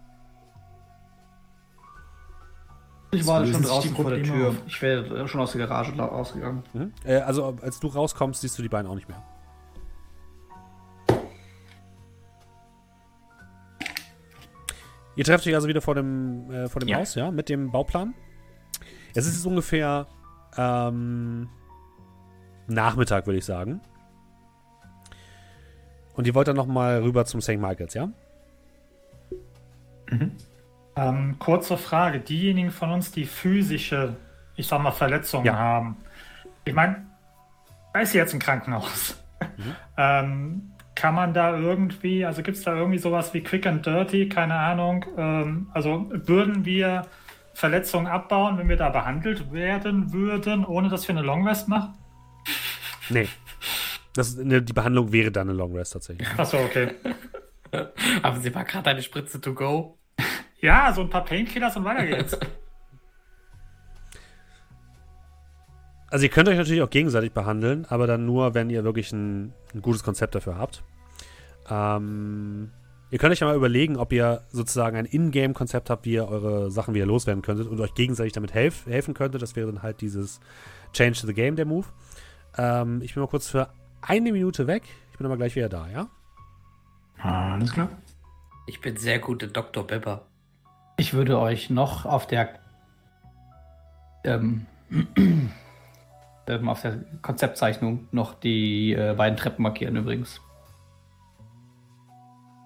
Ich 3.13 3.27
war 3.27 3.45
schon 3.45 3.61
draußen 3.61 3.93
vor 3.95 4.09
der 4.09 4.23
Tür. 4.23 4.49
auf. 4.49 4.55
Ich 4.67 4.81
wäre 4.81 5.27
schon 5.27 5.41
aus 5.41 5.51
der 5.51 5.67
Garage 5.67 5.93
rausgegangen. 5.97 6.63
Mhm. 6.73 6.93
Äh, 7.03 7.15
also 7.17 7.57
als 7.61 7.79
du 7.79 7.87
rauskommst, 7.87 8.41
siehst 8.41 8.57
du 8.57 8.61
die 8.61 8.69
beiden 8.69 8.89
auch 8.89 8.95
nicht 8.95 9.09
mehr. 9.09 9.21
Ihr 15.15 15.25
trefft 15.25 15.45
euch 15.45 15.55
also 15.55 15.67
wieder 15.67 15.81
vor 15.81 15.95
dem, 15.95 16.49
äh, 16.51 16.69
vor 16.69 16.79
dem 16.79 16.87
Ja. 16.87 16.99
Haus, 16.99 17.15
ja, 17.15 17.31
mit 17.31 17.49
dem 17.49 17.71
Bauplan. 17.71 18.13
Es 19.13 19.25
ist 19.27 19.35
jetzt 19.35 19.45
ungefähr 19.45 20.07
ähm, 20.57 21.49
Nachmittag, 22.67 23.25
würde 23.27 23.39
ich 23.39 23.45
sagen. 23.45 23.81
Und 26.15 26.27
ihr 26.27 26.35
wollt 26.35 26.47
dann 26.47 26.55
nochmal 26.55 27.01
rüber 27.01 27.25
zum 27.25 27.41
St. 27.41 27.57
Michaels, 27.57 27.93
ja? 27.93 28.09
Ähm, 30.95 31.37
kurze 31.39 31.77
Frage. 31.77 32.19
Diejenigen 32.19 32.71
von 32.71 32.91
uns, 32.91 33.11
die 33.11 33.25
physische, 33.25 34.15
ich 34.55 34.67
sag 34.67 34.81
mal, 34.81 34.91
Verletzungen 34.91 35.45
Ja. 35.45 35.57
haben. 35.57 35.97
Ich 36.65 36.73
meine, 36.73 37.05
da 37.93 38.01
ist 38.01 38.13
jetzt 38.13 38.33
ein 38.33 38.39
Krankenhaus. 38.39 39.17
ähm, 39.97 40.71
kann 40.95 41.15
man 41.15 41.33
da 41.33 41.57
irgendwie, 41.57 42.25
also 42.25 42.43
gibt 42.43 42.57
es 42.57 42.63
da 42.63 42.75
irgendwie 42.75 42.97
sowas 42.99 43.33
wie 43.33 43.41
Quick 43.41 43.65
and 43.65 43.85
Dirty, 43.85 44.29
keine 44.29 44.55
Ahnung. 44.55 45.05
Ähm, 45.17 45.69
also 45.73 46.09
würden 46.11 46.65
wir 46.65 47.03
Verletzungen 47.53 48.07
abbauen, 48.07 48.57
wenn 48.57 48.69
wir 48.69 48.77
da 48.77 48.89
behandelt 48.89 49.51
werden 49.51 50.13
würden, 50.13 50.65
ohne 50.65 50.89
dass 50.89 51.07
wir 51.07 51.15
eine 51.15 51.25
Long 51.25 51.47
Rest 51.47 51.67
machen? 51.67 51.93
Nee. 53.09 53.27
Das, 54.13 54.35
ne, 54.35 54.61
die 54.61 54.73
Behandlung 54.73 55.11
wäre 55.11 55.31
dann 55.31 55.49
eine 55.49 55.57
Long 55.57 55.73
Rest 55.75 55.93
tatsächlich. 55.93 56.27
Achso, 56.37 56.57
okay. 56.57 56.91
Haben 58.23 58.41
Sie 58.41 58.49
mal 58.49 58.63
gerade 58.63 58.89
eine 58.89 59.01
Spritze 59.01 59.39
to 59.39 59.53
go? 59.53 59.97
Ja, 60.61 60.93
so 60.93 61.01
ein 61.01 61.09
paar 61.09 61.25
Painkillers 61.25 61.75
und 61.75 61.83
weiter 61.83 62.05
geht's. 62.05 62.37
Also 66.11 66.23
ihr 66.23 66.29
könnt 66.29 66.49
euch 66.49 66.57
natürlich 66.57 66.81
auch 66.81 66.89
gegenseitig 66.89 67.31
behandeln, 67.31 67.85
aber 67.87 68.05
dann 68.05 68.25
nur, 68.25 68.53
wenn 68.53 68.69
ihr 68.69 68.83
wirklich 68.83 69.13
ein, 69.13 69.53
ein 69.73 69.81
gutes 69.81 70.03
Konzept 70.03 70.35
dafür 70.35 70.57
habt. 70.57 70.83
Ähm, 71.69 72.69
ihr 73.11 73.17
könnt 73.17 73.31
euch 73.31 73.39
ja 73.39 73.47
mal 73.47 73.55
überlegen, 73.55 73.95
ob 73.95 74.11
ihr 74.11 74.41
sozusagen 74.49 74.97
ein 74.97 75.05
Ingame-Konzept 75.05 75.89
habt, 75.89 76.05
wie 76.05 76.15
ihr 76.15 76.27
eure 76.27 76.69
Sachen 76.69 76.93
wieder 76.93 77.05
loswerden 77.05 77.41
könntet 77.41 77.69
und 77.69 77.79
euch 77.79 77.93
gegenseitig 77.93 78.33
damit 78.33 78.53
helf 78.53 78.85
helfen 78.87 79.13
könntet. 79.13 79.41
Das 79.41 79.55
wäre 79.55 79.71
dann 79.71 79.83
halt 79.83 80.01
dieses 80.01 80.41
Change 80.91 81.17
to 81.17 81.27
the 81.27 81.33
Game, 81.33 81.55
der 81.55 81.65
Move. 81.65 81.87
Ähm, 82.57 83.01
ich 83.01 83.13
bin 83.13 83.23
mal 83.23 83.29
kurz 83.29 83.47
für 83.47 83.69
eine 84.01 84.33
Minute 84.33 84.67
weg. 84.67 84.83
Ich 85.13 85.17
bin 85.17 85.25
aber 85.25 85.37
gleich 85.37 85.55
wieder 85.55 85.69
da, 85.69 85.87
ja? 85.87 86.09
Alles 87.19 87.71
klar. 87.71 87.87
Ich 88.67 88.81
bin 88.81 88.97
sehr 88.97 89.19
gut 89.19 89.43
in 89.43 89.53
Dr. 89.53 89.87
Pepper. 89.87 90.25
Ich 90.97 91.13
würde 91.13 91.39
euch 91.39 91.69
noch 91.69 92.05
auf 92.05 92.27
der 92.27 92.49
ähm, 94.23 94.65
ähm, 96.47 96.69
auf 96.69 96.81
der 96.81 96.99
Konzeptzeichnung 97.21 98.07
noch 98.11 98.33
die 98.33 98.93
äh, 98.93 99.13
beiden 99.15 99.37
Treppen 99.37 99.63
markieren 99.63 99.95
übrigens. 99.95 100.41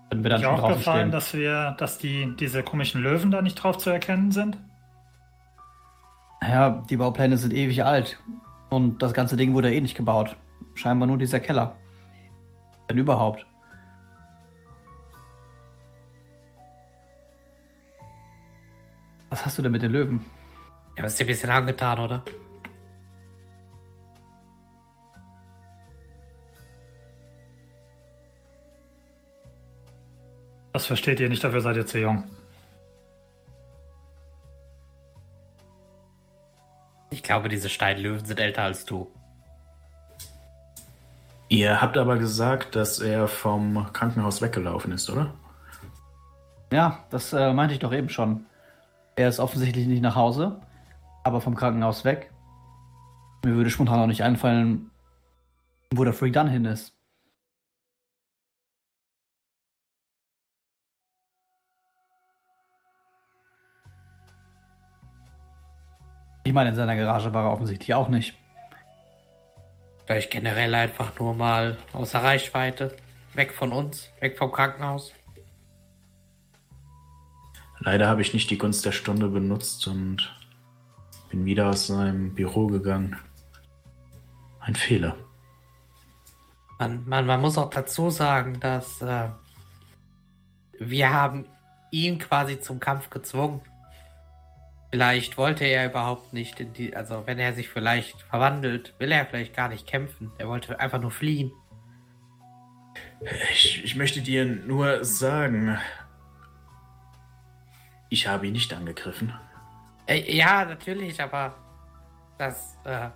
Wenn 0.10 0.24
wir 0.24 0.30
dann 0.30 0.42
Ist 0.42 0.46
schon 0.46 0.56
auch 0.56 0.60
draußen 0.60 0.78
gefallen, 0.78 1.12
dass 1.12 1.34
wir, 1.34 1.76
dass 1.78 1.98
die, 1.98 2.36
diese 2.40 2.64
komischen 2.64 3.02
Löwen 3.02 3.32
da 3.32 3.42
nicht 3.42 3.56
drauf 3.56 3.78
zu 3.78 3.90
erkennen 3.90 4.32
sind. 4.32 4.58
Ja, 6.42 6.84
die 6.90 6.98
Baupläne 6.98 7.38
sind 7.38 7.54
ewig 7.54 7.84
alt. 7.84 8.20
Und 8.70 9.02
das 9.02 9.14
ganze 9.14 9.36
Ding 9.38 9.54
wurde 9.54 9.74
eh 9.74 9.82
nicht 9.82 9.96
gebaut. 9.96 10.36
Scheinbar 10.76 11.08
nur 11.08 11.18
dieser 11.18 11.40
Keller. 11.40 11.76
Wenn 12.88 12.98
überhaupt. 12.98 13.46
Was 19.36 19.46
hast 19.46 19.58
du 19.58 19.64
denn 19.64 19.74
mit 19.74 19.82
den 19.82 19.92
Löwen? 19.92 20.26
Ja, 20.98 21.04
ist 21.04 21.20
dir 21.20 21.26
ein 21.26 21.28
bisschen 21.28 21.50
angetan, 21.50 22.00
oder? 22.00 22.24
Das 30.72 30.86
versteht 30.86 31.20
ihr 31.20 31.28
nicht, 31.28 31.44
dafür 31.44 31.60
seid 31.60 31.76
ihr 31.76 31.86
zu 31.86 32.00
jung. 32.00 32.24
Ich 37.10 37.22
glaube, 37.22 37.50
diese 37.50 37.68
Steinlöwen 37.68 38.24
sind 38.24 38.40
älter 38.40 38.64
als 38.64 38.86
du. 38.86 39.12
Ihr 41.50 41.82
habt 41.82 41.98
aber 41.98 42.18
gesagt, 42.18 42.78
dass 42.78 43.00
er 43.02 43.28
vom 43.28 43.92
Krankenhaus 43.92 44.42
weggelaufen 44.42 44.94
ist, 44.94 45.10
oder? 45.10 45.34
Ja, 46.72 47.04
das 47.10 47.34
äh, 47.34 47.52
meinte 47.52 47.74
ich 47.74 47.82
doch 47.82 47.92
eben 47.92 48.08
schon. 48.08 48.46
Er 49.18 49.30
ist 49.30 49.40
offensichtlich 49.40 49.88
nicht 49.88 50.02
nach 50.02 50.16
Hause, 50.16 50.60
aber 51.24 51.40
vom 51.40 51.56
Krankenhaus 51.56 52.04
weg. 52.04 52.32
Mir 53.46 53.56
würde 53.56 53.70
spontan 53.70 54.00
auch 54.00 54.08
nicht 54.08 54.24
einfallen, 54.24 54.92
wo 55.94 56.04
der 56.04 56.14
Freak 56.14 56.34
dann 56.34 56.50
hin 56.50 56.66
ist. 56.66 56.94
Ich 66.44 66.54
meine, 66.54 66.70
in 66.70 66.76
seiner 66.76 66.96
Garage 66.96 67.34
war 67.34 67.46
er 67.46 67.52
offensichtlich 67.52 67.94
auch 67.94 68.10
nicht. 68.10 68.38
Vielleicht 70.06 70.30
generell 70.30 70.76
einfach 70.76 71.18
nur 71.20 71.34
mal 71.34 71.78
außer 71.94 72.22
Reichweite. 72.22 72.96
Weg 73.34 73.54
von 73.54 73.72
uns, 73.72 74.12
weg 74.20 74.38
vom 74.38 74.52
Krankenhaus. 74.52 75.14
Leider 77.86 78.08
habe 78.08 78.24
ich 78.24 78.34
nicht 78.34 78.50
die 78.50 78.58
Gunst 78.58 78.84
der 78.84 78.92
Stunde 78.92 79.28
benutzt 79.28 79.88
und 79.88 80.36
bin 81.30 81.46
wieder 81.46 81.70
aus 81.70 81.86
seinem 81.86 82.34
Büro 82.34 82.66
gegangen. 82.66 83.16
Ein 84.60 84.74
Fehler. 84.74 85.16
Man, 86.80 87.08
man, 87.08 87.28
man 87.28 87.40
muss 87.40 87.60
auch 87.60 87.70
dazu 87.70 88.10
sagen, 88.10 88.60
dass 88.60 89.04
äh, 89.04 89.30
wir 90.80 91.14
haben 91.14 91.46
ihn 91.92 92.18
quasi 92.18 92.60
zum 92.60 92.80
Kampf 92.80 93.12
gezwungen. 93.12 93.62
Vielleicht 94.90 95.38
wollte 95.38 95.66
er 95.66 95.86
überhaupt 95.86 96.34
nicht 96.34 96.60
in 96.60 96.74
die, 96.74 96.96
also 96.96 97.22
wenn 97.28 97.38
er 97.38 97.54
sich 97.54 97.70
vielleicht 97.70 98.20
verwandelt, 98.24 98.96
will 98.98 99.12
er 99.12 99.28
vielleicht 99.28 99.56
gar 99.56 99.70
nicht 99.70 99.86
kämpfen. 99.86 100.32
Er 100.40 100.48
wollte 100.48 100.80
einfach 100.80 101.00
nur 101.00 101.12
fliehen. 101.12 101.52
Ich, 103.52 103.84
ich 103.84 103.96
möchte 103.96 104.22
dir 104.22 104.44
nur 104.44 105.06
sagen, 105.06 105.78
ich 108.16 108.28
habe 108.28 108.48
ihn 108.48 108.54
nicht 108.54 108.74
angegriffen. 108.74 109.34
Äh, 110.08 110.34
ja, 110.34 110.64
natürlich, 110.64 111.22
aber 111.22 111.54
das, 112.38 112.78
äh, 112.86 113.08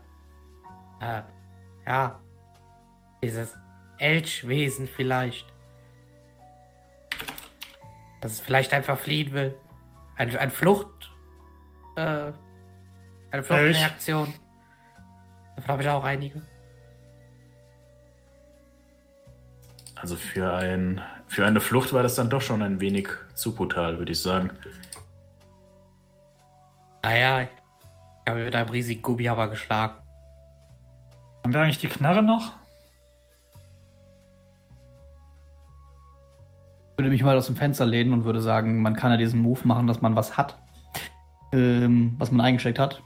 äh, 0.99 1.21
ja, 1.87 2.19
dieses 3.23 3.55
Elchwesen 3.97 4.89
vielleicht. 4.89 5.45
Dass 8.19 8.33
es 8.33 8.39
vielleicht 8.41 8.73
einfach 8.73 8.99
fliehen 8.99 9.31
will. 9.31 9.55
Ein, 10.17 10.35
ein 10.35 10.51
Flucht, 10.51 11.09
äh, 11.95 12.33
eine 13.31 13.43
Fluchtreaktion. 13.43 14.33
Davon 15.55 15.71
habe 15.71 15.83
ich 15.83 15.89
auch 15.89 16.03
einige. 16.03 16.41
Also 19.95 20.17
für, 20.17 20.53
ein, 20.53 21.01
für 21.27 21.45
eine 21.45 21.61
Flucht 21.61 21.93
war 21.93 22.03
das 22.03 22.15
dann 22.15 22.29
doch 22.29 22.41
schon 22.41 22.61
ein 22.61 22.81
wenig 22.81 23.07
zu 23.33 23.55
brutal, 23.55 23.97
würde 23.97 24.11
ich 24.11 24.21
sagen. 24.21 24.51
Naja, 27.03 27.41
ich 27.43 27.49
habe 28.29 28.43
mit 28.43 28.55
einem 28.55 28.69
riesigen 28.69 29.01
Gummi 29.01 29.27
aber 29.29 29.47
geschlagen. 29.47 29.95
Haben 31.43 31.53
wir 31.53 31.61
eigentlich 31.61 31.79
die 31.79 31.87
Knarre 31.87 32.21
noch? 32.21 32.53
Ich 36.91 36.97
würde 36.97 37.09
mich 37.11 37.23
mal 37.23 37.37
aus 37.37 37.45
dem 37.45 37.55
Fenster 37.55 37.85
lehnen 37.85 38.11
und 38.11 38.25
würde 38.25 38.41
sagen, 38.41 38.81
man 38.81 38.93
kann 38.95 39.11
ja 39.11 39.17
diesen 39.17 39.41
Move 39.41 39.61
machen, 39.63 39.87
dass 39.87 40.01
man 40.01 40.15
was 40.17 40.35
hat, 40.37 40.59
ähm, 41.53 42.15
was 42.17 42.29
man 42.31 42.45
eingesteckt 42.45 42.77
hat. 42.77 43.01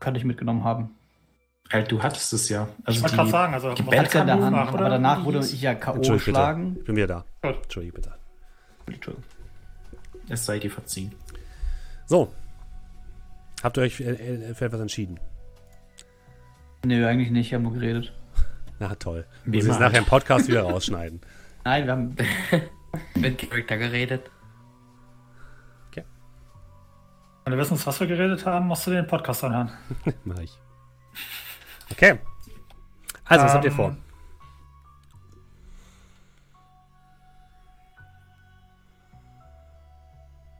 Könnte 0.00 0.18
ich 0.18 0.24
mitgenommen 0.24 0.64
haben. 0.64 0.90
Halt, 1.72 1.90
du 1.90 2.02
hattest 2.02 2.32
es 2.32 2.48
ja. 2.48 2.68
Ich 2.80 2.88
Also 2.88 3.02
wollte 3.02 3.12
die, 3.12 3.16
gerade 3.16 3.30
sagen, 3.30 3.54
also 3.54 3.72
die 3.74 3.82
ja 3.84 4.02
in 4.02 4.26
der 4.26 4.36
Move 4.36 4.44
Hand, 4.46 4.56
machen, 4.56 4.68
aber 4.68 4.78
oder? 4.80 4.88
danach 4.90 5.24
wurde 5.24 5.38
ich 5.38 5.62
ja 5.62 5.74
K.O. 5.74 5.94
Entschuldige 5.94 6.24
bitte. 6.26 6.30
schlagen. 6.36 6.76
Ich 6.78 6.84
bin 6.84 6.96
wieder 6.96 7.06
da. 7.06 7.24
Gut. 7.48 7.62
Entschuldige 7.62 7.92
bitte. 7.94 8.14
Entschuldigung. 8.86 9.24
es 10.28 10.44
sei 10.44 10.58
dir 10.58 10.70
verziehen. 10.70 11.14
So. 12.06 12.32
Habt 13.64 13.78
ihr 13.78 13.82
euch 13.82 13.98
äh, 14.00 14.10
äh, 14.12 14.54
für 14.54 14.66
etwas 14.66 14.80
entschieden? 14.80 15.18
Nee, 16.84 17.02
eigentlich 17.04 17.30
nicht, 17.30 17.46
ich 17.46 17.54
habe 17.54 17.62
nur 17.64 17.72
geredet. 17.72 18.12
Na 18.78 18.94
toll. 18.94 19.26
Wie 19.46 19.56
Muss 19.56 19.66
ich 19.66 19.78
nachher 19.80 19.98
im. 19.98 20.04
Podcast 20.04 20.48
wieder 20.48 20.62
rausschneiden. 20.62 21.20
Nein, 21.64 21.86
wir 21.86 21.92
haben. 21.92 22.16
Mit 23.16 23.38
Charakter 23.38 23.78
geredet. 23.78 24.30
Wenn 27.44 27.52
du 27.52 27.58
wissen, 27.58 27.78
was 27.84 28.00
wir 28.00 28.06
geredet 28.06 28.46
haben, 28.46 28.66
musst 28.68 28.86
du 28.86 28.90
den 28.90 29.06
Podcast 29.06 29.44
anhören. 29.44 29.70
Mach 30.24 30.38
ich. 30.38 30.58
Okay. 31.92 32.18
Also, 33.26 33.44
was 33.44 33.52
habt 33.52 33.64
ihr 33.66 33.70
Ähm, 33.70 33.76
vor? 33.76 33.96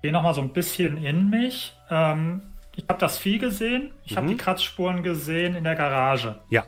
gehe 0.03 0.13
nochmal 0.13 0.35
so 0.35 0.43
ein 0.43 0.53
bisschen 0.53 0.99
in 0.99 1.31
mich. 1.31 1.75
Ähm, 1.89 2.43
ich 2.77 2.85
habe 2.89 2.99
das 2.99 3.19
Vieh 3.19 3.39
gesehen. 3.39 3.93
Ich 4.05 4.17
habe 4.17 4.27
Mhm. 4.27 4.31
die 4.33 4.37
Kratzspuren 4.37 5.03
gesehen 5.03 5.55
in 5.55 5.65
der 5.65 5.75
Garage. 5.75 6.41
Ja. 6.51 6.65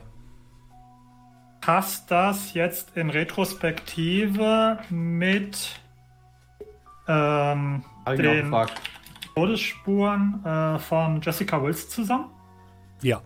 Passt 1.61 2.09
das 2.11 2.53
jetzt 2.53 2.95
in 2.95 3.09
Retrospektive 3.09 4.79
mit 4.89 5.79
ähm, 7.07 7.83
den. 8.17 8.53
Todesspuren 9.35 10.43
äh, 10.45 10.79
von 10.79 11.21
Jessica 11.21 11.61
Wills 11.61 11.89
zusammen? 11.89 12.31
Ja. 13.01 13.21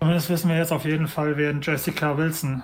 Zumindest 0.00 0.30
wissen 0.30 0.48
wir 0.48 0.56
jetzt 0.56 0.72
auf 0.72 0.84
jeden 0.84 1.08
Fall, 1.08 1.36
wer 1.36 1.52
Jessica 1.60 2.16
Wilson 2.16 2.62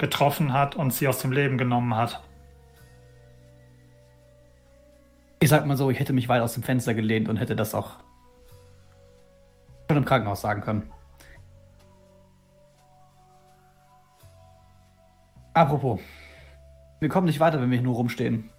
getroffen 0.00 0.52
hat 0.52 0.74
und 0.74 0.92
sie 0.92 1.06
aus 1.06 1.18
dem 1.20 1.30
Leben 1.30 1.56
genommen 1.58 1.94
hat. 1.94 2.20
Ich 5.38 5.48
sag 5.48 5.64
mal 5.66 5.76
so, 5.76 5.90
ich 5.90 5.98
hätte 6.00 6.12
mich 6.12 6.28
weit 6.28 6.42
aus 6.42 6.54
dem 6.54 6.62
Fenster 6.62 6.92
gelehnt 6.94 7.28
und 7.28 7.36
hätte 7.36 7.54
das 7.56 7.74
auch 7.74 7.92
schon 9.88 9.96
im 9.98 10.04
Krankenhaus 10.04 10.40
sagen 10.40 10.60
können. 10.62 10.90
Apropos, 15.54 16.00
wir 17.00 17.08
kommen 17.08 17.26
nicht 17.26 17.40
weiter, 17.40 17.60
wenn 17.60 17.70
wir 17.70 17.78
hier 17.78 17.84
nur 17.86 17.96
rumstehen. 17.96 18.50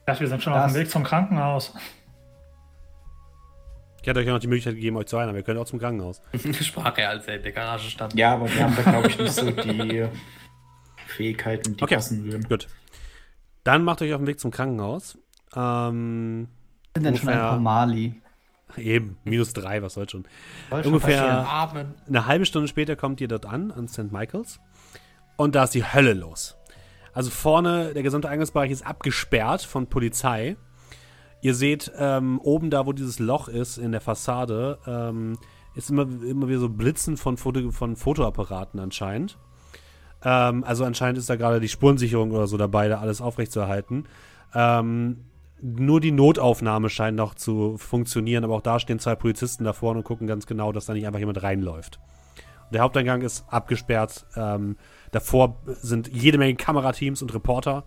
Ich 0.00 0.04
dachte, 0.06 0.20
wir 0.20 0.28
sind 0.28 0.42
schon 0.42 0.52
Das- 0.52 0.66
auf 0.66 0.72
dem 0.72 0.80
Weg 0.80 0.90
zum 0.90 1.04
Krankenhaus. 1.04 1.74
Ich 4.00 4.06
hätte 4.06 4.20
euch 4.20 4.26
ja 4.26 4.32
noch 4.32 4.40
die 4.40 4.46
Möglichkeit 4.46 4.76
gegeben, 4.76 4.96
euch 4.96 5.06
zu 5.06 5.18
heilen, 5.18 5.28
aber 5.28 5.38
ihr 5.38 5.44
könnt 5.44 5.58
auch 5.58 5.66
zum 5.66 5.78
Krankenhaus. 5.78 6.22
Sprach 6.62 6.96
er, 6.96 7.10
als 7.10 7.26
er 7.26 7.36
in 7.36 7.42
der 7.42 7.52
Garage 7.52 7.90
stand. 7.90 8.14
Ja, 8.14 8.34
aber 8.34 8.48
wir 8.52 8.62
haben 8.64 8.74
da, 8.76 8.82
glaube 8.90 9.08
ich, 9.08 9.18
nicht 9.18 9.32
so 9.32 9.50
die 9.50 10.06
Fähigkeiten, 11.08 11.76
die 11.76 11.82
Okay. 11.82 11.96
passen 11.96 12.24
würden. 12.24 12.44
Gut. 12.48 12.68
Dann 13.64 13.82
macht 13.84 14.02
euch 14.02 14.12
auf 14.14 14.20
den 14.20 14.26
Weg 14.26 14.40
zum 14.40 14.50
Krankenhaus. 14.50 15.18
Ähm, 15.54 16.48
sind 16.94 17.04
denn 17.04 17.16
schon 17.16 17.28
ein 17.28 17.38
paar 17.38 17.60
Mali? 17.60 18.20
eben, 18.76 19.16
minus 19.24 19.52
drei, 19.54 19.82
was 19.82 19.94
soll 19.94 20.08
schon. 20.08 20.24
Soll 20.70 20.84
schon 20.84 20.92
Ungefähr- 20.94 21.42
passieren. 21.44 21.94
Eine 22.06 22.26
halbe 22.26 22.44
Stunde 22.46 22.68
später 22.68 22.96
kommt 22.96 23.20
ihr 23.20 23.28
dort 23.28 23.46
an, 23.46 23.70
an 23.70 23.88
St. 23.88 24.12
Michaels. 24.12 24.60
Und 25.36 25.54
da 25.54 25.64
ist 25.64 25.74
die 25.74 25.84
Hölle 25.84 26.12
los. 26.12 26.56
Also 27.14 27.30
vorne, 27.30 27.94
der 27.94 28.02
gesamte 28.02 28.28
Eingangsbereich 28.28 28.70
ist 28.70 28.86
abgesperrt 28.86 29.62
von 29.62 29.86
Polizei. 29.86 30.56
Ihr 31.40 31.54
seht 31.54 31.90
ähm, 31.96 32.38
oben 32.40 32.68
da, 32.70 32.84
wo 32.86 32.92
dieses 32.92 33.18
Loch 33.18 33.48
ist 33.48 33.78
in 33.78 33.92
der 33.92 34.00
Fassade, 34.00 34.78
ähm, 34.86 35.38
ist 35.74 35.90
immer, 35.90 36.02
immer 36.02 36.48
wieder 36.48 36.58
so 36.58 36.68
Blitzen 36.68 37.16
von, 37.16 37.36
Foto, 37.36 37.70
von 37.70 37.96
Fotoapparaten 37.96 38.80
anscheinend. 38.80 39.38
Ähm, 40.24 40.64
also 40.64 40.84
anscheinend 40.84 41.18
ist 41.18 41.30
da 41.30 41.36
gerade 41.36 41.60
die 41.60 41.68
Spurensicherung 41.68 42.32
oder 42.32 42.46
so 42.46 42.56
dabei, 42.56 42.88
da 42.88 43.00
alles 43.00 43.20
aufrechtzuerhalten. 43.20 44.06
Ähm, 44.54 45.24
nur 45.60 46.00
die 46.00 46.12
Notaufnahme 46.12 46.88
scheint 46.88 47.16
noch 47.16 47.34
zu 47.34 47.76
funktionieren, 47.78 48.44
aber 48.44 48.54
auch 48.54 48.62
da 48.62 48.78
stehen 48.78 49.00
zwei 49.00 49.16
Polizisten 49.16 49.64
da 49.64 49.72
vorne 49.72 49.98
und 49.98 50.04
gucken 50.04 50.26
ganz 50.26 50.46
genau, 50.46 50.72
dass 50.72 50.86
da 50.86 50.94
nicht 50.94 51.06
einfach 51.06 51.18
jemand 51.18 51.42
reinläuft. 51.42 51.98
Der 52.72 52.82
Haupteingang 52.82 53.22
ist 53.22 53.44
abgesperrt. 53.48 54.26
Ähm, 54.36 54.76
davor 55.10 55.56
sind 55.66 56.08
jede 56.08 56.38
Menge 56.38 56.54
Kamerateams 56.54 57.22
und 57.22 57.34
Reporter 57.34 57.84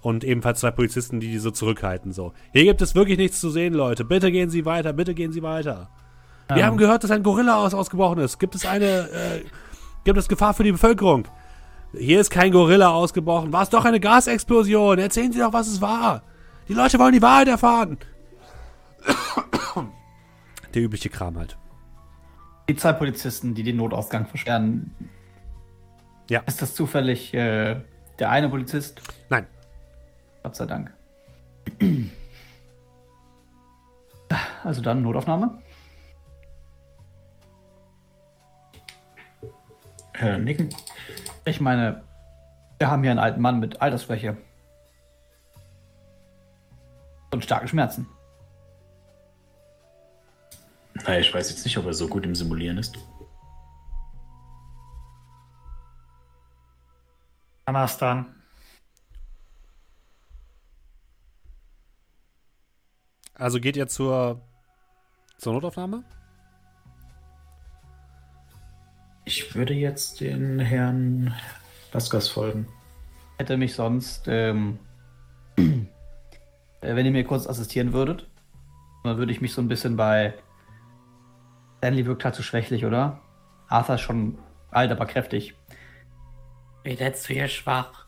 und 0.00 0.24
ebenfalls 0.24 0.60
zwei 0.60 0.70
Polizisten, 0.70 1.20
die 1.20 1.30
die 1.30 1.38
so 1.38 1.50
zurückhalten. 1.50 2.12
So, 2.12 2.32
hier 2.52 2.64
gibt 2.64 2.82
es 2.82 2.94
wirklich 2.94 3.16
nichts 3.16 3.40
zu 3.40 3.50
sehen, 3.50 3.74
Leute. 3.74 4.04
Bitte 4.04 4.30
gehen 4.30 4.50
Sie 4.50 4.64
weiter, 4.64 4.92
bitte 4.92 5.14
gehen 5.14 5.32
Sie 5.32 5.42
weiter. 5.42 5.88
Wir 6.52 6.66
haben 6.66 6.76
gehört, 6.76 7.02
dass 7.02 7.10
ein 7.10 7.22
Gorilla 7.22 7.56
aus 7.56 7.72
ausgebrochen 7.72 8.18
ist. 8.18 8.38
Gibt 8.38 8.54
es 8.54 8.66
eine, 8.66 8.84
äh, 8.84 9.44
gibt 10.04 10.18
es 10.18 10.28
Gefahr 10.28 10.52
für 10.52 10.62
die 10.62 10.72
Bevölkerung? 10.72 11.26
Hier 11.98 12.20
ist 12.20 12.30
kein 12.30 12.50
Gorilla 12.52 12.90
ausgebrochen. 12.90 13.52
War 13.52 13.62
es 13.62 13.70
doch 13.70 13.84
eine 13.84 14.00
Gasexplosion? 14.00 14.98
Erzählen 14.98 15.32
Sie 15.32 15.38
doch, 15.38 15.52
was 15.52 15.68
es 15.68 15.80
war. 15.80 16.22
Die 16.68 16.74
Leute 16.74 16.98
wollen 16.98 17.12
die 17.12 17.22
Wahrheit 17.22 17.48
erfahren. 17.48 17.98
Der 20.74 20.82
übliche 20.82 21.08
Kram 21.08 21.38
halt. 21.38 21.56
Die 22.68 22.76
zwei 22.76 22.92
Polizisten, 22.94 23.54
die 23.54 23.62
den 23.62 23.76
Notausgang 23.76 24.26
versperren. 24.26 24.94
Ja. 26.30 26.40
Ist 26.46 26.62
das 26.62 26.74
zufällig 26.74 27.34
äh, 27.34 27.80
der 28.18 28.30
eine 28.30 28.48
Polizist? 28.48 29.00
Nein. 29.28 29.46
Gott 30.42 30.56
sei 30.56 30.66
Dank. 30.66 30.92
Also 34.64 34.80
dann 34.80 35.02
Notaufnahme. 35.02 35.58
Äh, 40.14 40.38
nicken. 40.38 40.70
Ich 41.46 41.60
meine, 41.60 42.02
wir 42.78 42.90
haben 42.90 43.02
hier 43.02 43.10
einen 43.10 43.20
alten 43.20 43.40
Mann 43.40 43.60
mit 43.60 43.82
Altersschwäche. 43.82 44.36
Und 47.32 47.44
starken 47.44 47.68
Schmerzen. 47.68 48.06
Naja, 50.94 51.20
ich 51.20 51.34
weiß 51.34 51.50
jetzt 51.50 51.64
nicht, 51.64 51.76
ob 51.76 51.86
er 51.86 51.94
so 51.94 52.08
gut 52.08 52.24
im 52.24 52.34
Simulieren 52.34 52.78
ist. 52.78 52.96
Dann. 57.98 58.26
Also 63.34 63.58
geht 63.60 63.76
ihr 63.76 63.88
zur, 63.88 64.40
zur 65.38 65.54
Notaufnahme? 65.54 66.04
Ich 69.26 69.54
würde 69.54 69.72
jetzt 69.72 70.20
den 70.20 70.58
Herrn 70.58 71.34
Laskas 71.92 72.28
folgen. 72.28 72.66
Hätte 73.38 73.56
mich 73.56 73.74
sonst, 73.74 74.28
ähm, 74.28 74.78
äh, 75.56 75.64
wenn 76.80 77.06
ihr 77.06 77.12
mir 77.12 77.24
kurz 77.24 77.46
assistieren 77.46 77.92
würdet, 77.92 78.28
dann 79.02 79.16
würde 79.16 79.32
ich 79.32 79.40
mich 79.40 79.54
so 79.54 79.62
ein 79.62 79.68
bisschen 79.68 79.96
bei. 79.96 80.34
Stanley 81.78 82.06
wirkt 82.06 82.24
halt 82.24 82.34
zu 82.34 82.42
schwächlich, 82.42 82.84
oder? 82.84 83.20
Arthur 83.68 83.94
ist 83.94 84.02
schon 84.02 84.38
alt, 84.70 84.90
aber 84.90 85.06
kräftig. 85.06 85.54
Wie 86.82 86.94
nennst 86.94 87.28
du 87.28 87.34
hier 87.34 87.48
schwach? 87.48 88.06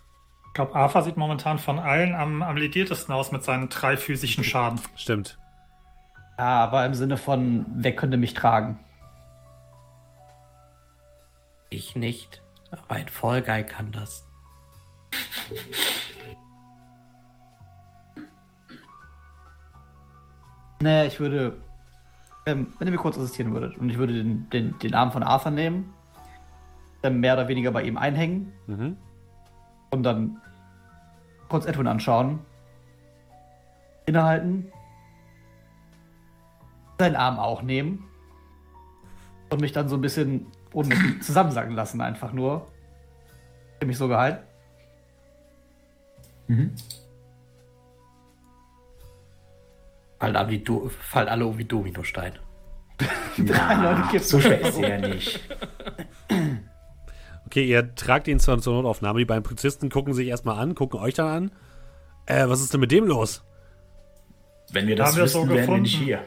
Ich 0.49 0.55
glaube, 0.55 0.75
Arthur 0.75 1.03
sieht 1.03 1.17
momentan 1.17 1.59
von 1.59 1.79
allen 1.79 2.15
am, 2.15 2.43
am 2.43 2.57
lediertesten 2.57 3.15
aus 3.15 3.33
mit 3.33 3.43
seinen 3.43 3.69
drei 3.69 3.97
physischen 3.97 4.45
Schaden. 4.45 4.81
Stimmt. 4.97 5.39
Ja, 6.39 6.65
aber 6.65 6.85
im 6.85 6.95
Sinne 6.95 7.17
von, 7.17 7.67
wer 7.75 7.95
könnte 7.97 8.17
mich 8.19 8.35
tragen? 8.35 8.79
Ich 11.71 11.97
nicht. 11.97 12.43
Aber 12.71 12.91
ein 12.97 13.09
Fall 13.09 13.43
Guy 13.43 13.65
kann 13.65 13.93
das. 13.93 14.27
Naja, 20.81 21.05
ich 21.07 21.19
würde. 21.21 21.57
Ähm, 22.47 22.69
wenn 22.79 22.87
ihr 22.87 22.93
mir 22.93 22.99
kurz 22.99 23.19
assistieren 23.19 23.53
würdet 23.53 23.77
und 23.79 23.91
ich 23.91 23.99
würde 23.99 24.13
den, 24.13 24.49
den, 24.51 24.79
den 24.79 24.95
Arm 24.95 25.11
von 25.11 25.25
Arthur 25.25 25.51
nehmen, 25.51 25.93
dann 27.03 27.19
mehr 27.19 27.35
oder 27.35 27.49
weniger 27.49 27.73
bei 27.73 27.83
ihm 27.83 27.97
einhängen 27.97 28.53
Mhm. 28.69 28.97
und 29.91 30.03
dann 30.05 30.41
kurz 31.49 31.67
Edwin 31.67 31.89
anschauen, 31.89 32.39
innehalten, 34.07 34.71
seinen 37.01 37.17
Arm 37.17 37.39
auch 37.41 37.63
nehmen 37.63 38.05
und 39.51 39.61
mich 39.61 39.73
dann 39.73 39.89
so 39.89 39.97
ein 39.97 40.01
bisschen 40.01 40.47
unten 40.77 41.23
zusammensacken 41.23 41.74
lassen, 41.74 42.01
einfach 42.01 42.32
nur. 42.32 42.69
Ich 43.81 43.86
mich 43.86 43.97
so 43.97 44.09
gehalten. 44.09 44.44
Mhm. 46.48 46.74
Fallen 50.20 50.36
alle 50.36 50.51
wie, 50.51 50.59
Do 50.59 50.89
fallen 50.89 51.28
alle 51.28 51.47
um 51.47 51.59
wie 51.59 51.65
Dominosteine. 51.65 52.36
Drei 53.39 53.74
Leute 53.74 54.03
gibt's 54.11 54.28
so 54.28 54.40
schwer 54.40 54.61
ist 54.61 54.78
er 54.78 55.09
nicht. 55.09 55.40
Okay, 57.47 57.65
ihr 57.65 57.94
tragt 57.94 58.27
ihn 58.27 58.40
zur, 58.40 58.61
zur 58.61 58.74
Notaufnahme. 58.74 59.20
Die 59.20 59.24
beiden 59.24 59.44
Polizisten 59.44 59.89
gucken 59.89 60.15
sich 60.15 60.27
erstmal 60.27 60.59
an, 60.59 60.74
gucken 60.74 60.98
euch 60.98 61.15
dann 61.15 61.28
an. 61.28 61.53
Äh, 62.27 62.48
was 62.48 62.61
ist 62.61 62.74
denn 62.74 62.81
mit 62.81 62.90
dem 62.90 63.07
los? 63.07 63.44
Wenn 64.73 64.89
wir 64.89 64.97
das 64.97 65.11
Haben 65.11 65.16
wir 65.19 65.28
so 65.28 65.43
wüssten, 65.43 65.55
wären 65.55 65.70
wir 65.70 65.78
nicht 65.78 65.97
hier. 65.97 66.24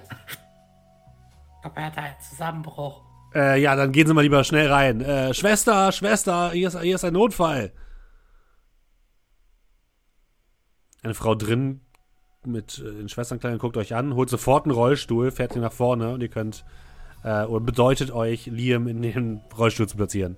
Aber 1.61 1.75
er 1.75 1.87
hat 1.87 1.97
einen 1.97 2.15
Zusammenbruch. 2.21 3.08
Äh, 3.33 3.61
ja, 3.61 3.75
dann 3.75 3.91
gehen 3.91 4.07
Sie 4.07 4.13
mal 4.13 4.21
lieber 4.21 4.43
schnell 4.43 4.71
rein. 4.71 5.01
Äh, 5.01 5.33
Schwester, 5.33 5.91
Schwester, 5.91 6.51
hier 6.51 6.67
ist, 6.67 6.79
hier 6.79 6.95
ist 6.95 7.05
ein 7.05 7.13
Notfall. 7.13 7.71
Eine 11.03 11.13
Frau 11.13 11.35
drin 11.35 11.81
mit 12.45 12.79
äh, 12.79 12.91
den 12.91 13.09
Schwesternkleidern 13.09 13.59
guckt 13.59 13.77
euch 13.77 13.95
an, 13.95 14.15
holt 14.15 14.29
sofort 14.29 14.65
einen 14.65 14.73
Rollstuhl, 14.73 15.31
fährt 15.31 15.55
ihn 15.55 15.61
nach 15.61 15.73
vorne 15.73 16.13
und 16.13 16.21
ihr 16.21 16.29
könnt 16.29 16.65
äh, 17.23 17.43
oder 17.43 17.63
bedeutet 17.63 18.11
euch, 18.11 18.47
Liam 18.47 18.87
in 18.87 19.01
den 19.01 19.41
Rollstuhl 19.57 19.87
zu 19.87 19.97
platzieren. 19.97 20.37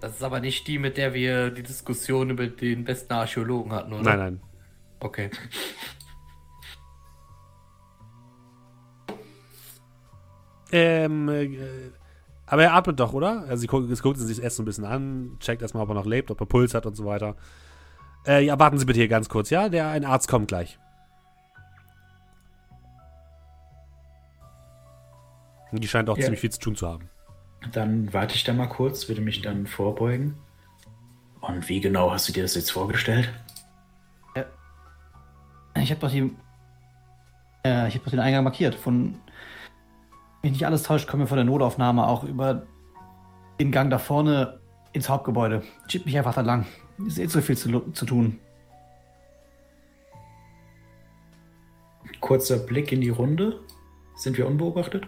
Das 0.00 0.14
ist 0.14 0.22
aber 0.22 0.38
nicht 0.40 0.68
die, 0.68 0.78
mit 0.78 0.96
der 0.96 1.12
wir 1.12 1.50
die 1.50 1.64
Diskussion 1.64 2.30
über 2.30 2.46
den 2.46 2.84
besten 2.84 3.12
Archäologen 3.12 3.72
hatten, 3.72 3.92
oder? 3.92 4.02
Nein, 4.02 4.18
nein. 4.18 4.40
Okay. 5.00 5.30
Ähm, 10.72 11.28
äh, 11.28 11.58
aber 12.46 12.64
er 12.64 12.74
atmet 12.74 12.98
doch, 13.00 13.12
oder? 13.12 13.44
Also 13.48 13.56
sie 13.56 13.66
guckt, 13.66 13.90
es 13.90 14.02
guckt 14.02 14.18
sie 14.18 14.26
sich 14.26 14.42
erst 14.42 14.56
so 14.56 14.62
ein 14.62 14.66
bisschen 14.66 14.84
an, 14.84 15.36
checkt 15.40 15.62
erstmal, 15.62 15.82
ob 15.82 15.90
er 15.90 15.94
noch 15.94 16.06
lebt, 16.06 16.30
ob 16.30 16.40
er 16.40 16.46
Puls 16.46 16.74
hat 16.74 16.86
und 16.86 16.94
so 16.94 17.04
weiter. 17.04 17.36
Äh, 18.26 18.44
ja, 18.44 18.58
warten 18.58 18.78
Sie 18.78 18.84
bitte 18.84 18.98
hier 18.98 19.08
ganz 19.08 19.28
kurz, 19.28 19.50
ja? 19.50 19.68
Der 19.68 19.88
ein 19.88 20.04
Arzt 20.04 20.28
kommt 20.28 20.48
gleich. 20.48 20.78
Und 25.70 25.82
Die 25.84 25.88
scheint 25.88 26.08
auch 26.08 26.16
Ja. 26.16 26.24
ziemlich 26.24 26.40
viel 26.40 26.50
zu 26.50 26.60
tun 26.60 26.76
zu 26.76 26.88
haben. 26.88 27.08
Dann 27.72 28.12
warte 28.12 28.34
ich 28.34 28.44
da 28.44 28.52
mal 28.52 28.68
kurz, 28.68 29.08
würde 29.08 29.20
mich 29.20 29.42
dann 29.42 29.66
vorbeugen. 29.66 30.34
Und 31.40 31.68
wie 31.68 31.80
genau 31.80 32.10
hast 32.10 32.28
du 32.28 32.32
dir 32.32 32.42
das 32.42 32.54
jetzt 32.54 32.72
vorgestellt? 32.72 33.30
Ich 35.76 35.90
habe 35.90 36.00
doch 36.00 36.10
die. 36.10 36.34
Äh, 37.64 37.86
ich 37.88 37.94
habe 37.94 38.04
doch 38.04 38.10
den 38.10 38.20
Eingang 38.20 38.42
markiert. 38.44 38.74
Von. 38.74 39.14
Wenn 40.42 40.50
mich 40.50 40.60
nicht 40.60 40.66
alles 40.66 40.84
täuscht, 40.84 41.08
kommen 41.08 41.22
wir 41.22 41.26
von 41.26 41.36
der 41.36 41.44
Notaufnahme 41.44 42.06
auch 42.06 42.24
über 42.24 42.62
den 43.58 43.72
Gang 43.72 43.90
da 43.90 43.98
vorne 43.98 44.60
ins 44.92 45.08
Hauptgebäude. 45.08 45.62
Schiebt 45.88 46.06
mich 46.06 46.16
einfach 46.16 46.34
da 46.34 46.42
lang. 46.42 46.66
Ist 47.06 47.18
eh 47.18 47.26
zu 47.28 47.42
viel 47.42 47.56
zu, 47.56 47.80
zu 47.92 48.06
tun. 48.06 48.38
Kurzer 52.20 52.58
Blick 52.58 52.92
in 52.92 53.00
die 53.00 53.10
Runde. 53.10 53.60
Sind 54.16 54.36
wir 54.36 54.46
unbeobachtet? 54.46 55.06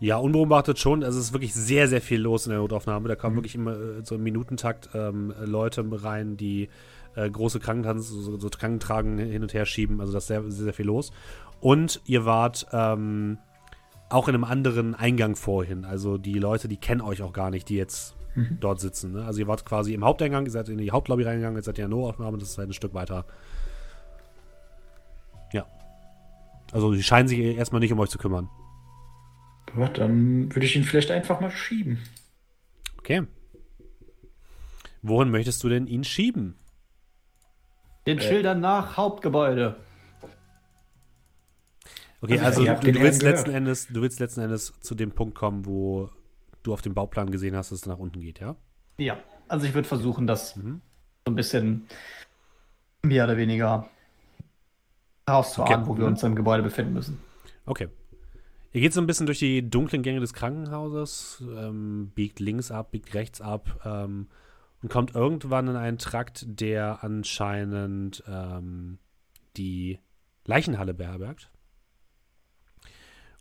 Ja, 0.00 0.16
unbeobachtet 0.16 0.78
schon. 0.78 1.02
Also 1.02 1.18
es 1.18 1.26
ist 1.26 1.32
wirklich 1.32 1.54
sehr, 1.54 1.88
sehr 1.88 2.00
viel 2.00 2.20
los 2.20 2.46
in 2.46 2.50
der 2.50 2.60
Notaufnahme. 2.60 3.08
Da 3.08 3.16
kommen 3.16 3.36
wirklich 3.36 3.56
immer 3.56 3.72
äh, 3.72 4.04
so 4.04 4.14
im 4.14 4.22
Minutentakt 4.22 4.90
ähm, 4.94 5.34
Leute 5.44 5.84
rein, 5.90 6.36
die 6.36 6.68
äh, 7.16 7.28
große 7.28 7.58
Krankentragen, 7.58 8.00
so, 8.00 8.38
so 8.38 8.48
Krankentragen 8.48 9.18
hin 9.18 9.42
und 9.42 9.54
her 9.54 9.66
schieben. 9.66 10.00
Also 10.00 10.12
da 10.12 10.18
ist 10.18 10.28
sehr, 10.28 10.42
sehr, 10.42 10.64
sehr 10.64 10.74
viel 10.74 10.86
los. 10.86 11.10
Und 11.60 12.00
ihr 12.04 12.24
wart 12.24 12.66
ähm, 12.72 13.38
auch 14.10 14.28
in 14.28 14.34
einem 14.34 14.44
anderen 14.44 14.94
Eingang 14.94 15.36
vorhin. 15.36 15.84
Also 15.84 16.18
die 16.18 16.38
Leute, 16.38 16.68
die 16.68 16.76
kennen 16.76 17.00
euch 17.00 17.22
auch 17.22 17.32
gar 17.32 17.50
nicht, 17.50 17.68
die 17.68 17.76
jetzt 17.76 18.14
dort 18.60 18.80
sitzen. 18.80 19.12
Ne? 19.12 19.24
Also 19.24 19.40
ihr 19.40 19.48
wart 19.48 19.64
quasi 19.64 19.94
im 19.94 20.04
Haupteingang, 20.04 20.44
ihr 20.44 20.50
seid 20.50 20.68
in 20.68 20.78
die 20.78 20.92
Hauptlobby 20.92 21.24
reingegangen, 21.24 21.56
jetzt 21.56 21.66
seid 21.66 21.78
ihr 21.78 21.84
in 21.84 21.90
der 21.90 21.98
Notaufnahme, 21.98 22.38
das 22.38 22.50
ist 22.50 22.58
halt 22.58 22.70
ein 22.70 22.74
Stück 22.74 22.94
weiter. 22.94 23.24
Ja. 25.52 25.66
Also 26.72 26.92
die 26.92 27.02
scheinen 27.02 27.28
sich 27.28 27.38
erstmal 27.38 27.80
nicht 27.80 27.92
um 27.92 27.98
euch 27.98 28.10
zu 28.10 28.18
kümmern. 28.18 28.48
Ja, 29.76 29.88
dann 29.88 30.54
würde 30.54 30.66
ich 30.66 30.76
ihn 30.76 30.84
vielleicht 30.84 31.10
einfach 31.10 31.40
mal 31.40 31.50
schieben. 31.50 31.98
Okay. 32.98 33.26
Wohin 35.02 35.30
möchtest 35.30 35.62
du 35.64 35.68
denn 35.68 35.86
ihn 35.86 36.04
schieben? 36.04 36.54
Den 38.06 38.20
Schildern 38.20 38.60
nach 38.60 38.96
Hauptgebäude. 38.96 39.76
Okay, 42.20 42.38
Also, 42.40 42.62
also, 42.68 42.82
du, 42.82 42.92
du 42.92 43.00
willst 43.00 43.22
letzten 43.22 43.50
Endes, 43.50 43.86
du 43.88 44.02
willst 44.02 44.18
letzten 44.18 44.40
Endes 44.40 44.72
zu 44.80 44.94
dem 44.94 45.12
Punkt 45.12 45.34
kommen, 45.36 45.66
wo 45.66 46.10
du 46.64 46.72
auf 46.72 46.82
dem 46.82 46.94
Bauplan 46.94 47.30
gesehen 47.30 47.54
hast, 47.56 47.70
dass 47.70 47.80
es 47.80 47.86
nach 47.86 47.98
unten 47.98 48.20
geht, 48.20 48.40
ja? 48.40 48.56
Ja, 48.98 49.18
also 49.46 49.66
ich 49.66 49.74
würde 49.74 49.86
versuchen, 49.86 50.26
das 50.26 50.56
Mhm. 50.56 50.80
so 51.26 51.32
ein 51.32 51.36
bisschen 51.36 51.86
mehr 53.02 53.24
oder 53.24 53.36
weniger 53.36 53.88
herauszuahnen, 55.26 55.82
Okay. 55.82 55.88
wo 55.88 55.96
wir 55.98 56.06
uns 56.06 56.22
im 56.22 56.34
Gebäude 56.34 56.62
befinden 56.62 56.94
müssen. 56.94 57.18
Okay. 57.66 57.88
Ihr 58.72 58.80
geht 58.80 58.92
so 58.92 59.00
ein 59.00 59.06
bisschen 59.06 59.26
durch 59.26 59.38
die 59.38 59.68
dunklen 59.68 60.02
Gänge 60.02 60.20
des 60.20 60.34
Krankenhauses, 60.34 61.42
ähm, 61.56 62.10
biegt 62.14 62.40
links 62.40 62.70
ab, 62.70 62.90
biegt 62.90 63.14
rechts 63.14 63.40
ab 63.40 63.80
ähm, 63.84 64.28
und 64.82 64.90
kommt 64.90 65.14
irgendwann 65.14 65.68
in 65.68 65.76
einen 65.76 65.98
Trakt, 65.98 66.44
der 66.48 67.02
anscheinend 67.02 68.22
ähm, 68.28 68.98
die 69.56 69.98
Leichenhalle 70.44 70.94
beherbergt. 70.94 71.50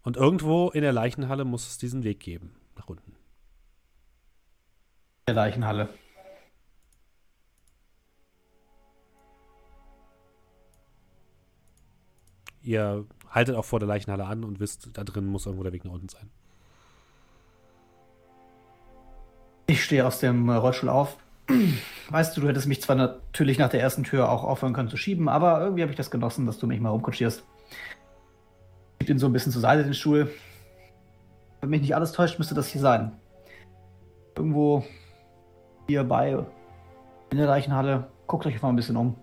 Und 0.07 0.15
irgendwo 0.15 0.69
in 0.69 0.83
der 0.83 0.93
Leichenhalle 0.93 1.43
muss 1.43 1.67
es 1.67 1.77
diesen 1.77 2.05
Weg 2.05 2.21
geben, 2.21 2.55
nach 2.77 2.87
unten. 2.87 3.17
Der 5.27 5.35
Leichenhalle. 5.35 5.89
Ihr 12.61 13.05
haltet 13.29 13.57
auch 13.57 13.65
vor 13.65 13.79
der 13.79 13.89
Leichenhalle 13.89 14.23
an 14.23 14.45
und 14.45 14.61
wisst, 14.61 14.91
da 14.93 15.03
drin 15.03 15.25
muss 15.25 15.45
irgendwo 15.45 15.63
der 15.63 15.73
Weg 15.73 15.83
nach 15.83 15.91
unten 15.91 16.07
sein. 16.07 16.31
Ich 19.65 19.83
stehe 19.83 20.07
aus 20.07 20.21
dem 20.21 20.49
Rollstuhl 20.49 20.87
auf. 20.87 21.17
Weißt 22.11 22.37
du, 22.37 22.39
du 22.39 22.47
hättest 22.47 22.67
mich 22.67 22.81
zwar 22.81 22.95
natürlich 22.95 23.57
nach 23.57 23.67
der 23.67 23.81
ersten 23.81 24.05
Tür 24.05 24.31
auch 24.31 24.45
aufhören 24.45 24.71
können 24.71 24.87
zu 24.87 24.95
schieben, 24.95 25.27
aber 25.27 25.59
irgendwie 25.59 25.81
habe 25.81 25.91
ich 25.91 25.97
das 25.97 26.11
genossen, 26.11 26.45
dass 26.45 26.59
du 26.59 26.65
mich 26.65 26.79
mal 26.79 26.91
rumkutschierst. 26.91 27.43
Ich 29.07 29.09
den 29.09 29.19
so 29.19 29.27
ein 29.27 29.31
bisschen 29.31 29.53
zur 29.53 29.61
Seite, 29.61 29.85
den 29.85 29.93
Stuhl. 29.93 30.29
Wenn 31.61 31.69
mich 31.69 31.79
nicht 31.79 31.95
alles 31.95 32.11
täuscht, 32.11 32.39
müsste 32.39 32.55
das 32.55 32.67
hier 32.67 32.81
sein. 32.81 33.17
Irgendwo 34.35 34.83
hier 35.87 36.03
bei 36.03 36.37
in 37.29 37.37
der 37.37 37.47
Leichenhalle. 37.47 38.11
Guckt 38.27 38.45
euch 38.45 38.61
mal 38.61 38.67
ein 38.67 38.75
bisschen 38.75 38.97
um. 38.97 39.15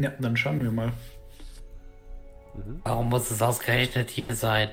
Ja, 0.00 0.10
dann 0.18 0.36
schauen 0.36 0.60
wir 0.60 0.72
mal. 0.72 0.92
Warum 2.82 3.08
muss 3.08 3.30
es 3.30 3.40
ausgerechnet 3.40 4.10
hier 4.10 4.34
sein? 4.34 4.70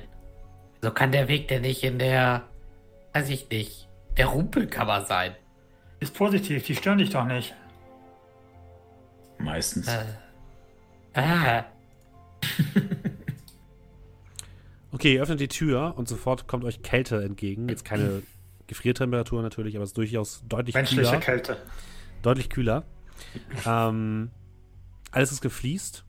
So 0.80 0.90
kann 0.90 1.12
der 1.12 1.28
Weg 1.28 1.46
denn 1.46 1.62
nicht 1.62 1.84
in 1.84 2.00
der, 2.00 2.42
weiß 3.12 3.28
ich 3.28 3.48
nicht, 3.48 3.88
der 4.16 4.26
Rumpelkammer 4.26 5.02
sein. 5.02 5.36
Ist 6.00 6.16
positiv, 6.16 6.64
die 6.64 6.74
stören 6.74 6.98
dich 6.98 7.10
doch 7.10 7.26
nicht. 7.26 7.54
Meistens. 9.38 9.86
Äh. 9.86 10.02
Ah, 11.14 11.64
Okay, 14.92 15.14
ihr 15.14 15.22
öffnet 15.22 15.40
die 15.40 15.48
Tür 15.48 15.94
und 15.96 16.06
sofort 16.06 16.46
kommt 16.46 16.64
euch 16.64 16.82
Kälte 16.82 17.24
entgegen. 17.24 17.68
Jetzt 17.68 17.84
keine 17.84 18.22
Gefriertemperatur 18.66 19.42
natürlich, 19.42 19.74
aber 19.74 19.84
es 19.84 19.90
ist 19.90 19.96
durchaus 19.96 20.44
deutlich 20.46 20.74
Menschliche 20.74 21.02
kühler. 21.02 21.20
Kälte. 21.20 21.56
Deutlich 22.20 22.50
kühler. 22.50 22.84
ähm, 23.66 24.30
alles 25.10 25.32
ist 25.32 25.40
gefliest. 25.40 26.04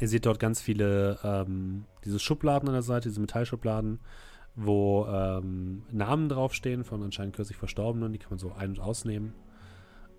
Ihr 0.00 0.08
seht 0.08 0.26
dort 0.26 0.40
ganz 0.40 0.60
viele 0.60 1.18
ähm, 1.22 1.84
diese 2.04 2.18
Schubladen 2.18 2.68
an 2.68 2.74
der 2.74 2.82
Seite, 2.82 3.08
diese 3.08 3.20
Metallschubladen, 3.20 4.00
wo 4.56 5.06
ähm, 5.06 5.84
Namen 5.92 6.28
draufstehen 6.28 6.82
von 6.84 7.02
anscheinend 7.02 7.36
kürzlich 7.36 7.56
Verstorbenen. 7.56 8.12
Die 8.12 8.18
kann 8.18 8.30
man 8.30 8.38
so 8.38 8.52
ein- 8.52 8.70
und 8.70 8.80
ausnehmen. 8.80 9.34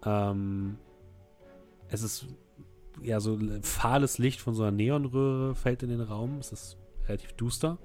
Ähm, 0.06 0.78
es 1.90 2.04
ist 2.04 2.26
ja 3.04 3.20
so 3.20 3.40
fahles 3.62 4.18
Licht 4.18 4.42
von 4.42 4.54
so 4.54 4.64
einer 4.64 4.72
Neonröhre 4.72 5.56
fällt 5.56 5.84
in 5.84 5.90
den 5.90 6.02
Raum. 6.02 6.38
Es 6.40 6.52
ist 6.52 6.78
relativ 7.08 7.34
duster. 7.34 7.78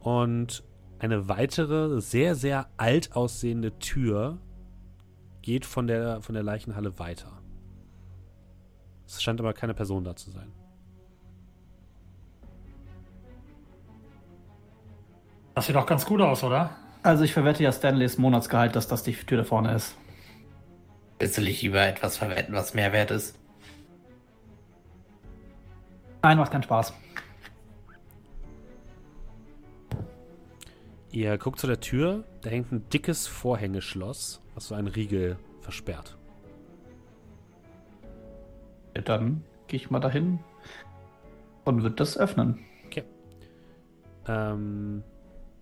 Und 0.00 0.64
eine 0.98 1.28
weitere, 1.28 2.00
sehr, 2.00 2.34
sehr 2.34 2.68
alt 2.76 3.14
aussehende 3.14 3.78
Tür 3.78 4.38
geht 5.42 5.66
von 5.66 5.86
der, 5.86 6.20
von 6.22 6.34
der 6.34 6.44
Leichenhalle 6.44 6.98
weiter. 6.98 7.42
Es 9.06 9.22
scheint 9.22 9.40
aber 9.40 9.52
keine 9.52 9.74
Person 9.74 10.04
da 10.04 10.16
zu 10.16 10.30
sein. 10.30 10.52
Das 15.54 15.66
sieht 15.66 15.76
doch 15.76 15.86
ganz 15.86 16.06
gut 16.06 16.20
aus, 16.20 16.42
oder? 16.44 16.70
Also 17.02 17.24
ich 17.24 17.32
verwette 17.32 17.62
ja 17.62 17.72
Stanleys 17.72 18.16
Monatsgehalt, 18.16 18.74
dass 18.76 18.88
das 18.88 19.02
die 19.02 19.12
Tür 19.12 19.38
da 19.38 19.44
vorne 19.44 19.74
ist. 19.74 19.96
Willst 21.18 21.36
du 21.36 21.42
nicht 21.42 21.62
lieber 21.62 21.80
etwas 21.80 22.16
verwenden, 22.16 22.52
was 22.54 22.74
mehr 22.74 22.92
wert 22.92 23.10
ist? 23.10 23.38
Nein, 26.22 26.38
macht 26.38 26.52
keinen 26.52 26.62
Spaß. 26.62 26.92
Ihr 31.10 31.36
guckt 31.36 31.58
zu 31.60 31.66
der 31.66 31.80
Tür, 31.80 32.24
da 32.40 32.48
hängt 32.50 32.72
ein 32.72 32.88
dickes 32.88 33.26
Vorhängeschloss, 33.26 34.40
was 34.54 34.68
so 34.68 34.74
einen 34.74 34.88
Riegel 34.88 35.36
versperrt. 35.60 36.16
Ja, 38.96 39.02
dann 39.02 39.44
gehe 39.66 39.78
ich 39.78 39.90
mal 39.90 40.00
dahin 40.00 40.38
und 41.64 41.82
wird 41.82 42.00
das 42.00 42.16
öffnen. 42.16 42.60
Ähm, 44.28 45.02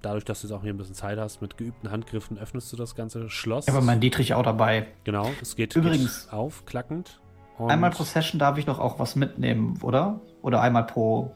dadurch, 0.02 0.26
dass 0.26 0.42
du 0.42 0.46
jetzt 0.46 0.54
auch 0.54 0.60
hier 0.62 0.74
ein 0.74 0.76
bisschen 0.76 0.94
Zeit 0.94 1.18
hast, 1.18 1.40
mit 1.40 1.56
geübten 1.56 1.90
Handgriffen 1.90 2.36
öffnest 2.38 2.70
du 2.70 2.76
das 2.76 2.94
ganze 2.94 3.30
Schloss. 3.30 3.66
Ich 3.68 3.74
habe 3.74 3.82
mein 3.84 4.00
Dietrich 4.00 4.34
auch 4.34 4.42
dabei. 4.42 4.86
Genau, 5.04 5.30
es 5.40 5.56
geht, 5.56 5.74
Übrigens- 5.74 6.24
geht 6.24 6.32
auf, 6.34 6.66
klackend. 6.66 7.22
Und 7.56 7.70
Einmal 7.70 7.88
pro 7.90 8.02
Session 8.02 8.38
darf 8.38 8.58
ich 8.58 8.66
doch 8.66 8.78
auch 8.78 8.98
was 8.98 9.16
mitnehmen, 9.16 9.78
oder? 9.82 10.20
Oder 10.42 10.60
einmal 10.62 10.84
pro. 10.86 11.32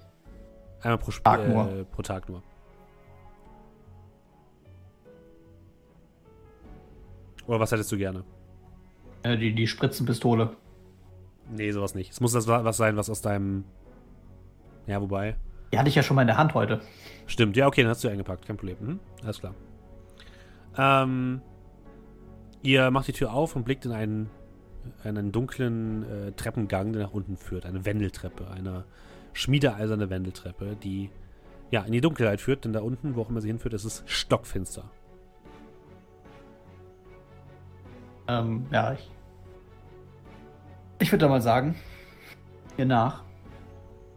einmal 0.82 0.98
pro, 0.98 1.10
Sp 1.12 1.22
Tag 1.24 1.40
äh, 1.40 1.48
nur. 1.48 1.85
pro 1.93 2.02
Tag 2.02 2.28
nur. 2.28 2.43
Oder 7.47 7.60
was 7.60 7.72
hättest 7.72 7.93
du 7.93 7.98
gerne? 7.98 8.24
Äh, 9.22 9.36
die, 9.36 9.55
die 9.55 9.66
Spritzenpistole. 9.66 10.56
Nee, 11.51 11.70
sowas 11.72 11.94
nicht. 11.94 12.10
Es 12.12 12.20
muss 12.20 12.32
das 12.32 12.47
wa- 12.47 12.64
was 12.64 12.76
sein, 12.76 12.97
was 12.97 13.10
aus 13.10 13.20
deinem. 13.20 13.64
Ja, 14.86 15.01
wobei. 15.01 15.36
Die 15.72 15.78
hatte 15.78 15.89
ich 15.89 15.94
ja 15.94 16.02
schon 16.02 16.14
mal 16.14 16.22
in 16.22 16.28
der 16.28 16.39
Hand 16.39 16.55
heute. 16.55 16.81
Stimmt, 17.26 17.56
ja, 17.56 17.66
okay, 17.66 17.82
dann 17.82 17.90
hast 17.90 18.05
du 18.05 18.09
eingepackt, 18.09 18.47
kein 18.47 18.56
Problem. 18.56 18.76
Mhm, 18.81 19.01
alles 19.22 19.40
klar. 19.40 19.55
Ähm, 20.76 21.43
ihr 22.62 22.90
macht 22.90 23.09
die 23.09 23.12
Tür 23.12 23.32
auf 23.32 23.56
und 23.56 23.64
blickt 23.64 23.85
in 23.85 23.93
einen, 23.93 24.31
einen 25.05 25.32
dunklen 25.32 26.02
äh, 26.11 26.32
Treppengang, 26.32 26.93
der 26.93 27.02
nach 27.02 27.12
unten 27.12 27.36
führt. 27.36 27.66
Eine 27.66 27.85
Wendeltreppe, 27.85 28.51
eine 28.51 28.85
schmiedeeiserne 29.32 30.11
Wendeltreppe, 30.11 30.77
die 30.82 31.11
ja 31.70 31.82
in 31.82 31.93
die 31.93 32.01
Dunkelheit 32.01 32.40
führt, 32.40 32.65
denn 32.65 32.73
da 32.73 32.81
unten, 32.81 33.16
wo 33.16 33.23
auch 33.23 33.31
immer 33.31 33.40
sie 33.40 33.48
hinführt, 33.48 33.74
ist 33.74 33.85
es 33.85 34.02
stockfinster. 34.06 34.85
Ähm, 38.28 38.66
ja, 38.70 38.93
ich. 38.93 39.11
Ich 41.01 41.12
würde 41.12 41.24
da 41.27 41.28
mal 41.28 41.43
sagen, 41.43 41.74
hier 42.77 42.86
nach. 42.86 43.23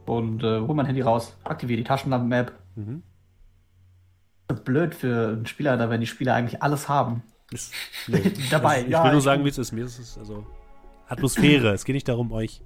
Und 0.05 0.43
äh, 0.43 0.59
hol 0.61 0.73
mein 0.75 0.85
Handy 0.85 1.01
raus, 1.01 1.35
aktiviere 1.43 1.77
die 1.77 1.83
Taschenlampen-App. 1.83 2.53
Mhm. 2.75 3.03
Blöd 4.63 4.95
für 4.95 5.29
einen 5.29 5.45
Spieler, 5.45 5.75
da 5.75 5.89
wenn 5.89 5.99
die 5.99 6.07
Spieler 6.07 6.33
eigentlich 6.35 6.63
alles 6.63 6.87
haben. 6.87 7.23
Ist, 7.51 7.73
nee, 8.07 8.31
Dabei, 8.51 8.83
ich 8.83 8.87
ja, 8.89 9.03
will 9.03 9.11
nur 9.11 9.19
ich- 9.19 9.25
sagen, 9.25 9.43
wie 9.43 9.49
es 9.49 9.57
ist. 9.57 9.73
Mir 9.73 9.83
ist 9.85 9.99
es 9.99 10.17
also 10.17 10.45
Atmosphäre. 11.07 11.73
es 11.73 11.85
geht 11.85 11.93
nicht 11.95 12.07
darum, 12.07 12.31
euch 12.31 12.61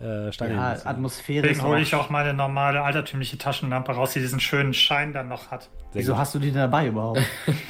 äh, 0.00 0.30
Steine 0.32 0.54
Ja. 0.54 0.76
Atmosphäre 0.84 1.46
Deswegen 1.46 1.66
hole 1.66 1.80
ich 1.80 1.94
auch 1.94 2.10
meine 2.10 2.34
normale 2.34 2.82
altertümliche 2.82 3.38
Taschenlampe 3.38 3.92
raus, 3.92 4.12
die 4.12 4.20
diesen 4.20 4.40
schönen 4.40 4.74
Schein 4.74 5.12
dann 5.12 5.28
noch 5.28 5.50
hat. 5.50 5.62
Sehr 5.92 6.02
Wieso 6.02 6.12
gut. 6.12 6.20
hast 6.20 6.34
du 6.34 6.38
die 6.38 6.48
denn 6.50 6.60
dabei 6.60 6.88
überhaupt? 6.88 7.22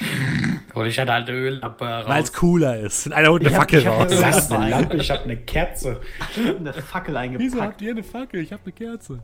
Hol 0.74 0.86
ich 0.88 1.00
eine 1.00 1.12
alte 1.12 1.32
Öllampe 1.32 1.84
Weil 1.84 2.22
es 2.22 2.30
raus. 2.30 2.32
cooler 2.34 2.78
ist. 2.80 3.12
Einer 3.12 3.28
holt 3.30 3.42
eine 3.42 3.50
Ich 3.50 3.54
hab- 3.54 3.62
Fackel 3.62 3.78
ich 3.80 3.86
hab 3.86 3.94
raus. 4.00 4.10
eine 4.12 4.20
Das 4.20 4.36
ist 4.38 4.52
eine 4.52 4.68
Lampe, 4.70 4.96
ich 4.96 5.10
habe 5.10 5.22
eine 5.22 5.36
Kerze. 5.36 6.00
eine 6.58 6.72
Fackel 6.74 7.14
Wieso 7.14 7.18
eingepackt. 7.18 7.62
habt 7.62 7.82
ihr 7.82 7.90
eine 7.92 8.02
Fackel? 8.02 8.40
Ich 8.40 8.52
habe 8.52 8.62
eine 8.64 8.72
Kerze. 8.72 9.20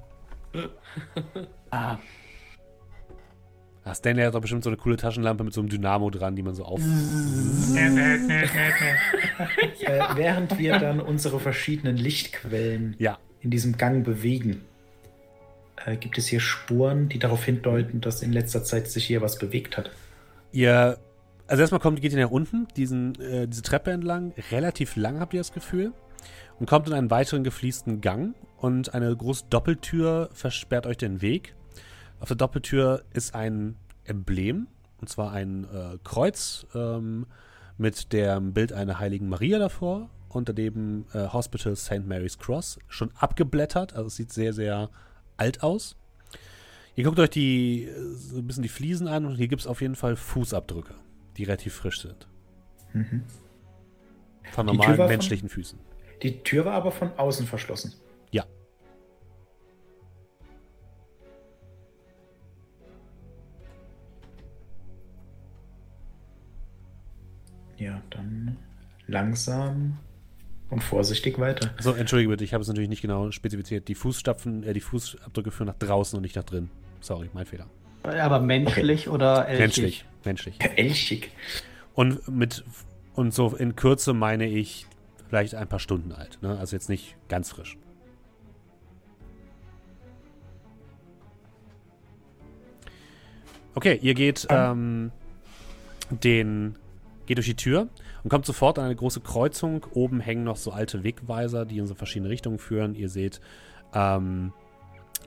Ah, 1.71 1.97
Ah, 3.85 3.95
Stanley 3.95 4.23
hat 4.23 4.35
doch 4.35 4.41
bestimmt 4.41 4.63
so 4.63 4.71
eine 4.71 4.77
coole 4.77 4.97
Taschenlampe 4.97 5.43
mit 5.43 5.53
so 5.53 5.61
einem 5.61 5.69
Dynamo 5.69 6.09
dran, 6.11 6.37
die 6.37 6.43
man 6.43 6.55
so 6.55 6.65
auf. 6.65 6.81
Äh, 9.81 10.01
während 10.15 10.59
wir 10.59 10.79
dann 10.79 11.01
unsere 11.01 11.41
verschiedenen 11.41 11.97
Lichtquellen 11.97 12.95
Ja. 12.99 13.19
in 13.41 13.51
diesem 13.51 13.77
Gang 13.77 14.05
bewegen, 14.05 14.63
äh, 15.85 15.97
gibt 15.97 16.17
es 16.19 16.27
hier 16.29 16.39
Spuren, 16.41 17.09
die 17.09 17.19
darauf 17.19 17.45
hindeuten, 17.45 18.01
dass 18.01 18.23
in 18.23 18.33
letzter 18.33 18.63
Zeit 18.63 18.89
sich 18.89 19.05
hier 19.05 19.21
was 19.21 19.39
bewegt 19.39 19.77
hat. 19.77 19.91
Ihr. 20.53 20.99
Also 21.49 21.61
erstmal 21.61 21.81
kommt, 21.81 22.01
geht 22.01 22.13
ihr 22.13 22.25
nach 22.25 22.31
unten, 22.31 22.69
diesen, 22.77 23.21
äh, 23.21 23.49
diese 23.49 23.63
Treppe 23.63 23.91
entlang. 23.91 24.33
Relativ 24.53 24.95
lang 24.97 25.19
habt 25.21 25.35
ihr 25.35 25.41
das 25.41 25.53
Gefühl. 25.53 25.93
Und 26.61 26.67
kommt 26.67 26.87
in 26.87 26.95
einen 26.95 27.11
weiteren 27.11 27.43
gefliesten 27.43 28.01
Gang. 28.01 28.35
Und 28.59 28.95
eine 28.95 29.15
große 29.15 29.45
Doppeltür 29.51 30.31
versperrt 30.33 30.87
euch 30.87 30.97
den 30.99 31.21
Weg. 31.21 31.55
Auf 32.23 32.29
der 32.29 32.37
Doppeltür 32.37 33.05
ist 33.13 33.35
ein 33.35 33.75
Emblem. 34.05 34.69
Und 35.01 35.09
zwar 35.09 35.33
ein 35.33 35.65
äh, 35.65 35.99
Kreuz 36.05 36.65
ähm, 36.73 37.27
mit 37.77 38.13
dem 38.13 38.53
Bild 38.53 38.73
einer 38.73 39.01
heiligen 39.01 39.29
Maria 39.29 39.59
davor. 39.59 40.09
Und 40.29 40.49
daneben 40.49 41.07
äh, 41.13 41.27
Hospital 41.29 41.75
St. 41.75 42.07
Mary's 42.07 42.39
Cross. 42.39 42.79
Schon 42.87 43.11
abgeblättert. 43.17 43.95
Also 43.95 44.07
es 44.07 44.15
sieht 44.15 44.33
sehr, 44.33 44.53
sehr 44.53 44.89
alt 45.37 45.65
aus. 45.65 45.97
Ihr 46.95 47.03
guckt 47.03 47.19
euch 47.19 47.31
die, 47.31 47.91
so 48.15 48.37
ein 48.39 48.47
bisschen 48.47 48.63
die 48.63 48.69
Fliesen 48.69 49.09
an 49.09 49.27
und 49.27 49.35
hier 49.35 49.49
gibt 49.49 49.63
es 49.63 49.67
auf 49.67 49.81
jeden 49.81 49.97
Fall 49.97 50.15
Fußabdrücke, 50.15 50.95
die 51.37 51.43
relativ 51.45 51.75
frisch 51.75 52.03
sind. 52.03 52.29
Mhm. 52.93 53.25
Von 54.53 54.67
normalen 54.67 54.91
war 54.99 55.07
von- 55.07 55.09
menschlichen 55.09 55.49
Füßen. 55.49 55.79
Die 56.23 56.45
Tür 56.45 56.67
war 56.67 56.75
aber 56.75 56.93
von 56.93 57.11
außen 57.19 57.47
verschlossen. 57.47 57.95
Ja. 58.31 58.45
Ja, 67.83 68.01
dann 68.11 68.57
langsam 69.09 69.99
und 70.71 70.85
vorsichtig 70.85 71.41
weiter. 71.41 71.71
So, 71.81 71.95
entschuldige 71.95 72.31
bitte, 72.31 72.45
ich 72.45 72.55
habe 72.55 72.63
es 72.63 72.69
natürlich 72.69 72.89
nicht 72.89 73.03
genau 73.03 73.33
spezifiziert. 73.33 73.89
Die 73.89 73.97
Fußstapfen, 73.97 74.63
äh, 74.63 74.73
die 74.73 74.81
Fußabdrücke 74.81 75.51
führen 75.51 75.67
nach 75.67 75.79
draußen 75.79 76.17
und 76.17 76.23
nicht 76.23 76.37
nach 76.37 76.45
drin. 76.45 76.71
Sorry, 77.01 77.29
mein 77.33 77.45
Fehler. 77.45 77.67
aber 78.05 78.39
menschlich 78.39 79.09
oder 79.09 79.49
elchig? 79.49 79.59
Menschlich, 79.59 80.05
menschlich. 80.25 80.59
Elchig. 80.77 81.33
Und 81.95 82.29
mit 82.29 82.65
und 83.15 83.35
so 83.35 83.57
in 83.57 83.75
Kürze 83.75 84.15
meine 84.15 84.47
ich 84.47 84.87
vielleicht 85.29 85.57
ein 85.57 85.67
paar 85.67 85.81
Stunden 85.81 86.13
alt. 86.13 86.39
Ne? 86.41 86.57
Also 86.57 86.77
jetzt 86.77 86.89
nicht 86.89 87.17
ganz 87.29 87.51
frisch. 87.51 87.77
Okay, 93.75 93.99
ihr 94.01 94.15
geht 94.15 94.47
ähm, 94.51 95.11
den 96.11 96.77
geht 97.33 97.39
durch 97.39 97.47
die 97.47 97.57
Tür 97.57 97.89
und 98.23 98.29
kommt 98.29 98.45
sofort 98.45 98.79
an 98.79 98.85
eine 98.85 98.95
große 98.95 99.23
Kreuzung. 99.23 99.87
Oben 99.95 100.21
hängen 100.21 100.45
noch 100.45 100.57
so 100.57 100.71
alte 100.71 101.03
Wegweiser, 101.03 101.65
die 101.65 101.79
in 101.79 101.87
so 101.87 101.95
verschiedene 101.95 102.29
Richtungen 102.29 102.59
führen. 102.59 102.95
Ihr 102.95 103.09
seht, 103.09 103.41
ähm, 103.95 104.53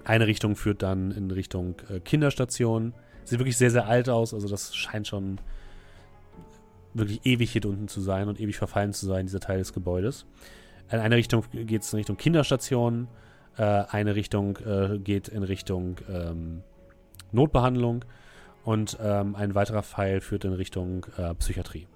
eine 0.04 0.28
Richtung 0.28 0.56
führt 0.56 0.84
dann 0.84 1.10
in 1.10 1.32
Richtung 1.32 1.78
äh, 1.90 2.00
Kinderstation. 2.00 2.94
Sieht 3.24 3.40
wirklich 3.40 3.58
sehr, 3.58 3.72
sehr 3.72 3.88
alt 3.88 4.08
aus. 4.08 4.36
Also 4.36 4.48
das 4.48 4.76
scheint 4.76 5.08
schon 5.08 5.40
wirklich 6.94 7.26
ewig 7.26 7.52
hier 7.52 7.66
unten 7.66 7.88
zu 7.88 8.02
sein 8.02 8.30
und 8.30 8.40
ewig 8.40 8.56
verfallen 8.56 8.94
zu 8.94 9.08
sein, 9.08 9.26
dieser 9.26 9.40
Teil 9.40 9.58
des 9.58 9.74
Gebäudes. 9.74 10.28
In 10.92 11.00
eine 11.00 11.16
Richtung 11.16 11.44
geht 11.52 11.82
es 11.82 11.92
in 11.92 11.98
Richtung 11.98 12.18
Kinderstation, 12.18 13.08
äh, 13.58 13.64
eine 13.64 14.14
Richtung 14.14 14.58
äh, 14.58 15.00
geht 15.00 15.28
in 15.28 15.42
Richtung 15.42 15.98
ähm, 16.08 16.62
Notbehandlung 17.32 18.06
und 18.64 18.96
ähm, 19.02 19.36
ein 19.36 19.56
weiterer 19.56 19.82
Pfeil 19.82 20.22
führt 20.22 20.46
in 20.46 20.54
Richtung 20.54 21.08
äh, 21.18 21.34
Psychiatrie. 21.34 21.88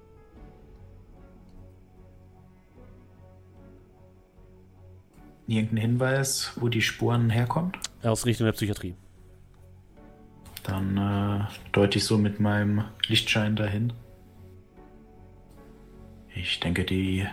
Irgendein 5.49 5.77
Hinweis, 5.77 6.51
wo 6.57 6.67
die 6.67 6.81
Spuren 6.83 7.31
herkommen? 7.31 7.71
Aus 8.03 8.23
Richtung 8.27 8.45
der 8.45 8.51
Psychiatrie. 8.51 8.93
Dann 10.61 10.95
äh, 10.97 11.45
deute 11.71 11.97
ich 11.97 12.05
so 12.05 12.19
mit 12.19 12.39
meinem 12.39 12.83
Lichtschein 13.07 13.55
dahin. 13.55 13.91
Ich 16.35 16.59
denke, 16.59 16.83
die 16.85 17.25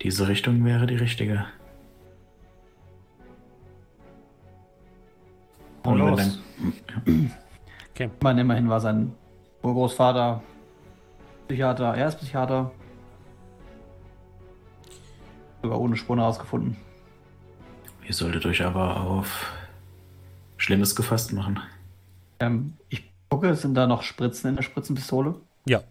diese 0.00 0.28
Richtung 0.28 0.64
wäre 0.64 0.86
die 0.86 0.96
richtige. 0.96 1.44
Und 5.84 5.98
wenn 5.98 6.08
los. 6.08 6.40
dann- 7.04 7.30
Okay. 7.94 8.08
Ich 8.16 8.22
meine, 8.22 8.40
immerhin 8.40 8.70
war 8.70 8.80
sein 8.80 9.12
Urgroßvater 9.62 10.42
Psychiater, 11.46 11.94
er 11.94 12.08
ist 12.08 12.16
Psychiater. 12.16 12.70
Sogar 15.62 15.80
ohne 15.80 15.96
Spur 15.96 16.16
herausgefunden. 16.16 16.76
Ihr 18.06 18.14
solltet 18.14 18.44
euch 18.46 18.64
aber 18.64 19.00
auf 19.00 19.52
Schlimmes 20.56 20.96
gefasst 20.96 21.32
machen. 21.32 21.60
Ähm, 22.40 22.74
ich 22.88 23.12
gucke, 23.28 23.54
sind 23.54 23.74
da 23.74 23.86
noch 23.86 24.02
Spritzen 24.02 24.50
in 24.50 24.56
der 24.56 24.62
Spritzenpistole? 24.62 25.36
Ja. 25.66 25.82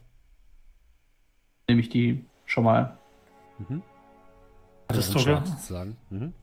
Nehme 1.68 1.82
ich 1.82 1.90
die 1.90 2.26
schon 2.46 2.66
mal. 2.66 2.98
Mhm. 3.58 3.82
Hattest 4.90 5.16
Also 5.16 5.36
du, 5.36 5.46
sozusagen. 5.46 5.98
Mhm. 6.10 6.34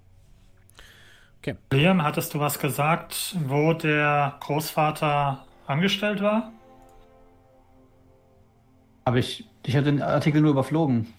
Liam, 1.73 2.03
hattest 2.03 2.35
du 2.35 2.41
was 2.41 2.59
gesagt, 2.59 3.37
wo 3.47 3.73
der 3.73 4.37
Großvater 4.41 5.47
angestellt 5.67 6.23
war? 6.23 6.53
Aber 9.05 9.17
ich, 9.17 9.49
ich 9.65 9.77
habe 9.77 9.85
den 9.85 10.03
Artikel 10.03 10.43
nur 10.43 10.51
überflogen. 10.51 11.15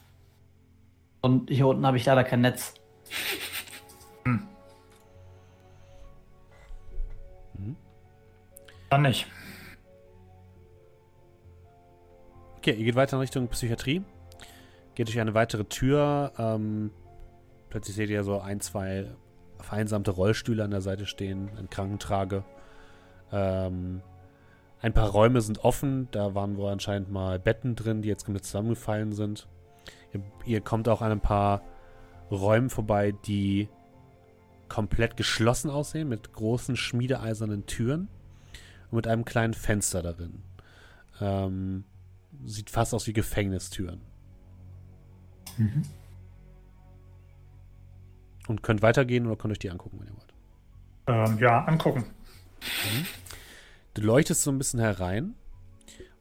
Und 1.21 1.49
hier 1.49 1.67
unten 1.67 1.85
habe 1.85 1.97
ich 1.97 2.05
leider 2.05 2.23
kein 2.23 2.41
Netz. 2.41 2.73
Dann 8.89 9.03
nicht. 9.03 9.27
Okay, 12.57 12.71
ihr 12.71 12.85
geht 12.85 12.95
weiter 12.95 13.17
in 13.17 13.21
Richtung 13.21 13.47
Psychiatrie. 13.47 14.01
Geht 14.95 15.07
durch 15.07 15.19
eine 15.19 15.33
weitere 15.33 15.63
Tür. 15.63 16.33
Ähm, 16.37 16.91
plötzlich 17.69 17.95
seht 17.95 18.09
ihr 18.09 18.23
so 18.23 18.39
ein, 18.39 18.59
zwei 18.59 19.05
vereinsamte 19.59 20.11
Rollstühle 20.11 20.63
an 20.63 20.71
der 20.71 20.81
Seite 20.81 21.05
stehen, 21.05 21.49
ein 21.57 21.69
Krankentrage. 21.69 22.43
Ähm, 23.31 24.01
ein 24.81 24.93
paar 24.93 25.09
Räume 25.09 25.41
sind 25.41 25.63
offen. 25.63 26.07
Da 26.11 26.33
waren 26.33 26.57
wohl 26.57 26.71
anscheinend 26.71 27.11
mal 27.11 27.39
Betten 27.39 27.75
drin, 27.75 28.01
die 28.01 28.09
jetzt 28.09 28.25
komplett 28.25 28.45
zusammengefallen 28.45 29.13
sind. 29.13 29.47
Ihr, 30.13 30.21
ihr 30.45 30.61
kommt 30.61 30.87
auch 30.89 31.01
an 31.01 31.11
ein 31.11 31.21
paar 31.21 31.61
Räumen 32.31 32.69
vorbei, 32.69 33.11
die 33.25 33.69
komplett 34.67 35.17
geschlossen 35.17 35.69
aussehen, 35.69 36.07
mit 36.07 36.31
großen 36.31 36.75
schmiedeeisernen 36.75 37.65
Türen 37.65 38.07
und 38.91 38.97
mit 38.97 39.07
einem 39.07 39.25
kleinen 39.25 39.53
Fenster 39.53 40.01
darin. 40.01 40.43
Ähm, 41.19 41.85
sieht 42.45 42.69
fast 42.69 42.93
aus 42.93 43.07
wie 43.07 43.13
Gefängnistüren. 43.13 44.01
Und 48.47 48.63
könnt 48.63 48.81
weitergehen 48.81 49.27
oder 49.27 49.35
könnt 49.35 49.51
euch 49.51 49.59
die 49.59 49.69
angucken, 49.69 49.99
wenn 49.99 50.07
ihr 50.07 50.15
wollt. 50.15 50.33
Ähm, 51.07 51.37
ja, 51.39 51.65
angucken. 51.65 52.05
Du 53.93 54.01
leuchtest 54.01 54.43
so 54.43 54.51
ein 54.51 54.57
bisschen 54.57 54.79
herein. 54.79 55.35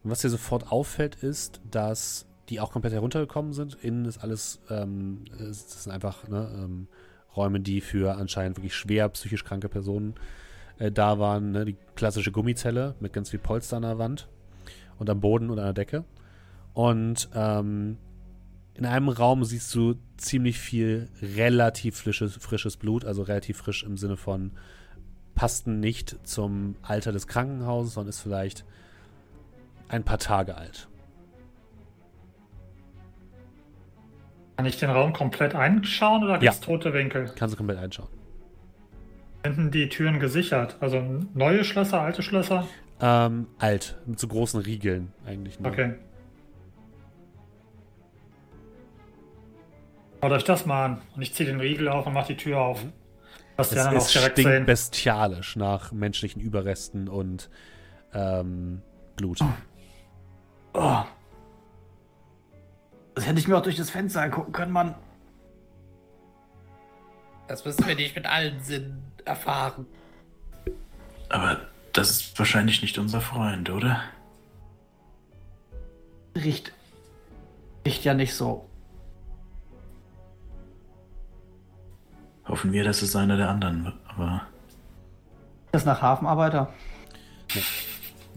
Und 0.03 0.11
was 0.11 0.21
dir 0.21 0.31
sofort 0.31 0.73
auffällt, 0.73 1.17
ist, 1.17 1.61
dass 1.71 2.28
die 2.49 2.61
auch 2.61 2.73
komplett 2.73 2.93
heruntergekommen 2.93 3.53
sind. 3.53 3.77
Innen 3.83 4.05
ist 4.05 4.19
alles, 4.19 4.61
ähm, 4.71 5.25
das 5.39 5.85
sind 5.85 5.93
einfach 5.93 6.27
ne, 6.29 6.51
ähm, 6.55 6.89
Räume, 7.37 7.61
die 7.61 7.81
für 7.81 8.17
anscheinend 8.17 8.57
wirklich 8.57 8.75
schwer 8.75 9.09
psychisch 9.11 9.45
kranke 9.45 9.69
Personen 9.69 10.15
äh, 10.79 10.91
da 10.91 11.19
waren. 11.19 11.53
Ne? 11.53 11.65
Die 11.65 11.77
klassische 11.95 12.33
Gummizelle 12.33 12.95
mit 13.01 13.13
ganz 13.13 13.31
viel 13.31 13.39
Polster 13.39 13.77
an 13.77 13.83
der 13.83 13.99
Wand 13.99 14.29
und 14.99 15.11
am 15.11 15.21
Boden 15.21 15.51
und 15.51 15.59
an 15.59 15.67
der 15.67 15.75
Decke. 15.75 16.05
Und 16.73 17.29
ähm, 17.35 17.99
in 18.75 18.87
einem 18.87 19.09
Raum 19.09 19.45
siehst 19.45 19.75
du 19.75 19.97
ziemlich 20.17 20.59
viel 20.59 21.09
relativ 21.21 21.97
frisches, 21.97 22.37
frisches 22.37 22.77
Blut, 22.77 23.05
also 23.05 23.23
relativ 23.23 23.59
frisch 23.59 23.83
im 23.83 23.97
Sinne 23.97 24.17
von 24.17 24.53
passten 25.35 25.81
nicht 25.81 26.17
zum 26.27 26.77
Alter 26.83 27.13
des 27.13 27.27
Krankenhauses, 27.27 27.95
sondern 27.95 28.11
ist 28.11 28.21
vielleicht 28.21 28.65
ein 29.89 30.05
paar 30.05 30.19
Tage 30.19 30.57
alt. 30.57 30.88
Kann 34.59 34.67
ich 34.67 34.77
den 34.77 34.91
Raum 34.91 35.13
komplett 35.13 35.55
einschauen 35.55 36.25
oder 36.25 36.41
gibt 36.41 36.53
es 36.53 36.59
Ja. 36.59 36.67
tote 36.67 36.93
Winkel? 36.93 37.31
Kannst 37.37 37.53
du 37.55 37.57
komplett 37.57 37.79
einschauen. 37.79 38.09
Sind 39.45 39.73
die 39.73 39.89
Türen 39.89 40.19
gesichert? 40.19 40.77
Also 40.81 41.01
neue 41.33 41.63
Schlösser, 41.63 42.01
alte 42.01 42.23
Schlösser? 42.25 42.67
Ähm, 43.01 43.47
alt, 43.61 43.97
mit 44.05 44.19
so 44.19 44.27
großen 44.27 44.61
Riegeln 44.61 45.13
eigentlich. 45.25 45.61
nur. 45.61 45.71
Okay. 45.71 45.95
Schaut 50.21 50.33
euch 50.33 50.43
das 50.43 50.67
mal 50.67 50.85
an. 50.87 51.03
Und 51.15 51.23
ich 51.23 51.33
ziehe 51.35 51.49
den 51.49 51.61
Riegel 51.61 51.87
auf 51.89 52.09
und 52.09 52.13
mache 52.15 52.33
die 52.35 52.37
Tür 52.37 52.59
auf. 52.59 52.83
Die 52.83 52.91
Es, 53.59 53.71
es 53.73 54.11
stinkt 54.13 54.39
sehen. 54.39 54.67
bestialisch 54.67 55.55
nach 55.55 55.93
menschlichen 55.93 56.43
Überresten 56.43 57.07
und 57.09 57.49
ähm, 58.13 58.83
Blut. 59.15 59.39
Oh. 60.75 61.03
Das 63.19 63.27
hätte 63.27 63.41
ich 63.41 63.49
mir 63.49 63.59
auch 63.59 63.63
durch 63.63 63.75
das 63.75 63.91
Fenster 63.91 64.23
angucken 64.23 64.53
können, 64.53 64.71
Mann. 64.71 64.95
Das 67.49 67.65
müssen 67.65 67.85
wir 67.85 67.97
nicht 67.97 68.15
mit 68.15 68.27
allen 68.27 68.61
Sinnen 68.61 69.03
erfahren. 69.25 69.87
Aber 71.29 71.63
das 71.93 72.11
ist 72.11 72.39
wahrscheinlich 72.39 72.81
nicht 72.81 72.97
unser 72.97 73.21
Freund, 73.21 73.71
oder? 73.71 74.05
Riecht. 76.37 76.71
Riecht 77.85 78.05
ja 78.05 78.15
nicht 78.15 78.35
so. 78.35 78.71
Hoffen 82.47 82.71
wir, 82.71 82.85
dass 82.85 83.03
es 83.03 83.17
einer 83.17 83.37
der 83.37 83.49
anderen. 83.49 83.99
Aber 84.07 84.43
Das 85.73 85.85
nach 85.85 86.01
Hafenarbeiter. 86.03 86.73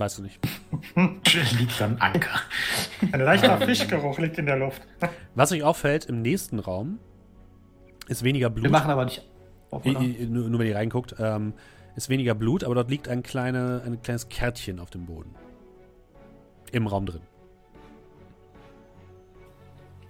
Weißt 0.02 0.18
du 0.18 0.24
nicht. 0.24 0.40
liegt 1.60 1.80
am 1.80 1.98
Anker. 2.00 2.42
Ein 3.12 3.20
leichter 3.22 3.56
Fischgeruch 3.60 4.18
liegt 4.18 4.40
in 4.40 4.48
der 4.48 4.58
Luft. 4.58 4.82
Was 5.36 5.52
euch 5.52 5.62
auffällt, 5.62 6.06
im 6.06 6.24
nächsten 6.24 6.58
Raum 6.58 6.98
ist 8.08 8.24
weniger 8.24 8.50
Blut. 8.50 8.64
Wir 8.64 8.72
machen 8.72 8.90
aber 8.90 9.06
nicht 9.06 9.30
auf, 9.70 9.86
I- 9.86 9.92
oder? 9.92 10.02
I- 10.02 10.26
nur, 10.26 10.50
nur 10.50 10.60
wenn 10.60 10.66
ihr 10.66 10.76
reinguckt, 10.76 11.14
ähm, 11.20 11.54
ist 11.96 12.10
weniger 12.10 12.34
Blut, 12.34 12.64
aber 12.64 12.74
dort 12.74 12.90
liegt 12.90 13.08
ein, 13.10 13.22
kleine, 13.22 13.84
ein 13.86 14.02
kleines 14.02 14.28
Kärtchen 14.28 14.80
auf 14.80 14.90
dem 14.90 15.06
Boden. 15.06 15.36
Im 16.72 16.88
Raum 16.88 17.06
drin. 17.06 17.22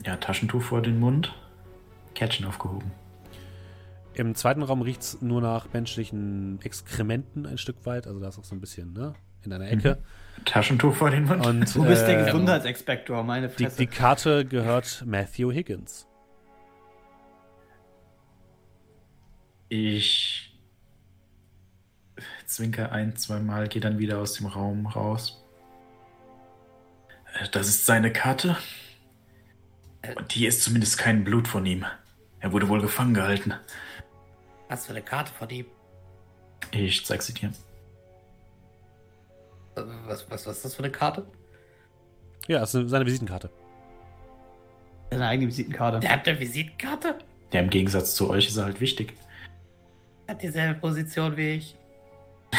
Ja, 0.06 0.16
Taschentuch 0.16 0.62
vor 0.62 0.82
den 0.82 1.02
Mund. 1.02 1.34
Kärtchen 2.16 2.46
aufgehoben. 2.46 2.92
Im 4.14 4.36
zweiten 4.36 4.64
Raum 4.64 4.82
riecht 4.84 5.02
es 5.02 5.22
nur 5.22 5.42
nach 5.42 5.68
menschlichen 5.74 6.60
Exkrementen 6.64 7.46
ein 7.46 7.58
Stück 7.58 7.86
weit. 7.86 8.08
Also 8.08 8.22
da 8.22 8.30
ist 8.30 8.40
auch 8.40 8.46
so 8.46 8.56
ein 8.56 8.62
bisschen, 8.62 8.94
ne? 8.94 9.16
In 9.46 9.54
einer 9.54 9.70
Ecke. 9.70 9.98
Taschentuch 10.46 10.96
vor 10.96 11.10
den 11.12 11.26
Mund. 11.26 11.46
Und 11.46 11.76
Du 11.76 11.86
bist 11.86 12.08
der 12.08 12.22
äh, 12.22 12.26
Gesundheitsinspektor, 12.26 13.24
meine 13.24 13.50
die, 13.50 13.64
Fresse. 13.66 13.78
die 13.78 13.88
Karte 13.88 14.46
gehört 14.46 15.04
Matthew 15.06 15.52
Higgins. 15.52 16.08
Ich 19.70 20.54
zwinker 22.46 22.92
ein, 22.92 23.16
zweimal, 23.16 23.68
gehe 23.68 23.82
dann 23.82 23.98
wieder 24.00 24.20
aus 24.20 24.34
dem 24.34 24.48
Raum 24.48 24.86
raus. 24.86 25.44
Äh, 27.40 27.48
Das 27.52 27.68
ist 27.68 27.86
seine 27.86 28.12
Karte. 28.12 28.58
Und 30.18 30.32
hier 30.32 30.50
ist 30.50 30.64
zumindest 30.64 30.98
kein 30.98 31.24
Blut 31.24 31.48
von 31.48 31.66
ihm. 31.66 31.86
Er 32.40 32.52
wurde 32.52 32.68
wohl 32.68 32.82
gefangen 32.82 33.14
gehalten. 33.14 33.54
Was 34.68 34.88
für 34.88 34.92
eine 34.94 35.04
Karte 35.04 35.32
von 35.32 35.50
ihm? 35.50 35.66
Ich 36.72 37.06
zeig 37.06 37.22
sie 37.22 37.34
dir. 37.34 37.52
Was, 39.76 40.30
was, 40.30 40.48
was 40.48 40.58
ist 40.58 40.66
das 40.66 40.76
für 40.76 40.84
eine 40.84 40.92
Karte? 40.92 41.26
Ja, 42.48 42.60
das 42.60 42.74
ist 42.74 42.90
seine 42.90 43.06
Visitenkarte. 43.06 43.50
Seine 45.12 45.28
eigene 45.28 45.48
Visitenkarte. 45.48 46.00
Der 46.00 46.12
hat 46.12 46.28
eine 46.28 46.40
Visitenkarte? 46.40 47.20
Ja, 47.54 47.60
im 47.60 47.70
Gegensatz 47.70 48.16
zu 48.16 48.30
euch 48.30 48.48
ist 48.48 48.58
er 48.58 48.66
halt 48.66 48.80
wichtig. 48.80 49.14
Hat 50.28 50.42
dieselbe 50.42 50.80
Position 50.80 51.36
wie 51.38 51.56
ich. 51.56 51.76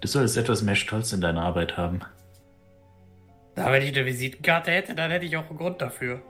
Du 0.00 0.06
solltest 0.06 0.36
etwas 0.36 0.62
mehr 0.62 0.76
Stolz 0.76 1.12
in 1.12 1.20
deiner 1.20 1.42
Arbeit 1.42 1.76
haben. 1.76 2.02
Da, 3.56 3.72
wenn 3.72 3.82
ich 3.82 3.96
eine 3.96 4.06
Visitenkarte 4.06 4.70
hätte, 4.70 4.94
dann 4.94 5.10
hätte 5.10 5.24
ich 5.24 5.36
auch 5.36 5.48
einen 5.48 5.58
Grund 5.58 5.82
dafür. 5.82 6.22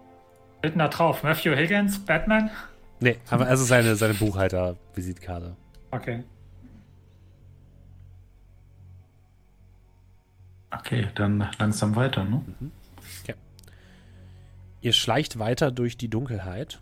Steht 0.60 0.80
da 0.80 0.88
drauf? 0.88 1.22
Matthew 1.22 1.54
Higgins, 1.54 2.02
Batman? 2.02 2.50
Nee, 3.00 3.18
aber 3.28 3.48
es 3.50 3.60
ist 3.60 3.68
seine, 3.68 3.94
seine 3.94 4.14
Buchhalter-Visitkarte. 4.14 5.54
Okay. 5.90 6.24
Okay, 10.70 11.08
dann 11.14 11.48
langsam 11.58 11.96
weiter, 11.96 12.24
ne? 12.24 12.44
Ihr 14.80 14.92
schleicht 14.92 15.38
weiter 15.38 15.70
durch 15.70 15.96
die 15.96 16.08
Dunkelheit. 16.08 16.80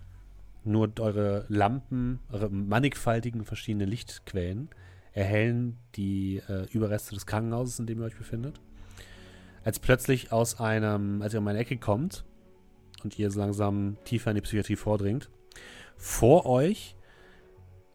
Nur 0.65 0.91
eure 0.99 1.47
Lampen, 1.49 2.19
eure 2.31 2.51
mannigfaltigen 2.51 3.45
verschiedenen 3.45 3.89
Lichtquellen 3.89 4.69
erhellen 5.13 5.79
die 5.95 6.43
äh, 6.49 6.67
Überreste 6.73 7.15
des 7.15 7.25
Krankenhauses, 7.25 7.79
in 7.79 7.87
dem 7.87 8.01
ihr 8.01 8.05
euch 8.05 8.17
befindet. 8.17 8.61
Als 9.65 9.79
plötzlich 9.79 10.31
aus 10.31 10.61
einem, 10.61 11.23
als 11.23 11.33
ihr 11.35 11.41
um 11.41 11.49
eine 11.49 11.59
Ecke 11.59 11.79
kommt 11.79 12.25
und 13.03 13.19
ihr 13.19 13.31
so 13.31 13.41
langsam 13.41 13.97
tiefer 14.05 14.31
in 14.31 14.35
die 14.35 14.43
Psychiatrie 14.43 14.77
vordringt, 14.77 15.31
vor 15.97 16.45
euch 16.45 16.97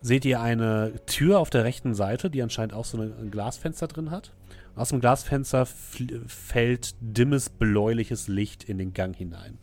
seht 0.01 0.25
ihr 0.25 0.41
eine 0.41 0.93
Tür 1.05 1.39
auf 1.39 1.51
der 1.51 1.63
rechten 1.63 1.93
Seite, 1.93 2.31
die 2.31 2.41
anscheinend 2.41 2.73
auch 2.73 2.85
so 2.85 2.99
ein 2.99 3.29
Glasfenster 3.29 3.87
drin 3.87 4.09
hat. 4.09 4.33
Aus 4.75 4.89
dem 4.89 5.01
Glasfenster 5.01 5.65
fällt 5.65 6.95
dimmes, 7.01 7.49
bläuliches 7.49 8.27
Licht 8.27 8.63
in 8.63 8.77
den 8.77 8.93
Gang 8.93 9.15
hinein. 9.15 9.57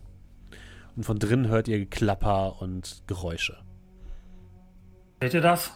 Und 0.95 1.03
von 1.03 1.17
drinnen 1.19 1.47
hört 1.47 1.67
ihr 1.67 1.79
Geklapper 1.79 2.61
und 2.61 3.03
Geräusche. 3.07 3.57
Seht 5.21 5.33
ihr 5.33 5.41
das? 5.41 5.71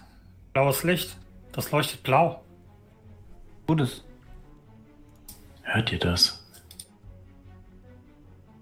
Blaues 0.54 0.84
Licht. 0.84 1.18
Das 1.52 1.72
leuchtet 1.72 2.04
blau. 2.04 2.44
Gutes. 3.68 4.04
Hört 5.64 5.92
ihr 5.92 6.00
das? 6.00 6.46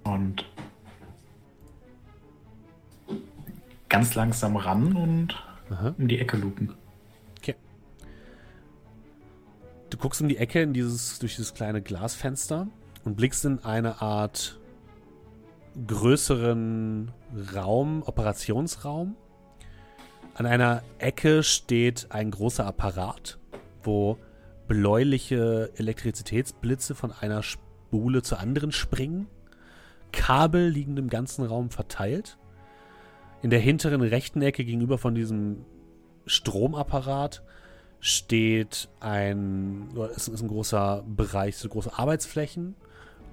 Und 0.03 0.45
ganz 3.89 4.15
langsam 4.15 4.55
ran 4.55 4.95
und 4.95 5.35
Aha. 5.69 5.93
um 5.97 6.07
die 6.07 6.19
Ecke 6.19 6.37
lupen. 6.37 6.73
Guckst 10.01 10.19
um 10.19 10.27
die 10.27 10.37
Ecke 10.37 10.61
in 10.61 10.73
dieses, 10.73 11.19
durch 11.19 11.35
dieses 11.35 11.53
kleine 11.53 11.81
Glasfenster 11.81 12.67
und 13.05 13.15
blickst 13.15 13.45
in 13.45 13.63
eine 13.63 14.01
Art 14.01 14.59
größeren 15.87 17.11
Raum, 17.55 18.03
Operationsraum. 18.03 19.15
An 20.33 20.45
einer 20.45 20.81
Ecke 20.97 21.43
steht 21.43 22.07
ein 22.09 22.31
großer 22.31 22.65
Apparat, 22.65 23.37
wo 23.83 24.17
bläuliche 24.67 25.71
Elektrizitätsblitze 25.75 26.95
von 26.95 27.11
einer 27.11 27.43
Spule 27.43 28.23
zur 28.23 28.39
anderen 28.39 28.71
springen. 28.71 29.27
Kabel 30.11 30.67
liegen 30.67 30.97
im 30.97 31.09
ganzen 31.09 31.45
Raum 31.45 31.69
verteilt. 31.69 32.37
In 33.43 33.49
der 33.49 33.59
hinteren 33.59 34.01
rechten 34.01 34.41
Ecke 34.41 34.65
gegenüber 34.65 34.97
von 34.97 35.15
diesem 35.15 35.65
Stromapparat 36.25 37.43
steht 38.01 38.89
ein, 38.99 39.89
ist, 40.15 40.27
ist 40.27 40.41
ein 40.41 40.47
großer 40.47 41.05
Bereich, 41.07 41.55
so 41.55 41.69
große 41.69 41.97
Arbeitsflächen, 41.97 42.75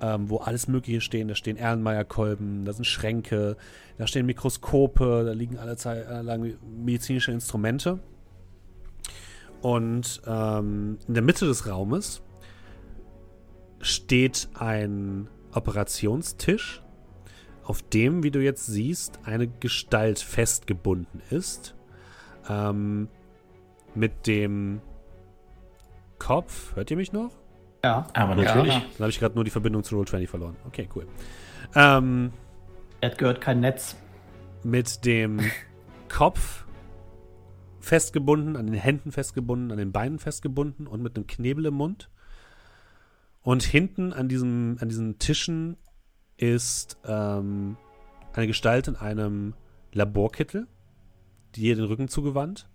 ähm, 0.01 0.29
wo 0.29 0.37
alles 0.37 0.69
Mögliche 0.69 1.01
stehen. 1.01 1.27
Da 1.27 1.35
stehen 1.35 1.57
Erlenmeyer-Kolben, 1.57 2.67
da 2.67 2.73
sind 2.75 2.85
Schränke, 2.85 3.57
da 3.97 4.07
stehen 4.07 4.27
Mikroskope, 4.27 5.25
da 5.25 5.33
liegen 5.33 5.59
alle 5.59 5.73
äh, 5.73 6.23
lang 6.23 6.55
medizinische 6.85 7.33
Instrumente. 7.33 7.99
Und 9.63 10.21
ähm, 10.27 10.99
in 11.09 11.15
der 11.15 11.23
Mitte 11.23 11.47
des 11.47 11.67
Raumes 11.67 12.23
steht 13.81 14.49
ein 14.55 15.29
Operationstisch, 15.53 16.83
auf 17.65 17.83
dem, 17.83 18.23
wie 18.23 18.31
du 18.31 18.43
jetzt 18.43 18.67
siehst, 18.67 19.19
eine 19.25 19.49
Gestalt 19.49 20.21
festgebunden 20.21 21.21
ist. 21.31 21.75
Ähm, 22.49 23.09
mit 23.99 24.27
dem 24.27 24.81
Kopf. 26.19 26.75
Hört 26.77 26.91
ihr 26.91 26.97
mich 26.97 27.13
noch? 27.13 27.31
Ja. 27.85 28.07
Aber 28.15 28.37
Ja. 28.37 28.45
natürlich. 28.55 28.75
Ja. 28.75 28.81
Dann 28.81 29.01
habe 29.01 29.11
ich 29.11 29.19
gerade 29.21 29.35
nur 29.35 29.45
die 29.45 29.51
Verbindung 29.51 29.83
zu 29.85 29.97
Roll20 29.97 30.27
verloren. 30.29 30.57
Okay, 30.67 30.89
cool. 30.95 31.07
Ähm, 31.75 32.33
Er 33.01 33.11
hat 33.11 33.19
gehört 33.19 33.41
kein 33.41 33.61
Netz. 33.61 33.97
mit 34.65 35.05
dem 35.05 35.41
Kopf 36.09 36.65
festgebunden, 37.81 38.57
an 38.57 38.67
den 38.67 38.75
Händen 38.75 39.13
festgebunden, 39.13 39.71
an 39.73 39.79
den 39.79 39.93
Beinen 39.93 40.19
festgebunden 40.19 40.87
und 40.87 41.03
mit 41.03 41.17
einem 41.17 41.27
Knebel 41.27 41.67
im 41.67 41.75
Mund. 41.75 42.11
Und 43.43 43.63
hinten 43.63 44.13
an, 44.13 44.29
diesem, 44.29 44.77
an 44.81 44.89
diesen 44.89 45.19
Tischen 45.19 45.77
ist 46.37 46.99
ähm, 47.05 47.77
eine 48.35 48.47
Gestalt 48.47 48.89
in 48.89 48.97
einem 48.97 49.55
Laborkittel, 49.93 50.67
die 51.55 51.63
ihr 51.63 51.77
den 51.77 51.85
Rücken 51.87 52.09
zugewandt, 52.09 52.69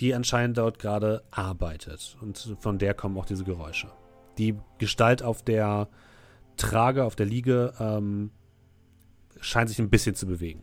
die 0.00 0.14
anscheinend 0.14 0.58
dort 0.58 0.78
gerade 0.78 1.22
arbeitet. 1.30 2.16
Und 2.20 2.56
von 2.60 2.78
der 2.78 2.94
kommen 2.94 3.18
auch 3.18 3.26
diese 3.26 3.44
Geräusche. 3.44 3.88
Die 4.38 4.56
Gestalt 4.78 5.22
auf 5.22 5.42
der 5.42 5.88
Trage, 6.56 7.04
auf 7.04 7.16
der 7.16 7.26
Liege, 7.26 7.72
ähm, 7.80 8.30
scheint 9.40 9.68
sich 9.68 9.78
ein 9.78 9.90
bisschen 9.90 10.14
zu 10.14 10.26
bewegen. 10.26 10.62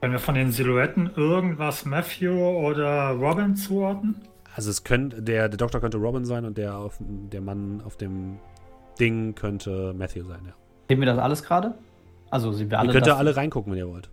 Wenn 0.00 0.12
wir 0.12 0.18
von 0.18 0.34
den 0.34 0.52
Silhouetten 0.52 1.10
irgendwas 1.16 1.84
Matthew 1.84 2.32
oder 2.32 3.10
Robin 3.10 3.56
zuordnen? 3.56 4.16
Also 4.54 4.70
es 4.70 4.84
könnte, 4.84 5.22
der, 5.22 5.48
der 5.48 5.56
Doktor 5.56 5.80
könnte 5.80 5.98
Robin 5.98 6.24
sein 6.24 6.44
und 6.44 6.58
der, 6.58 6.76
auf, 6.76 6.98
der 7.00 7.40
Mann 7.40 7.80
auf 7.84 7.96
dem 7.96 8.38
Ding 8.98 9.34
könnte 9.34 9.94
Matthew 9.96 10.24
sein, 10.24 10.40
ja. 10.46 10.52
Sehen 10.88 11.00
wir 11.00 11.06
das 11.06 11.18
alles 11.18 11.42
gerade? 11.42 11.74
Also, 12.30 12.52
sie 12.52 12.70
wir 12.70 12.76
Ihr 12.76 12.80
alle. 12.80 12.92
könnt 12.92 13.06
das, 13.06 13.14
da 13.14 13.18
alle 13.18 13.36
reingucken, 13.36 13.72
wenn 13.72 13.78
ihr 13.78 13.88
wollt. 13.88 14.10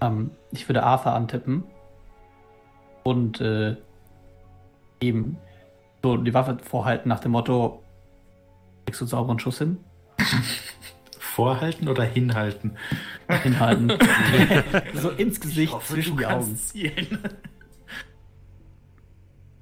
Ähm, 0.00 0.30
ich 0.52 0.68
würde 0.68 0.82
Arthur 0.82 1.12
antippen 1.12 1.64
und 3.04 3.40
äh, 3.40 3.76
ihm 5.00 5.36
so 6.02 6.16
die 6.16 6.34
Waffe 6.34 6.58
vorhalten 6.62 7.08
nach 7.08 7.20
dem 7.20 7.32
Motto: 7.32 7.82
Kriegst 8.86 9.00
du 9.00 9.04
einen 9.04 9.10
sauberen 9.10 9.38
Schuss 9.38 9.58
hin? 9.58 9.78
Vorhalten 11.18 11.88
oder 11.88 12.02
hinhalten? 12.02 12.76
Hinhalten. 13.42 13.92
so 14.94 15.10
ins 15.10 15.40
Gesicht 15.40 15.80
zwischen 15.82 16.16
die 16.16 16.26
Augen. 16.26 16.56
zielen. 16.56 17.18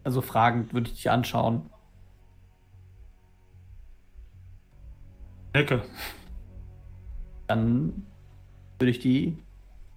Also 0.04 0.20
fragend 0.20 0.72
würde 0.72 0.88
ich 0.88 0.94
dich 0.94 1.10
anschauen. 1.10 1.68
Ecke. 5.52 5.82
Dann 7.48 8.06
würde 8.78 8.90
ich 8.92 9.00
die 9.00 9.36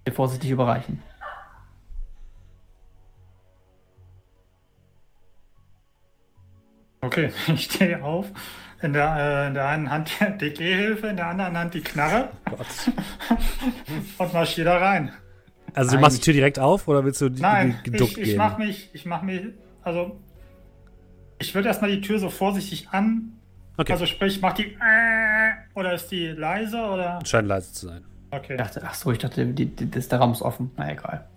dir 0.04 0.12
vorsichtig 0.12 0.50
überreichen. 0.50 1.00
Okay, 7.00 7.30
ich 7.54 7.64
stehe 7.64 8.02
auf. 8.02 8.26
In 8.82 8.94
der, 8.94 9.14
äh, 9.16 9.48
in 9.48 9.54
der 9.54 9.68
einen 9.68 9.90
Hand 9.90 10.10
die 10.40 10.50
Gehhilfe, 10.50 11.08
in 11.08 11.16
der 11.16 11.26
anderen 11.26 11.56
Hand 11.56 11.74
die 11.74 11.82
Knarre 11.82 12.30
und 14.18 14.32
marschiere 14.32 14.64
da 14.64 14.78
rein. 14.78 15.12
Also 15.74 15.96
du 15.96 16.00
machst 16.00 16.16
die 16.16 16.22
Tür 16.22 16.32
direkt 16.32 16.58
auf 16.58 16.88
oder 16.88 17.04
willst 17.04 17.20
du 17.20 17.28
die, 17.28 17.42
Nein, 17.42 17.78
die 17.84 17.90
geduckt 17.90 18.12
ich, 18.12 18.18
ich 18.18 18.24
gehen? 18.24 18.38
mach 18.38 18.56
mich, 18.56 18.88
ich 18.94 19.04
mach 19.04 19.20
mich, 19.22 19.42
also 19.82 20.18
ich 21.38 21.54
würde 21.54 21.68
erstmal 21.68 21.90
die 21.90 22.00
Tür 22.00 22.18
so 22.18 22.30
vorsichtig 22.30 22.88
an, 22.90 23.32
okay, 23.76 23.92
also 23.92 24.06
sprich, 24.06 24.40
mach 24.40 24.54
die 24.54 24.64
äh, 24.64 25.52
oder 25.74 25.92
ist 25.92 26.08
die 26.08 26.28
leise 26.28 26.78
oder? 26.78 27.18
scheint 27.24 27.48
leise 27.48 27.72
zu 27.72 27.88
sein. 27.88 28.04
Okay. 28.30 28.54
Ich 28.54 28.58
dachte, 28.58 28.82
ach 28.84 28.94
so, 28.94 29.10
ich 29.12 29.18
dachte, 29.18 29.44
die, 29.46 29.66
die, 29.66 29.90
das, 29.90 30.08
der 30.08 30.20
Raum 30.20 30.32
ist 30.32 30.42
offen. 30.42 30.70
Na 30.76 30.90
egal. 30.90 31.28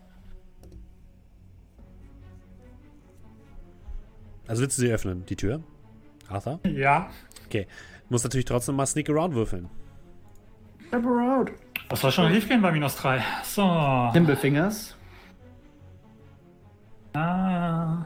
Also 4.47 4.61
willst 4.61 4.77
du 4.77 4.81
sie 4.83 4.91
öffnen, 4.91 5.25
die 5.25 5.35
Tür? 5.35 5.61
Arthur? 6.29 6.59
Ja. 6.65 7.09
Okay. 7.45 7.67
Du 8.07 8.13
musst 8.13 8.23
natürlich 8.25 8.45
trotzdem 8.45 8.75
mal 8.75 8.85
Sneak 8.85 9.09
Around 9.09 9.35
würfeln. 9.35 9.69
Das 11.89 12.01
soll 12.01 12.11
schon 12.11 12.31
schief 12.31 12.47
gehen 12.47 12.61
bei 12.61 12.71
minus 12.71 12.95
3. 12.97 13.23
So. 13.43 14.09
Nimblefingers. 14.13 14.95
Ah. 17.13 18.05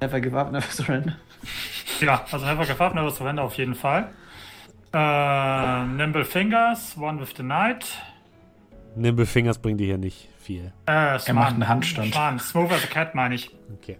Never 0.00 0.20
give 0.20 0.38
up, 0.38 0.52
never 0.52 0.66
surrender. 0.70 1.16
Ja, 2.00 2.24
also 2.30 2.44
Never 2.44 2.64
Give 2.66 2.82
Up, 2.84 2.94
Never 2.94 3.10
Surrender 3.10 3.42
auf 3.42 3.54
jeden 3.56 3.74
Fall. 3.74 4.10
Äh, 4.92 5.84
Nimble 5.86 6.24
Fingers, 6.24 6.96
One 6.98 7.20
with 7.20 7.34
the 7.36 7.42
Night. 7.42 7.86
Nimble 8.94 9.26
Fingers 9.26 9.58
bringen 9.58 9.78
dir 9.78 9.86
hier 9.86 9.98
nicht 9.98 10.28
viel. 10.38 10.72
Äh, 10.86 11.18
Er 11.24 11.34
macht 11.34 11.54
einen 11.54 11.68
Handstand. 11.68 12.14
Schwan, 12.14 12.38
Smooth 12.38 12.70
as 12.72 12.84
a 12.84 12.86
Cat 12.86 13.14
meine 13.14 13.34
ich. 13.34 13.50
Okay. 13.74 13.98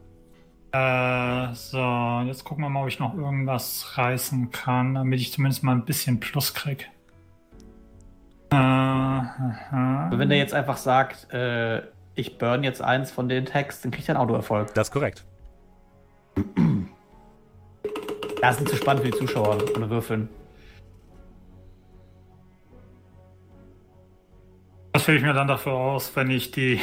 Äh, 0.77 1.55
so, 1.55 2.23
jetzt 2.27 2.45
gucken 2.45 2.63
wir 2.65 2.69
mal, 2.69 2.83
ob 2.83 2.89
ich 2.89 2.99
noch 2.99 3.17
irgendwas 3.17 3.97
reißen 3.97 4.51
kann, 4.51 4.95
damit 4.95 5.21
ich 5.21 5.33
zumindest 5.33 5.63
mal 5.63 5.73
ein 5.73 5.85
bisschen 5.85 6.21
Plus 6.21 6.53
krieg. 6.53 6.91
Äh. 8.51 8.57
Aber 8.57 10.19
wenn 10.19 10.29
der 10.29 10.39
jetzt 10.39 10.53
einfach 10.53 10.77
sagt, 10.77 11.33
äh, 11.33 11.83
ich 12.15 12.37
burn 12.37 12.63
jetzt 12.63 12.83
eins 12.83 13.11
von 13.11 13.29
den 13.29 13.47
Tags, 13.47 13.81
dann 13.81 13.91
kriegt 13.91 14.09
er 14.09 14.17
einen 14.17 14.25
Autoerfolg. 14.25 14.75
Das 14.75 14.89
ist 14.89 14.93
korrekt. 14.93 15.25
Das 18.43 18.57
ist 18.57 18.61
nicht 18.61 18.71
zu 18.71 18.77
spannend 18.77 19.03
für 19.03 19.11
die 19.11 19.17
Zuschauer 19.17 19.59
ohne 19.75 19.89
Würfeln. 19.89 20.29
Das 24.93 25.05
fühle 25.05 25.19
ich 25.19 25.25
mir 25.25 25.33
dann 25.33 25.49
dafür 25.49 25.73
aus, 25.73 26.15
wenn 26.17 26.31
ich 26.31 26.51
die, 26.51 26.81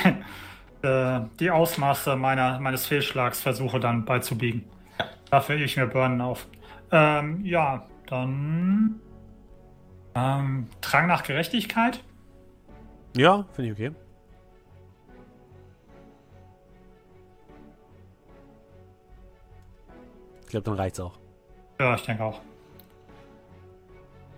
äh, 0.84 1.22
die 1.40 1.50
Ausmaße 1.50 2.16
meiner, 2.16 2.60
meines 2.60 2.86
Fehlschlags 2.86 3.42
versuche 3.42 3.80
dann 3.80 4.06
beizubiegen. 4.06 4.66
Dafür 5.30 5.56
ich 5.56 5.78
mir 5.78 5.88
Burnen 5.88 6.22
auf. 6.22 6.48
Ähm, 6.92 7.44
ja, 7.44 7.88
dann 8.08 9.00
ähm, 10.14 10.68
Drang 10.82 11.08
nach 11.08 11.24
Gerechtigkeit. 11.24 12.04
Ja, 13.16 13.46
finde 13.54 13.72
ich 13.72 13.78
okay. 13.78 13.92
Ich 20.42 20.50
glaube, 20.50 20.66
dann 20.66 20.76
reicht's 20.76 21.00
auch. 21.00 21.18
Ja, 21.80 21.96
ich 21.96 22.06
denke 22.06 22.24
auch. 22.24 22.42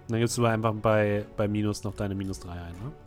Dann 0.08 0.20
gibst 0.20 0.38
du 0.38 0.46
einfach 0.46 0.74
bei, 0.76 1.26
bei 1.36 1.48
Minus 1.48 1.84
noch 1.84 1.96
deine 1.96 2.16
Minus 2.16 2.40
3 2.40 2.52
ein, 2.52 2.74
ne? 2.74 3.05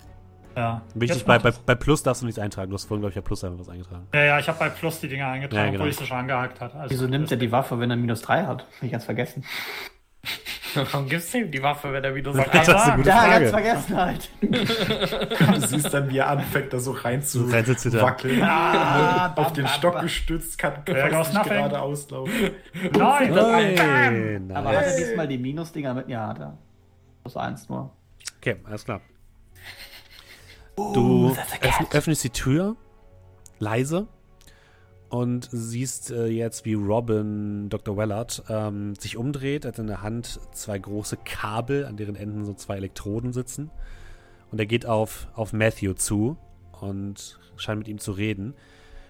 Ja. 0.59 0.83
Wichtig, 0.95 1.25
bei, 1.25 1.39
bei, 1.39 1.53
bei 1.65 1.75
Plus 1.77 2.03
darfst 2.03 2.23
du 2.23 2.27
nichts 2.27 2.39
eintragen. 2.41 2.71
Du 2.71 2.75
hast 2.75 2.87
vorhin, 2.87 3.01
glaube 3.03 3.11
ich, 3.11 3.17
ja 3.17 3.23
Plus 3.23 3.45
einfach 3.45 3.61
was 3.61 3.69
eingetragen. 3.69 4.09
Ja, 4.13 4.25
ja, 4.25 4.39
ich 4.41 4.49
habe 4.49 4.59
bei 4.59 4.69
Plus 4.71 4.99
die 5.01 5.09
Dinger 5.09 5.29
eingetragen, 5.29 5.65
Ja, 5.67 5.71
genau. 5.71 5.83
obwohl 5.83 5.91
ich 5.91 5.97
sie 5.97 6.07
schon 6.07 6.17
angehakt 6.19 6.61
hatte. 6.61 6.77
Also, 6.79 6.93
Wieso 6.95 7.07
nimmt 7.07 7.31
er 7.31 7.37
die 7.37 7.53
Waffe, 7.53 7.79
wenn 7.79 7.91
er 7.91 7.97
minus 7.97 8.23
3 8.23 8.45
hat? 8.45 8.63
Hab 8.65 8.83
ich 8.83 8.91
ganz 8.91 9.05
vergessen. 9.05 9.45
Warum 10.75 11.09
gibst 11.09 11.33
du 11.33 11.39
ihm 11.39 11.51
die 11.51 11.63
Waffe, 11.63 11.93
wenn 11.93 12.05
er 12.05 12.15
wieder 12.15 12.33
so 12.33 12.39
Wollte 12.39 12.59
ich 12.59 12.67
Das 12.67 12.69
ist 12.69 12.75
eine 12.75 12.85
sagen. 12.85 12.97
gute 12.99 13.09
Ja, 13.09 13.17
Frage. 13.17 13.39
ganz 13.41 13.51
vergessen 13.87 13.97
halt. 13.97 14.31
Du 15.61 15.67
siehst 15.67 15.95
dann, 15.95 16.11
wie 16.11 16.19
er 16.19 16.29
anfängt, 16.29 16.73
da 16.73 16.79
so 16.79 16.91
rein 16.93 17.23
zu 17.23 17.51
wackeln. 17.51 18.43
Ah, 18.43 19.33
Auf 19.35 19.53
den 19.55 19.67
Stock 19.69 20.01
gestützt, 20.01 20.59
kann 20.59 20.85
There 20.85 21.09
goes 21.09 21.29
fast 21.29 21.35
nicht 21.35 21.45
gerade 21.47 21.81
auslaufen. 21.81 22.51
Nein! 22.99 23.33
Nein, 23.35 24.51
Aber 24.55 24.69
hat 24.77 24.85
er 24.87 24.97
diesmal 24.97 25.27
die 25.29 25.39
Minus-Dinger 25.39 25.95
mit? 25.95 26.09
Ja, 26.09 26.29
hat 26.29 26.39
er. 26.41 26.59
Plus 27.23 27.37
1 27.37 27.69
nur. 27.71 27.91
Okay, 28.39 28.57
alles 28.65 28.85
klar. 28.85 29.01
Du 30.79 31.35
öffn, 31.61 31.87
öffnest 31.91 32.23
die 32.23 32.31
Tür 32.31 32.77
leise 33.59 34.07
und 35.09 35.49
siehst 35.51 36.13
äh, 36.13 36.27
jetzt, 36.27 36.65
wie 36.65 36.75
Robin 36.75 37.69
Dr. 37.69 37.97
Wellard 37.97 38.45
ähm, 38.49 38.95
sich 38.95 39.17
umdreht. 39.17 39.65
Er 39.65 39.73
hat 39.73 39.79
in 39.81 39.89
der 39.89 40.03
Hand 40.03 40.39
zwei 40.53 40.79
große 40.79 41.17
Kabel, 41.25 41.85
an 41.85 41.97
deren 41.97 42.15
Enden 42.15 42.45
so 42.45 42.55
zwei 42.55 42.77
Elektroden 42.77 43.33
sitzen. 43.33 43.73
Und 44.53 44.61
er 44.61 44.67
geht 44.67 44.87
auf, 44.87 45.27
auf 45.35 45.53
Matthew 45.53 45.95
zu 45.95 46.37
und 46.81 47.41
scheint 47.57 47.81
mit 47.81 47.89
ihm 47.89 47.99
zu 47.99 48.13
reden. 48.13 48.55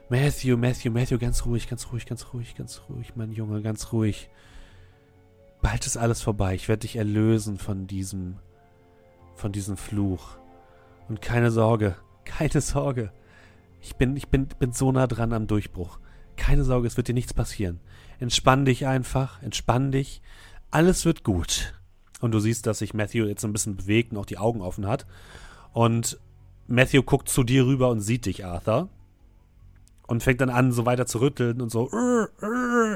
Matthew, 0.09 0.57
Matthew, 0.57 0.91
Matthew, 0.91 1.19
ganz 1.19 1.45
ruhig, 1.45 1.69
ganz 1.69 1.93
ruhig, 1.93 2.07
ganz 2.07 2.33
ruhig, 2.33 2.55
ganz 2.55 2.81
ruhig, 2.89 3.13
mein 3.15 3.31
Junge, 3.31 3.61
ganz 3.61 3.93
ruhig. 3.93 4.31
Bald 5.61 5.85
ist 5.85 5.99
alles 5.99 6.23
vorbei. 6.23 6.55
Ich 6.55 6.67
werde 6.69 6.81
dich 6.81 6.97
erlösen 6.97 7.59
von 7.59 7.87
diesem, 7.87 8.37
von 9.35 9.53
diesem 9.53 9.77
Fluch. 9.77 10.39
Und 11.09 11.23
keine 11.23 11.51
Sorge, 11.51 11.97
keine 12.25 12.61
Sorge. 12.61 13.13
Ich 13.81 13.97
bin, 13.97 14.17
ich 14.17 14.29
bin, 14.29 14.47
bin 14.47 14.73
so 14.73 14.93
nah 14.93 15.07
dran 15.07 15.33
am 15.33 15.47
Durchbruch. 15.47 15.99
Keine 16.37 16.65
Sorge, 16.65 16.87
es 16.87 16.97
wird 16.97 17.09
dir 17.09 17.15
nichts 17.15 17.35
passieren. 17.35 17.81
Entspann 18.19 18.65
dich 18.65 18.87
einfach, 18.87 19.43
entspann 19.43 19.93
dich. 19.93 20.23
Alles 20.71 21.05
wird 21.05 21.25
gut. 21.25 21.75
Und 22.21 22.33
du 22.33 22.41
siehst, 22.41 22.67
dass 22.67 22.79
sich 22.79 22.95
Matthew 22.95 23.27
jetzt 23.27 23.45
ein 23.45 23.53
bisschen 23.53 23.77
bewegt 23.77 24.13
und 24.13 24.19
auch 24.19 24.27
die 24.27 24.39
Augen 24.39 24.61
offen 24.61 24.87
hat. 24.87 25.07
Und 25.73 26.19
Matthew 26.67 27.03
guckt 27.03 27.29
zu 27.29 27.45
dir 27.45 27.67
rüber 27.67 27.89
und 27.89 28.01
sieht 28.01 28.27
dich, 28.27 28.45
Arthur. 28.45 28.89
Und 30.07 30.23
fängt 30.23 30.41
dann 30.41 30.51
an, 30.51 30.73
so 30.73 30.87
weiter 30.87 31.07
zu 31.07 31.21
rütteln 31.21 31.61
und 31.61 31.71
so 31.71 31.91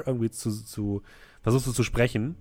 irgendwie 0.06 0.30
zu, 0.30 0.50
zu 0.50 1.02
versuchst 1.42 1.66
du 1.66 1.72
zu 1.72 1.82
sprechen. 1.82 2.36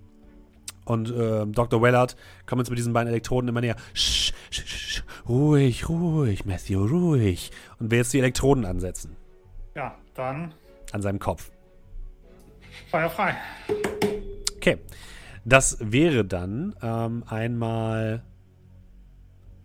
Und 0.92 1.10
äh, 1.10 1.48
Dr. 1.48 1.82
Wellard 1.82 2.18
kommt 2.46 2.60
jetzt 2.60 2.70
mit 2.70 2.78
diesen 2.78 2.92
beiden 2.92 3.08
Elektroden 3.08 3.48
immer 3.48 3.62
näher. 3.62 3.78
Sch, 3.94 4.34
sch, 4.50 4.66
sch, 4.66 5.04
ruhig, 5.28 5.88
ruhig, 5.88 6.46
Matthew, 6.46 6.86
ruhig. 6.86 7.52
Und 7.80 7.92
will 7.92 8.00
jetzt 8.00 8.12
die 8.12 8.20
Elektroden 8.20 8.66
ansetzen. 8.66 9.16
Ja, 9.74 9.96
dann 10.16 10.54
An 10.92 11.02
seinem 11.02 11.20
Kopf. 11.20 11.50
Feuer 12.90 13.10
frei. 13.10 13.38
Okay. 14.58 14.80
Das 15.46 15.78
wäre 15.80 16.26
dann 16.26 16.76
ähm, 16.82 17.24
einmal 17.26 18.24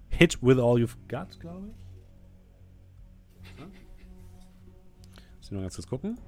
Hit 0.09 0.41
with 0.43 0.59
all 0.59 0.77
you've 0.79 0.97
got, 1.09 1.39
glaube 1.41 1.67
ich. 1.69 3.59
Ja. 3.59 3.67
Muss 3.67 5.47
ich 5.47 5.51
noch 5.51 5.61
ganz 5.61 5.75
kurz 5.75 5.89
gucken. 5.89 6.19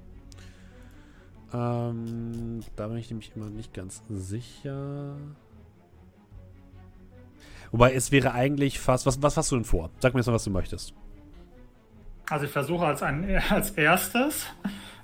Ähm, 1.53 2.61
da 2.75 2.87
bin 2.87 2.97
ich 2.97 3.09
nämlich 3.09 3.31
immer 3.35 3.49
nicht 3.49 3.73
ganz 3.73 4.03
sicher. 4.09 5.15
Wobei 7.71 7.93
es 7.93 8.11
wäre 8.11 8.33
eigentlich 8.33 8.79
fast. 8.79 9.05
Was, 9.05 9.21
was 9.21 9.37
hast 9.37 9.51
du 9.51 9.55
denn 9.55 9.65
vor? 9.65 9.89
Sag 9.99 10.13
mir 10.13 10.19
jetzt 10.19 10.27
mal, 10.27 10.33
was 10.33 10.43
du 10.43 10.51
möchtest. 10.51 10.93
Also 12.29 12.45
ich 12.45 12.51
versuche 12.51 12.85
als, 12.85 13.01
ein, 13.01 13.41
als 13.49 13.71
erstes 13.71 14.45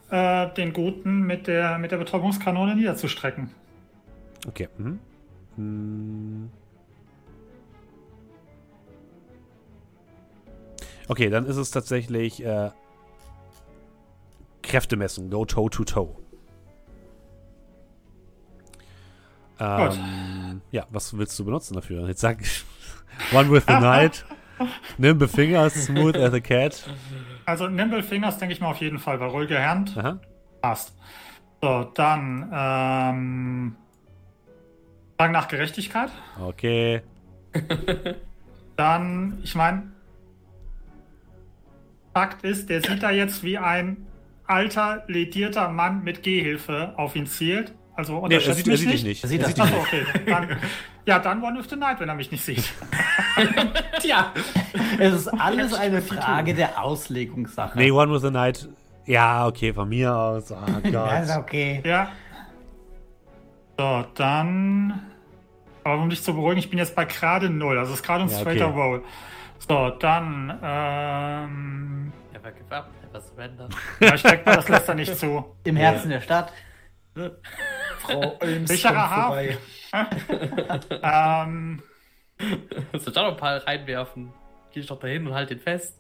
äh, 0.10 0.54
den 0.54 0.74
Guten 0.74 1.22
mit 1.22 1.48
der, 1.48 1.78
mit 1.78 1.92
der 1.92 1.98
Betäubungskanone 1.98 2.76
niederzustrecken. 2.76 3.50
Okay. 4.48 4.70
Mhm. 4.78 5.00
Hm. 5.56 6.50
Okay, 11.08 11.30
dann 11.30 11.46
ist 11.46 11.58
es 11.58 11.72
tatsächlich 11.72 12.44
äh, 12.44 12.72
Kräftemessung. 14.64 15.30
Go 15.30 15.46
toe 15.46 15.70
to 15.70 15.84
toe. 15.84 16.16
Ähm, 19.60 20.62
ja, 20.72 20.86
was 20.90 21.18
willst 21.18 21.38
du 21.40 21.46
benutzen 21.46 21.76
dafür? 21.76 22.08
Jetzt 22.08 22.22
sag 22.22 22.40
One 23.34 23.52
with 23.52 23.64
the 23.68 23.74
night. 23.74 24.26
Nimble 24.98 25.28
fingers, 25.28 25.74
smooth 25.86 26.16
as 26.16 26.34
a 26.34 26.40
cat. 26.40 26.90
Also 27.46 27.68
Nimble 27.68 28.04
Fingers 28.04 28.38
denke 28.38 28.54
ich 28.54 28.62
mal 28.62 28.72
auf 28.72 28.82
jeden 28.82 29.00
Fall, 29.00 29.20
weil 29.20 29.30
ruhige 29.30 29.66
Hand 29.66 29.98
Aha. 29.98 30.20
passt. 30.62 30.96
So, 31.62 31.84
dann 31.94 32.50
ähm, 32.54 33.76
Fragen 35.18 35.34
nach 35.34 35.48
Gerechtigkeit. 35.48 36.10
Okay. 36.42 37.02
Dann, 38.76 39.40
ich 39.44 39.56
meine, 39.56 39.92
Fakt 42.14 42.44
ist, 42.44 42.70
der 42.70 42.82
sieht 42.82 43.02
da 43.04 43.12
jetzt 43.12 43.44
wie 43.44 43.58
ein 43.58 44.06
alter, 44.46 45.04
ledierter 45.08 45.70
Mann 45.70 46.04
mit 46.04 46.24
Gehhilfe 46.24 46.94
auf 46.98 47.16
ihn 47.16 47.26
zielt. 47.26 47.74
Also 47.98 48.14
Nee, 48.14 48.18
er 48.18 48.24
unterschätzt 48.24 48.58
sieht, 48.58 48.68
er 48.68 48.72
mich 48.72 48.80
sieht 48.82 48.90
dich 48.94 49.04
nicht. 49.04 49.06
nicht. 49.06 49.24
Er 49.24 49.30
sieht 49.30 49.42
Er 49.42 49.46
das 49.48 49.54
dich 49.56 49.64
Achso, 49.64 49.76
okay. 49.78 50.06
Dann, 50.26 50.58
ja, 51.06 51.20
dann 51.20 51.42
One 51.44 51.60
with 51.60 51.70
the 51.70 51.76
Night, 51.78 52.00
wenn 52.00 52.10
er 52.10 52.16
mich 52.16 52.32
nicht 52.32 52.44
sieht. 52.44 52.64
Tja, 54.02 54.32
Es 55.00 55.14
ist 55.14 55.28
alles 55.30 55.74
eine 55.74 56.02
Frage 56.02 56.54
der 56.54 56.82
Auslegungssache. 56.82 57.78
Nee, 57.78 57.92
One 57.92 58.12
with 58.14 58.22
the 58.22 58.32
Night. 58.32 58.68
Ja, 59.06 59.48
okay, 59.48 59.74
von 59.74 59.88
mir 59.90 60.14
aus. 60.16 60.52
Oh 60.52 60.56
Ja, 60.90 61.20
ist 61.20 61.30
Gott. 61.30 61.38
okay. 61.44 61.82
Ja. 61.86 62.10
So, 63.78 64.06
dann. 64.16 65.02
Aber 65.84 66.02
um 66.02 66.10
dich 66.10 66.24
zu 66.24 66.34
beruhigen, 66.34 66.58
ich 66.60 66.70
bin 66.70 66.80
jetzt 66.80 66.96
bei 66.96 67.06
gerade 67.06 67.50
null. 67.50 67.78
Also 67.78 67.94
es 67.94 68.00
ist 68.00 68.06
gerade 68.06 68.24
ein 68.24 68.30
Ja, 68.30 68.40
straighter 68.40 68.70
okay. 68.70 68.80
Roll. 68.82 69.04
So, 69.68 69.90
dann. 70.00 70.60
Ähm, 70.64 72.12
never 72.34 72.52
give 72.52 72.76
up, 72.76 72.90
never 73.04 73.22
surrender. 73.22 73.70
ja, 74.00 74.16
ich 74.16 74.24
denke 74.24 74.46
mal, 74.46 74.56
das 74.56 74.68
lässt 74.70 74.90
er 74.90 74.96
nicht 74.96 75.16
zu. 75.18 75.46
Im 75.64 75.76
Herzen 75.76 76.10
der 76.10 76.22
Stadt. 76.22 76.52
Frau 78.00 78.38
Olms 78.42 78.70
Sicherer 78.70 78.94
kommt 78.94 79.12
Hafen. 79.12 79.58
vorbei. 79.92 80.80
Ähm, 81.02 81.82
Musst 82.92 83.08
du 83.08 83.12
da 83.12 83.24
noch 83.24 83.32
ein 83.32 83.38
paar 83.38 83.66
reinwerfen? 83.66 84.34
Geh 84.74 84.82
ich 84.82 84.88
doch 84.88 85.00
dahin 85.00 85.26
und 85.26 85.34
halt 85.34 85.50
den 85.50 85.60
fest. 85.60 85.98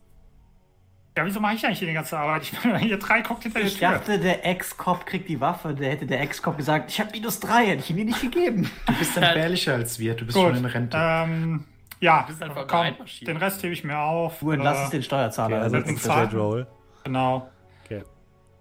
ja, 1.17 1.25
wieso 1.25 1.39
mache 1.39 1.55
ich 1.55 1.65
eigentlich 1.65 1.79
hier 1.79 1.87
die 1.87 1.93
ganze 1.93 2.17
Arbeit? 2.19 2.43
Ich 2.43 2.51
bin 2.59 2.75
hier 2.77 2.99
drei 2.99 3.21
guckt 3.21 3.43
hinter 3.43 3.59
der 3.59 3.67
Ich 3.69 3.77
Tür. 3.77 3.91
dachte, 3.91 4.19
der 4.19 4.45
Ex-Cop 4.45 5.05
kriegt 5.05 5.29
die 5.29 5.39
Waffe. 5.39 5.73
Der 5.73 5.91
hätte 5.91 6.05
der 6.05 6.19
Ex-Cop 6.19 6.57
gesagt, 6.57 6.91
ich 6.91 6.99
habe 6.99 7.11
minus 7.11 7.39
3, 7.39 7.67
hätte 7.67 7.83
ich 7.83 7.89
ihm 7.89 7.95
die 7.97 8.03
nicht 8.03 8.19
gegeben. 8.21 8.69
Du 8.87 8.93
bist 8.95 9.15
entbehrlicher 9.15 9.75
als 9.75 9.97
wir, 9.97 10.13
du 10.15 10.25
bist 10.25 10.37
Gut. 10.37 10.47
schon 10.47 10.57
in 10.57 10.65
Rente. 10.65 10.97
Ähm, 10.99 11.63
ja, 12.01 12.27
komm, 12.67 12.87
den 13.25 13.37
Rest 13.37 13.63
hebe 13.63 13.71
ich 13.71 13.85
mir 13.85 13.97
auf. 13.97 14.39
Du 14.41 14.51
entlass 14.51 14.77
Äh, 14.79 14.83
es 14.83 14.89
den 14.89 15.03
Steuerzahler. 15.03 15.65
Okay, 15.65 15.95
also. 15.97 16.37
Roll. 16.37 16.67
Genau. 17.05 17.49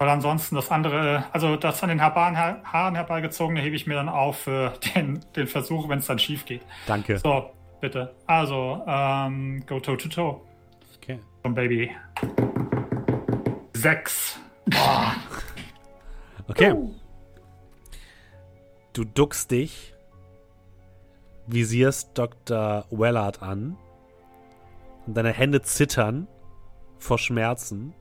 Weil 0.05 0.11
ansonsten 0.11 0.55
das 0.55 0.71
andere, 0.71 1.25
also 1.33 1.57
das 1.57 1.83
an 1.83 1.89
den 1.89 2.03
Haaren, 2.03 2.37
Haaren 2.37 2.95
herbeigezogene 2.95 3.63
hebe 3.63 3.75
ich 3.75 3.87
mir 3.87 3.95
dann 3.95 4.11
auf 4.11 4.37
für 4.37 4.75
den, 4.95 5.25
den 5.35 5.47
Versuch, 5.47 5.89
wenn 5.89 6.01
es 6.01 6.07
dann 6.09 6.19
schief 6.19 6.45
geht. 6.45 6.61
Danke. 6.87 7.17
So, 7.17 7.53
bitte. 7.81 8.15
Also, 8.27 8.85
ähm, 8.87 9.65
go 9.65 9.81
toe 9.81 9.97
to 9.97 10.11
toe. 10.11 10.41
Okay. 10.99 11.21
Vom 11.41 11.55
Baby. 11.55 11.91
Sechs. 13.73 14.39
Okay. 16.49 16.75
Du 18.93 19.05
duckst 19.05 19.53
dich, 19.53 19.95
visierst 21.47 22.11
Dr. 22.13 22.85
Wellard 22.91 23.41
an 23.41 23.79
und 25.07 25.17
deine 25.17 25.33
Hände 25.33 25.63
zittern 25.63 26.29
vor 26.99 27.17
Schmerzen 27.17 27.95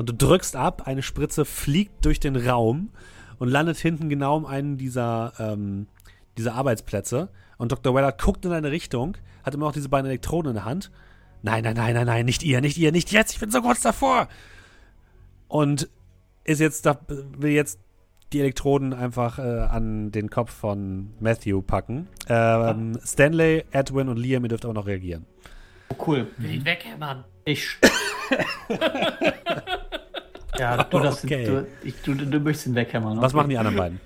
und 0.00 0.08
du 0.08 0.14
drückst 0.14 0.56
ab, 0.56 0.86
eine 0.86 1.02
Spritze 1.02 1.44
fliegt 1.44 2.06
durch 2.06 2.18
den 2.20 2.34
Raum 2.34 2.88
und 3.38 3.50
landet 3.50 3.76
hinten 3.76 4.08
genau 4.08 4.34
um 4.34 4.46
einen 4.46 4.78
dieser, 4.78 5.34
ähm, 5.38 5.88
dieser 6.38 6.54
Arbeitsplätze 6.54 7.28
und 7.58 7.70
Dr. 7.70 7.94
Wellard 7.94 8.18
guckt 8.18 8.46
in 8.46 8.50
deine 8.50 8.70
Richtung, 8.70 9.18
hat 9.42 9.52
immer 9.52 9.66
noch 9.66 9.74
diese 9.74 9.90
beiden 9.90 10.06
Elektroden 10.06 10.52
in 10.52 10.54
der 10.54 10.64
Hand. 10.64 10.90
Nein, 11.42 11.64
nein, 11.64 11.76
nein, 11.76 11.92
nein, 11.92 12.06
nein, 12.06 12.24
nicht 12.24 12.42
ihr, 12.42 12.62
nicht 12.62 12.78
ihr, 12.78 12.92
nicht 12.92 13.12
jetzt, 13.12 13.34
ich 13.34 13.40
bin 13.40 13.50
so 13.50 13.60
kurz 13.60 13.82
davor. 13.82 14.28
Und 15.48 15.90
ist 16.44 16.60
jetzt 16.60 16.86
da, 16.86 16.98
will 17.36 17.50
jetzt 17.50 17.78
die 18.32 18.40
Elektroden 18.40 18.94
einfach 18.94 19.38
äh, 19.38 19.42
an 19.42 20.12
den 20.12 20.30
Kopf 20.30 20.50
von 20.50 21.10
Matthew 21.20 21.60
packen. 21.60 22.08
Ähm, 22.26 22.98
Stanley, 23.04 23.64
Edwin 23.70 24.08
und 24.08 24.16
Liam, 24.16 24.44
ihr 24.44 24.48
dürft 24.48 24.64
aber 24.64 24.72
noch 24.72 24.86
reagieren. 24.86 25.26
cool. 26.06 26.26
Will 26.38 26.54
ihn 26.54 26.64
weghämmern. 26.64 27.24
Ich. 27.44 27.76
ja, 30.58 30.82
du, 30.84 30.98
das, 30.98 31.24
Okay. 31.24 31.44
du, 31.44 31.66
ich, 31.82 31.94
du, 32.02 32.14
du 32.14 32.40
möchtest 32.40 32.66
ihn 32.68 32.74
weghämmern. 32.74 33.18
Was 33.20 33.32
okay. 33.32 33.36
machen 33.36 33.50
die 33.50 33.58
anderen 33.58 33.76
beiden? 33.76 34.00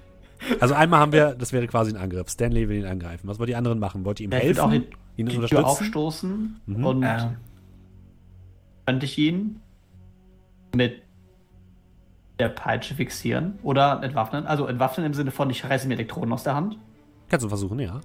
Also 0.61 0.75
einmal 0.75 1.01
haben 1.01 1.13
wir, 1.13 1.35
das 1.35 1.53
wäre 1.53 1.67
quasi 1.67 1.93
ein 1.93 1.97
Angriff. 1.97 2.29
Stanley 2.29 2.69
will 2.69 2.79
ihn 2.79 2.85
angreifen. 2.87 3.27
Was 3.29 3.39
wollt 3.39 3.49
die 3.49 3.57
anderen 3.57 3.79
machen? 3.79 4.05
Wollt 4.05 4.21
ihr 4.21 4.25
ihm 4.27 4.33
Ja, 4.33 4.39
ich 4.39 4.45
würde 4.57 4.63
helfen? 4.71 4.85
auch 4.85 4.97
die, 5.17 5.21
ihn 5.23 5.27
die 5.27 5.33
Tür 5.33 5.39
unterstützen? 5.41 5.65
aufstoßen 5.65 6.61
Mhm. 6.67 6.85
und 6.85 7.03
Äh, 7.03 7.29
könnte 8.87 9.07
ich 9.07 9.17
ihn 9.19 9.61
mit 10.77 11.01
der 12.39 12.49
Peitsche 12.49 12.95
fixieren 12.95 13.59
oder 13.63 14.03
entwaffnen. 14.03 14.45
Also 14.47 14.67
entwaffnen 14.67 15.07
im 15.07 15.15
Sinne 15.15 15.31
von, 15.31 15.49
ich 15.51 15.65
reiße 15.65 15.87
mir 15.89 15.95
Elektroden 15.95 16.33
aus 16.33 16.43
der 16.43 16.55
Hand. 16.57 16.77
Kannst 17.29 17.45
du 17.45 17.49
versuchen, 17.49 17.79
ja. 17.79 18.01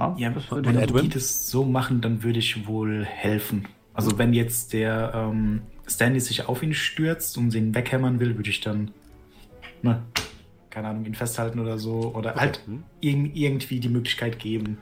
Ja, 0.00 0.14
ja, 0.18 0.30
das 0.30 0.50
würde 0.50 0.68
wenn 0.70 0.78
Edwin? 0.80 1.02
die 1.02 1.08
das 1.10 1.48
so 1.48 1.64
machen, 1.64 2.00
dann 2.00 2.22
würde 2.24 2.38
ich 2.40 2.66
wohl 2.66 3.04
helfen. 3.04 3.68
Also 3.94 4.16
wenn 4.18 4.32
jetzt 4.32 4.72
der 4.72 5.12
ähm, 5.14 5.62
Stanley 5.86 6.20
sich 6.20 6.48
auf 6.48 6.62
ihn 6.62 6.74
stürzt 6.74 7.36
und 7.36 7.54
ihn 7.54 7.74
weghämmern 7.74 8.20
will, 8.20 8.36
würde 8.36 8.48
ich 8.50 8.60
dann, 8.60 8.90
ne, 9.82 10.02
keine 10.70 10.88
Ahnung, 10.88 11.04
ihn 11.04 11.14
festhalten 11.14 11.58
oder 11.58 11.78
so. 11.78 12.14
Oder 12.14 12.34
halt 12.36 12.62
Hm. 12.66 12.84
irg 13.00 13.30
irgendwie 13.36 13.80
die 13.80 13.88
Möglichkeit 13.90 14.38
geben, 14.38 14.78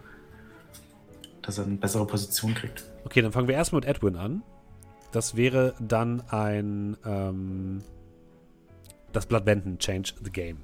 dass 1.42 1.58
er 1.58 1.64
eine 1.66 1.76
bessere 1.76 2.06
Position 2.06 2.54
kriegt. 2.54 2.84
Okay, 3.04 3.22
dann 3.22 3.32
fangen 3.32 3.48
wir 3.48 3.54
erstmal 3.56 3.80
mit 3.80 3.88
Edwin 3.88 4.14
an. 4.16 4.42
Das 5.10 5.34
wäre 5.36 5.74
dann 5.80 6.22
ein 6.30 6.96
ähm, 7.04 7.82
das 9.12 9.26
Blatt 9.26 9.44
wenden, 9.46 9.78
change 9.78 10.12
the 10.22 10.30
game. 10.30 10.58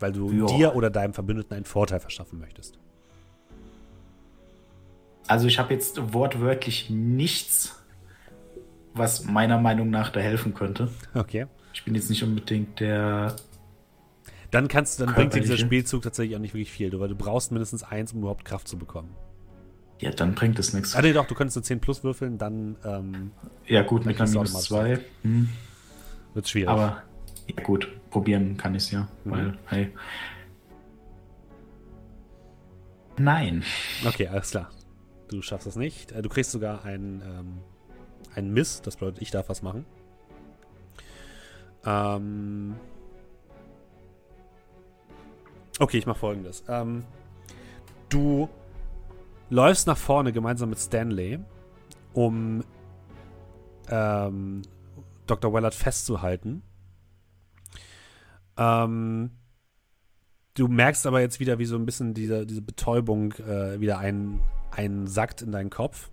Weil 0.00 0.12
du 0.12 0.32
Ja. 0.32 0.46
dir 0.46 0.74
oder 0.74 0.88
deinem 0.88 1.12
Verbündeten 1.12 1.54
einen 1.54 1.66
Vorteil 1.66 2.00
verschaffen 2.00 2.38
möchtest. 2.38 2.78
Also 5.26 5.46
ich 5.46 5.58
habe 5.58 5.72
jetzt 5.72 6.12
wortwörtlich 6.12 6.90
nichts, 6.90 7.82
was 8.94 9.24
meiner 9.24 9.58
Meinung 9.58 9.90
nach 9.90 10.10
da 10.10 10.20
helfen 10.20 10.54
könnte. 10.54 10.90
Okay. 11.14 11.46
Ich 11.72 11.84
bin 11.84 11.94
jetzt 11.94 12.10
nicht 12.10 12.22
unbedingt 12.22 12.80
der. 12.80 13.36
Dann 14.50 14.68
kannst 14.68 15.00
du, 15.00 15.06
dann 15.06 15.14
bringt 15.14 15.34
dir 15.34 15.40
dieser. 15.40 15.56
Spielzug 15.56 16.02
tatsächlich 16.02 16.36
auch 16.36 16.40
nicht 16.40 16.52
wirklich 16.52 16.70
viel, 16.70 16.98
weil 16.98 17.08
du 17.08 17.14
brauchst 17.14 17.52
mindestens 17.52 17.82
eins, 17.82 18.12
um 18.12 18.20
überhaupt 18.20 18.44
Kraft 18.44 18.68
zu 18.68 18.76
bekommen. 18.78 19.14
Ja, 20.00 20.10
dann 20.10 20.34
bringt 20.34 20.58
es 20.58 20.72
nichts. 20.72 20.96
Ah, 20.96 21.00
nee, 21.00 21.12
doch, 21.12 21.26
du 21.26 21.34
könntest 21.34 21.56
eine 21.56 21.62
10 21.62 21.80
plus 21.80 22.02
würfeln, 22.02 22.36
dann 22.36 22.76
ähm, 22.84 23.30
Ja, 23.66 23.82
gut, 23.82 24.04
mit 24.04 24.18
Dann 24.18 24.28
einer 24.28 24.34
kriegst 24.34 24.34
du 24.34 24.38
minus 24.38 24.70
automatisch 24.72 25.04
2. 25.22 25.28
Hm. 25.28 25.48
wird 26.34 26.48
schwierig. 26.48 26.68
Aber 26.68 27.02
ja, 27.46 27.62
gut, 27.62 27.88
probieren 28.10 28.56
kann 28.56 28.74
ich 28.74 28.82
es 28.84 28.90
ja. 28.90 29.08
Mhm. 29.24 29.30
Weil, 29.30 29.58
hey. 29.66 29.92
Nein. 33.16 33.62
Okay, 34.04 34.26
alles 34.26 34.50
klar. 34.50 34.70
Du 35.32 35.42
schaffst 35.42 35.66
das 35.66 35.76
nicht. 35.76 36.12
Äh, 36.12 36.22
Du 36.22 36.28
kriegst 36.28 36.52
sogar 36.52 36.84
einen, 36.84 37.22
ähm, 37.22 37.58
einen 38.34 38.52
Miss. 38.52 38.82
Das 38.82 38.96
bedeutet, 38.96 39.22
ich 39.22 39.30
darf 39.30 39.48
was 39.48 39.62
machen. 39.62 39.86
Ähm 41.84 42.76
okay, 45.78 45.98
ich 45.98 46.06
mache 46.06 46.18
folgendes. 46.18 46.64
Ähm, 46.68 47.04
du 48.08 48.48
läufst 49.50 49.86
nach 49.86 49.96
vorne 49.96 50.32
gemeinsam 50.32 50.70
mit 50.70 50.78
Stanley, 50.78 51.40
um 52.12 52.62
ähm, 53.88 54.62
Dr. 55.26 55.52
Wellard 55.52 55.74
festzuhalten. 55.74 56.62
Ähm, 58.56 59.30
du 60.54 60.68
merkst 60.68 61.06
aber 61.06 61.20
jetzt 61.20 61.40
wieder, 61.40 61.58
wie 61.58 61.64
so 61.64 61.76
ein 61.76 61.86
bisschen 61.86 62.14
diese, 62.14 62.46
diese 62.46 62.62
Betäubung 62.62 63.32
äh, 63.32 63.80
wieder 63.80 63.98
ein, 63.98 64.40
einsackt 64.72 65.42
in 65.42 65.52
deinen 65.52 65.70
Kopf 65.70 66.10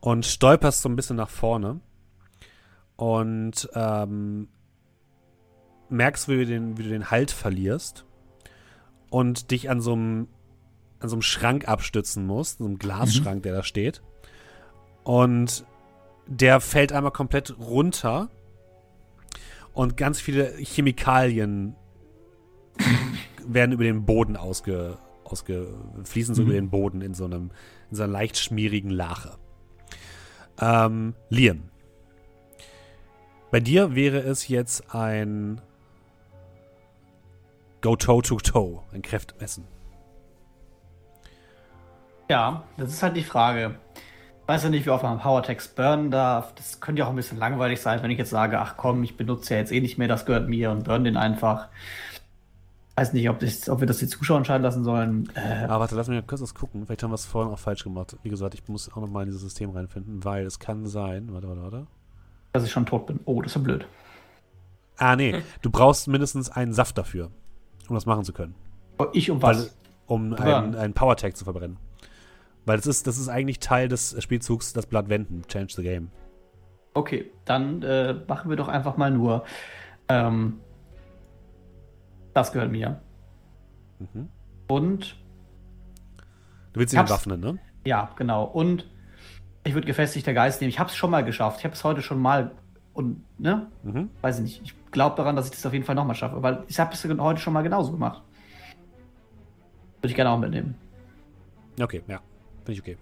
und 0.00 0.26
stolperst 0.26 0.82
so 0.82 0.88
ein 0.88 0.96
bisschen 0.96 1.16
nach 1.16 1.30
vorne 1.30 1.80
und 2.96 3.68
ähm, 3.74 4.48
merkst, 5.88 6.28
wie 6.28 6.36
du, 6.36 6.46
den, 6.46 6.78
wie 6.78 6.82
du 6.82 6.88
den 6.88 7.10
Halt 7.10 7.30
verlierst 7.30 8.04
und 9.10 9.50
dich 9.50 9.70
an 9.70 9.80
so 9.80 9.92
einem 9.92 10.28
an 11.00 11.08
so 11.08 11.14
einem 11.14 11.22
Schrank 11.22 11.68
abstützen 11.68 12.26
musst, 12.26 12.58
so 12.58 12.64
einem 12.64 12.78
Glasschrank, 12.78 13.44
der 13.44 13.52
da 13.52 13.62
steht. 13.62 14.02
Und 15.04 15.64
der 16.26 16.60
fällt 16.60 16.92
einmal 16.92 17.12
komplett 17.12 17.56
runter 17.58 18.30
und 19.72 19.96
ganz 19.96 20.20
viele 20.20 20.52
Chemikalien 20.58 21.76
werden 23.46 23.72
über 23.72 23.84
den 23.84 24.04
Boden 24.04 24.36
ausge, 24.36 24.98
ausge 25.28 25.68
fließen 26.04 26.34
so 26.34 26.42
Mhm. 26.42 26.48
über 26.48 26.56
den 26.58 26.70
Boden 26.70 27.00
in 27.00 27.14
so 27.14 27.24
einem 27.24 27.50
in 27.90 27.96
so 27.96 28.02
einer 28.02 28.12
leicht 28.12 28.38
schmierigen 28.38 28.90
Lache. 28.90 29.36
Ähm, 30.60 31.14
Liam. 31.28 31.70
Bei 33.50 33.60
dir 33.60 33.94
wäre 33.94 34.18
es 34.18 34.48
jetzt 34.48 34.94
ein 34.94 35.60
Go 37.80 37.96
Toe 37.96 38.22
to 38.22 38.36
Toe, 38.36 38.82
ein 38.92 39.02
Kräftemessen. 39.02 39.64
Ja, 42.28 42.64
das 42.76 42.90
ist 42.90 43.02
halt 43.02 43.16
die 43.16 43.24
Frage. 43.24 43.76
Ich 44.42 44.48
weiß 44.48 44.64
ja 44.64 44.70
nicht, 44.70 44.86
wie 44.86 44.90
oft 44.90 45.02
man 45.02 45.18
Powertext 45.18 45.76
burnen 45.76 46.10
darf. 46.10 46.54
Das 46.54 46.80
könnte 46.80 47.00
ja 47.00 47.06
auch 47.06 47.10
ein 47.10 47.16
bisschen 47.16 47.38
langweilig 47.38 47.80
sein, 47.80 48.02
wenn 48.02 48.10
ich 48.10 48.18
jetzt 48.18 48.30
sage, 48.30 48.58
ach 48.58 48.76
komm, 48.76 49.02
ich 49.02 49.16
benutze 49.16 49.54
ja 49.54 49.60
jetzt 49.60 49.72
eh 49.72 49.80
nicht 49.80 49.98
mehr, 49.98 50.08
das 50.08 50.26
gehört 50.26 50.48
mir 50.48 50.70
und 50.70 50.84
burn 50.84 51.04
den 51.04 51.16
einfach. 51.16 51.68
Weiß 52.98 53.12
nicht, 53.12 53.30
ob, 53.30 53.38
das, 53.38 53.68
ob 53.68 53.78
wir 53.78 53.86
das 53.86 53.98
die 53.98 54.08
Zuschauer 54.08 54.38
entscheiden 54.38 54.64
lassen 54.64 54.82
sollen. 54.82 55.30
Äh, 55.36 55.66
Aber 55.66 55.78
warte, 55.82 55.94
lass 55.94 56.08
mich 56.08 56.16
mal 56.20 56.26
kurz 56.26 56.42
was 56.42 56.52
gucken. 56.52 56.84
Vielleicht 56.84 57.04
haben 57.04 57.12
wir 57.12 57.14
es 57.14 57.26
vorhin 57.26 57.52
auch 57.52 57.58
falsch 57.58 57.84
gemacht. 57.84 58.16
Wie 58.24 58.28
gesagt, 58.28 58.54
ich 58.54 58.66
muss 58.66 58.90
auch 58.90 58.96
nochmal 58.96 59.22
in 59.22 59.28
dieses 59.28 59.42
System 59.42 59.70
reinfinden, 59.70 60.24
weil 60.24 60.44
es 60.44 60.58
kann 60.58 60.84
sein. 60.84 61.32
Warte, 61.32 61.46
warte, 61.46 61.62
warte. 61.62 61.86
dass 62.52 62.64
ich 62.64 62.72
schon 62.72 62.86
tot 62.86 63.06
bin. 63.06 63.20
Oh, 63.24 63.40
das 63.40 63.52
ist 63.52 63.56
ja 63.56 63.62
blöd. 63.62 63.86
Ah, 64.96 65.14
nee. 65.14 65.42
Du 65.62 65.70
brauchst 65.70 66.08
mindestens 66.08 66.50
einen 66.50 66.72
Saft 66.72 66.98
dafür, 66.98 67.30
um 67.88 67.94
das 67.94 68.04
machen 68.04 68.24
zu 68.24 68.32
können. 68.32 68.56
Oh, 68.98 69.06
Ich 69.12 69.30
um 69.30 69.40
Weil, 69.40 69.54
was? 69.54 69.76
um 70.06 70.34
einen, 70.34 70.74
einen 70.74 70.92
Power-Tag 70.92 71.36
zu 71.36 71.44
verbrennen. 71.44 71.76
Weil 72.66 72.78
das 72.78 72.86
ist, 72.88 73.06
das 73.06 73.16
ist 73.16 73.28
eigentlich 73.28 73.60
Teil 73.60 73.86
des 73.86 74.20
Spielzugs, 74.20 74.72
das 74.72 74.86
Blatt 74.86 75.08
wenden. 75.08 75.42
Change 75.46 75.72
the 75.76 75.84
game. 75.84 76.10
Okay, 76.94 77.30
dann 77.44 77.80
äh, 77.84 78.14
machen 78.26 78.50
wir 78.50 78.56
doch 78.56 78.66
einfach 78.66 78.96
mal 78.96 79.12
nur. 79.12 79.44
Ähm, 80.08 80.58
das 82.38 82.52
gehört 82.52 82.70
mir. 82.70 83.00
Mhm. 83.98 84.28
Und 84.68 85.16
Du 86.72 86.80
willst 86.80 86.92
ihn 86.94 87.00
entwaffnen, 87.00 87.40
ne? 87.40 87.58
Ja, 87.84 88.10
genau. 88.16 88.44
Und 88.44 88.86
ich 89.64 89.74
würde 89.74 89.86
gefestigter 89.86 90.34
Geist 90.34 90.60
nehmen. 90.60 90.68
Ich 90.68 90.78
habe 90.78 90.90
es 90.90 90.96
schon 90.96 91.10
mal 91.10 91.24
geschafft. 91.24 91.58
Ich 91.58 91.64
habe 91.64 91.74
es 91.74 91.82
heute 91.82 92.02
schon 92.02 92.20
mal. 92.20 92.52
Und, 92.92 93.24
ne? 93.38 93.66
Mhm. 93.82 94.10
Weiß 94.20 94.38
ich 94.38 94.42
nicht. 94.42 94.62
Ich 94.62 94.90
glaube 94.92 95.16
daran, 95.16 95.36
dass 95.36 95.46
ich 95.46 95.52
das 95.52 95.64
auf 95.66 95.72
jeden 95.72 95.84
Fall 95.84 95.94
nochmal 95.94 96.14
schaffe. 96.14 96.42
Weil 96.42 96.62
ich 96.68 96.78
habe 96.78 96.92
es 96.92 97.04
heute 97.04 97.40
schon 97.40 97.52
mal 97.52 97.62
genauso 97.62 97.92
gemacht. 97.92 98.22
Würde 100.00 100.08
ich 100.10 100.14
gerne 100.14 100.30
auch 100.30 100.38
mitnehmen. 100.38 100.74
Okay, 101.80 102.02
ja. 102.06 102.20
Finde 102.64 102.72
ich 102.72 102.80
okay. 102.80 102.96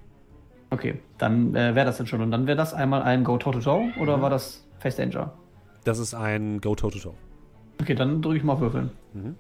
Okay, 0.71 1.01
dann 1.19 1.55
äh, 1.55 1.75
wäre 1.75 1.87
das 1.87 1.99
dann 1.99 2.07
schon. 2.07 2.21
Und 2.23 2.31
dann 2.31 2.47
wäre 2.47 2.57
das 2.57 2.75
einmal 2.75 3.03
ein 3.03 3.25
Go 3.25 3.37
Toe 3.37 3.53
to 3.53 3.61
Toe 3.61 3.93
oder 4.01 4.21
war 4.23 4.31
das 4.31 4.67
Face 4.79 4.97
Danger? 4.97 5.33
Das 5.85 5.99
ist 5.99 6.15
ein 6.15 6.61
Go 6.61 6.75
Toe 6.75 6.91
to 6.91 6.99
Toe. 6.99 7.15
Okay, 7.81 7.95
dann 7.95 8.23
drücke 8.23 8.39
ich 8.39 8.45
mal 8.45 8.55
auf 8.55 8.61
Würfeln. 8.61 8.91
Mhm. 9.15 9.35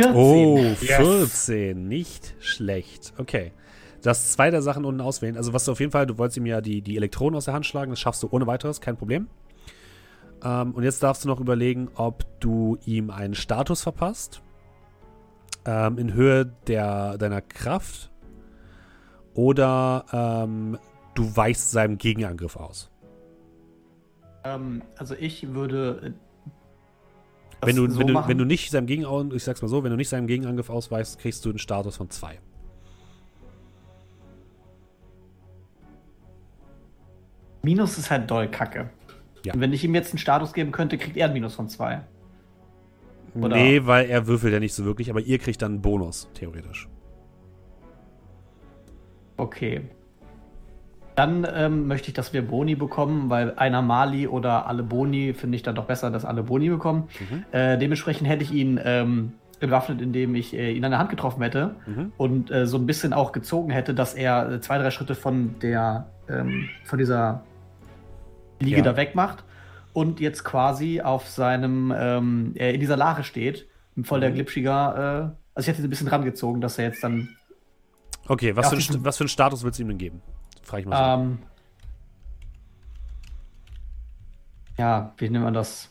14. 0.00 0.16
Oh, 0.16 0.74
14. 0.74 1.88
Nicht 1.88 2.34
schlecht. 2.38 3.12
Okay. 3.18 3.52
Du 4.02 4.10
hast 4.10 4.32
zwei 4.32 4.50
der 4.50 4.62
Sachen 4.62 4.84
unten 4.84 5.00
auswählen. 5.00 5.36
Also, 5.36 5.52
was 5.52 5.64
du 5.64 5.72
auf 5.72 5.80
jeden 5.80 5.90
Fall, 5.90 6.06
du 6.06 6.18
wolltest 6.18 6.36
ihm 6.36 6.46
ja 6.46 6.60
die, 6.60 6.82
die 6.82 6.96
Elektronen 6.96 7.36
aus 7.36 7.46
der 7.46 7.54
Hand 7.54 7.66
schlagen. 7.66 7.90
Das 7.90 7.98
schaffst 7.98 8.22
du 8.22 8.28
ohne 8.30 8.46
weiteres, 8.46 8.80
kein 8.80 8.96
Problem. 8.96 9.28
Ähm, 10.42 10.72
und 10.72 10.84
jetzt 10.84 11.02
darfst 11.02 11.24
du 11.24 11.28
noch 11.28 11.40
überlegen, 11.40 11.88
ob 11.94 12.24
du 12.40 12.78
ihm 12.84 13.10
einen 13.10 13.34
Status 13.34 13.82
verpasst. 13.82 14.40
Ähm, 15.64 15.98
in 15.98 16.14
Höhe 16.14 16.46
der, 16.68 17.18
deiner 17.18 17.40
Kraft. 17.40 18.10
Oder 19.34 20.04
ähm, 20.12 20.78
du 21.14 21.36
weichst 21.36 21.72
seinem 21.72 21.98
Gegenangriff 21.98 22.56
aus. 22.56 22.90
Ähm, 24.44 24.82
also 24.96 25.14
ich 25.14 25.54
würde. 25.54 26.14
Das 27.60 27.68
Wenn 27.68 27.76
du, 27.76 27.90
so 27.90 28.00
wenn, 28.00 28.06
du, 28.08 28.28
wenn 28.28 28.38
du 28.38 28.44
nicht 28.44 28.70
seinem 28.70 28.86
Gegenangriff, 28.86 29.36
ich 29.36 29.44
sag's 29.44 29.62
mal 29.62 29.68
so, 29.68 29.82
wenn 29.82 29.90
du 29.90 29.96
nicht 29.96 30.08
seinem 30.08 30.26
Gegenangriff 30.26 30.70
ausweichst, 30.70 31.18
kriegst 31.18 31.44
du 31.44 31.50
einen 31.50 31.58
Status 31.58 31.96
von 31.96 32.08
2. 32.10 32.38
Minus 37.62 37.98
ist 37.98 38.10
halt 38.10 38.30
doll 38.30 38.48
kacke. 38.48 38.90
Ja. 39.44 39.54
Und 39.54 39.60
wenn 39.60 39.72
ich 39.72 39.84
ihm 39.84 39.94
jetzt 39.94 40.12
einen 40.12 40.18
Status 40.18 40.52
geben 40.52 40.72
könnte, 40.72 40.98
kriegt 40.98 41.16
er 41.16 41.26
einen 41.26 41.34
Minus 41.34 41.54
von 41.54 41.68
zwei. 41.68 42.02
Oder- 43.34 43.56
Nee, 43.56 43.84
weil 43.84 44.08
er 44.08 44.26
würfelt 44.26 44.52
ja 44.52 44.60
nicht 44.60 44.74
so 44.74 44.84
wirklich, 44.84 45.10
aber 45.10 45.20
ihr 45.20 45.38
kriegt 45.38 45.60
dann 45.62 45.72
einen 45.72 45.82
Bonus, 45.82 46.28
theoretisch. 46.34 46.88
Okay. 49.36 49.82
Dann 51.18 51.44
ähm, 51.52 51.88
möchte 51.88 52.06
ich, 52.08 52.14
dass 52.14 52.32
wir 52.32 52.46
Boni 52.46 52.76
bekommen, 52.76 53.28
weil 53.28 53.52
einer 53.56 53.82
Mali 53.82 54.28
oder 54.28 54.68
alle 54.68 54.84
Boni 54.84 55.34
finde 55.34 55.56
ich 55.56 55.64
dann 55.64 55.74
doch 55.74 55.86
besser, 55.86 56.12
dass 56.12 56.24
alle 56.24 56.44
Boni 56.44 56.68
bekommen. 56.68 57.08
Mhm. 57.18 57.44
Äh, 57.50 57.76
dementsprechend 57.76 58.28
hätte 58.28 58.44
ich 58.44 58.52
ihn 58.52 58.78
ähm, 58.84 59.32
entwaffnet, 59.58 60.00
indem 60.00 60.36
ich 60.36 60.54
äh, 60.54 60.70
ihn 60.70 60.84
an 60.84 60.92
der 60.92 61.00
Hand 61.00 61.10
getroffen 61.10 61.42
hätte 61.42 61.74
Mhm. 61.86 62.12
und 62.18 62.52
äh, 62.52 62.68
so 62.68 62.76
ein 62.78 62.86
bisschen 62.86 63.12
auch 63.12 63.32
gezogen 63.32 63.70
hätte, 63.72 63.94
dass 63.94 64.14
er 64.14 64.48
äh, 64.48 64.60
zwei, 64.60 64.78
drei 64.78 64.92
Schritte 64.92 65.16
von 65.16 65.56
der 65.60 66.06
ähm, 66.28 66.68
von 66.84 67.00
dieser 67.00 67.42
Liege 68.60 68.76
Ja. 68.76 68.82
da 68.84 68.96
weg 68.96 69.16
macht 69.16 69.42
und 69.94 70.20
jetzt 70.20 70.44
quasi 70.44 71.00
auf 71.00 71.26
seinem 71.28 71.92
ähm, 71.98 72.52
er 72.54 72.72
in 72.74 72.78
dieser 72.78 72.96
Lache 72.96 73.24
steht, 73.24 73.66
voll 74.04 74.18
Mhm. 74.18 74.22
der 74.22 74.30
glitschiger, 74.30 75.32
äh, 75.34 75.36
also 75.56 75.64
ich 75.64 75.66
hätte 75.66 75.80
ihn 75.80 75.86
ein 75.88 75.90
bisschen 75.90 76.06
rangezogen, 76.06 76.60
dass 76.60 76.78
er 76.78 76.84
jetzt 76.84 77.02
dann 77.02 77.28
Okay, 78.28 78.54
was, 78.54 78.70
Ja, 78.70 78.78
für 78.78 78.92
ein, 78.98 79.04
was 79.04 79.16
für 79.16 79.22
einen 79.24 79.28
Status 79.30 79.64
willst 79.64 79.80
du 79.80 79.82
ihm 79.82 79.88
denn 79.88 79.98
geben? 79.98 80.22
Frage 80.68 80.82
ich 80.82 80.86
mal 80.86 81.16
so. 81.16 81.22
ähm, 81.22 81.38
ja, 84.76 85.14
wie 85.16 85.30
nennt 85.30 85.44
man 85.44 85.54
das? 85.54 85.88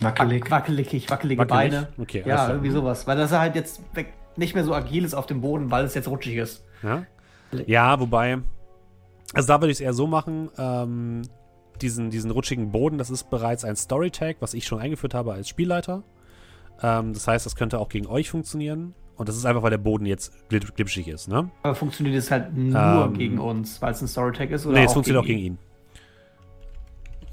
Wackelig. 0.00 0.50
Wackelig, 0.50 1.10
wackelige 1.10 1.40
Wackelig? 1.40 1.48
Beine. 1.48 1.88
Okay, 1.96 2.18
ja, 2.18 2.24
klar. 2.24 2.50
irgendwie 2.50 2.70
sowas. 2.70 3.06
Weil 3.06 3.16
das 3.16 3.30
er 3.30 3.40
halt 3.40 3.54
jetzt 3.54 3.82
weg, 3.94 4.14
nicht 4.36 4.54
mehr 4.54 4.64
so 4.64 4.74
agil 4.74 5.04
ist 5.04 5.14
auf 5.14 5.26
dem 5.26 5.40
Boden, 5.40 5.70
weil 5.70 5.84
es 5.84 5.94
jetzt 5.94 6.08
rutschig 6.08 6.36
ist. 6.36 6.64
Ja, 6.82 7.06
ja 7.66 8.00
wobei, 8.00 8.38
also 9.32 9.46
da 9.46 9.60
würde 9.60 9.70
ich 9.70 9.78
es 9.78 9.80
eher 9.80 9.92
so 9.92 10.08
machen, 10.08 10.50
ähm, 10.58 11.22
diesen, 11.80 12.10
diesen 12.10 12.32
rutschigen 12.32 12.72
Boden, 12.72 12.98
das 12.98 13.10
ist 13.10 13.30
bereits 13.30 13.64
ein 13.64 13.76
Story-Tag, 13.76 14.38
was 14.40 14.54
ich 14.54 14.66
schon 14.66 14.80
eingeführt 14.80 15.14
habe 15.14 15.32
als 15.32 15.48
Spielleiter. 15.48 16.02
Ähm, 16.82 17.12
das 17.12 17.26
heißt, 17.26 17.44
das 17.46 17.56
könnte 17.56 17.78
auch 17.78 17.88
gegen 17.88 18.06
euch 18.06 18.30
funktionieren. 18.30 18.94
Und 19.16 19.28
das 19.28 19.36
ist 19.36 19.44
einfach, 19.46 19.62
weil 19.62 19.70
der 19.70 19.78
Boden 19.78 20.06
jetzt 20.06 20.32
glitsch- 20.48 20.72
glitschig 20.74 21.08
ist, 21.08 21.26
ne? 21.26 21.50
Aber 21.64 21.74
funktioniert 21.74 22.14
es 22.16 22.30
halt 22.30 22.56
nur 22.56 23.06
Ähm, 23.06 23.14
gegen 23.14 23.38
uns, 23.40 23.82
weil 23.82 23.90
es 23.92 24.00
ein 24.00 24.06
Storytag 24.06 24.50
ist? 24.50 24.64
Oder 24.64 24.78
Nee, 24.78 24.84
es 24.84 24.92
funktioniert 24.92 25.22
auch 25.24 25.26
gegen 25.26 25.40
ihn. 25.40 25.58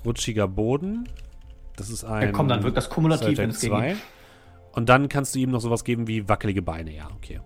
Rutschiger 0.03 0.47
Boden. 0.47 1.07
Das 1.75 1.89
ist 1.89 2.03
ein. 2.03 2.23
Ja, 2.27 2.31
komm, 2.31 2.47
dann 2.47 2.63
wirkt 2.63 2.77
das 2.77 2.89
kumulativ, 2.89 3.37
wenn 3.37 3.49
es 3.51 3.59
gegen 3.59 3.75
zwei. 3.75 3.95
Und 4.71 4.89
dann 4.89 5.09
kannst 5.09 5.35
du 5.35 5.39
ihm 5.39 5.51
noch 5.51 5.61
sowas 5.61 5.83
geben 5.83 6.07
wie 6.07 6.27
wackelige 6.27 6.61
Beine, 6.61 6.91
ja, 6.95 7.07
okay. 7.15 7.39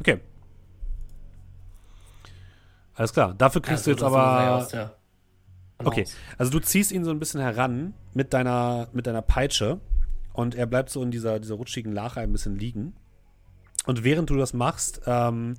Okay. 0.00 0.20
Alles 2.94 3.12
klar. 3.12 3.34
Dafür 3.34 3.62
kriegst 3.62 3.86
du 3.86 3.90
jetzt 3.90 4.02
aber. 4.02 4.56
aus 4.56 4.76
Okay, 5.78 6.02
Balance. 6.02 6.16
also 6.38 6.52
du 6.52 6.60
ziehst 6.60 6.92
ihn 6.92 7.04
so 7.04 7.10
ein 7.10 7.18
bisschen 7.18 7.40
heran 7.40 7.94
mit 8.14 8.32
deiner, 8.32 8.88
mit 8.92 9.06
deiner 9.06 9.22
Peitsche 9.22 9.80
und 10.32 10.54
er 10.54 10.66
bleibt 10.66 10.90
so 10.90 11.02
in 11.02 11.10
dieser, 11.10 11.38
dieser 11.38 11.54
rutschigen 11.54 11.92
Lache 11.92 12.20
ein 12.20 12.32
bisschen 12.32 12.58
liegen. 12.58 12.94
Und 13.86 14.04
während 14.04 14.30
du 14.30 14.36
das 14.36 14.52
machst, 14.52 15.02
ähm, 15.06 15.54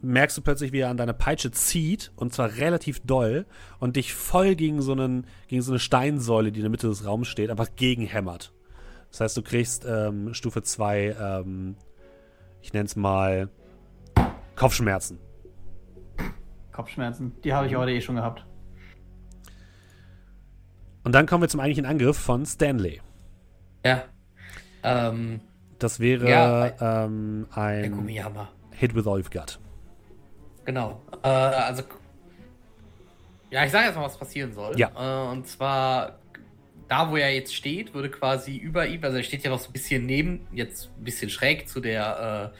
merkst 0.00 0.36
du 0.36 0.42
plötzlich, 0.42 0.72
wie 0.72 0.80
er 0.80 0.90
an 0.90 0.96
deine 0.96 1.14
Peitsche 1.14 1.50
zieht 1.50 2.12
und 2.16 2.32
zwar 2.32 2.56
relativ 2.56 3.00
doll 3.00 3.46
und 3.80 3.96
dich 3.96 4.14
voll 4.14 4.54
gegen 4.54 4.80
so, 4.80 4.92
einen, 4.92 5.26
gegen 5.48 5.62
so 5.62 5.72
eine 5.72 5.80
Steinsäule, 5.80 6.52
die 6.52 6.60
in 6.60 6.64
der 6.64 6.70
Mitte 6.70 6.88
des 6.88 7.04
Raums 7.04 7.28
steht, 7.28 7.50
einfach 7.50 7.74
gegenhämmert. 7.74 8.52
Das 9.10 9.20
heißt, 9.20 9.36
du 9.36 9.42
kriegst 9.42 9.86
ähm, 9.88 10.34
Stufe 10.34 10.62
2, 10.62 11.16
ähm, 11.20 11.76
ich 12.60 12.72
nenne 12.72 12.84
es 12.84 12.96
mal 12.96 13.48
Kopfschmerzen. 14.54 15.18
Kopfschmerzen. 16.72 17.32
Die 17.42 17.52
habe 17.52 17.66
ich 17.66 17.74
heute 17.74 17.92
eh 17.92 18.00
schon 18.00 18.16
gehabt. 18.16 18.44
Und 21.08 21.12
dann 21.12 21.24
kommen 21.24 21.42
wir 21.42 21.48
zum 21.48 21.60
eigentlichen 21.60 21.86
Angriff 21.86 22.18
von 22.18 22.44
Stanley. 22.44 23.00
Ja. 23.82 24.04
Ähm, 24.82 25.40
Das 25.78 26.00
wäre 26.00 26.28
Ja, 26.28 27.06
ähm, 27.06 27.46
ein. 27.50 28.06
Hit 28.72 28.94
with 28.94 29.06
all 29.06 29.18
you've 29.18 29.32
got. 29.32 29.58
Genau. 30.66 31.00
Äh, 31.22 31.28
also. 31.28 31.82
Ja, 33.50 33.64
ich 33.64 33.70
sage 33.70 33.86
jetzt 33.86 33.96
mal, 33.96 34.04
was 34.04 34.18
passieren 34.18 34.52
soll. 34.52 34.78
Ja. 34.78 34.90
Äh, 34.98 35.32
und 35.32 35.46
zwar, 35.48 36.18
da 36.88 37.10
wo 37.10 37.16
er 37.16 37.34
jetzt 37.34 37.54
steht, 37.54 37.94
würde 37.94 38.10
quasi 38.10 38.58
über 38.58 38.86
ihm, 38.86 39.02
also 39.02 39.16
er 39.16 39.22
steht 39.22 39.42
ja 39.42 39.48
noch 39.48 39.60
so 39.60 39.70
ein 39.70 39.72
bisschen 39.72 40.04
neben, 40.04 40.46
jetzt 40.52 40.90
ein 40.98 41.04
bisschen 41.04 41.30
schräg 41.30 41.70
zu 41.70 41.80
der, 41.80 42.52
äh, 42.54 42.58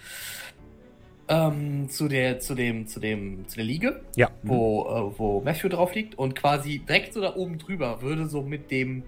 ähm, 1.29 1.89
zu 1.91 2.09
der, 2.09 2.41
zu 2.41 2.55
dem, 2.55 2.87
zu 2.87 3.01
dem, 3.01 3.47
zu 3.49 3.57
der 3.57 3.65
Liege, 3.65 4.01
Ja. 4.17 4.31
wo, 4.43 4.87
äh, 5.15 5.19
wo 5.19 5.41
Matthew 5.43 5.69
drauf 5.69 5.95
liegt 5.95 6.15
und 6.17 6.35
quasi 6.35 6.79
direkt 6.81 7.13
so 7.15 7.21
da 7.21 7.37
oben 7.37 7.59
drüber 7.59 8.01
würde 8.03 8.27
so 8.27 8.43
mit 8.43 8.71
dem 8.71 9.03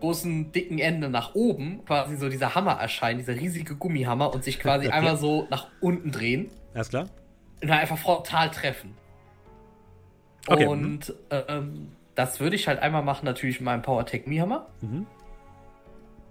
großen, 0.00 0.52
dicken 0.52 0.78
Ende 0.78 1.08
nach 1.08 1.34
oben 1.34 1.84
quasi 1.86 2.16
so 2.16 2.28
dieser 2.28 2.54
Hammer 2.54 2.72
erscheinen, 2.72 3.18
dieser 3.18 3.34
riesige 3.34 3.76
Gummihammer 3.76 4.32
und 4.32 4.44
sich 4.44 4.58
quasi 4.58 4.86
Okay. 4.88 4.94
einmal 4.96 5.16
so 5.16 5.46
nach 5.50 5.68
unten 5.80 6.12
drehen 6.12 6.50
Alles 6.74 6.90
klar? 6.90 7.08
und 7.62 7.68
dann 7.68 7.78
einfach 7.78 7.96
frontal 7.98 8.50
treffen. 8.50 8.94
Okay, 10.48 10.66
Und 10.66 11.14
ähm, 11.30 11.92
das 12.14 12.38
würde 12.40 12.56
ich 12.56 12.68
halt 12.68 12.78
einmal 12.80 13.02
machen, 13.02 13.24
natürlich 13.24 13.58
mit 13.60 13.64
meinem 13.64 13.82
Power 13.82 14.04
Tech 14.06 14.26
Mihammer. 14.26 14.68
Mhm. 14.82 15.06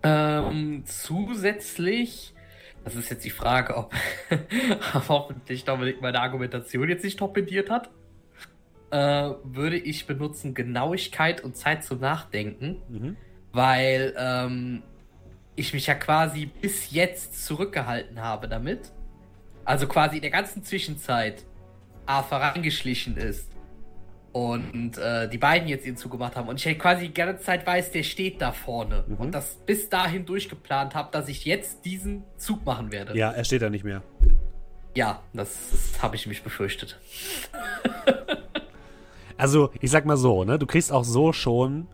Ähm, 0.04 0.84
zusätzlich, 0.86 2.35
das 2.86 2.96
ist 2.96 3.10
jetzt 3.10 3.26
die 3.26 3.32
Frage, 3.32 3.76
ob 3.76 3.94
hoffentlich 5.10 5.66
Dominik 5.66 6.02
meine 6.02 6.22
Argumentation 6.22 6.88
jetzt 6.88 7.04
nicht 7.04 7.18
torpediert 7.20 7.70
hat, 7.70 7.90
äh, 8.92 9.32
würde 9.44 9.78
ich 9.78 10.06
benutzen 10.08 10.54
Genauigkeit 10.54 11.44
und 11.44 11.58
Zeit 11.58 11.84
zum 11.84 12.00
Nachdenken, 12.00 12.82
Mhm. 12.88 13.18
weil 13.52 14.14
ähm, 14.18 14.84
ich 15.56 15.74
mich 15.74 15.88
ja 15.88 15.96
quasi 15.96 16.46
bis 16.46 16.92
jetzt 16.92 17.46
zurückgehalten 17.46 18.22
habe 18.22 18.48
damit. 18.48 18.92
Also 19.64 19.88
quasi 19.88 20.18
in 20.18 20.22
der 20.22 20.32
ganzen 20.32 20.64
Zwischenzeit 20.64 21.44
Arthur 22.06 22.38
reingeschlichen 22.38 23.18
ist 23.18 23.55
und 24.36 24.98
äh, 24.98 25.30
die 25.30 25.38
beiden 25.38 25.70
jetzt 25.70 25.88
ihn 25.88 25.96
zugemacht 25.96 26.36
haben 26.36 26.50
und 26.50 26.60
ich 26.60 26.66
halt 26.66 26.78
quasi 26.78 27.08
die 27.08 27.14
ganze 27.14 27.42
Zeit 27.42 27.66
weiß, 27.66 27.92
der 27.92 28.04
steht 28.04 28.42
da 28.42 28.52
vorne 28.52 29.06
Mhm. 29.08 29.16
und 29.16 29.32
das 29.32 29.56
bis 29.66 29.88
dahin 29.90 30.26
durchgeplant 30.26 30.94
habe, 30.94 31.10
dass 31.14 31.30
ich 31.30 31.46
jetzt 31.46 31.86
diesen 31.86 32.24
Zug 32.36 32.66
machen 32.66 32.92
werde. 32.92 33.18
Ja, 33.18 33.32
er 33.32 33.46
steht 33.46 33.62
da 33.62 33.70
nicht 33.70 33.86
mehr. 33.86 34.04
Ja, 34.94 35.22
das, 35.34 35.70
das 35.72 36.02
habe 36.04 36.18
ich 36.18 36.28
mich 36.28 36.44
befürchtet. 36.44 37.00
Also, 39.38 39.70
ich 39.82 39.92
sag 39.92 40.06
mal 40.06 40.16
so, 40.16 40.46
ne? 40.46 40.58
Du 40.58 40.66
kriegst 40.66 40.94
auch 40.94 41.04
so 41.04 41.34
schon 41.34 41.88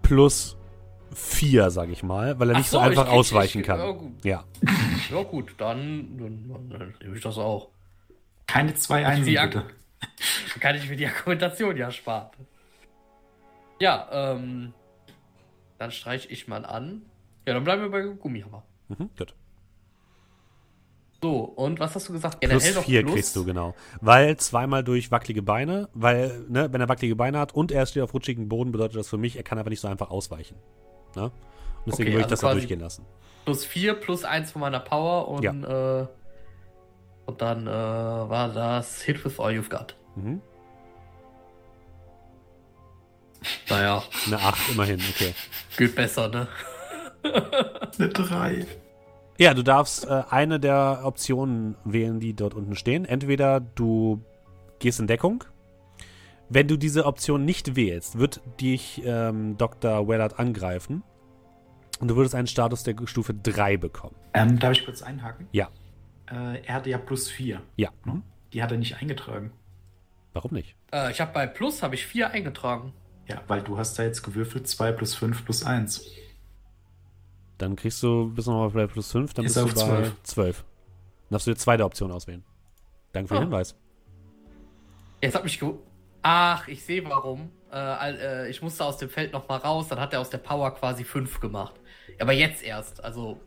plus 0.00 0.56
vier, 1.14 1.68
sag 1.70 1.90
ich 1.90 2.02
mal, 2.02 2.38
weil 2.40 2.48
er 2.50 2.56
nicht 2.56 2.70
so, 2.70 2.78
so, 2.78 2.82
ich 2.84 2.88
einfach 2.90 3.04
krieg- 3.04 3.12
ausweichen 3.18 3.60
ich- 3.60 3.66
kann. 3.66 3.78
ja, 3.80 3.90
gut. 3.90 4.24
Ja. 4.24 4.44
Ja 5.10 5.22
gut, 5.24 5.54
dann, 5.58 6.16
dann, 6.18 6.68
dann 6.70 6.94
nehme 7.02 7.16
ich 7.16 7.22
das 7.22 7.36
auch. 7.36 7.68
Keine 8.46 8.72
zwei 8.74 9.04
Einsen, 9.06 9.26
bitte. 9.34 9.64
Dann 10.00 10.60
kann 10.60 10.76
ich 10.76 10.88
mir 10.88 10.96
die 10.96 11.06
Argumentation 11.06 11.76
ja 11.76 11.90
sparen. 11.90 12.30
Ja, 13.80 14.08
ähm. 14.12 14.74
Dann 15.78 15.90
streiche 15.90 16.28
ich 16.28 16.46
mal 16.46 16.66
an. 16.66 17.02
Ja, 17.46 17.54
dann 17.54 17.64
bleiben 17.64 17.82
wir 17.82 17.90
bei 17.90 18.02
Gummihammer. 18.02 18.64
Mhm, 18.88 19.08
gut. 19.16 19.34
So, 21.22 21.40
und 21.40 21.80
was 21.80 21.94
hast 21.94 22.08
du 22.08 22.12
gesagt? 22.12 22.40
Plus 22.40 22.74
noch 22.74 22.84
vier 22.84 23.04
kriegst 23.04 23.36
du, 23.36 23.44
genau. 23.44 23.74
Weil 24.00 24.36
zweimal 24.38 24.82
durch 24.82 25.10
wackelige 25.10 25.42
Beine, 25.42 25.88
weil, 25.92 26.44
ne, 26.48 26.72
wenn 26.72 26.80
er 26.80 26.88
wackelige 26.88 27.16
Beine 27.16 27.38
hat 27.38 27.54
und 27.54 27.72
er 27.72 27.84
steht 27.86 28.02
auf 28.02 28.14
rutschigen 28.14 28.48
Boden, 28.48 28.72
bedeutet 28.72 28.96
das 28.96 29.08
für 29.08 29.18
mich, 29.18 29.36
er 29.36 29.42
kann 29.42 29.58
einfach 29.58 29.70
nicht 29.70 29.80
so 29.80 29.88
einfach 29.88 30.10
ausweichen. 30.10 30.56
Ne? 31.16 31.24
Und 31.24 31.32
deswegen 31.86 32.08
Okay, 32.08 32.12
würde 32.12 32.18
ich 32.18 32.24
also 32.24 32.30
das 32.30 32.40
da 32.40 32.52
durchgehen 32.52 32.80
lassen. 32.80 33.04
Plus 33.44 33.64
4 33.64 33.94
plus 33.94 34.24
1 34.24 34.52
von 34.52 34.60
meiner 34.60 34.80
Power 34.80 35.28
und, 35.28 35.44
äh, 35.44 36.06
und 37.30 37.40
dann 37.40 37.66
äh, 37.66 37.70
war 37.70 38.48
das 38.52 39.02
Hit 39.02 39.24
with 39.24 39.38
all 39.38 39.52
you've 39.52 39.70
got. 39.70 39.96
Mhm. 40.16 40.40
Naja, 43.68 44.02
Eine 44.26 44.38
8 44.38 44.70
immerhin, 44.72 45.00
okay. 45.14 45.34
geht 45.76 45.94
besser, 45.94 46.28
ne? 46.28 46.48
Eine 47.22 48.08
drei. 48.08 48.66
Ja, 49.38 49.54
du 49.54 49.62
darfst 49.62 50.06
äh, 50.06 50.22
eine 50.28 50.60
der 50.60 51.00
Optionen 51.04 51.76
wählen, 51.84 52.20
die 52.20 52.34
dort 52.34 52.52
unten 52.54 52.76
stehen. 52.76 53.06
Entweder 53.06 53.60
du 53.60 54.22
gehst 54.78 55.00
in 55.00 55.06
Deckung. 55.06 55.44
Wenn 56.50 56.68
du 56.68 56.76
diese 56.76 57.06
Option 57.06 57.44
nicht 57.44 57.76
wählst, 57.76 58.18
wird 58.18 58.40
dich 58.60 59.00
ähm, 59.04 59.56
Dr. 59.56 60.08
Wellard 60.08 60.38
angreifen. 60.38 61.02
Und 62.00 62.08
du 62.08 62.16
würdest 62.16 62.34
einen 62.34 62.48
Status 62.48 62.82
der 62.82 62.94
Stufe 63.04 63.32
3 63.32 63.76
bekommen. 63.76 64.16
Ähm, 64.34 64.58
darf 64.58 64.72
ich 64.72 64.84
kurz 64.84 65.00
einhaken? 65.02 65.48
Ja. 65.52 65.68
Äh, 66.30 66.62
er 66.64 66.74
hatte 66.74 66.90
ja 66.90 66.98
plus 66.98 67.28
vier. 67.28 67.62
Ja. 67.76 67.90
Ne? 68.04 68.22
Die 68.52 68.62
hat 68.62 68.70
er 68.72 68.78
nicht 68.78 68.96
eingetragen. 68.96 69.52
Warum 70.32 70.52
nicht? 70.52 70.76
Äh, 70.92 71.10
ich 71.10 71.20
habe 71.20 71.32
bei 71.32 71.46
Plus 71.46 71.82
habe 71.82 71.94
ich 71.94 72.06
4 72.06 72.30
eingetragen. 72.30 72.92
Ja, 73.28 73.42
weil 73.48 73.62
du 73.62 73.78
hast 73.78 73.98
da 73.98 74.02
jetzt 74.02 74.22
gewürfelt 74.22 74.68
2 74.68 74.92
plus 74.92 75.14
5 75.14 75.44
plus 75.44 75.64
1. 75.64 76.04
Dann 77.58 77.76
kriegst 77.76 78.02
du 78.02 78.30
bis 78.30 78.46
nochmal 78.46 78.70
bei 78.70 78.86
plus 78.86 79.10
5, 79.12 79.34
dann 79.34 79.44
Ist 79.44 79.54
bist 79.54 79.76
du 79.76 79.82
auf 79.82 79.88
bei 79.88 80.02
12. 80.02 80.22
12. 80.22 80.56
Dann 80.58 80.66
darfst 81.30 81.46
du 81.46 81.50
die 81.52 81.56
zweite 81.58 81.84
Option 81.84 82.10
auswählen. 82.10 82.44
Danke 83.12 83.28
für 83.28 83.34
den 83.34 83.42
Ah. 83.42 83.44
Hinweis. 83.46 83.76
Jetzt 85.20 85.34
hat 85.34 85.44
mich 85.44 85.58
ge 85.60 85.72
Ach, 86.22 86.68
ich 86.68 86.84
sehe 86.84 87.04
warum. 87.08 87.50
Äh, 87.72 88.44
äh, 88.44 88.50
ich 88.50 88.60
musste 88.62 88.84
aus 88.84 88.98
dem 88.98 89.08
Feld 89.08 89.32
noch 89.32 89.48
mal 89.48 89.56
raus, 89.56 89.88
dann 89.88 89.98
hat 90.00 90.12
er 90.12 90.20
aus 90.20 90.28
der 90.30 90.38
Power 90.38 90.74
quasi 90.74 91.02
5 91.04 91.40
gemacht. 91.40 91.74
Aber 92.18 92.32
jetzt 92.32 92.62
erst, 92.62 93.02
also 93.02 93.40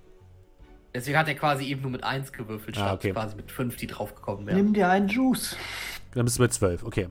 Deswegen 0.93 1.17
hat 1.17 1.27
er 1.27 1.35
quasi 1.35 1.65
eben 1.65 1.81
nur 1.81 1.91
mit 1.91 2.03
1 2.03 2.31
gewürfelt, 2.33 2.75
statt 2.75 2.87
Ah, 2.87 2.93
okay. 2.93 3.11
quasi 3.11 3.35
mit 3.35 3.51
5, 3.51 3.75
die 3.77 3.87
draufgekommen 3.87 4.45
wären. 4.45 4.57
Nimm 4.57 4.73
dir 4.73 4.89
einen 4.89 5.07
Juice. 5.07 5.57
Dann 6.13 6.25
bist 6.25 6.37
du 6.37 6.43
bei 6.43 6.47
12, 6.49 6.83
okay. 6.83 7.07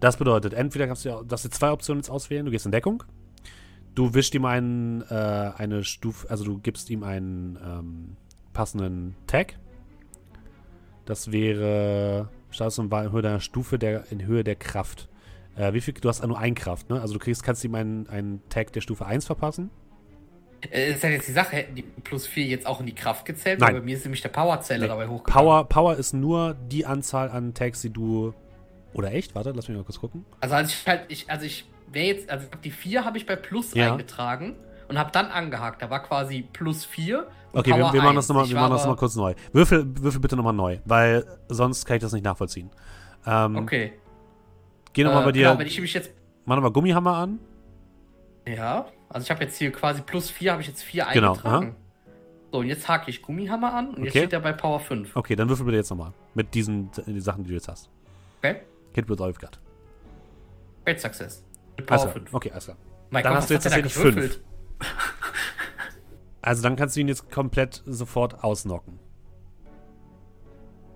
Das 0.00 0.16
bedeutet, 0.16 0.54
entweder 0.54 0.86
kannst 0.86 1.04
du, 1.04 1.22
darfst 1.24 1.44
du 1.44 1.50
zwei 1.50 1.70
Optionen 1.70 2.00
jetzt 2.00 2.08
auswählen. 2.08 2.46
Du 2.46 2.50
gehst 2.50 2.64
in 2.64 2.72
Deckung. 2.72 3.02
Du 3.94 4.14
wischst 4.14 4.34
ihm 4.34 4.46
einen, 4.46 5.02
äh, 5.02 5.52
eine 5.58 5.84
Stufe, 5.84 6.30
also 6.30 6.44
du 6.44 6.58
gibst 6.58 6.88
ihm 6.88 7.02
einen 7.02 7.58
ähm, 7.62 8.16
passenden 8.54 9.14
Tag. 9.26 9.56
Das 11.04 11.32
wäre 11.32 12.28
Status 12.50 12.78
und 12.78 12.90
Wahl 12.90 13.06
in 13.06 13.12
Höhe 13.12 13.22
deiner 13.22 13.40
Stufe 13.40 13.78
der, 13.78 14.10
in 14.10 14.24
Höhe 14.24 14.44
der 14.44 14.56
Kraft. 14.56 15.08
Äh, 15.56 15.72
wie 15.74 15.80
viel, 15.80 15.92
du 15.92 16.08
hast 16.08 16.24
nur 16.26 16.38
ein 16.38 16.54
Kraft, 16.54 16.88
ne? 16.88 17.00
Also 17.00 17.14
du 17.14 17.18
kriegst, 17.18 17.42
kannst 17.42 17.64
ihm 17.64 17.74
einen, 17.74 18.06
einen 18.08 18.48
Tag 18.48 18.72
der 18.72 18.80
Stufe 18.80 19.04
1 19.04 19.26
verpassen. 19.26 19.70
Äh, 20.70 20.92
ist 20.92 21.02
ja 21.02 21.08
jetzt 21.10 21.26
die 21.28 21.32
Sache, 21.32 21.56
hätten 21.56 21.74
die 21.74 21.82
plus 21.82 22.26
4 22.26 22.44
jetzt 22.44 22.66
auch 22.66 22.80
in 22.80 22.86
die 22.86 22.94
Kraft 22.94 23.24
gezählt? 23.24 23.60
Nein. 23.60 23.74
Weil 23.74 23.80
bei 23.80 23.86
mir 23.86 23.96
ist 23.96 24.04
nämlich 24.04 24.20
der 24.20 24.28
Powerzähler 24.28 24.82
Nee. 24.82 24.88
dabei 24.88 25.08
hochgegangen. 25.08 25.46
Power, 25.46 25.64
Power 25.68 25.96
ist 25.96 26.12
nur 26.12 26.54
die 26.54 26.84
Anzahl 26.86 27.30
an 27.30 27.54
Tags, 27.54 27.80
die 27.82 27.90
du. 27.90 28.34
Oder 28.92 29.12
echt? 29.12 29.34
Warte, 29.34 29.52
lass 29.54 29.68
mich 29.68 29.76
mal 29.76 29.84
kurz 29.84 30.00
gucken. 30.00 30.26
Also 30.40 30.54
als 30.56 30.70
ich 30.72 30.86
halt, 30.86 31.02
ich, 31.08 31.30
also 31.30 31.46
ich 31.46 31.64
wäre 31.92 32.06
jetzt, 32.08 32.28
also 32.30 32.46
die 32.64 32.70
4 32.70 33.04
habe 33.04 33.16
ich 33.18 33.26
bei 33.26 33.36
plus 33.36 33.72
Ja. 33.74 33.92
eingetragen 33.92 34.56
und 34.88 34.98
habe 34.98 35.10
dann 35.12 35.26
angehakt. 35.26 35.80
Da 35.82 35.88
war 35.90 36.02
quasi 36.02 36.42
plus 36.52 36.84
4. 36.84 37.26
und 37.52 37.60
Okay, 37.60 37.70
wir, 37.70 37.76
wir 37.92 38.02
machen 38.02 38.16
1. 38.18 38.26
das 38.26 38.28
nochmal 38.28 38.68
noch 38.70 38.86
mal 38.86 38.96
kurz 38.96 39.14
neu. 39.16 39.34
Würfel, 39.52 39.84
würfel 40.02 40.20
bitte 40.20 40.36
nochmal 40.36 40.52
neu, 40.52 40.78
weil 40.84 41.24
sonst 41.48 41.86
kann 41.86 41.96
ich 41.96 42.02
das 42.02 42.12
nicht 42.12 42.24
nachvollziehen. 42.24 42.70
Ähm, 43.26 43.56
Okay. 43.56 43.92
Geh 44.92 45.04
nochmal 45.04 45.22
Äh, 45.22 45.26
bei 45.26 45.32
dir. 45.32 45.46
Genau, 45.48 45.58
wenn 45.60 45.66
ich 45.68 45.80
mich 45.80 45.94
jetzt. 45.94 46.10
mach 46.44 46.56
nochmal 46.56 46.72
Gummihammer 46.72 47.14
an. 47.16 47.38
Ja, 48.48 48.86
also 49.10 49.24
ich 49.24 49.30
habe 49.30 49.44
jetzt 49.44 49.56
hier 49.58 49.70
quasi 49.72 50.00
plus 50.02 50.30
4, 50.30 50.52
habe 50.52 50.62
ich 50.62 50.68
jetzt 50.68 50.82
4 50.82 51.06
Genau, 51.12 51.32
eingetragen. 51.32 51.76
So, 52.52 52.58
und 52.58 52.66
jetzt 52.66 52.88
hake 52.88 53.10
ich 53.10 53.20
Gummihammer 53.22 53.74
an 53.74 53.88
und 53.94 53.98
jetzt 54.04 54.12
Okay. 54.12 54.18
steht 54.20 54.32
er 54.32 54.40
bei 54.40 54.52
Power 54.52 54.80
5. 54.80 55.14
Okay, 55.14 55.36
dann 55.36 55.48
würfel 55.48 55.64
bitte 55.66 55.76
jetzt 55.76 55.90
nochmal. 55.90 56.12
Mit 56.34 56.54
diesen 56.54 56.90
die 57.06 57.20
Sachen, 57.20 57.44
die 57.44 57.48
du 57.50 57.54
jetzt 57.54 57.68
hast. 57.68 57.90
Okay? 58.38 58.62
Hit 58.92 59.08
with 59.08 59.20
all 59.20 59.30
you've 59.30 59.38
got. 59.40 59.60
Great 60.84 61.00
Success. 61.00 61.44
Mit 61.76 61.86
Power 61.86 61.98
Also, 62.00 62.08
5. 62.12 62.32
okay, 62.34 62.50
alles 62.50 62.64
klar. 62.64 62.76
Mein 63.10 63.22
Dann 63.22 63.32
Gott, 63.32 63.42
hast 63.42 63.50
du 63.50 63.54
jetzt 63.54 63.62
tatsächlich 63.64 63.94
gewürfelt? 63.94 64.40
Also 66.42 66.62
dann 66.62 66.74
kannst 66.74 66.96
du 66.96 67.00
ihn 67.00 67.08
jetzt 67.08 67.30
komplett 67.30 67.82
sofort 67.84 68.42
ausnocken. 68.42 68.98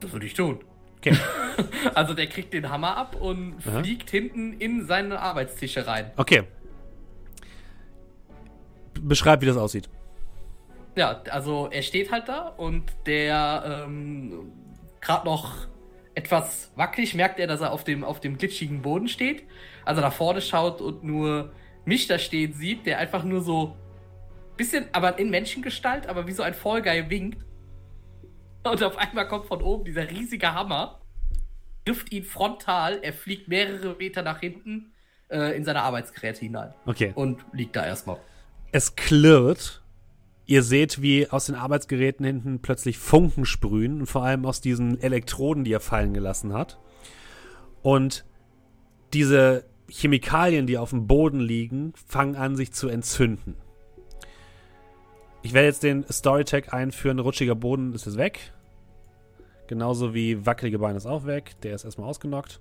Das 0.01 0.11
würde 0.11 0.25
ich 0.27 0.33
tun. 0.35 0.61
Okay. 0.99 1.17
Also 1.95 2.15
der 2.15 2.27
kriegt 2.27 2.53
den 2.53 2.69
Hammer 2.71 2.97
ab 2.97 3.15
und 3.21 3.57
Aha. 3.67 3.81
fliegt 3.83 4.11
hinten 4.11 4.55
in 4.55 4.87
seine 4.87 5.21
Arbeitstische 5.21 5.87
rein. 5.87 6.11
Okay. 6.17 6.45
Beschreib, 9.09 9.41
wie 9.43 9.47
das 9.47 9.57
aussieht. 9.57 9.89
Ja, 10.97 11.23
also 11.31 11.69
er 11.71 11.83
steht 11.83 12.13
halt 12.13 12.29
da 12.29 12.49
und 12.49 12.85
der 13.07 13.85
ähm, 13.87 14.53
gerade 15.01 15.27
noch 15.27 15.67
etwas 16.15 16.71
wackelig 16.77 17.15
merkt 17.15 17.41
er, 17.41 17.47
dass 17.47 17.61
er 17.61 17.73
auf 17.73 17.83
dem, 17.85 18.05
auf 18.05 18.21
dem 18.21 18.39
glitschigen 18.39 18.83
Boden 18.83 19.09
steht. 19.09 19.43
Also 19.85 20.01
nach 20.01 20.13
vorne 20.13 20.41
schaut 20.41 20.81
und 20.81 21.03
nur 21.03 21.53
mich 21.85 22.07
da 22.07 22.19
stehen 22.19 22.53
sieht, 22.53 22.87
der 22.87 22.99
einfach 22.99 23.25
nur 23.25 23.41
so 23.41 23.77
bisschen, 24.57 24.87
aber 24.93 25.19
in 25.19 25.31
Menschengestalt, 25.31 26.07
aber 26.07 26.27
wie 26.27 26.33
so 26.33 26.43
ein 26.43 26.55
Guy 26.63 27.11
winkt. 27.11 27.45
Und 28.63 28.83
auf 28.83 28.97
einmal 28.97 29.29
kommt 29.29 29.47
von 29.47 29.61
oben 29.61 29.85
dieser 29.85 30.09
riesige 30.09 30.55
Hammer, 30.55 31.01
trifft 31.85 32.13
ihn 32.13 32.25
frontal, 32.25 33.01
er 33.03 33.13
fliegt 33.13 33.49
mehrere 33.49 33.95
Meter 33.97 34.23
nach 34.23 34.41
hinten 34.41 34.93
äh, 35.29 35.57
in 35.57 35.65
seine 35.65 35.83
Arbeitsgeräte 35.83 36.41
hinein 36.41 36.73
Okay. 36.87 37.13
und 37.15 37.45
liegt 37.53 37.77
da 37.77 37.85
erstmal. 37.85 38.19
Es 38.75 38.97
klirrt. 38.97 39.85
Ihr 40.47 40.65
seht, 40.65 41.01
wie 41.01 41.31
aus 41.31 41.47
den 41.47 41.55
Arbeitsgeräten 41.55 42.27
hinten 42.27 42.59
plötzlich 42.59 42.99
Funken 42.99 43.45
sprühen 43.45 44.01
und 44.01 44.07
vor 44.07 44.25
allem 44.25 44.45
aus 44.45 44.61
diesen 44.61 45.01
Elektroden, 45.01 45.63
die 45.63 45.73
er 45.73 45.79
fallen 45.79 46.13
gelassen 46.13 46.53
hat. 46.53 46.81
Und 47.83 48.25
diese 49.13 49.65
Chemikalien, 49.89 50.67
die 50.67 50.77
auf 50.77 50.91
dem 50.91 51.07
Boden 51.07 51.39
liegen, 51.39 51.93
fangen 52.09 52.35
an, 52.35 52.57
sich 52.57 52.73
zu 52.73 52.89
entzünden. 52.89 53.55
Ich 55.43 55.53
werde 55.53 55.69
jetzt 55.69 55.85
den 55.85 56.05
Storytag 56.11 56.75
einführen. 56.75 57.21
Rutschiger 57.21 57.55
Boden 57.55 57.95
ist 57.95 58.07
jetzt 58.07 58.19
weg. 58.19 58.53
Genauso 59.69 60.15
wie 60.15 60.45
wackelige 60.45 60.81
Beine 60.81 60.97
ist 60.97 61.07
auch 61.07 61.27
weg. 61.27 61.53
Der 61.63 61.77
ist 61.77 61.85
erstmal 61.85 62.09
ausgenockt. 62.09 62.61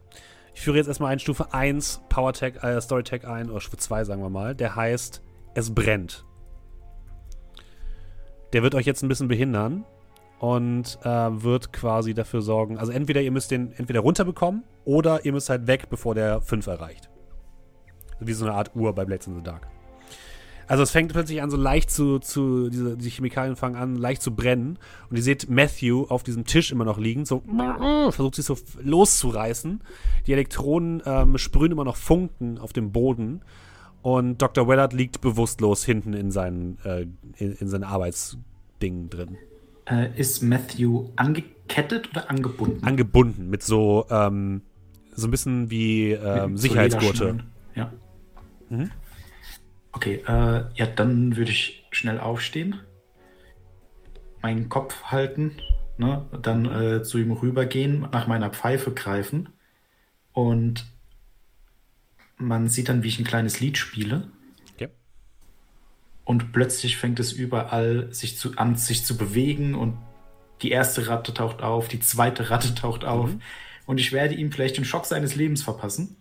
Ich 0.53 0.61
führe 0.61 0.77
jetzt 0.77 0.89
erstmal 0.89 1.09
einen 1.09 1.19
Stufe 1.19 1.55
1 1.55 2.01
Powertag, 2.07 2.63
äh, 2.63 2.79
Storytag 2.79 3.25
ein, 3.25 3.49
oder 3.49 3.61
Stufe 3.61 3.77
2, 3.77 4.03
sagen 4.03 4.21
wir 4.21 4.29
mal. 4.29 4.53
Der 4.53 4.75
heißt 4.75 5.23
Es 5.53 5.73
brennt. 5.73 6.25
Der 8.53 8.63
wird 8.63 8.75
euch 8.75 8.85
jetzt 8.85 9.03
ein 9.03 9.07
bisschen 9.07 9.27
behindern 9.27 9.85
und 10.39 10.99
äh, 11.03 11.07
wird 11.07 11.73
quasi 11.73 12.13
dafür 12.13 12.41
sorgen. 12.41 12.77
Also 12.77 12.91
entweder 12.91 13.21
ihr 13.21 13.31
müsst 13.31 13.51
den 13.51 13.71
entweder 13.73 14.01
runterbekommen 14.01 14.63
oder 14.85 15.25
ihr 15.25 15.31
müsst 15.31 15.49
halt 15.49 15.67
weg, 15.67 15.89
bevor 15.89 16.15
der 16.15 16.41
5 16.41 16.67
erreicht. 16.67 17.09
Wie 18.19 18.33
so 18.33 18.45
eine 18.45 18.53
Art 18.53 18.75
Uhr 18.75 18.93
bei 18.93 19.05
Blades 19.05 19.27
in 19.27 19.35
the 19.35 19.43
Dark. 19.43 19.67
Also 20.67 20.83
es 20.83 20.91
fängt 20.91 21.11
plötzlich 21.11 21.41
an, 21.41 21.49
so 21.49 21.57
leicht 21.57 21.91
zu, 21.91 22.19
zu 22.19 22.69
diese, 22.69 22.97
die 22.97 23.09
Chemikalien 23.09 23.55
fangen 23.55 23.75
an, 23.75 23.95
leicht 23.95 24.21
zu 24.21 24.35
brennen. 24.35 24.79
Und 25.09 25.17
ihr 25.17 25.23
seht 25.23 25.49
Matthew 25.49 26.05
auf 26.09 26.23
diesem 26.23 26.45
Tisch 26.45 26.71
immer 26.71 26.85
noch 26.85 26.97
liegen, 26.97 27.25
so 27.25 27.43
versucht 28.11 28.35
sich 28.35 28.45
so 28.45 28.57
loszureißen. 28.81 29.81
Die 30.25 30.33
Elektronen 30.33 31.01
ähm, 31.05 31.37
sprühen 31.37 31.71
immer 31.71 31.83
noch 31.83 31.97
Funken 31.97 32.57
auf 32.57 32.73
dem 32.73 32.91
Boden. 32.91 33.41
Und 34.03 34.41
Dr. 34.41 34.67
Wellard 34.67 34.91
liegt 34.91 35.21
bewusstlos 35.21 35.85
hinten 35.85 36.13
in 36.13 36.29
seinen, 36.29 36.77
äh, 36.83 37.07
in, 37.37 37.53
in 37.53 37.67
seinen 37.69 37.85
Arbeitsdingen 37.85 39.09
drin. 39.09 39.37
Äh, 39.85 40.09
ist 40.19 40.43
Matthew 40.43 41.09
angekettet 41.15 42.09
oder 42.11 42.29
angebunden? 42.29 42.83
Angebunden 42.83 43.49
mit 43.49 43.63
so, 43.63 44.05
ähm, 44.09 44.61
so 45.15 45.27
ein 45.27 45.31
bisschen 45.31 45.71
wie 45.71 46.11
ähm, 46.11 46.57
Sicherheitsgurte. 46.57 47.39
Ja. 47.75 47.93
Mhm. 48.69 48.91
Okay, 49.93 50.21
äh, 50.27 50.65
ja, 50.75 50.85
dann 50.85 51.37
würde 51.37 51.51
ich 51.51 51.85
schnell 51.91 52.19
aufstehen, 52.19 52.81
meinen 54.41 54.67
Kopf 54.67 55.03
halten, 55.05 55.53
ne, 55.97 56.25
dann 56.41 56.65
äh, 56.65 57.03
zu 57.03 57.19
ihm 57.19 57.31
rübergehen, 57.31 58.07
nach 58.11 58.27
meiner 58.27 58.49
Pfeife 58.49 58.91
greifen 58.91 59.49
und 60.33 60.92
man 62.37 62.69
sieht 62.69 62.89
dann, 62.89 63.03
wie 63.03 63.07
ich 63.07 63.19
ein 63.19 63.25
kleines 63.25 63.59
Lied 63.59 63.77
spiele. 63.77 64.29
Okay. 64.73 64.89
Und 66.25 66.51
plötzlich 66.51 66.97
fängt 66.97 67.19
es 67.19 67.31
überall 67.31 68.13
sich 68.13 68.37
zu, 68.37 68.57
an, 68.57 68.75
sich 68.75 69.05
zu 69.05 69.17
bewegen 69.17 69.75
und 69.75 69.97
die 70.61 70.71
erste 70.71 71.07
Ratte 71.07 71.33
taucht 71.33 71.61
auf, 71.61 71.87
die 71.87 71.99
zweite 71.99 72.49
Ratte 72.49 72.73
taucht 72.75 73.03
auf. 73.03 73.29
Und 73.85 73.99
ich 73.99 74.11
werde 74.11 74.35
ihm 74.35 74.51
vielleicht 74.51 74.77
den 74.77 74.85
Schock 74.85 75.05
seines 75.05 75.35
Lebens 75.35 75.61
verpassen. 75.61 76.15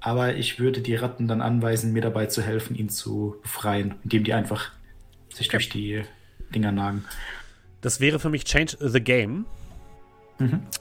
Aber 0.00 0.34
ich 0.34 0.58
würde 0.58 0.80
die 0.80 0.96
Ratten 0.96 1.28
dann 1.28 1.40
anweisen, 1.40 1.92
mir 1.92 2.02
dabei 2.02 2.26
zu 2.26 2.42
helfen, 2.42 2.74
ihn 2.74 2.88
zu 2.88 3.36
befreien, 3.42 3.94
indem 4.02 4.24
die 4.24 4.32
einfach 4.32 4.72
sich 5.28 5.48
durch 5.48 5.68
die 5.68 6.02
Dinger 6.54 6.72
nagen. 6.72 7.04
Das 7.82 8.00
wäre 8.00 8.18
für 8.18 8.30
mich 8.30 8.44
Change 8.44 8.76
the 8.80 9.00
Game. 9.00 9.46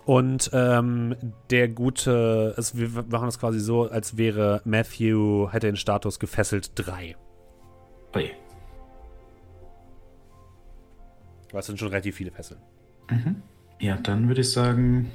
Und 0.06 0.50
ähm, 0.54 1.16
der 1.50 1.68
gute, 1.68 2.56
es, 2.58 2.76
wir 2.76 2.90
machen 2.90 3.26
das 3.26 3.40
quasi 3.40 3.60
so, 3.60 3.90
als 3.90 4.18
wäre 4.18 4.62
Matthew, 4.66 5.50
hätte 5.52 5.68
den 5.68 5.76
Status 5.76 6.20
gefesselt 6.20 6.72
3. 6.76 7.16
Ui. 8.16 8.32
Weil 11.52 11.60
es 11.60 11.66
sind 11.66 11.80
schon 11.80 11.90
relativ 11.90 12.16
viele 12.16 12.32
Fesseln. 12.32 12.62
Ja, 13.80 13.98
dann 13.98 14.28
würde 14.28 14.42
ich 14.42 14.52
sagen, 14.52 15.12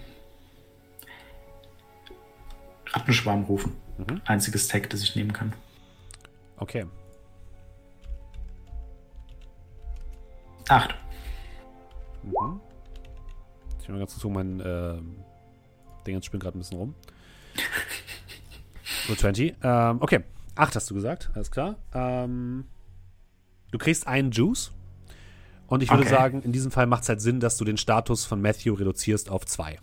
Rattenschwarm 2.86 3.44
rufen. 3.44 3.76
Mhm. 3.98 4.20
Einziges 4.26 4.68
Tag, 4.68 4.90
das 4.90 5.02
ich 5.02 5.16
nehmen 5.16 5.32
kann. 5.32 5.52
Okay. 6.58 6.86
Acht. 10.68 10.94
Mhm. 12.22 12.60
Ich 13.86 13.92
mal 13.92 14.00
ganz 14.00 14.20
gucken, 14.20 14.32
mein 14.32 14.62
ähm, 14.66 15.16
Ding 16.06 16.20
spinnt 16.20 16.42
gerade 16.42 16.58
ein 16.58 16.60
bisschen 16.60 16.76
rum. 16.78 16.94
So 19.06 19.14
20. 19.14 19.54
Ähm, 19.62 19.98
okay. 20.00 20.24
8 20.56 20.74
hast 20.74 20.90
du 20.90 20.94
gesagt, 20.94 21.30
alles 21.34 21.52
klar. 21.52 21.76
Ähm, 21.94 22.64
du 23.70 23.78
kriegst 23.78 24.08
einen 24.08 24.32
Juice. 24.32 24.72
Und 25.68 25.84
ich 25.84 25.90
würde 25.90 26.02
Okay. 26.02 26.10
sagen, 26.10 26.42
in 26.42 26.50
diesem 26.50 26.72
Fall 26.72 26.86
macht 26.86 27.04
es 27.04 27.08
halt 27.08 27.20
Sinn, 27.20 27.38
dass 27.38 27.58
du 27.58 27.64
den 27.64 27.76
Status 27.76 28.24
von 28.24 28.40
Matthew 28.42 28.74
reduzierst 28.74 29.30
auf 29.30 29.44
2. 29.46 29.78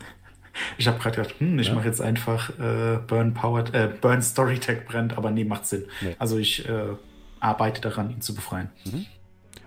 Ich 0.78 0.88
habe 0.88 1.00
gerade 1.00 1.16
gedacht, 1.22 1.40
hm, 1.40 1.58
ich 1.60 1.68
Ja. 1.68 1.76
mache 1.76 1.86
jetzt 1.88 2.02
einfach 2.02 2.50
äh, 2.60 3.00
Burn 3.08 3.34
Powered, 3.34 3.74
äh, 3.74 3.90
Burn 4.02 4.22
Story 4.22 4.60
Tag 4.60 4.86
brennt, 4.86 5.18
aber 5.18 5.32
nee, 5.32 5.46
macht 5.46 5.66
Sinn. 5.66 5.86
Nee. 6.02 6.16
Also 6.20 6.38
ich 6.38 6.68
äh, 6.68 6.90
arbeite 7.40 7.80
daran, 7.82 8.10
ihn 8.12 8.20
zu 8.22 8.36
befreien. 8.36 8.70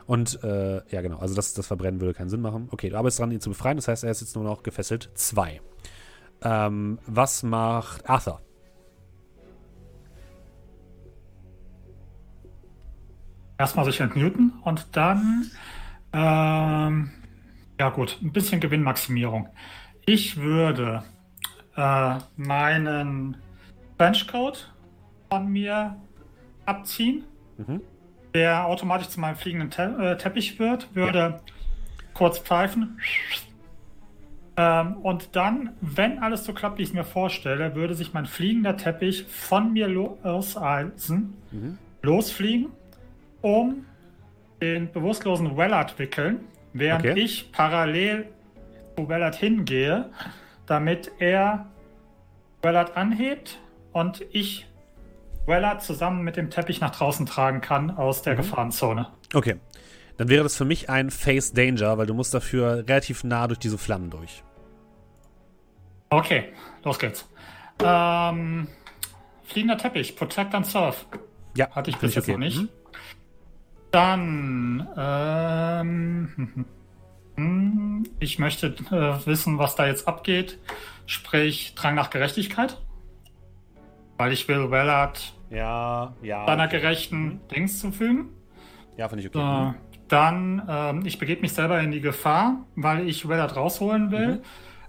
Und, 0.07 0.43
äh, 0.45 0.83
ja, 0.89 1.03
genau, 1.03 1.19
also 1.19 1.35
das, 1.35 1.55
das 1.55 1.67
Verbrennen 1.67 2.01
würde 2.01 2.15
keinen 2.15 2.29
Sinn 2.29 2.41
machen. 2.41 2.69
Okay, 2.71 2.91
du 2.91 2.97
arbeitest 2.97 3.19
dran, 3.21 3.31
ihn 3.33 3.41
zu 3.41 3.51
befreien, 3.51 3.77
das 3.77 3.89
heißt, 3.89 4.05
er 4.05 4.11
ist 4.11 4.21
jetzt 4.21 4.37
nur 4.37 4.45
noch 4.45 4.63
gefesselt 4.63 5.11
2. 5.15 5.61
Ähm, 6.43 6.99
was 7.07 7.43
macht 7.43 8.09
Arthur? 8.09 8.41
Erstmal 13.59 13.85
sich 13.87 14.01
entmuten 14.01 14.53
und 14.63 14.87
dann 14.93 15.51
Ähm, 16.13 17.11
ja 17.79 17.91
gut, 17.91 18.19
ein 18.23 18.33
bisschen 18.33 18.61
Gewinnmaximierung. 18.61 19.49
Ich 20.07 20.39
würde 20.39 21.03
äh, 21.77 22.19
meinen 22.37 23.37
Trenchcoat 23.99 24.73
von 25.29 25.49
mir 25.49 25.97
abziehen, 26.65 27.25
Mhm. 27.59 27.81
Der 28.37 28.67
automatisch 28.67 29.09
zu 29.09 29.19
meinem 29.19 29.37
fliegenden 29.37 29.71
Te 29.71 29.83
äh, 29.99 30.17
Teppich 30.19 30.59
wird, 30.59 30.95
würde 30.95 31.41
kurz 32.13 32.39
pfeifen. 32.39 33.01
Ähm, 34.59 34.99
und 34.99 35.35
dann, 35.37 35.71
wenn 35.81 36.19
alles 36.19 36.45
so 36.45 36.53
klappt, 36.53 36.79
wie 36.79 36.83
ich 36.83 36.89
es 36.91 36.95
mir 36.95 37.05
vorstelle, 37.05 37.75
würde 37.75 37.95
sich 37.95 38.13
mein 38.13 38.27
fliegender 38.27 38.77
Teppich 38.77 39.25
von 39.25 39.73
mir 39.73 39.89
loseisen, 39.89 41.35
Mhm. 41.51 41.79
losfliegen, 42.03 42.69
um 43.41 43.87
den 44.61 44.93
bewusstlosen 44.93 45.57
Wellard 45.57 45.99
wickeln, 45.99 46.41
während 46.75 47.07
Okay. 47.07 47.19
ich 47.21 47.53
parallel 47.53 48.27
zu 48.97 49.09
Wellard 49.09 49.37
hingehe, 49.37 50.11
damit 50.67 51.11
er 51.19 51.67
Wellard 52.63 52.97
anhebt 52.97 53.59
und 53.93 54.23
ich 54.31 54.67
Wellard 55.47 55.83
zusammen 55.83 56.23
mit 56.23 56.37
dem 56.37 56.51
Teppich 56.51 56.81
nach 56.81 56.91
draußen 56.91 57.27
tragen 57.27 57.61
kann 57.61 57.91
aus 57.91 58.23
der 58.23 58.35
Gefahrenzone. 58.35 59.09
Okay. 59.33 59.57
Dann 60.17 60.29
wäre 60.29 60.43
das 60.43 60.57
für 60.57 60.65
mich 60.65 60.89
ein 60.89 61.11
Face 61.11 61.53
Danger, 61.53 61.99
weil 61.99 62.07
du 62.07 62.15
musst 62.15 62.33
dafür 62.33 62.85
relativ 62.89 63.23
nah 63.23 63.47
durch 63.47 63.59
diese 63.59 63.79
Flammen 63.79 64.11
durch. 64.11 64.43
Okay, 66.09 66.53
los 66.85 66.99
geht's. 66.99 67.29
Ähm, 67.83 68.69
fliegender 69.45 69.77
Teppich, 69.77 70.17
Protect 70.17 70.55
and 70.55 70.67
Surf. 70.67 71.07
Ja, 71.55 71.71
Hatte 71.71 71.91
ich 71.91 71.99
bis 71.99 72.15
jetzt 72.15 72.29
noch 72.29 72.39
nicht. 72.39 72.59
Mhm. 72.59 72.69
Dann, 73.91 74.89
ähm, 74.97 76.67
hm, 77.37 78.05
ich 78.19 78.39
möchte 78.39 78.69
äh, 78.69 79.27
wissen, 79.27 79.59
was 79.59 79.75
da 79.75 79.87
jetzt 79.87 80.09
abgeht. 80.09 80.59
Sprich, 81.07 81.75
Drang 81.75 81.95
nach 81.95 82.11
Gerechtigkeit. 82.11 82.81
Weil 84.17 84.33
ich 84.33 84.49
will 84.49 84.71
Wellard 84.71 85.35
Ja, 85.51 86.15
ja. 86.23 86.45
seiner 86.47 86.69
gerechten 86.69 87.41
Dings 87.55 87.79
zufügen. 87.79 88.29
Ja, 88.97 89.09
finde 89.09 89.23
ich 89.25 89.29
okay. 89.29 89.39
Äh, 89.39 89.67
Mhm. 89.71 89.75
dann, 90.09 90.63
ähm, 90.69 91.03
ich 91.07 91.19
begebe 91.19 91.41
mich 91.43 91.53
selber 91.53 91.81
in 91.81 91.91
die 91.91 92.01
Gefahr, 92.01 92.65
weil 92.77 93.09
ich 93.09 93.29
Wellard 93.29 93.55
rausholen 93.57 94.11
will, 94.11 94.43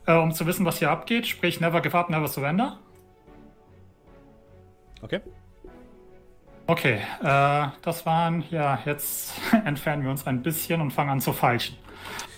äh, 0.05 0.13
um 0.15 0.31
zu 0.31 0.45
wissen, 0.45 0.65
was 0.65 0.79
hier 0.79 0.89
abgeht. 0.91 1.27
Sprich, 1.27 1.59
never 1.59 1.81
give 1.81 1.97
up, 1.97 2.09
never 2.09 2.27
surrender. 2.27 2.79
Okay. 5.01 5.21
Okay, 6.65 6.99
äh, 7.23 7.67
das 7.81 8.05
waren, 8.05 8.43
ja, 8.49 8.79
jetzt 8.85 9.33
entfernen 9.65 10.03
wir 10.03 10.11
uns 10.11 10.25
ein 10.27 10.41
bisschen 10.41 10.81
und 10.81 10.91
fangen 10.91 11.09
an 11.11 11.21
zu 11.21 11.31
feilschen. 11.33 11.77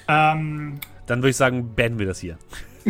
Ähm, 0.08 0.80
Dann 1.08 1.20
würde 1.20 1.30
ich 1.30 1.36
sagen, 1.38 1.74
beenden 1.76 2.00
wir 2.00 2.06
das 2.08 2.20
hier. 2.20 2.38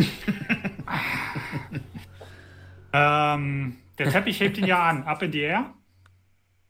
ähm, 2.92 3.76
der 4.00 4.10
Teppich 4.10 4.40
hebt 4.40 4.58
ihn 4.58 4.66
ja 4.66 4.82
an. 4.82 5.04
Up 5.04 5.22
in 5.22 5.30
the 5.32 5.40
air. 5.40 5.74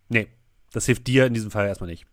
Nee, 0.08 0.28
das 0.72 0.86
hilft 0.86 1.06
dir 1.06 1.26
in 1.26 1.34
diesem 1.34 1.50
Fall 1.50 1.66
erstmal 1.66 1.88
nicht. 1.88 2.06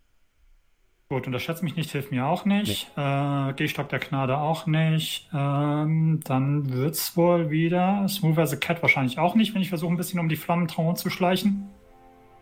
Gut, 1.09 1.25
unterschätzt 1.25 1.63
mich 1.63 1.75
nicht, 1.75 1.89
hilft 1.91 2.11
mir 2.11 2.25
auch 2.25 2.45
nicht. 2.45 2.91
Äh, 2.97 3.53
Gehstock 3.53 3.89
der 3.89 3.99
Gnade 3.99 4.37
auch 4.37 4.67
nicht. 4.67 5.29
Ähm, 5.33 6.19
dann 6.25 6.71
wird's 6.71 7.15
wohl 7.15 7.49
wieder. 7.49 8.05
Smooth 8.09 8.37
as 8.37 8.53
a 8.53 8.57
Cat 8.57 8.81
wahrscheinlich 8.81 9.17
auch 9.17 9.33
nicht, 9.33 9.55
wenn 9.55 9.61
ich 9.61 9.69
versuche, 9.69 9.91
ein 9.91 9.97
bisschen 9.97 10.19
um 10.19 10.27
die 10.27 10.35
Flammen 10.35 10.67
trauen 10.67 10.97
zu 10.97 11.09
schleichen. 11.09 11.69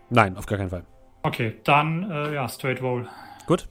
Nein, 0.10 0.36
auf 0.36 0.48
gar 0.48 0.58
keinen 0.58 0.72
Fall. 0.72 0.84
Okay, 1.24 1.56
dann, 1.64 2.10
äh, 2.10 2.34
ja, 2.34 2.50
Straight 2.50 2.82
Roll. 2.82 3.08
Gut. 3.46 3.70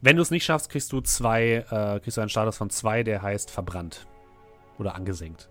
Wenn 0.00 0.16
du 0.16 0.22
es 0.22 0.30
nicht 0.30 0.44
schaffst, 0.44 0.68
kriegst 0.70 0.92
du 0.92 1.00
zwei, 1.00 1.64
äh, 1.70 2.00
kriegst 2.00 2.16
du 2.16 2.22
einen 2.22 2.30
Status 2.30 2.56
von 2.56 2.70
zwei, 2.70 3.02
der 3.04 3.22
heißt 3.22 3.50
verbrannt. 3.50 4.06
Oder 4.78 4.94
angesenkt. 4.94 5.48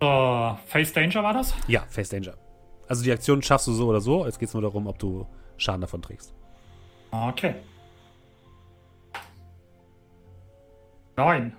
So, 0.00 0.58
Face 0.66 0.92
Danger 0.92 1.22
war 1.22 1.34
das? 1.34 1.54
Ja, 1.68 1.84
Face 1.88 2.08
Danger. 2.08 2.34
Also 2.88 3.04
die 3.04 3.12
Aktion 3.12 3.42
schaffst 3.42 3.66
du 3.66 3.72
so 3.72 3.88
oder 3.88 4.00
so. 4.00 4.24
Jetzt 4.26 4.38
geht 4.38 4.48
es 4.48 4.54
nur 4.54 4.62
darum, 4.62 4.86
ob 4.86 4.98
du 4.98 5.26
Schaden 5.58 5.80
davon 5.82 6.00
trägst. 6.02 6.32
Okay. 7.10 7.54
Neun. 11.16 11.52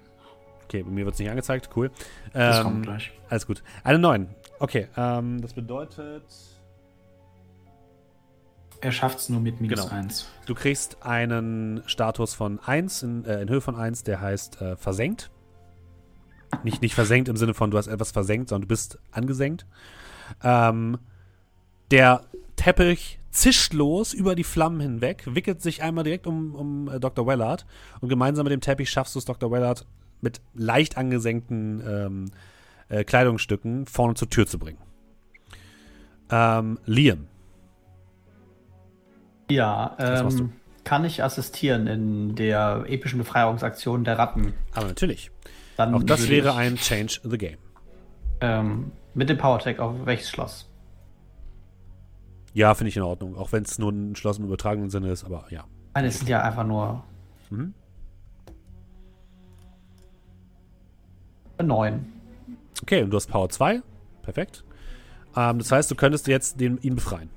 Okay, 0.65 0.83
bei 0.83 0.89
mir 0.89 1.05
wird 1.05 1.13
es 1.13 1.19
nicht 1.19 1.29
angezeigt. 1.29 1.69
Cool. 1.75 1.91
Das 2.33 2.57
Ähm, 2.57 2.63
kommt 2.63 2.83
gleich. 2.83 3.11
Alles 3.29 3.45
gut. 3.45 3.61
Eine 3.83 3.99
9. 3.99 4.27
Okay, 4.59 4.87
ähm, 4.97 5.41
das 5.41 5.53
bedeutet, 5.53 6.23
Er 8.83 8.91
schafft 8.91 9.19
es 9.19 9.29
nur 9.29 9.39
mit 9.41 9.61
minus 9.61 9.81
Genau. 9.83 9.93
1. 9.93 10.27
du 10.47 10.55
kriegst 10.55 11.03
einen 11.03 11.83
Status 11.85 12.33
von 12.33 12.59
1, 12.59 13.03
in, 13.03 13.25
äh, 13.25 13.41
in 13.41 13.49
Höhe 13.49 13.61
von 13.61 13.75
1, 13.75 14.03
der 14.03 14.19
heißt 14.21 14.59
äh, 14.61 14.75
versenkt. 14.75 15.29
Nicht, 16.63 16.81
nicht 16.81 16.95
versenkt 16.95 17.29
im 17.29 17.37
Sinne 17.37 17.53
von, 17.53 17.71
du 17.71 17.77
hast 17.77 17.87
etwas 17.87 18.11
versenkt, 18.11 18.49
sondern 18.49 18.63
du 18.63 18.67
bist 18.67 18.99
angesenkt. 19.11 19.65
Ähm, 20.43 20.97
der 21.89 22.23
Teppich 22.55 23.19
zischt 23.31 23.73
los 23.73 24.13
über 24.13 24.35
die 24.35 24.43
Flammen 24.43 24.79
hinweg, 24.79 25.23
wickelt 25.25 25.61
sich 25.61 25.81
einmal 25.81 26.03
direkt 26.03 26.27
um, 26.27 26.55
um 26.55 26.87
äh, 26.89 26.99
Dr. 26.99 27.25
Wellard 27.25 27.65
und 28.01 28.09
gemeinsam 28.09 28.43
mit 28.43 28.51
dem 28.51 28.61
Teppich 28.61 28.89
schaffst 28.89 29.15
du 29.15 29.19
es, 29.19 29.25
Dr. 29.25 29.51
Wellard 29.51 29.85
mit 30.21 30.41
leicht 30.53 30.97
angesenkten 30.97 31.81
ähm, 31.87 32.31
äh, 32.89 33.03
Kleidungsstücken 33.03 33.85
vorne 33.87 34.13
zur 34.15 34.29
Tür 34.29 34.45
zu 34.45 34.59
bringen. 34.59 34.77
Ähm, 36.29 36.77
Liam. 36.85 37.27
Ja, 39.49 39.95
ähm, 39.99 40.53
kann 40.83 41.03
ich 41.03 41.23
assistieren 41.23 41.87
in 41.87 42.35
der 42.35 42.85
epischen 42.87 43.19
Befreiungsaktion 43.19 44.03
der 44.03 44.17
Ratten? 44.17 44.53
Aber 44.73 44.87
natürlich. 44.87 45.31
Dann 45.85 45.95
Auch 45.95 46.03
das 46.03 46.29
wäre 46.29 46.49
ich, 46.49 46.55
ein 46.55 46.75
Change 46.75 47.19
the 47.23 47.37
Game. 47.37 47.57
Ähm, 48.41 48.91
mit 49.13 49.29
dem 49.29 49.37
Power-Tag 49.37 49.79
auf 49.79 49.93
welches 50.05 50.29
Schloss? 50.29 50.69
Ja, 52.53 52.75
finde 52.75 52.89
ich 52.89 52.97
in 52.97 53.03
Ordnung. 53.03 53.35
Auch 53.35 53.51
wenn 53.51 53.63
es 53.63 53.79
nur 53.79 53.91
ein 53.91 54.15
Schloss 54.15 54.37
im 54.37 54.45
übertragenen 54.45 54.89
Sinne 54.89 55.11
ist, 55.11 55.23
aber 55.23 55.45
ja. 55.49 55.65
Nein, 55.95 56.05
es 56.05 56.19
sind 56.19 56.29
ja 56.29 56.41
einfach 56.41 56.65
nur 56.65 57.03
Mhm. 57.49 57.73
neun. 61.61 62.05
Okay, 62.81 63.03
und 63.03 63.11
du 63.11 63.17
hast 63.17 63.27
Power 63.27 63.49
2. 63.49 63.81
Perfekt. 64.21 64.63
Ähm, 65.35 65.57
das 65.59 65.71
heißt, 65.71 65.89
du 65.91 65.95
könntest 65.95 66.27
jetzt 66.27 66.59
den, 66.59 66.77
ihn 66.81 66.95
befreien. 66.95 67.29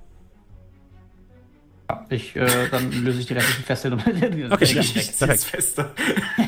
Ja, 1.91 2.07
ich, 2.09 2.35
äh, 2.35 2.69
dann 2.71 2.91
löse 3.05 3.21
ich 3.21 3.27
die 3.27 3.35
restlichen 3.35 3.65
Fesseln. 3.65 3.93
und- 3.95 4.07
Okay, 4.07 4.65
ja. 4.75 4.83
weg. 4.83 5.15
Perfekt. 5.19 5.45
fester. 5.45 5.91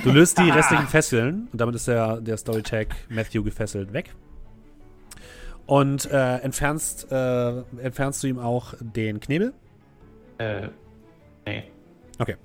Du 0.02 0.10
löst 0.10 0.38
die 0.38 0.48
restlichen 0.48 0.86
Fesseln 0.88 1.48
und 1.52 1.60
damit 1.60 1.74
ist 1.74 1.88
der, 1.88 2.20
der 2.20 2.36
Storytag 2.38 2.88
Matthew 3.10 3.42
gefesselt 3.44 3.92
weg. 3.92 4.14
Und 5.66 6.10
äh, 6.10 6.36
entfernst, 6.38 7.10
äh, 7.10 7.58
entfernst 7.82 8.22
du 8.22 8.28
ihm 8.28 8.38
auch 8.38 8.74
den 8.80 9.20
Knebel. 9.20 9.52
Äh, 10.38 10.68
nee. 11.44 11.64
Okay. 12.18 12.36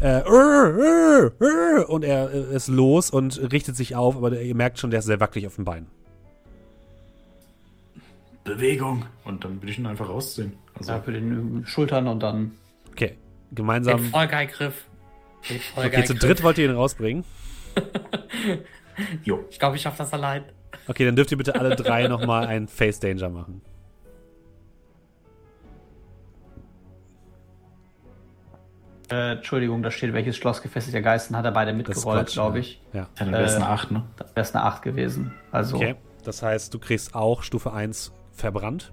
Äh, 0.00 0.18
äh, 0.20 1.26
äh, 1.26 1.84
und 1.84 2.04
er 2.04 2.30
ist 2.30 2.68
los 2.68 3.10
und 3.10 3.52
richtet 3.52 3.76
sich 3.76 3.94
auf, 3.94 4.16
aber 4.16 4.38
ihr 4.40 4.54
merkt 4.54 4.78
schon, 4.78 4.90
der 4.90 4.98
ist 5.00 5.06
sehr 5.06 5.20
wackelig 5.20 5.46
auf 5.46 5.56
den 5.56 5.64
Beinen. 5.64 5.86
Bewegung. 8.44 9.04
Und 9.24 9.44
dann 9.44 9.60
würde 9.62 9.70
ich 9.70 9.78
ihn 9.78 9.86
einfach 9.86 10.08
rausziehen. 10.08 10.54
Also, 10.74 10.92
Ja, 10.92 11.00
für 11.00 11.12
den 11.12 11.62
äh, 11.62 11.66
Schultern 11.66 12.08
und 12.08 12.20
dann. 12.20 12.52
Okay. 12.90 13.16
Den 13.50 13.56
Gemeinsam. 13.56 14.00
Vollgeigriff. 14.04 14.84
Den 15.48 15.56
Okay, 15.56 15.58
Vollgeigriff. 15.74 16.06
zu 16.06 16.14
dritt 16.14 16.42
wollt 16.42 16.58
ihr 16.58 16.66
ihn 16.70 16.74
rausbringen. 16.76 17.24
jo. 19.24 19.44
Ich 19.50 19.58
glaube, 19.58 19.76
ich 19.76 19.82
schaffe 19.82 19.98
das 19.98 20.12
allein. 20.12 20.44
Okay, 20.86 21.04
dann 21.04 21.16
dürft 21.16 21.30
ihr 21.30 21.38
bitte 21.38 21.54
alle 21.54 21.76
drei 21.76 22.08
nochmal 22.08 22.46
einen 22.46 22.68
Face 22.68 23.00
Danger 23.00 23.28
machen. 23.28 23.62
Äh, 29.10 29.32
Entschuldigung, 29.32 29.82
da 29.82 29.90
steht, 29.90 30.12
welches 30.12 30.36
Schloss 30.36 30.62
gefesselter 30.62 31.02
Geisten 31.02 31.36
hat 31.36 31.44
er 31.44 31.50
beide 31.50 31.72
Das 31.76 31.76
mitgerollt, 31.96 32.28
glaube 32.28 32.58
ja. 32.58 32.60
ich. 32.60 32.80
Ja. 32.92 33.00
Ja, 33.00 33.08
dann 33.18 33.32
wäre 33.32 33.42
es 33.44 33.54
Äh, 33.54 33.56
eine 33.56 33.68
8, 33.68 33.90
ne? 33.90 34.04
Da 34.16 34.24
wäre 34.26 34.40
es 34.42 34.54
eine 34.54 34.64
8 34.64 34.82
gewesen. 34.82 35.32
Also, 35.50 35.76
Okay. 35.76 35.96
Das 36.24 36.42
heißt, 36.42 36.72
du 36.74 36.78
kriegst 36.78 37.14
auch 37.14 37.42
Stufe 37.42 37.72
1 37.72 38.12
verbrannt. 38.40 38.92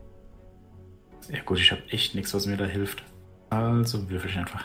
Ja 1.29 1.41
gut, 1.43 1.59
ich 1.59 1.71
habe 1.71 1.81
echt 1.89 2.15
nichts, 2.15 2.33
was 2.33 2.45
mir 2.45 2.57
da 2.57 2.65
hilft. 2.65 3.03
Also 3.49 4.09
würfel 4.09 4.29
ich 4.29 4.37
einfach. 4.37 4.63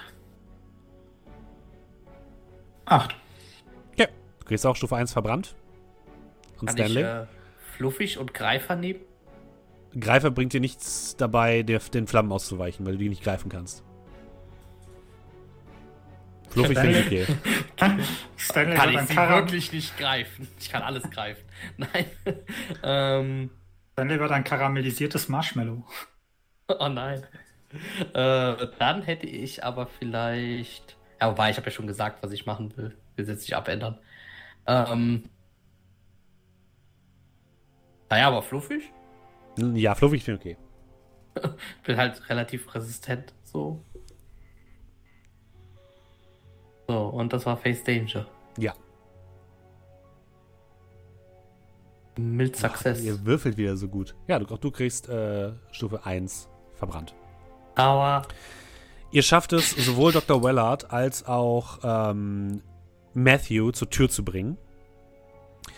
8. 2.86 3.14
Okay. 3.92 4.08
Du 4.40 4.46
kriegst 4.46 4.66
auch 4.66 4.76
Stufe 4.76 4.96
1 4.96 5.12
verbrannt. 5.12 5.54
Und 6.60 6.66
Kann 6.66 6.76
ich 6.76 6.92
Stanley. 6.92 7.02
äh, 7.02 7.26
fluffig 7.76 8.18
und 8.18 8.34
Greifer 8.34 8.76
nehmen? 8.76 9.00
Greifer 9.98 10.30
bringt 10.30 10.52
dir 10.52 10.60
nichts 10.60 11.16
dabei, 11.16 11.62
der, 11.62 11.78
den 11.80 12.06
Flammen 12.06 12.32
auszuweichen, 12.32 12.86
weil 12.86 12.92
du 12.92 12.98
die 12.98 13.08
nicht 13.08 13.22
greifen 13.22 13.48
kannst. 13.48 13.82
Fluffig 16.48 16.78
finde 16.78 17.00
ich 17.00 17.06
okay. 17.06 17.26
Stanley 18.36 18.76
Kann 18.76 18.94
ich 18.94 19.00
sie 19.00 19.16
wirklich 19.16 19.72
nicht 19.72 19.98
greifen? 19.98 20.48
Ich 20.60 20.70
kann 20.70 20.82
alles 20.82 21.10
greifen. 21.10 21.42
Nein. 21.76 22.06
ähm, 22.82 23.50
Stanley 23.92 24.18
wird 24.18 24.32
ein 24.32 24.44
karamellisiertes 24.44 25.28
Marshmallow. 25.28 25.84
oh 26.68 26.88
nein. 26.88 27.26
Äh, 28.14 28.66
dann 28.78 29.02
hätte 29.02 29.26
ich 29.26 29.64
aber 29.64 29.86
vielleicht. 29.86 30.96
Ja, 31.20 31.30
wobei, 31.30 31.50
ich 31.50 31.56
habe 31.56 31.66
ja 31.66 31.72
schon 31.72 31.86
gesagt, 31.86 32.22
was 32.22 32.32
ich 32.32 32.46
machen 32.46 32.76
will. 32.76 32.96
Wir 33.16 33.24
jetzt 33.24 33.42
nicht 33.42 33.54
abändern. 33.54 33.98
Ähm. 34.66 35.24
Naja, 38.10 38.28
aber 38.28 38.42
fluffig. 38.42 38.92
Ja, 39.56 39.94
fluffig 39.94 40.24
finde 40.24 40.40
ich 40.44 40.56
okay. 40.56 41.50
Bin 41.84 41.96
halt 41.96 42.28
relativ 42.28 42.74
resistent, 42.74 43.32
so. 43.44 43.82
So, 46.88 47.06
und 47.06 47.32
das 47.32 47.46
war 47.46 47.56
Face 47.56 47.84
Danger. 47.84 48.26
Ja. 48.58 48.74
Mild 52.18 52.56
Success. 52.56 53.02
Ihr 53.02 53.24
würfelt 53.24 53.56
wieder 53.56 53.76
so 53.76 53.88
gut. 53.88 54.14
Ja, 54.28 54.38
du, 54.38 54.52
auch 54.52 54.58
du 54.58 54.70
kriegst 54.70 55.08
äh, 55.08 55.52
Stufe 55.70 56.04
1 56.04 56.48
verbrannt. 56.74 57.14
Aua. 57.76 58.22
Ihr 59.10 59.22
schafft 59.22 59.52
es, 59.52 59.70
sowohl 59.70 60.12
Dr. 60.12 60.42
Wellard 60.42 60.90
als 60.90 61.26
auch 61.26 61.78
ähm, 61.82 62.62
Matthew 63.14 63.72
zur 63.72 63.90
Tür 63.90 64.08
zu 64.08 64.24
bringen. 64.24 64.56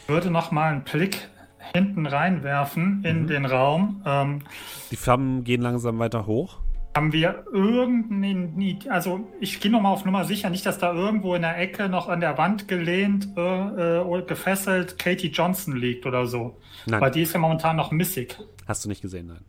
Ich 0.03 0.09
würde 0.09 0.31
noch 0.31 0.51
mal 0.51 0.73
einen 0.73 0.85
Blick 0.85 1.29
hinten 1.73 2.07
reinwerfen 2.07 3.05
in 3.05 3.23
Mhm. 3.23 3.27
den 3.27 3.47
Raum. 3.47 4.03
Ähm, 4.05 4.43
Die 4.91 4.97
Flammen 4.97 5.45
gehen 5.45 5.63
langsam 5.63 5.99
weiter 5.99 6.27
hoch. 6.27 6.59
Haben 6.95 7.13
wir 7.13 7.45
irgendeine 7.53 8.65
Idee? 8.65 8.89
Also 8.89 9.29
ich 9.41 9.61
gehe 9.61 9.71
noch 9.71 9.81
mal 9.81 9.91
auf 9.91 10.05
Nummer 10.05 10.25
sicher, 10.25 10.51
nicht, 10.51 10.65
dass 10.65 10.79
da 10.79 10.93
irgendwo 10.93 11.35
in 11.35 11.43
der 11.43 11.59
Ecke 11.59 11.89
noch 11.89 12.09
an 12.09 12.21
der 12.21 12.39
Wand 12.39 12.69
gelehnt, 12.69 13.29
äh, 13.37 14.01
äh, 14.01 14.23
gefesselt 14.27 14.99
Katie 14.99 15.29
Johnson 15.29 15.77
liegt 15.77 16.07
oder 16.07 16.27
so. 16.27 16.59
Nein, 16.87 17.01
Weil 17.01 17.11
die 17.11 17.23
ist 17.23 17.33
ja 17.33 17.41
momentan 17.41 17.77
noch 17.77 17.91
missig. 17.91 18.39
hast 18.67 18.85
du 18.85 18.89
nicht 18.89 19.03
gesehen, 19.03 19.27
nein. 19.29 19.41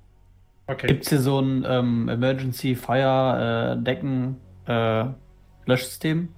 Okay. 0.68 0.88
Gibt 0.88 1.04
es 1.04 1.10
hier 1.10 1.20
so 1.22 1.40
ein 1.40 1.64
ähm, 1.68 2.10
Emergency 2.10 2.74
Fire 2.76 3.76
äh, 3.80 3.84
Decken 3.84 4.38
äh, 4.66 5.06
Löschsystem? 5.68 6.30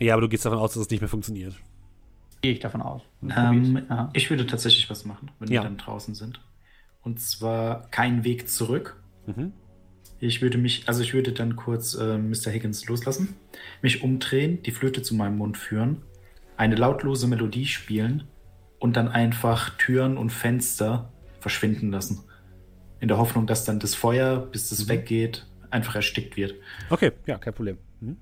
Ja, 0.00 0.14
aber 0.14 0.22
du 0.22 0.28
gehst 0.28 0.44
davon 0.44 0.58
aus, 0.58 0.74
dass 0.74 0.82
es 0.82 0.90
nicht 0.90 1.00
mehr 1.00 1.08
funktioniert. 1.08 1.54
Gehe 2.40 2.52
ich 2.54 2.58
davon 2.58 2.82
aus. 2.82 3.02
Ähm, 3.22 3.82
Ja. 3.88 4.08
ich 4.14 4.28
würde 4.30 4.46
tatsächlich 4.46 4.90
was 4.90 5.04
machen, 5.04 5.30
wenn 5.38 5.48
Ja. 5.52 5.60
wir 5.62 5.68
dann 5.68 5.76
draußen 5.76 6.14
sind. 6.16 6.40
Und 7.02 7.20
zwar 7.20 7.88
kein 7.92 8.24
Weg 8.24 8.48
zurück. 8.48 9.00
Mhm. 9.26 9.52
Ich 10.22 10.40
würde 10.40 10.56
mich, 10.56 10.84
also 10.86 11.02
ich 11.02 11.14
würde 11.14 11.32
dann 11.32 11.56
kurz 11.56 11.94
äh, 11.94 12.16
Mr. 12.16 12.52
Higgins 12.52 12.86
loslassen, 12.86 13.34
mich 13.82 14.04
umdrehen, 14.04 14.62
die 14.62 14.70
Flöte 14.70 15.02
zu 15.02 15.16
meinem 15.16 15.36
Mund 15.36 15.58
führen, 15.58 16.02
eine 16.56 16.76
lautlose 16.76 17.26
Melodie 17.26 17.66
spielen 17.66 18.28
und 18.78 18.96
dann 18.96 19.08
einfach 19.08 19.76
Türen 19.78 20.16
und 20.16 20.30
Fenster 20.30 21.12
verschwinden 21.40 21.90
lassen. 21.90 22.20
In 23.00 23.08
der 23.08 23.18
Hoffnung, 23.18 23.48
dass 23.48 23.64
dann 23.64 23.80
das 23.80 23.96
Feuer, 23.96 24.38
bis 24.38 24.70
Mhm. 24.70 24.76
es 24.76 24.88
weggeht, 24.88 25.46
einfach 25.70 25.96
erstickt 25.96 26.36
wird. 26.36 26.54
Okay, 26.88 27.10
ja, 27.26 27.36
kein 27.38 27.54
Problem. 27.54 27.78
Mhm. 27.98 28.16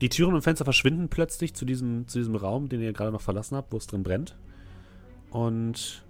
Die 0.00 0.08
Türen 0.08 0.34
und 0.34 0.42
Fenster 0.42 0.64
verschwinden 0.64 1.08
plötzlich 1.08 1.54
zu 1.54 1.64
diesem, 1.64 2.08
zu 2.08 2.18
diesem 2.18 2.34
Raum, 2.34 2.68
den 2.68 2.80
ihr 2.80 2.92
gerade 2.92 3.12
noch 3.12 3.20
verlassen 3.20 3.54
habt, 3.56 3.72
wo 3.72 3.76
es 3.76 3.86
drin 3.86 4.02
brennt. 4.02 4.36
Und 5.30 6.04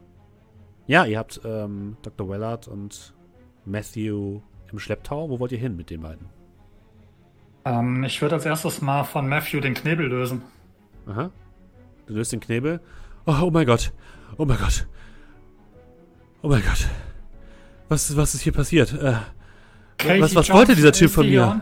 ja, 0.87 1.05
ihr 1.05 1.19
habt 1.19 1.39
ähm, 1.45 1.99
Dr. 2.01 2.31
Wellard 2.31 2.67
und 2.67 3.13
Matthew 3.65 4.41
im 4.71 4.79
Schlepptau. 4.79 5.29
Wo 5.29 5.39
wollt 5.39 5.53
ihr 5.53 5.59
hin 5.59 5.77
mit 5.77 5.91
den 5.91 6.03
beiden? 6.03 6.27
Ähm, 7.65 8.05
ich 8.05 8.21
würde 8.21 8.35
als 8.35 8.47
erstes 8.47 8.81
mal 8.81 9.05
von 9.05 9.29
Matthew 9.29 9.61
den 9.61 9.75
Knebel 9.75 10.07
lösen. 10.07 10.43
Aha. 11.07 11.31
Du 12.07 12.15
löst 12.15 12.33
den 12.33 12.41
Knebel. 12.41 12.81
Oh, 13.27 13.35
oh 13.43 13.51
mein 13.51 13.67
Gott. 13.67 13.93
Oh 14.37 14.45
mein 14.45 14.59
Gott. 14.59 14.87
Oh 16.43 16.49
mein 16.49 16.63
Gott. 16.63 16.89
Was, 17.89 18.17
was 18.17 18.35
ist 18.35 18.43
hier 18.43 18.53
passiert? 18.53 18.93
Äh, 18.93 19.15
Katie 19.99 20.35
was 20.35 20.51
wollte 20.51 20.75
dieser 20.75 20.93
Typ 20.93 21.11
von 21.11 21.29
mir? 21.29 21.61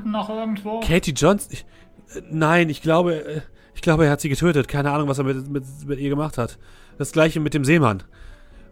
Katie 0.86 1.12
Johnson? 1.12 1.52
Ich, 1.52 1.66
äh, 2.14 2.22
nein, 2.30 2.70
ich 2.70 2.80
glaube, 2.80 3.14
äh, 3.14 3.40
ich 3.74 3.82
glaube, 3.82 4.06
er 4.06 4.12
hat 4.12 4.20
sie 4.20 4.28
getötet. 4.28 4.68
Keine 4.68 4.90
Ahnung, 4.92 5.08
was 5.08 5.18
er 5.18 5.24
mit, 5.24 5.48
mit, 5.48 5.64
mit 5.86 5.98
ihr 5.98 6.08
gemacht 6.08 6.38
hat. 6.38 6.58
Das 6.98 7.12
gleiche 7.12 7.40
mit 7.40 7.54
dem 7.54 7.64
Seemann. 7.64 8.02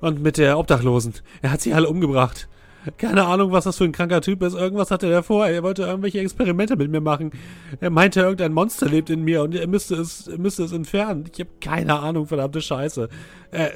Und 0.00 0.22
mit 0.22 0.38
der 0.38 0.58
Obdachlosen. 0.58 1.14
Er 1.42 1.50
hat 1.50 1.60
sie 1.60 1.74
alle 1.74 1.88
umgebracht. 1.88 2.48
Keine 2.96 3.26
Ahnung, 3.26 3.52
was 3.52 3.64
das 3.64 3.76
für 3.76 3.84
ein 3.84 3.92
kranker 3.92 4.20
Typ 4.20 4.42
ist. 4.42 4.54
Irgendwas 4.54 4.90
hatte 4.90 5.10
er 5.10 5.22
vor. 5.22 5.46
Er 5.46 5.62
wollte 5.62 5.82
irgendwelche 5.82 6.20
Experimente 6.20 6.76
mit 6.76 6.90
mir 6.90 7.00
machen. 7.00 7.32
Er 7.80 7.90
meinte, 7.90 8.20
irgendein 8.20 8.52
Monster 8.52 8.86
lebt 8.86 9.10
in 9.10 9.22
mir 9.24 9.42
und 9.42 9.54
er 9.54 9.66
müsste 9.66 9.96
es, 9.96 10.26
müsste 10.38 10.62
es 10.64 10.72
entfernen. 10.72 11.24
Ich 11.32 11.40
habe 11.40 11.50
keine 11.60 11.98
Ahnung, 11.98 12.26
verdammte 12.26 12.62
Scheiße. 12.62 13.08
Äh, 13.50 13.70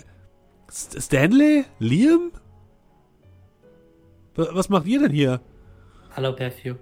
St- 0.70 1.00
Stanley? 1.02 1.64
Liam? 1.78 2.30
Wa- 4.34 4.48
Was 4.52 4.68
macht 4.70 4.86
ihr 4.86 5.00
denn 5.00 5.12
hier? 5.12 5.40
Hallo, 6.16 6.30
Matthew. 6.38 6.74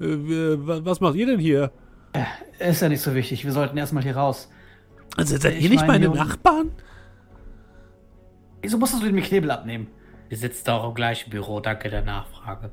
Äh, 0.00 0.06
was 0.84 1.00
macht 1.00 1.16
ihr 1.16 1.26
denn 1.26 1.40
hier? 1.40 1.72
Ist 2.58 2.80
ja 2.82 2.88
nicht 2.88 3.02
so 3.02 3.14
wichtig. 3.14 3.44
Wir 3.44 3.52
sollten 3.52 3.76
erstmal 3.76 4.02
hier 4.02 4.16
raus. 4.16 4.50
Also, 5.16 5.36
seid 5.36 5.60
ihr 5.60 5.68
nicht 5.68 5.86
meine, 5.86 6.08
Nachbarn? 6.08 6.70
Wieso 8.62 8.78
musstest 8.78 9.02
du 9.02 9.06
den 9.06 9.22
Knebel 9.22 9.50
abnehmen? 9.50 9.88
Wir 10.28 10.36
sitzen 10.38 10.70
auch 10.70 10.88
im 10.88 10.94
gleichen 10.94 11.30
Büro, 11.30 11.60
danke 11.60 11.90
der 11.90 12.02
Nachfrage. 12.02 12.70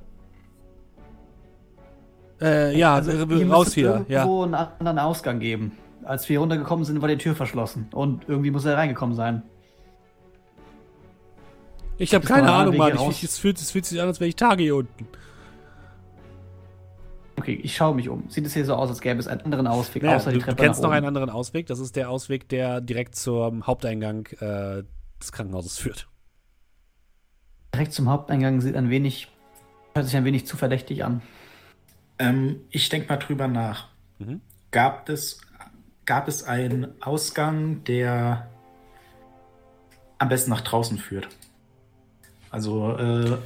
Äh, 2.39 2.77
ja, 2.77 2.95
Also, 2.95 3.11
äh, 3.11 3.35
hier 3.35 3.49
raus 3.51 3.65
müsste 3.65 3.81
hier. 3.81 4.05
Ja. 4.07 4.23
einen 4.23 4.53
anderen 4.53 4.99
Ausgang 4.99 5.39
geben. 5.39 5.71
Als 6.03 6.29
wir 6.29 6.39
runtergekommen 6.39 6.85
sind, 6.85 7.01
war 7.01 7.07
die 7.07 7.17
Tür 7.17 7.35
verschlossen. 7.35 7.89
Und 7.93 8.25
irgendwie 8.27 8.51
muss 8.51 8.65
er 8.65 8.77
reingekommen 8.77 9.15
sein. 9.15 9.43
Ich 11.97 12.13
habe 12.13 12.25
keine 12.25 12.51
Ahnung, 12.51 12.77
Mann. 12.77 12.93
Ich, 12.93 12.99
raus? 12.99 13.15
ich, 13.17 13.23
es, 13.23 13.37
fühlt, 13.39 13.57
es 13.57 13.71
fühlt 13.71 13.85
sich 13.85 13.99
an, 13.99 14.07
als 14.07 14.19
wäre 14.19 14.29
ich 14.29 14.35
Tage 14.35 14.63
hier 14.63 14.75
unten. 14.75 15.07
Okay, 17.39 17.59
ich 17.61 17.75
schaue 17.75 17.95
mich 17.95 18.09
um. 18.09 18.25
Sieht 18.29 18.45
es 18.45 18.53
hier 18.53 18.65
so 18.65 18.75
aus, 18.75 18.89
als 18.89 19.01
gäbe 19.01 19.19
es 19.19 19.27
einen 19.27 19.41
anderen 19.41 19.67
Ausweg, 19.67 20.03
Ja, 20.03 20.15
außer 20.15 20.31
du, 20.31 20.37
die 20.37 20.39
du 20.39 20.45
Treppe 20.45 20.63
kennst 20.63 20.81
nach 20.81 20.89
noch 20.89 20.95
einen 20.95 21.05
anderen 21.05 21.29
Ausweg. 21.29 21.65
Das 21.67 21.79
ist 21.79 21.95
der 21.95 22.09
Ausweg, 22.09 22.49
der 22.49 22.81
direkt 22.81 23.15
zum 23.15 23.65
Haupteingang 23.65 24.27
äh, 24.39 24.83
des 25.19 25.31
Krankenhauses 25.31 25.77
führt. 25.77 26.07
Direkt 27.73 27.93
zum 27.93 28.09
Haupteingang 28.09 28.61
sieht 28.61 28.75
ein 28.75 28.89
wenig, 28.89 29.27
hört 29.93 30.05
sich 30.05 30.15
ein 30.15 30.25
wenig 30.25 30.45
zu 30.47 30.57
verdächtig 30.57 31.03
an. 31.03 31.21
Ähm, 32.19 32.61
ich 32.69 32.89
denke 32.89 33.09
mal 33.09 33.17
drüber 33.17 33.47
nach. 33.47 33.89
Mhm. 34.19 34.41
Gab 34.71 35.09
es, 35.09 35.41
gab 36.05 36.27
es 36.27 36.43
einen 36.43 36.99
Ausgang, 37.01 37.83
der 37.83 38.49
am 40.17 40.29
besten 40.29 40.49
nach 40.49 40.61
draußen 40.61 40.97
führt? 40.97 41.27
Also, 42.49 42.97
äh, 42.97 43.37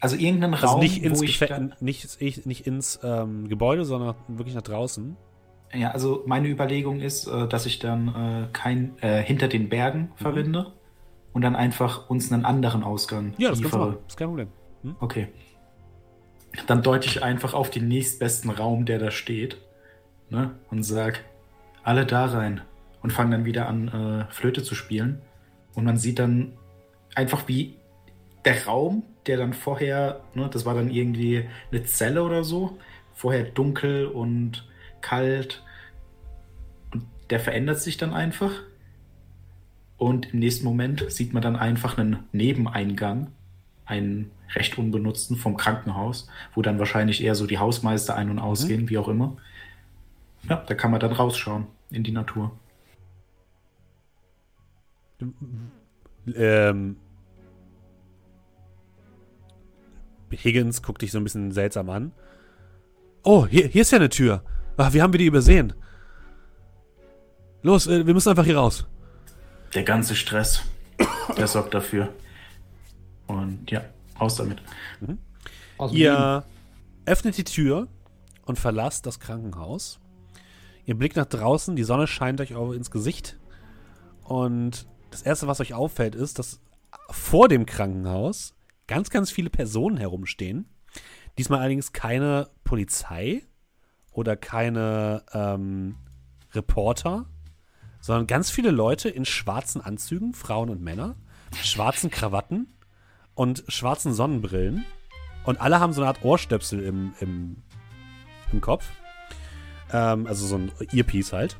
also 0.00 0.16
irgendeinen 0.16 0.54
Also 0.54 0.66
Raum, 0.68 0.80
nicht 0.80 1.02
ins, 1.02 1.18
wo 1.18 1.24
ich 1.24 1.38
dann, 1.40 1.74
nicht, 1.80 2.20
ich- 2.20 2.46
nicht 2.46 2.66
ins 2.66 3.00
ähm, 3.02 3.48
Gebäude, 3.48 3.84
sondern 3.84 4.14
wirklich 4.28 4.54
nach 4.54 4.62
draußen. 4.62 5.16
Ja, 5.72 5.90
also 5.92 6.22
meine 6.26 6.48
Überlegung 6.48 7.00
ist, 7.00 7.26
äh, 7.26 7.48
dass 7.48 7.66
ich 7.66 7.78
dann 7.78 8.08
äh, 8.08 8.48
kein 8.52 8.98
äh, 9.02 9.22
hinter 9.22 9.48
den 9.48 9.68
Bergen 9.68 10.10
Mhm. 10.12 10.16
verwende 10.22 10.72
und 11.32 11.42
dann 11.42 11.56
einfach 11.56 12.10
uns 12.10 12.32
einen 12.32 12.44
anderen 12.44 12.82
Ausgang 12.82 13.34
Ja, 13.38 13.50
das 13.50 13.60
liefere. 13.60 13.98
Das 14.04 14.14
ist 14.14 14.16
kein 14.16 14.28
Problem. 14.28 14.48
Okay. 15.00 15.28
Dann 16.66 16.82
deute 16.82 17.06
ich 17.06 17.22
einfach 17.22 17.54
auf 17.54 17.70
den 17.70 17.86
nächstbesten 17.88 18.50
Raum, 18.50 18.84
der 18.84 18.98
da 18.98 19.10
steht, 19.10 19.58
ne, 20.30 20.52
und 20.70 20.82
sag, 20.82 21.24
alle 21.84 22.06
da 22.06 22.26
rein 22.26 22.62
und 23.02 23.12
fange 23.12 23.32
dann 23.32 23.44
wieder 23.44 23.68
an, 23.68 23.88
äh, 23.88 24.32
Flöte 24.32 24.62
zu 24.62 24.74
spielen. 24.74 25.22
Und 25.74 25.84
man 25.84 25.96
sieht 25.96 26.18
dann 26.18 26.52
einfach, 27.14 27.46
wie 27.46 27.76
der 28.44 28.66
Raum, 28.66 29.04
der 29.26 29.36
dann 29.36 29.52
vorher, 29.52 30.22
ne, 30.34 30.48
das 30.50 30.66
war 30.66 30.74
dann 30.74 30.90
irgendwie 30.90 31.48
eine 31.70 31.84
Zelle 31.84 32.22
oder 32.22 32.42
so, 32.42 32.78
vorher 33.14 33.44
dunkel 33.44 34.06
und 34.06 34.68
kalt, 35.02 35.62
und 36.92 37.06
der 37.30 37.38
verändert 37.38 37.80
sich 37.80 37.96
dann 37.96 38.12
einfach. 38.12 38.52
Und 40.00 40.32
im 40.32 40.38
nächsten 40.38 40.64
Moment 40.64 41.04
sieht 41.12 41.34
man 41.34 41.42
dann 41.42 41.56
einfach 41.56 41.98
einen 41.98 42.20
Nebeneingang, 42.32 43.32
einen 43.84 44.30
recht 44.54 44.78
unbenutzten 44.78 45.36
vom 45.36 45.58
Krankenhaus, 45.58 46.26
wo 46.54 46.62
dann 46.62 46.78
wahrscheinlich 46.78 47.22
eher 47.22 47.34
so 47.34 47.46
die 47.46 47.58
Hausmeister 47.58 48.16
ein- 48.16 48.30
und 48.30 48.38
ausgehen, 48.38 48.88
wie 48.88 48.96
auch 48.96 49.08
immer. 49.08 49.36
Ja, 50.48 50.64
da 50.66 50.74
kann 50.74 50.90
man 50.90 51.00
dann 51.00 51.12
rausschauen 51.12 51.66
in 51.90 52.02
die 52.02 52.12
Natur. 52.12 52.50
Ähm, 56.34 56.96
Higgins 60.32 60.80
guckt 60.80 61.02
dich 61.02 61.12
so 61.12 61.18
ein 61.18 61.24
bisschen 61.24 61.52
seltsam 61.52 61.90
an. 61.90 62.12
Oh, 63.22 63.46
hier, 63.46 63.66
hier 63.66 63.82
ist 63.82 63.90
ja 63.90 63.98
eine 63.98 64.08
Tür. 64.08 64.42
Ach, 64.78 64.94
wie 64.94 65.02
haben 65.02 65.12
wir 65.12 65.18
die 65.18 65.26
übersehen? 65.26 65.74
Los, 67.60 67.86
äh, 67.86 68.06
wir 68.06 68.14
müssen 68.14 68.30
einfach 68.30 68.46
hier 68.46 68.56
raus. 68.56 68.86
Der 69.74 69.82
ganze 69.84 70.16
Stress, 70.16 70.62
der 71.36 71.46
sorgt 71.46 71.74
dafür. 71.74 72.12
Und 73.26 73.70
ja, 73.70 73.84
raus 74.20 74.36
damit. 74.36 74.58
Dem 75.00 75.18
Ihr 75.92 76.44
öffnet 77.06 77.36
die 77.36 77.44
Tür 77.44 77.88
und 78.44 78.58
verlasst 78.58 79.06
das 79.06 79.20
Krankenhaus. 79.20 80.00
Ihr 80.84 80.96
blickt 80.96 81.16
nach 81.16 81.26
draußen, 81.26 81.76
die 81.76 81.84
Sonne 81.84 82.06
scheint 82.06 82.40
euch 82.40 82.54
auch 82.54 82.72
ins 82.72 82.90
Gesicht. 82.90 83.38
Und 84.24 84.86
das 85.10 85.22
Erste, 85.22 85.46
was 85.46 85.60
euch 85.60 85.74
auffällt, 85.74 86.14
ist, 86.14 86.38
dass 86.38 86.60
vor 87.10 87.48
dem 87.48 87.66
Krankenhaus 87.66 88.54
ganz, 88.86 89.10
ganz 89.10 89.30
viele 89.30 89.50
Personen 89.50 89.96
herumstehen. 89.96 90.68
Diesmal 91.38 91.60
allerdings 91.60 91.92
keine 91.92 92.50
Polizei 92.64 93.42
oder 94.10 94.36
keine 94.36 95.24
ähm, 95.32 95.96
Reporter, 96.52 97.26
sondern 98.00 98.26
ganz 98.26 98.50
viele 98.50 98.70
Leute 98.70 99.08
in 99.08 99.24
schwarzen 99.24 99.80
Anzügen, 99.80 100.34
Frauen 100.34 100.70
und 100.70 100.82
Männer, 100.82 101.16
schwarzen 101.62 102.10
Krawatten 102.10 102.74
und 103.34 103.64
schwarzen 103.68 104.12
Sonnenbrillen. 104.12 104.84
Und 105.44 105.60
alle 105.60 105.80
haben 105.80 105.92
so 105.92 106.00
eine 106.00 106.08
Art 106.08 106.24
Ohrstöpsel 106.24 106.82
im, 106.82 107.14
im, 107.20 107.56
im 108.52 108.60
Kopf. 108.60 108.86
Ähm, 109.92 110.26
also 110.26 110.46
so 110.46 110.56
ein 110.56 110.72
Earpiece 110.92 111.32
halt. 111.32 111.56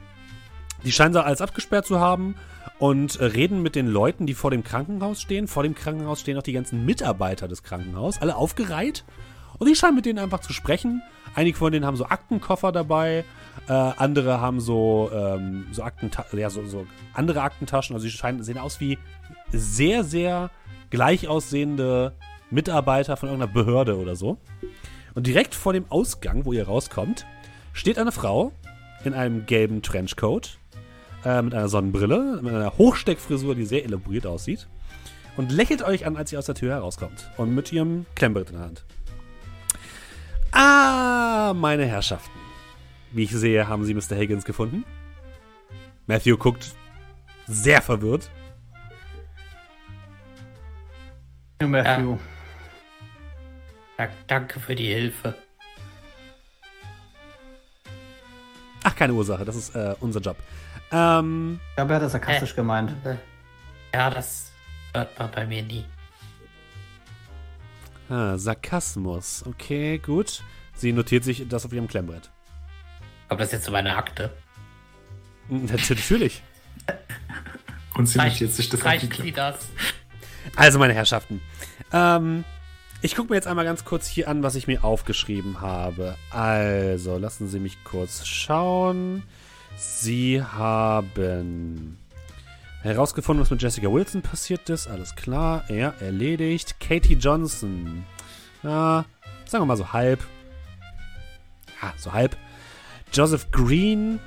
Die 0.85 0.93
scheinen 0.93 1.15
da 1.15 1.23
alles 1.23 1.41
abgesperrt 1.41 1.87
zu 1.87 2.01
haben 2.01 2.37
und 2.79 3.17
äh, 3.17 3.25
reden 3.27 3.63
mit 3.63 3.75
den 3.75 3.87
Leuten, 3.87 4.27
die 4.27 4.35
vor 4.35 4.51
dem 4.51 4.65
Krankenhaus 4.65 5.21
stehen. 5.21 5.47
Vor 5.47 5.63
dem 5.63 5.75
Krankenhaus 5.75 6.21
stehen 6.21 6.39
auch 6.39 6.43
die 6.43 6.53
ganzen 6.53 6.85
Mitarbeiter 6.85 7.49
des 7.49 7.63
Krankenhauses, 7.63 8.23
alle 8.23 8.37
aufgereiht. 8.37 9.05
Und 9.59 9.69
die 9.69 9.75
scheinen 9.75 9.97
mit 9.97 10.07
denen 10.07 10.19
einfach 10.19 10.41
zu 10.41 10.53
sprechen. 10.53 11.03
Einige 11.35 11.57
von 11.57 11.73
denen 11.73 11.87
haben 11.87 11.97
so 11.97 12.07
Aktenkoffer 12.07 12.73
dabei, 12.73 13.25
äh, 13.69 13.73
andere 13.73 14.41
haben 14.41 14.61
so, 14.61 15.11
ähm, 15.13 15.67
so 15.71 15.83
Aktentaschen, 15.83 16.39
ja, 16.39 16.51
so, 16.51 16.67
so 16.67 16.87
andere 17.15 17.43
Aktentaschen. 17.43 17.95
Also 17.95 18.05
sie 18.05 18.11
scheinen, 18.11 18.43
sehen 18.43 18.59
aus 18.59 18.81
wie 18.81 18.99
sehr, 19.53 20.03
sehr 20.05 20.51
gleich 20.91 21.29
aussehende 21.29 22.15
Mitarbeiter 22.51 23.17
von 23.17 23.29
irgendeiner 23.29 23.53
Behörde 23.53 23.99
oder 23.99 24.17
so. 24.17 24.39
Und 25.15 25.27
direkt 25.27 25.55
vor 25.55 25.73
dem 25.73 25.85
Ausgang, 25.89 26.45
wo 26.45 26.53
ihr 26.53 26.67
rauskommt, 26.67 27.27
steht 27.73 27.99
eine 27.99 28.13
Frau 28.13 28.53
in 29.05 29.15
einem 29.15 29.47
gelben 29.47 29.83
Trenchcoat 29.83 30.59
äh, 31.25 31.43
mit 31.43 31.55
einer 31.55 31.69
Sonnenbrille, 31.69 32.41
mit 32.43 32.55
einer 32.55 32.77
Hochsteckfrisur, 32.77 33.55
die 33.55 33.65
sehr 33.65 33.85
elaboriert 33.85 34.27
aussieht. 34.27 34.69
Und 35.37 35.53
lächelt 35.53 35.83
euch 35.83 36.07
an, 36.07 36.17
als 36.17 36.31
sie 36.31 36.37
aus 36.37 36.47
der 36.47 36.55
Tür 36.55 36.75
herauskommt. 36.75 37.31
Und 37.37 37.55
mit 37.55 37.73
ihrem 37.73 38.05
Klemmbrett 38.15 38.51
in 38.51 38.57
der 38.57 38.65
Hand. 38.65 38.85
Ah, 40.53 41.53
meine 41.55 41.87
Herrschaften. 41.87 42.39
Wie 43.13 43.25
ich 43.25 43.31
sehe, 43.33 43.67
haben 43.69 43.85
sie 43.85 43.95
Mr. 43.95 44.17
Higgins 44.17 44.45
gefunden. 44.45 44.85
Matthew 46.07 46.37
guckt 46.37 46.75
sehr 47.47 47.83
verwirrt. 47.83 48.31
Matthew. 51.63 52.17
Da, 53.97 54.09
danke 54.27 54.61
für 54.61 54.75
die 54.75 54.87
Hilfe. 54.93 55.35
Ach, 58.83 58.97
keine 58.97 59.13
Ursache, 59.13 59.45
das 59.45 59.57
ist 59.57 59.75
äh, 59.77 59.95
unser 60.01 60.21
Job. 60.21 60.37
Ähm, 60.91 61.61
Ich 61.71 61.77
glaube, 61.77 61.93
er 61.93 61.97
hat 61.97 62.03
das 62.05 62.13
sarkastisch 62.13 62.53
Äh. 62.53 62.57
gemeint. 62.57 62.93
Ja, 63.93 64.09
das 64.09 64.53
hört 64.95 65.19
man 65.19 65.31
bei 65.31 65.47
mir 65.47 65.63
nie. 65.63 65.85
Ah, 68.11 68.39
Sarkasmus. 68.39 69.45
Okay, 69.47 69.99
gut. 69.99 70.43
Sie 70.75 70.93
notiert 70.93 71.25
sich 71.25 71.47
das 71.49 71.65
auf 71.65 71.73
ihrem 71.73 71.89
Klemmbrett. 71.89 72.31
Kommt 73.29 73.41
das 73.41 73.53
jetzt 73.53 73.65
zu 73.65 73.71
meiner 73.71 73.97
Akte? 73.97 74.31
Natürlich. 75.49 76.43
Und 77.95 78.07
sie 78.07 78.19
Reicht, 78.19 78.35
notiert 78.35 78.53
sich 78.53 78.69
das 78.69 78.81
auf 78.81 78.87
reicht 78.87 79.15
sie 79.15 79.33
das? 79.33 79.69
Also, 80.57 80.79
meine 80.79 80.95
Herrschaften. 80.95 81.41
Ähm, 81.93 82.45
ich 83.03 83.15
gucke 83.15 83.31
mir 83.31 83.37
jetzt 83.37 83.47
einmal 83.47 83.65
ganz 83.65 83.85
kurz 83.85 84.07
hier 84.07 84.29
an, 84.29 84.43
was 84.43 84.55
ich 84.55 84.67
mir 84.67 84.85
aufgeschrieben 84.85 85.61
habe. 85.61 86.17
Also, 86.31 87.19
lassen 87.19 87.49
Sie 87.49 87.59
mich 87.59 87.85
kurz 87.85 88.27
schauen. 88.27 89.23
Sie 89.77 90.43
haben 90.43 92.00
herausgefunden, 92.83 93.43
was 93.43 93.51
mit 93.51 93.63
Jessica 93.63 93.91
Wilson 93.93 94.23
passiert 94.23 94.69
ist. 94.71 94.89
Alles 94.89 95.15
klar. 95.15 95.65
Ja, 95.69 95.95
erledigt. 96.01 96.77
Katie 96.81 97.15
Johnson. 97.15 98.05
Ja, 98.63 99.05
sagen 99.47 99.63
wir 99.63 99.67
mal 99.67 99.77
so 99.77 99.93
halb. 99.93 100.21
Ja, 101.83 101.93
so 101.97 102.13
halb. 102.13 102.37
Joseph 103.13 103.51
Green. 103.51 104.21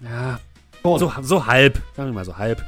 Ja, 0.00 0.40
so, 0.82 1.12
so 1.22 1.46
halb. 1.46 1.80
Sagen 1.96 2.10
wir 2.10 2.14
mal 2.14 2.24
so 2.24 2.36
halb. 2.36 2.64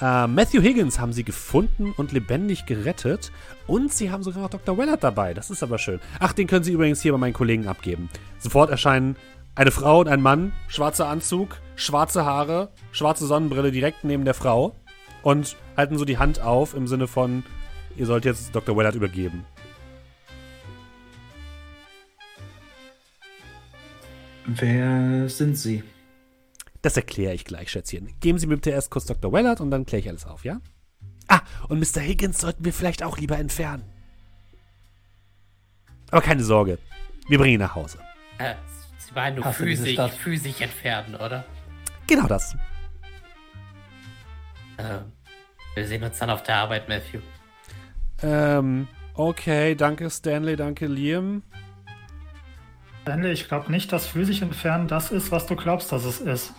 Äh, 0.00 0.26
Matthew 0.26 0.60
Higgins 0.60 0.98
haben 0.98 1.12
sie 1.12 1.24
gefunden 1.24 1.92
und 1.96 2.12
lebendig 2.12 2.66
gerettet. 2.66 3.32
Und 3.66 3.92
sie 3.92 4.10
haben 4.10 4.22
sogar 4.22 4.42
noch 4.42 4.50
Dr. 4.50 4.76
Wellert 4.78 5.02
dabei. 5.02 5.34
Das 5.34 5.50
ist 5.50 5.62
aber 5.62 5.78
schön. 5.78 6.00
Ach, 6.20 6.32
den 6.32 6.46
können 6.46 6.64
sie 6.64 6.72
übrigens 6.72 7.00
hier 7.00 7.12
bei 7.12 7.18
meinen 7.18 7.32
Kollegen 7.32 7.66
abgeben. 7.66 8.08
Sofort 8.38 8.70
erscheinen 8.70 9.16
eine 9.56 9.70
Frau 9.70 10.00
und 10.00 10.08
ein 10.08 10.20
Mann, 10.20 10.52
schwarzer 10.68 11.08
Anzug, 11.08 11.60
schwarze 11.74 12.24
Haare, 12.24 12.68
schwarze 12.92 13.26
Sonnenbrille 13.26 13.72
direkt 13.72 14.04
neben 14.04 14.24
der 14.24 14.34
Frau 14.34 14.76
und 15.22 15.56
halten 15.76 15.98
so 15.98 16.04
die 16.04 16.18
Hand 16.18 16.40
auf 16.40 16.74
im 16.74 16.86
Sinne 16.86 17.08
von, 17.08 17.42
ihr 17.96 18.06
sollt 18.06 18.26
jetzt 18.26 18.54
Dr. 18.54 18.76
Wellert 18.76 18.94
übergeben. 18.94 19.44
Wer 24.44 25.28
sind 25.28 25.56
Sie? 25.56 25.82
Das 26.82 26.96
erkläre 26.96 27.34
ich 27.34 27.44
gleich, 27.44 27.70
Schätzchen. 27.70 28.10
Geben 28.20 28.38
Sie 28.38 28.46
mir 28.46 28.56
bitte 28.56 28.70
erst 28.70 28.90
kurz 28.90 29.06
Dr. 29.06 29.32
Wellert 29.32 29.60
und 29.60 29.70
dann 29.70 29.86
kläre 29.86 30.00
ich 30.00 30.08
alles 30.08 30.26
auf, 30.26 30.44
ja? 30.44 30.60
Ah, 31.28 31.40
und 31.68 31.80
Mr. 31.80 32.00
Higgins 32.00 32.38
sollten 32.38 32.64
wir 32.64 32.72
vielleicht 32.72 33.02
auch 33.02 33.18
lieber 33.18 33.38
entfernen. 33.38 33.82
Aber 36.10 36.20
keine 36.20 36.44
Sorge, 36.44 36.78
wir 37.26 37.38
bringen 37.38 37.54
ihn 37.54 37.60
nach 37.60 37.74
Hause. 37.74 37.98
Äh, 38.38 38.54
sie 39.06 39.14
meinen 39.14 39.36
nur 39.36 39.52
physisch, 39.52 39.98
physisch 40.18 40.60
entfernen, 40.60 41.14
oder? 41.14 41.44
Genau 42.06 42.26
das. 42.26 42.56
Äh, 44.76 44.98
wir 45.74 45.86
sehen 45.86 46.02
uns 46.02 46.18
dann 46.18 46.30
auf 46.30 46.42
der 46.42 46.56
Arbeit, 46.56 46.88
Matthew. 46.88 47.20
Ähm, 48.22 48.88
okay, 49.14 49.74
danke 49.74 50.10
Stanley, 50.10 50.56
danke 50.56 50.86
Liam. 50.86 51.42
Stanley, 53.02 53.32
ich 53.32 53.48
glaube 53.48 53.70
nicht, 53.70 53.92
dass 53.92 54.06
physisch 54.06 54.42
entfernen 54.42 54.88
das 54.88 55.12
ist, 55.12 55.30
was 55.30 55.46
du 55.46 55.56
glaubst, 55.56 55.92
dass 55.92 56.04
es 56.04 56.20
ist. 56.20 56.54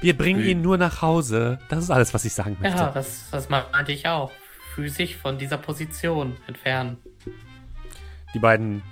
Wir 0.00 0.16
bringen 0.16 0.44
ihn 0.44 0.62
nur 0.62 0.78
nach 0.78 1.02
Hause. 1.02 1.58
Das 1.68 1.80
ist 1.82 1.90
alles, 1.90 2.14
was 2.14 2.24
ich 2.24 2.32
sagen 2.32 2.56
möchte. 2.60 2.78
Ja, 2.78 2.90
das, 2.90 3.28
das 3.30 3.48
meinte 3.48 3.92
ich 3.92 4.06
auch. 4.06 4.30
Physisch 4.74 5.16
von 5.16 5.38
dieser 5.38 5.58
Position 5.58 6.36
entfernen. 6.46 6.98
Die 8.32 8.38
beiden 8.38 8.82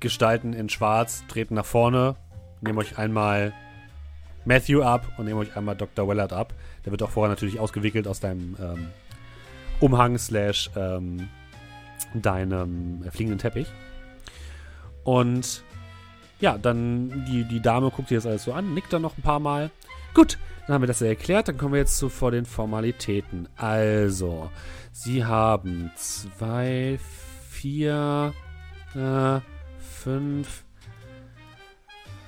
Gestalten 0.00 0.52
in 0.52 0.68
Schwarz 0.68 1.24
treten 1.28 1.54
nach 1.54 1.66
vorne, 1.66 2.16
nehmen 2.60 2.78
euch 2.78 2.98
einmal 2.98 3.52
Matthew 4.44 4.82
ab 4.82 5.06
und 5.18 5.26
nehmen 5.26 5.38
euch 5.38 5.56
einmal 5.56 5.76
Dr. 5.76 6.08
Wellard 6.08 6.32
ab. 6.32 6.54
Der 6.84 6.92
wird 6.92 7.02
auch 7.02 7.10
vorher 7.10 7.30
natürlich 7.30 7.60
ausgewickelt 7.60 8.08
aus 8.08 8.20
deinem 8.20 8.56
ähm, 8.60 8.88
Umhang 9.80 10.18
slash 10.18 10.70
ähm, 10.76 11.28
deinem 12.14 13.02
äh, 13.04 13.10
fliegenden 13.10 13.38
Teppich. 13.38 13.68
Und 15.04 15.62
ja, 16.40 16.56
dann 16.56 17.24
die, 17.26 17.44
die 17.44 17.60
Dame 17.60 17.90
guckt 17.90 18.08
sich 18.08 18.16
das 18.16 18.26
alles 18.26 18.44
so 18.44 18.52
an, 18.52 18.74
nickt 18.74 18.92
dann 18.92 19.02
noch 19.02 19.16
ein 19.18 19.22
paar 19.22 19.40
Mal. 19.40 19.70
Gut, 20.14 20.38
dann 20.66 20.74
haben 20.74 20.82
wir 20.82 20.88
das 20.88 21.00
ja 21.00 21.08
erklärt. 21.08 21.48
Dann 21.48 21.58
kommen 21.58 21.74
wir 21.74 21.80
jetzt 21.80 21.98
zu 21.98 22.08
vor 22.08 22.30
den 22.30 22.46
Formalitäten. 22.46 23.48
Also, 23.56 24.50
Sie 24.92 25.24
haben 25.24 25.90
zwei, 25.96 26.98
vier, 27.48 28.32
äh, 28.94 29.40
fünf. 30.00 30.64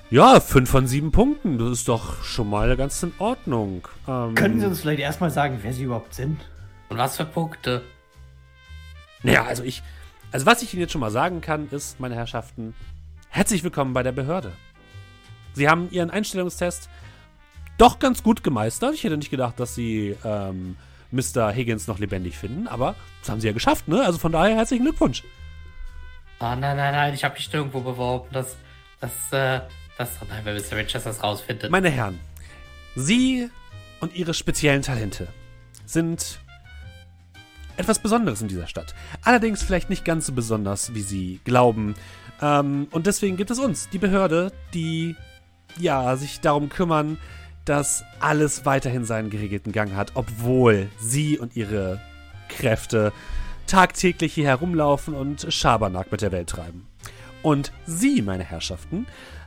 Ja, 0.09 0.39
fünf 0.39 0.69
von 0.69 0.85
sieben 0.85 1.11
Punkten. 1.11 1.57
Das 1.57 1.71
ist 1.71 1.87
doch 1.87 2.23
schon 2.23 2.49
mal 2.49 2.77
ganz 2.77 3.01
in 3.01 3.13
Ordnung. 3.17 3.87
Ähm, 4.07 4.35
Können 4.35 4.59
Sie 4.59 4.67
uns 4.67 4.81
vielleicht 4.81 4.99
erstmal 4.99 5.31
sagen, 5.31 5.59
wer 5.63 5.73
Sie 5.73 5.83
überhaupt 5.83 6.13
sind? 6.13 6.39
Und 6.89 6.97
was 6.97 7.17
für 7.17 7.25
Punkte? 7.25 7.81
Naja, 9.23 9.45
also 9.45 9.63
ich. 9.63 9.81
Also 10.31 10.45
was 10.45 10.61
ich 10.61 10.73
Ihnen 10.73 10.81
jetzt 10.81 10.91
schon 10.91 11.01
mal 11.01 11.11
sagen 11.11 11.41
kann, 11.41 11.67
ist, 11.69 11.99
meine 11.99 12.15
Herrschaften, 12.15 12.73
herzlich 13.29 13.63
willkommen 13.63 13.93
bei 13.93 14.01
der 14.03 14.11
Behörde. 14.11 14.51
Sie 15.53 15.69
haben 15.69 15.89
Ihren 15.91 16.09
Einstellungstest 16.09 16.89
doch 17.77 17.99
ganz 17.99 18.23
gut 18.23 18.43
gemeistert. 18.43 18.93
Ich 18.95 19.03
hätte 19.03 19.17
nicht 19.17 19.29
gedacht, 19.29 19.59
dass 19.59 19.75
Sie 19.75 20.15
ähm, 20.23 20.75
Mr. 21.11 21.51
Higgins 21.51 21.87
noch 21.87 21.99
lebendig 21.99 22.37
finden, 22.37 22.67
aber 22.67 22.95
das 23.21 23.29
haben 23.29 23.41
Sie 23.41 23.47
ja 23.47 23.53
geschafft, 23.53 23.87
ne? 23.87 24.03
Also 24.03 24.17
von 24.17 24.31
daher 24.31 24.55
herzlichen 24.55 24.83
Glückwunsch. 24.85 25.23
Ah, 26.43 26.57
nein, 26.57 26.75
nein, 26.75 26.93
nein, 26.93 27.13
ich 27.13 27.23
habe 27.23 27.35
mich 27.35 27.51
nirgendwo 27.53 27.79
beworben. 27.79 28.27
Das, 28.33 28.57
das, 28.99 29.11
äh, 29.31 29.61
das, 29.97 30.09
oh 30.21 30.25
nein, 30.27 30.43
wenn 30.43 30.57
Mr. 30.57 30.75
Richards 30.75 31.05
das 31.05 31.23
rausfindet. 31.23 31.71
Meine 31.71 31.89
Herren, 31.89 32.19
Sie 32.95 33.49
und 34.01 34.13
Ihre 34.13 34.33
speziellen 34.33 34.81
Talente 34.81 35.29
sind 35.85 36.39
etwas 37.77 37.99
Besonderes 37.99 38.41
in 38.41 38.49
dieser 38.49 38.67
Stadt. 38.67 38.93
Allerdings 39.23 39.63
vielleicht 39.63 39.89
nicht 39.89 40.03
ganz 40.03 40.25
so 40.25 40.33
besonders, 40.33 40.93
wie 40.93 41.01
Sie 41.01 41.39
glauben. 41.45 41.95
Ähm, 42.41 42.89
und 42.91 43.07
deswegen 43.07 43.37
gibt 43.37 43.49
es 43.49 43.59
uns, 43.59 43.87
die 43.89 43.97
Behörde, 43.97 44.51
die 44.73 45.15
ja 45.79 46.17
sich 46.17 46.41
darum 46.41 46.67
kümmern, 46.67 47.19
dass 47.63 48.03
alles 48.19 48.65
weiterhin 48.65 49.05
seinen 49.05 49.29
geregelten 49.29 49.71
Gang 49.71 49.95
hat, 49.95 50.11
obwohl 50.15 50.89
Sie 50.99 51.39
und 51.39 51.55
Ihre 51.55 52.01
Kräfte 52.49 53.13
tagtäglich 53.67 54.33
hier 54.33 54.47
herumlaufen 54.47 55.13
und 55.13 55.47
Schabernack 55.49 56.11
mit 56.11 56.21
der 56.21 56.31
Welt 56.31 56.49
treiben. 56.49 56.87
Und 57.41 57.71
Sie, 57.85 58.21
meine 58.21 58.43
Herrschaften, 58.43 59.05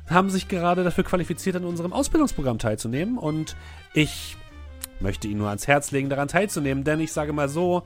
haben 0.08 0.30
sich 0.30 0.48
gerade 0.48 0.84
dafür 0.84 1.04
qualifiziert, 1.04 1.56
an 1.56 1.64
unserem 1.64 1.92
Ausbildungsprogramm 1.92 2.58
teilzunehmen. 2.58 3.18
Und 3.18 3.56
ich 3.94 4.36
möchte 5.00 5.28
Ihnen 5.28 5.38
nur 5.38 5.48
ans 5.48 5.66
Herz 5.66 5.90
legen, 5.90 6.08
daran 6.08 6.28
teilzunehmen, 6.28 6.84
denn 6.84 7.00
ich 7.00 7.12
sage 7.12 7.32
mal 7.32 7.48
so, 7.48 7.84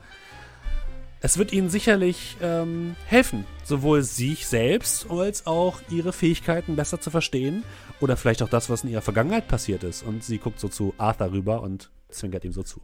es 1.23 1.37
wird 1.37 1.53
Ihnen 1.53 1.69
sicherlich 1.69 2.35
ähm, 2.41 2.95
helfen, 3.05 3.45
sowohl 3.63 4.01
sich 4.01 4.47
selbst 4.47 5.09
als 5.11 5.45
auch 5.45 5.79
Ihre 5.89 6.13
Fähigkeiten 6.13 6.75
besser 6.75 6.99
zu 6.99 7.11
verstehen 7.11 7.63
oder 7.99 8.17
vielleicht 8.17 8.41
auch 8.41 8.49
das, 8.49 8.71
was 8.71 8.83
in 8.83 8.89
Ihrer 8.89 9.03
Vergangenheit 9.03 9.47
passiert 9.47 9.83
ist. 9.83 10.03
Und 10.03 10.23
sie 10.23 10.39
guckt 10.39 10.59
so 10.59 10.67
zu 10.67 10.95
Arthur 10.97 11.31
rüber 11.31 11.61
und 11.61 11.91
zwinkert 12.09 12.43
ihm 12.43 12.53
so 12.53 12.63
zu. 12.63 12.81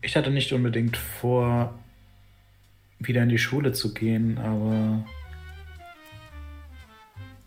Ich 0.00 0.16
hatte 0.16 0.30
nicht 0.30 0.52
unbedingt 0.52 0.96
vor, 0.96 1.74
wieder 2.98 3.22
in 3.22 3.28
die 3.28 3.38
Schule 3.38 3.72
zu 3.72 3.92
gehen, 3.94 4.38
aber 4.38 5.04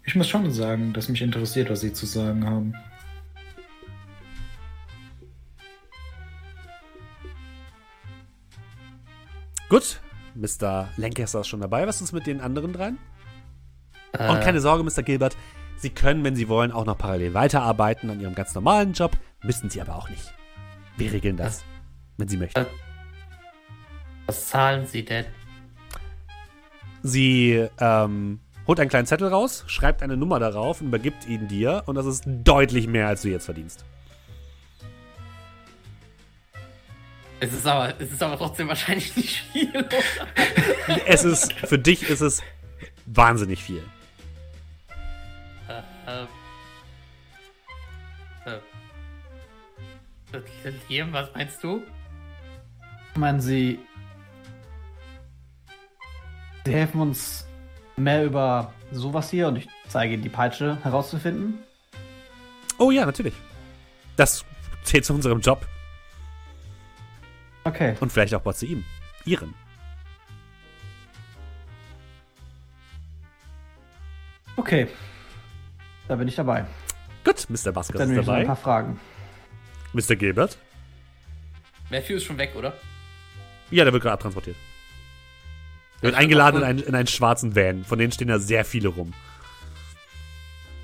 ich 0.04 0.16
muss 0.16 0.28
schon 0.30 0.52
sagen, 0.52 0.94
dass 0.94 1.10
mich 1.10 1.22
interessiert, 1.22 1.70
was 1.70 1.82
Sie 1.82 1.94
zu 1.94 2.06
sagen 2.06 2.46
haben. 2.46 2.74
Gut, 9.70 10.02
Mr. 10.36 10.90
Lancaster 10.98 11.42
ist 11.42 11.48
schon 11.48 11.62
dabei. 11.62 11.88
Was 11.88 12.02
ist 12.02 12.12
mit 12.12 12.28
den 12.28 12.42
anderen 12.42 12.74
dreien? 12.74 12.98
Äh, 14.14 14.30
Und 14.30 14.42
keine 14.42 14.60
Sorge, 14.60 14.84
Mr. 14.84 15.04
Gilbert, 15.04 15.38
Sie 15.78 15.90
können, 15.90 16.24
wenn 16.24 16.36
Sie 16.36 16.50
wollen, 16.50 16.72
auch 16.72 16.86
noch 16.86 16.98
parallel 16.98 17.34
weiterarbeiten 17.34 18.10
an 18.10 18.20
Ihrem 18.20 18.36
ganz 18.36 18.54
normalen 18.54 18.94
Job. 18.94 19.18
Müssen 19.44 19.70
Sie 19.70 19.82
aber 19.82 19.96
auch 19.96 20.10
nicht. 20.10 20.34
Wir 20.98 21.12
regeln 21.14 21.38
das, 21.38 21.64
wenn 22.22 22.28
Sie 22.28 22.38
möchten. 22.38 22.66
Was 24.28 24.48
zahlen 24.48 24.86
Sie 24.86 25.04
denn? 25.04 25.26
Sie 27.04 27.68
ähm, 27.80 28.40
holt 28.68 28.80
einen 28.80 28.90
kleinen 28.90 29.08
Zettel 29.08 29.28
raus, 29.28 29.64
schreibt 29.68 30.04
eine 30.04 30.16
Nummer 30.16 30.40
darauf 30.40 30.82
und 30.82 30.88
übergibt 30.88 31.28
ihn 31.28 31.48
dir. 31.48 31.84
Und 31.88 31.96
das 31.96 32.06
ist 32.06 32.24
deutlich 32.26 32.88
mehr, 32.88 33.08
als 33.08 33.24
du 33.24 33.30
jetzt 33.30 33.46
verdienst. 33.46 33.84
Es 37.40 37.52
ist 37.52 37.66
aber, 37.66 38.00
es 38.00 38.12
ist 38.12 38.22
aber 38.22 38.38
trotzdem 38.38 38.68
wahrscheinlich 38.68 39.16
nicht 39.18 39.42
viel. 39.52 39.90
Es 41.08 41.24
ist, 41.24 41.54
für 41.54 41.80
dich 41.80 42.08
ist 42.08 42.22
es 42.22 42.44
wahnsinnig 43.08 43.64
viel. 43.64 43.84
Äh, 45.68 45.82
ähm. 46.08 46.28
Äh. 48.46 48.60
Liam, 50.88 51.12
was 51.12 51.34
meinst 51.34 51.64
du? 51.64 51.82
Meinen 53.16 53.42
Sie, 53.42 53.80
Sie 56.66 56.74
helfen 56.74 57.02
uns 57.02 57.46
mehr 57.98 58.24
über 58.26 58.74
sowas 58.92 59.30
hier 59.30 59.48
und 59.48 59.58
ich 59.58 59.68
zeige 59.88 60.14
Ihnen 60.14 60.24
die 60.24 60.30
Peitsche 60.30 60.78
herauszufinden? 60.84 61.60
Oh 62.78 62.92
ja, 62.92 63.06
natürlich. 63.06 63.34
Das 64.16 64.46
zählt 64.84 65.06
zu 65.06 65.14
unserem 65.14 65.40
Job. 65.42 65.66
Okay. 67.64 67.96
Und 68.00 68.12
vielleicht 68.12 68.34
auch 68.34 68.44
mal 68.44 68.54
zu 68.54 68.66
ihm. 68.66 68.84
Ihren. 69.26 69.54
Okay. 74.56 74.88
Da 76.08 76.16
bin 76.16 76.28
ich 76.28 76.36
dabei. 76.36 76.66
Gut, 77.24 77.48
Mr. 77.50 77.72
Baskers 77.72 78.00
Dann 78.00 78.10
ist 78.10 78.16
noch 78.16 78.24
ein 78.24 78.26
dabei. 78.26 78.46
paar 78.46 78.56
Fragen. 78.56 79.00
Mr. 79.94 80.16
Gilbert? 80.16 80.58
Matthew 81.90 82.16
ist 82.16 82.24
schon 82.24 82.38
weg, 82.38 82.54
oder? 82.56 82.74
Ja, 83.72 83.84
der 83.84 83.94
wird 83.94 84.04
gerade 84.04 84.14
abtransportiert. 84.14 84.58
Er 86.02 86.04
wird 86.04 86.16
eingeladen 86.16 86.58
in 86.58 86.64
einen, 86.64 86.80
in 86.80 86.96
einen 86.96 87.08
schwarzen 87.08 87.56
Van. 87.56 87.84
Von 87.84 88.00
denen 88.00 88.12
stehen 88.12 88.28
da 88.28 88.40
sehr 88.40 88.66
viele 88.66 88.90
rum. 88.90 89.14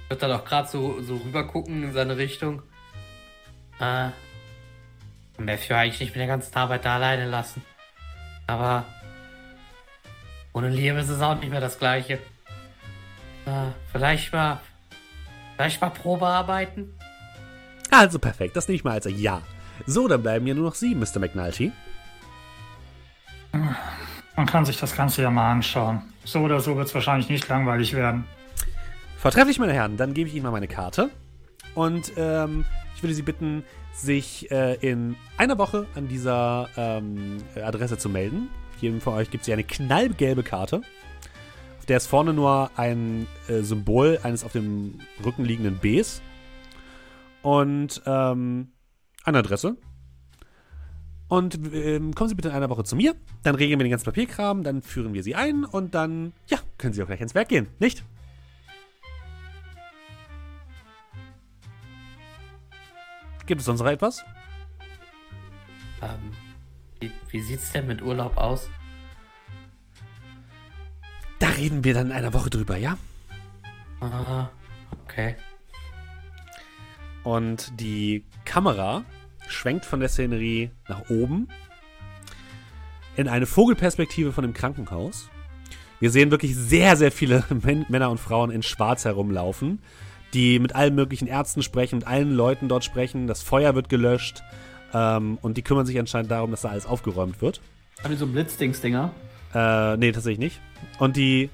Wird 0.10 0.24
dann 0.24 0.32
auch 0.32 0.46
gerade 0.46 0.70
so, 0.70 1.02
so 1.02 1.18
rüber 1.18 1.46
gucken 1.46 1.84
in 1.84 1.94
seine 1.94 2.18
Richtung. 2.18 2.62
Äh. 3.80 4.10
Matthew 5.40 5.76
eigentlich 5.76 6.00
nicht 6.00 6.10
mit 6.10 6.20
der 6.20 6.28
ganzen 6.28 6.56
Arbeit 6.56 6.86
da 6.86 6.96
alleine 6.96 7.30
lassen. 7.30 7.62
Aber. 8.48 8.86
Ohne 10.54 10.70
Liam 10.70 10.98
ist 10.98 11.10
es 11.10 11.22
auch 11.22 11.40
nicht 11.40 11.52
mehr 11.52 11.62
das 11.62 11.78
Gleiche. 11.78 12.14
Äh, 13.46 13.72
vielleicht 13.92 14.34
mal. 14.34 14.60
Vielleicht 15.56 15.82
mal 15.82 15.90
Probearbeiten? 15.90 16.94
Also 17.90 18.20
perfekt, 18.20 18.56
das 18.56 18.68
nehme 18.68 18.76
ich 18.76 18.84
mal 18.84 18.92
als 18.92 19.08
ein 19.08 19.20
Ja. 19.20 19.42
So, 19.86 20.08
dann 20.08 20.22
bleiben 20.22 20.46
ja 20.48 20.54
nur 20.54 20.66
noch 20.66 20.76
Sie, 20.76 20.96
Mr. 20.96 21.20
McNulty. 21.20 21.72
Man 24.36 24.45
kann 24.45 24.66
sich 24.66 24.80
das 24.80 24.95
Ganze 24.95 25.22
ja 25.22 25.32
mal 25.32 25.52
anschauen. 25.52 26.02
So 26.24 26.42
oder 26.42 26.60
so 26.60 26.76
wird 26.76 26.88
es 26.88 26.94
wahrscheinlich 26.94 27.30
nicht 27.30 27.48
langweilig 27.48 27.94
werden. 27.94 28.26
Vortrefflich, 29.18 29.58
meine 29.58 29.74
Herren, 29.74 29.98
dann 29.98 30.14
gebe 30.14 30.30
ich 30.30 30.36
Ihnen 30.36 30.44
mal 30.44 30.52
meine 30.52 30.68
Karte. 30.68 31.10
Und 31.74 32.14
ähm, 32.18 32.66
ich 32.95 33.03
würde 33.03 33.16
Sie 33.16 33.24
bitten, 33.24 33.64
sich 33.94 34.52
äh, 34.52 34.76
in 34.76 35.16
einer 35.38 35.58
Woche 35.58 35.88
an 35.95 36.08
dieser 36.08 36.69
ähm, 36.77 37.38
Adresse 37.56 37.98
zu 37.98 38.10
melden. 38.10 38.50
Jedem 38.80 39.02
von 39.02 39.16
euch 39.16 39.32
gibt 39.32 39.42
es 39.42 39.45
hier 39.45 39.56
eine 39.56 39.64
knallgelbe 39.64 40.44
Karte. 40.44 40.82
Auf 41.80 41.86
der 41.88 41.98
ist 41.98 42.08
vorne 42.08 42.34
nur 42.34 42.69
ein 42.76 43.27
äh, 43.48 43.61
Symbol 43.61 44.19
eines 44.22 44.44
auf 44.44 44.52
dem 44.52 45.00
Rücken 45.26 45.45
liegenden 45.45 45.80
Bs. 45.80 46.22
Und 47.42 48.02
ähm, 48.06 48.72
eine 49.24 49.40
Adresse. 49.40 49.77
Und 51.28 51.60
ähm, 51.74 52.14
kommen 52.14 52.30
Sie 52.30 52.36
bitte 52.36 52.50
in 52.50 52.56
einer 52.56 52.70
Woche 52.70 52.84
zu 52.84 52.96
mir. 52.96 53.16
Dann 53.44 53.56
regeln 53.56 53.80
wir 53.80 53.84
den 53.84 53.92
ganzen 53.92 54.06
Papierkram, 54.06 54.64
dann 54.64 54.82
führen 54.82 55.14
wir 55.14 55.24
Sie 55.24 55.36
ein 55.36 55.66
und 55.66 55.94
dann, 55.94 56.34
ja, 56.48 56.60
können 56.78 56.94
Sie 56.94 57.04
auch 57.04 57.08
gleich 57.08 57.22
ins 57.22 57.36
Werk 57.36 57.50
gehen, 57.50 57.68
nicht? 57.80 58.04
Gibt 63.46 63.62
es 63.62 63.66
sonst 63.66 63.80
noch 63.80 63.88
etwas? 63.88 64.24
Ähm. 66.02 66.34
Wie, 67.00 67.12
wie 67.30 67.42
sieht's 67.42 67.72
denn 67.72 67.88
mit 67.88 68.02
Urlaub 68.02 68.38
aus? 68.38 68.70
Da 71.40 71.50
reden 71.50 71.84
wir 71.84 71.94
dann 71.94 72.08
in 72.08 72.12
einer 72.14 72.34
Woche 72.34 72.50
drüber, 72.50 72.78
ja? 72.78 72.98
Ah, 74.02 74.50
okay. 75.04 75.36
Und 77.24 77.80
die 77.80 78.26
Kamera 78.46 79.04
schwenkt 79.48 79.85
von 79.85 80.00
der 80.00 80.09
Szenerie 80.09 80.72
nach 80.88 81.09
oben 81.09 81.48
in 83.16 83.27
eine 83.27 83.45
Vogelperspektive 83.45 84.32
von 84.32 84.43
dem 84.43 84.53
Krankenhaus. 84.53 85.30
Wir 86.00 86.11
sehen 86.11 86.30
wirklich 86.32 86.56
sehr, 86.56 86.95
sehr 86.95 87.11
viele 87.11 87.43
Män 87.64 87.85
Männer 87.90 88.11
und 88.11 88.19
Frauen 88.19 88.51
in 88.51 88.64
Schwarz 88.64 89.06
herumlaufen, 89.06 89.80
die 90.34 90.59
mit 90.59 90.76
allen 90.76 90.95
möglichen 90.95 91.27
Ärzten 91.27 91.64
sprechen, 91.64 91.98
mit 91.98 92.08
allen 92.08 92.32
Leuten 92.32 92.69
dort 92.69 92.84
sprechen. 92.84 93.27
Das 93.27 93.42
Feuer 93.42 93.74
wird 93.74 93.90
gelöscht 93.90 94.43
ähm, 94.93 95.40
und 95.42 95.58
die 95.58 95.64
kümmern 95.64 95.85
sich 95.85 96.00
anscheinend 96.00 96.32
darum, 96.32 96.51
dass 96.51 96.61
da 96.61 96.69
alles 96.69 96.85
aufgeräumt 96.85 97.42
wird. 97.42 97.59
Haben 98.03 98.11
die 98.11 98.17
so 98.17 98.27
Blitzdingsdinger? 98.27 99.11
Äh, 99.53 99.98
nee, 99.98 100.11
tatsächlich 100.11 100.40
nicht. 100.40 100.61
Und 101.00 101.17
die 101.17 101.50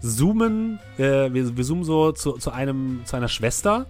zoomen, 0.00 0.78
äh, 0.96 1.32
wir, 1.32 1.56
wir 1.56 1.64
zoomen 1.64 1.84
so 1.84 2.12
zu, 2.12 2.32
zu 2.32 2.50
einem, 2.50 3.02
zu 3.04 3.16
einer 3.16 3.28
Schwester, 3.28 3.86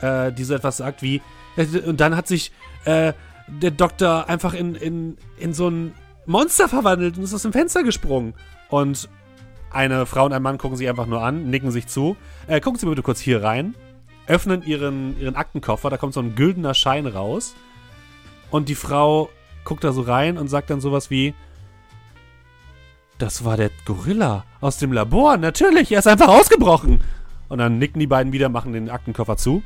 äh, 0.00 0.32
die 0.32 0.42
so 0.42 0.54
etwas 0.54 0.78
sagt 0.78 1.02
wie, 1.02 1.20
und 1.56 2.00
dann 2.00 2.16
hat 2.16 2.26
sich 2.26 2.52
äh, 2.84 3.12
der 3.48 3.70
Doktor 3.70 4.28
einfach 4.28 4.54
in, 4.54 4.74
in, 4.74 5.16
in 5.38 5.54
so 5.54 5.68
ein 5.68 5.94
Monster 6.26 6.68
verwandelt 6.68 7.16
und 7.16 7.24
ist 7.24 7.34
aus 7.34 7.42
dem 7.42 7.52
Fenster 7.52 7.82
gesprungen. 7.82 8.34
Und 8.68 9.08
eine 9.70 10.06
Frau 10.06 10.26
und 10.26 10.32
ein 10.32 10.42
Mann 10.42 10.58
gucken 10.58 10.76
sich 10.76 10.88
einfach 10.88 11.06
nur 11.06 11.22
an, 11.22 11.50
nicken 11.50 11.70
sich 11.70 11.86
zu. 11.86 12.16
Äh, 12.46 12.60
gucken 12.60 12.78
Sie 12.78 12.86
bitte 12.86 13.02
kurz 13.02 13.20
hier 13.20 13.42
rein, 13.42 13.74
öffnen 14.26 14.62
ihren, 14.64 15.18
ihren 15.20 15.36
Aktenkoffer, 15.36 15.90
da 15.90 15.96
kommt 15.96 16.14
so 16.14 16.20
ein 16.20 16.34
güldener 16.34 16.74
Schein 16.74 17.06
raus. 17.06 17.54
Und 18.50 18.68
die 18.68 18.74
Frau 18.74 19.28
guckt 19.64 19.84
da 19.84 19.92
so 19.92 20.02
rein 20.02 20.38
und 20.38 20.48
sagt 20.48 20.70
dann 20.70 20.80
sowas 20.80 21.10
wie, 21.10 21.34
das 23.18 23.44
war 23.44 23.56
der 23.56 23.70
Gorilla 23.84 24.44
aus 24.60 24.78
dem 24.78 24.92
Labor. 24.92 25.36
Natürlich, 25.36 25.90
er 25.92 26.00
ist 26.00 26.06
einfach 26.06 26.28
ausgebrochen. 26.28 27.00
Und 27.48 27.58
dann 27.58 27.78
nicken 27.78 27.98
die 27.98 28.06
beiden 28.06 28.32
wieder, 28.32 28.48
machen 28.48 28.72
den 28.72 28.90
Aktenkoffer 28.90 29.36
zu. 29.36 29.62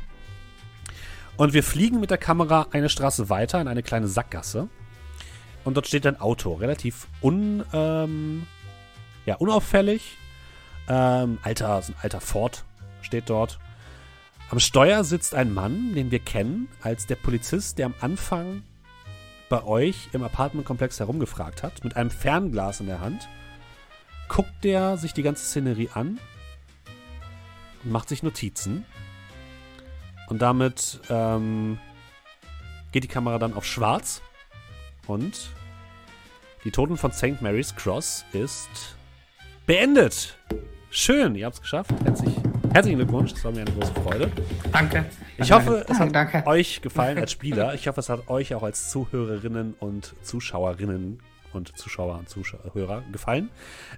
Und 1.41 1.53
wir 1.53 1.63
fliegen 1.63 1.99
mit 1.99 2.11
der 2.11 2.19
Kamera 2.19 2.67
eine 2.69 2.87
Straße 2.87 3.27
weiter 3.27 3.59
in 3.59 3.67
eine 3.67 3.81
kleine 3.81 4.07
Sackgasse. 4.07 4.69
Und 5.63 5.75
dort 5.75 5.87
steht 5.87 6.05
ein 6.05 6.21
Auto, 6.21 6.53
relativ 6.53 7.07
un, 7.19 7.65
ähm, 7.73 8.45
ja, 9.25 9.37
unauffällig. 9.37 10.19
Ähm, 10.87 11.39
alter, 11.41 11.77
ein 11.77 11.95
alter 11.99 12.21
Ford 12.21 12.63
steht 13.01 13.31
dort. 13.31 13.57
Am 14.51 14.59
Steuer 14.59 15.03
sitzt 15.03 15.33
ein 15.33 15.51
Mann, 15.51 15.95
den 15.95 16.11
wir 16.11 16.19
kennen, 16.19 16.67
als 16.83 17.07
der 17.07 17.15
Polizist, 17.15 17.79
der 17.79 17.87
am 17.87 17.95
Anfang 18.01 18.61
bei 19.49 19.63
euch 19.63 20.09
im 20.13 20.21
Apartmentkomplex 20.21 20.99
herumgefragt 20.99 21.63
hat, 21.63 21.83
mit 21.83 21.95
einem 21.95 22.11
Fernglas 22.11 22.81
in 22.81 22.85
der 22.85 22.99
Hand 22.99 23.27
guckt 24.27 24.63
der 24.63 24.95
sich 24.95 25.13
die 25.13 25.23
ganze 25.23 25.43
Szenerie 25.43 25.89
an 25.91 26.19
und 27.83 27.91
macht 27.91 28.09
sich 28.09 28.21
Notizen. 28.21 28.85
Und 30.31 30.41
damit 30.41 31.01
ähm, 31.09 31.77
geht 32.93 33.03
die 33.03 33.09
Kamera 33.09 33.37
dann 33.37 33.53
auf 33.53 33.65
schwarz. 33.65 34.21
Und 35.05 35.49
die 36.63 36.71
Toten 36.71 36.95
von 36.95 37.11
St. 37.11 37.41
Mary's 37.41 37.75
Cross 37.75 38.23
ist 38.31 38.95
beendet. 39.65 40.37
Schön, 40.89 41.35
ihr 41.35 41.47
habt 41.47 41.55
es 41.55 41.61
geschafft. 41.61 41.91
Herzlich 42.05 42.33
herzlichen 42.71 42.99
Glückwunsch, 42.99 43.33
das 43.33 43.43
war 43.43 43.51
mir 43.51 43.61
eine 43.61 43.71
große 43.71 43.93
Freude. 43.93 44.31
Danke. 44.71 45.05
Ich 45.37 45.51
hoffe, 45.51 45.85
es 45.89 45.99
hat 45.99 46.15
Danke. 46.15 46.47
euch 46.47 46.81
gefallen 46.81 47.17
als 47.17 47.33
Spieler. 47.33 47.73
Ich 47.73 47.89
hoffe, 47.89 47.99
es 47.99 48.07
hat 48.07 48.29
euch 48.29 48.55
auch 48.55 48.63
als 48.63 48.89
Zuhörerinnen 48.89 49.75
und 49.81 50.15
Zuschauerinnen 50.21 51.19
und 51.53 51.77
Zuschauer 51.77 52.17
und 52.19 52.29
Zuhörer 52.29 53.03
gefallen. 53.11 53.49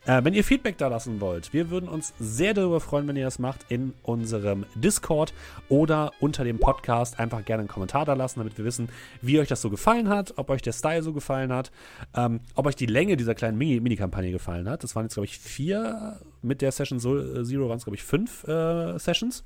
Äh, 0.06 0.24
wenn 0.24 0.34
ihr 0.34 0.44
Feedback 0.44 0.78
da 0.78 0.88
lassen 0.88 1.22
wollt, 1.22 1.54
wir 1.54 1.70
würden 1.70 1.90
uns 1.90 2.14
sehr 2.20 2.54
darüber 2.54 2.80
freuen, 2.80 3.08
wenn 3.08 3.16
ihr 3.16 3.26
das 3.26 3.40
macht 3.40 3.66
in 3.70 3.94
unserem 4.04 4.66
Discord 4.76 5.34
oder 5.70 6.12
unter 6.20 6.44
dem 6.44 6.60
Podcast 6.60 7.20
einfach 7.20 7.46
gerne 7.46 7.62
einen 7.62 7.68
Kommentar 7.70 8.06
da 8.06 8.14
lassen, 8.14 8.40
damit 8.40 8.58
wir 8.58 8.66
wissen, 8.66 8.90
wie 9.22 9.40
euch 9.40 9.48
das 9.48 9.62
so 9.62 9.70
gefallen 9.70 10.10
hat, 10.10 10.34
ob 10.38 10.50
euch 10.50 10.62
der 10.62 10.74
Style 10.74 11.04
so 11.04 11.14
gefallen 11.14 11.52
hat, 11.54 11.72
ähm, 12.16 12.40
ob 12.56 12.66
euch 12.66 12.76
die 12.76 12.86
Länge 12.86 13.18
dieser 13.18 13.36
kleinen 13.36 13.58
Mini- 13.58 13.80
Mini-Kampagne 13.80 14.32
gefallen 14.32 14.70
hat. 14.70 14.84
Das 14.84 14.96
waren 14.96 15.06
jetzt, 15.06 15.14
glaube 15.14 15.26
ich, 15.26 15.38
vier. 15.40 16.20
Mit 16.42 16.62
der 16.62 16.72
Session 16.72 17.00
so- 17.00 17.44
Zero 17.44 17.70
waren 17.70 17.78
es, 17.78 17.86
glaube 17.86 17.96
ich, 17.96 18.04
fünf 18.04 18.44
äh, 18.48 18.98
Sessions. 19.00 19.46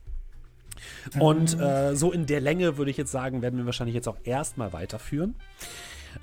Und 1.19 1.59
äh, 1.59 1.95
so 1.95 2.11
in 2.11 2.25
der 2.27 2.39
Länge 2.39 2.77
würde 2.77 2.91
ich 2.91 2.97
jetzt 2.97 3.11
sagen, 3.11 3.41
werden 3.41 3.57
wir 3.57 3.65
wahrscheinlich 3.65 3.95
jetzt 3.95 4.07
auch 4.07 4.17
erstmal 4.23 4.73
weiterführen. 4.73 5.35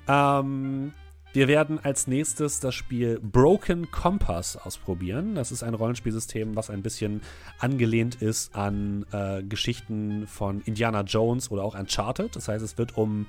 Ähm, 0.07 0.93
wir 1.35 1.47
werden 1.49 1.79
als 1.83 2.07
nächstes 2.07 2.61
das 2.61 2.73
Spiel 2.73 3.19
Broken 3.21 3.91
Compass 3.91 4.55
ausprobieren. 4.55 5.35
Das 5.35 5.51
ist 5.51 5.63
ein 5.63 5.73
Rollenspielsystem, 5.73 6.55
was 6.55 6.69
ein 6.69 6.81
bisschen 6.81 7.21
angelehnt 7.59 8.21
ist 8.21 8.55
an 8.55 9.05
äh, 9.11 9.43
Geschichten 9.43 10.27
von 10.27 10.61
Indiana 10.61 11.01
Jones 11.01 11.51
oder 11.51 11.63
auch 11.63 11.75
Uncharted. 11.77 12.35
Das 12.35 12.47
heißt, 12.47 12.63
es 12.63 12.77
wird 12.77 12.97
um 12.97 13.25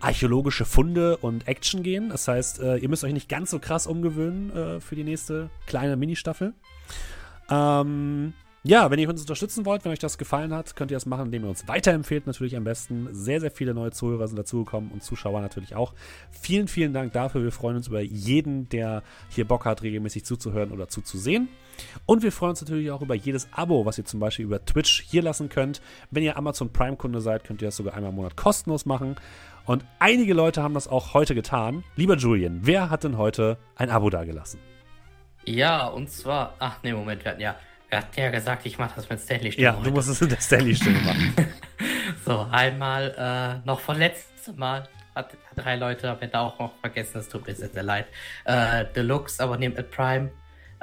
archäologische 0.00 0.64
Funde 0.64 1.16
und 1.16 1.48
Action 1.48 1.82
gehen. 1.82 2.10
Das 2.10 2.28
heißt, 2.28 2.60
äh, 2.60 2.76
ihr 2.76 2.88
müsst 2.88 3.02
euch 3.02 3.14
nicht 3.14 3.28
ganz 3.28 3.50
so 3.50 3.58
krass 3.58 3.86
umgewöhnen 3.86 4.54
äh, 4.54 4.80
für 4.80 4.94
die 4.94 5.04
nächste 5.04 5.50
kleine 5.66 5.96
Ministaffel. 5.96 6.52
Ähm, 7.50 8.34
ja, 8.64 8.90
wenn 8.90 8.98
ihr 8.98 9.08
uns 9.08 9.20
unterstützen 9.20 9.64
wollt, 9.64 9.84
wenn 9.84 9.92
euch 9.92 10.00
das 10.00 10.18
gefallen 10.18 10.52
hat, 10.52 10.74
könnt 10.74 10.90
ihr 10.90 10.96
das 10.96 11.06
machen, 11.06 11.26
indem 11.26 11.44
ihr 11.44 11.48
uns 11.48 11.68
weiterempfehlt, 11.68 12.26
natürlich 12.26 12.56
am 12.56 12.64
besten. 12.64 13.08
Sehr, 13.12 13.40
sehr 13.40 13.50
viele 13.50 13.72
neue 13.72 13.92
Zuhörer 13.92 14.26
sind 14.26 14.36
dazugekommen 14.36 14.90
und 14.90 15.02
Zuschauer 15.02 15.40
natürlich 15.40 15.76
auch. 15.76 15.94
Vielen, 16.30 16.66
vielen 16.66 16.92
Dank 16.92 17.12
dafür. 17.12 17.42
Wir 17.42 17.52
freuen 17.52 17.76
uns 17.76 17.86
über 17.86 18.00
jeden, 18.00 18.68
der 18.68 19.02
hier 19.28 19.46
Bock 19.46 19.64
hat, 19.64 19.82
regelmäßig 19.82 20.24
zuzuhören 20.24 20.72
oder 20.72 20.88
zuzusehen. 20.88 21.48
Und 22.04 22.24
wir 22.24 22.32
freuen 22.32 22.50
uns 22.50 22.60
natürlich 22.60 22.90
auch 22.90 23.00
über 23.00 23.14
jedes 23.14 23.48
Abo, 23.52 23.86
was 23.86 23.96
ihr 23.96 24.04
zum 24.04 24.18
Beispiel 24.18 24.44
über 24.44 24.64
Twitch 24.64 25.02
hier 25.02 25.22
lassen 25.22 25.48
könnt. 25.48 25.80
Wenn 26.10 26.24
ihr 26.24 26.36
Amazon 26.36 26.72
Prime-Kunde 26.72 27.20
seid, 27.20 27.44
könnt 27.44 27.62
ihr 27.62 27.68
das 27.68 27.76
sogar 27.76 27.94
einmal 27.94 28.10
im 28.10 28.16
Monat 28.16 28.36
kostenlos 28.36 28.86
machen. 28.86 29.16
Und 29.66 29.84
einige 30.00 30.34
Leute 30.34 30.62
haben 30.62 30.74
das 30.74 30.88
auch 30.88 31.14
heute 31.14 31.34
getan. 31.34 31.84
Lieber 31.94 32.16
Julian, 32.16 32.60
wer 32.62 32.90
hat 32.90 33.04
denn 33.04 33.18
heute 33.18 33.58
ein 33.76 33.90
Abo 33.90 34.10
dagelassen? 34.10 34.58
Ja, 35.44 35.86
und 35.86 36.10
zwar. 36.10 36.54
Ach 36.58 36.78
nee, 36.82 36.92
Moment, 36.92 37.24
wir 37.24 37.30
hatten 37.30 37.40
ja. 37.40 37.56
Wir 37.88 37.98
hatten 37.98 38.20
ja 38.20 38.30
gesagt, 38.30 38.66
ich 38.66 38.78
mache 38.78 38.92
das 38.96 39.08
mit 39.08 39.20
Stanley 39.20 39.48
Ja, 39.48 39.52
Stimme 39.52 39.72
du 39.72 39.78
heute. 39.80 39.90
musst 39.92 40.08
es 40.08 40.20
in 40.20 40.28
der 40.28 40.40
Stanley-Stimme 40.40 41.00
machen. 41.00 41.34
So, 42.24 42.46
einmal 42.50 43.14
äh, 43.62 43.66
noch 43.66 43.80
von 43.80 43.96
letztem 43.98 44.56
Mal. 44.56 44.86
Hat, 45.14 45.32
hat 45.32 45.36
drei 45.56 45.76
Leute 45.76 46.10
am 46.10 46.18
Ende 46.20 46.38
auch 46.38 46.58
noch 46.58 46.72
vergessen, 46.80 47.12
das 47.14 47.28
tut 47.28 47.46
mir 47.46 47.54
sehr, 47.54 47.68
sehr 47.68 47.82
leid. 47.82 48.06
Äh, 48.44 48.84
Deluxe 48.94 49.42
abonniert 49.42 49.76
mit 49.76 49.90
Prime. 49.90 50.30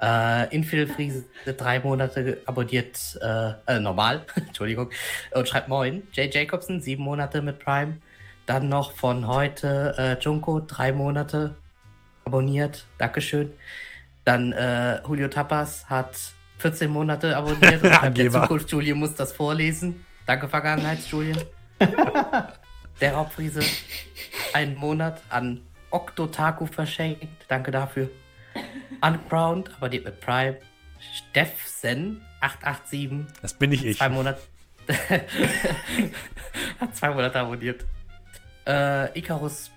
Äh, 0.01 0.53
Infidel 0.55 0.87
Friese 0.87 1.25
drei 1.45 1.79
Monate 1.79 2.39
abonniert, 2.45 3.19
äh, 3.21 3.51
äh, 3.67 3.79
normal, 3.79 4.25
Entschuldigung, 4.35 4.89
und 5.31 5.47
schreibt 5.47 5.67
Moin. 5.67 6.03
Jay 6.13 6.29
Jacobson 6.31 6.81
sieben 6.81 7.03
Monate 7.03 7.41
mit 7.41 7.59
Prime. 7.59 7.97
Dann 8.45 8.67
noch 8.67 8.91
von 8.93 9.27
heute 9.27 9.95
äh, 9.97 10.23
Junko 10.23 10.61
drei 10.61 10.91
Monate 10.91 11.55
abonniert, 12.25 12.85
Dankeschön. 12.97 13.51
Dann 14.23 14.51
äh, 14.53 15.01
Julio 15.07 15.27
Tapas 15.27 15.89
hat 15.89 16.15
14 16.65 16.89
Monate 16.89 17.37
abonniert 17.37 17.83
und 17.83 17.93
schreibt, 17.93 18.17
der. 18.17 18.31
Zukunft 18.31 18.71
Julian 18.71 18.97
muss 18.97 19.13
das 19.13 19.31
vorlesen. 19.31 20.03
Danke, 20.25 20.47
Vergangenheits-Julian. 20.47 21.39
Der 23.01 23.13
Raubfriese 23.13 23.61
einen 24.53 24.75
Monat 24.75 25.21
an 25.29 25.61
Oktotaku 25.91 26.65
verschenkt. 26.65 27.27
Danke 27.47 27.69
dafür. 27.69 28.09
Uncrowned, 29.01 29.69
abonniert 29.75 30.05
mit 30.05 30.19
Prime. 30.21 30.57
Steffsen 31.13 32.21
887 32.41 33.27
Das 33.43 33.53
bin 33.53 33.69
nicht 33.69 33.85
ich. 33.85 33.97
zwei 33.99 34.09
Monate. 34.09 34.41
hat 36.79 36.95
zwei 36.95 37.09
Monate 37.09 37.39
abonniert. 37.41 37.85
Äh, 38.65 39.19
Icarus 39.19 39.69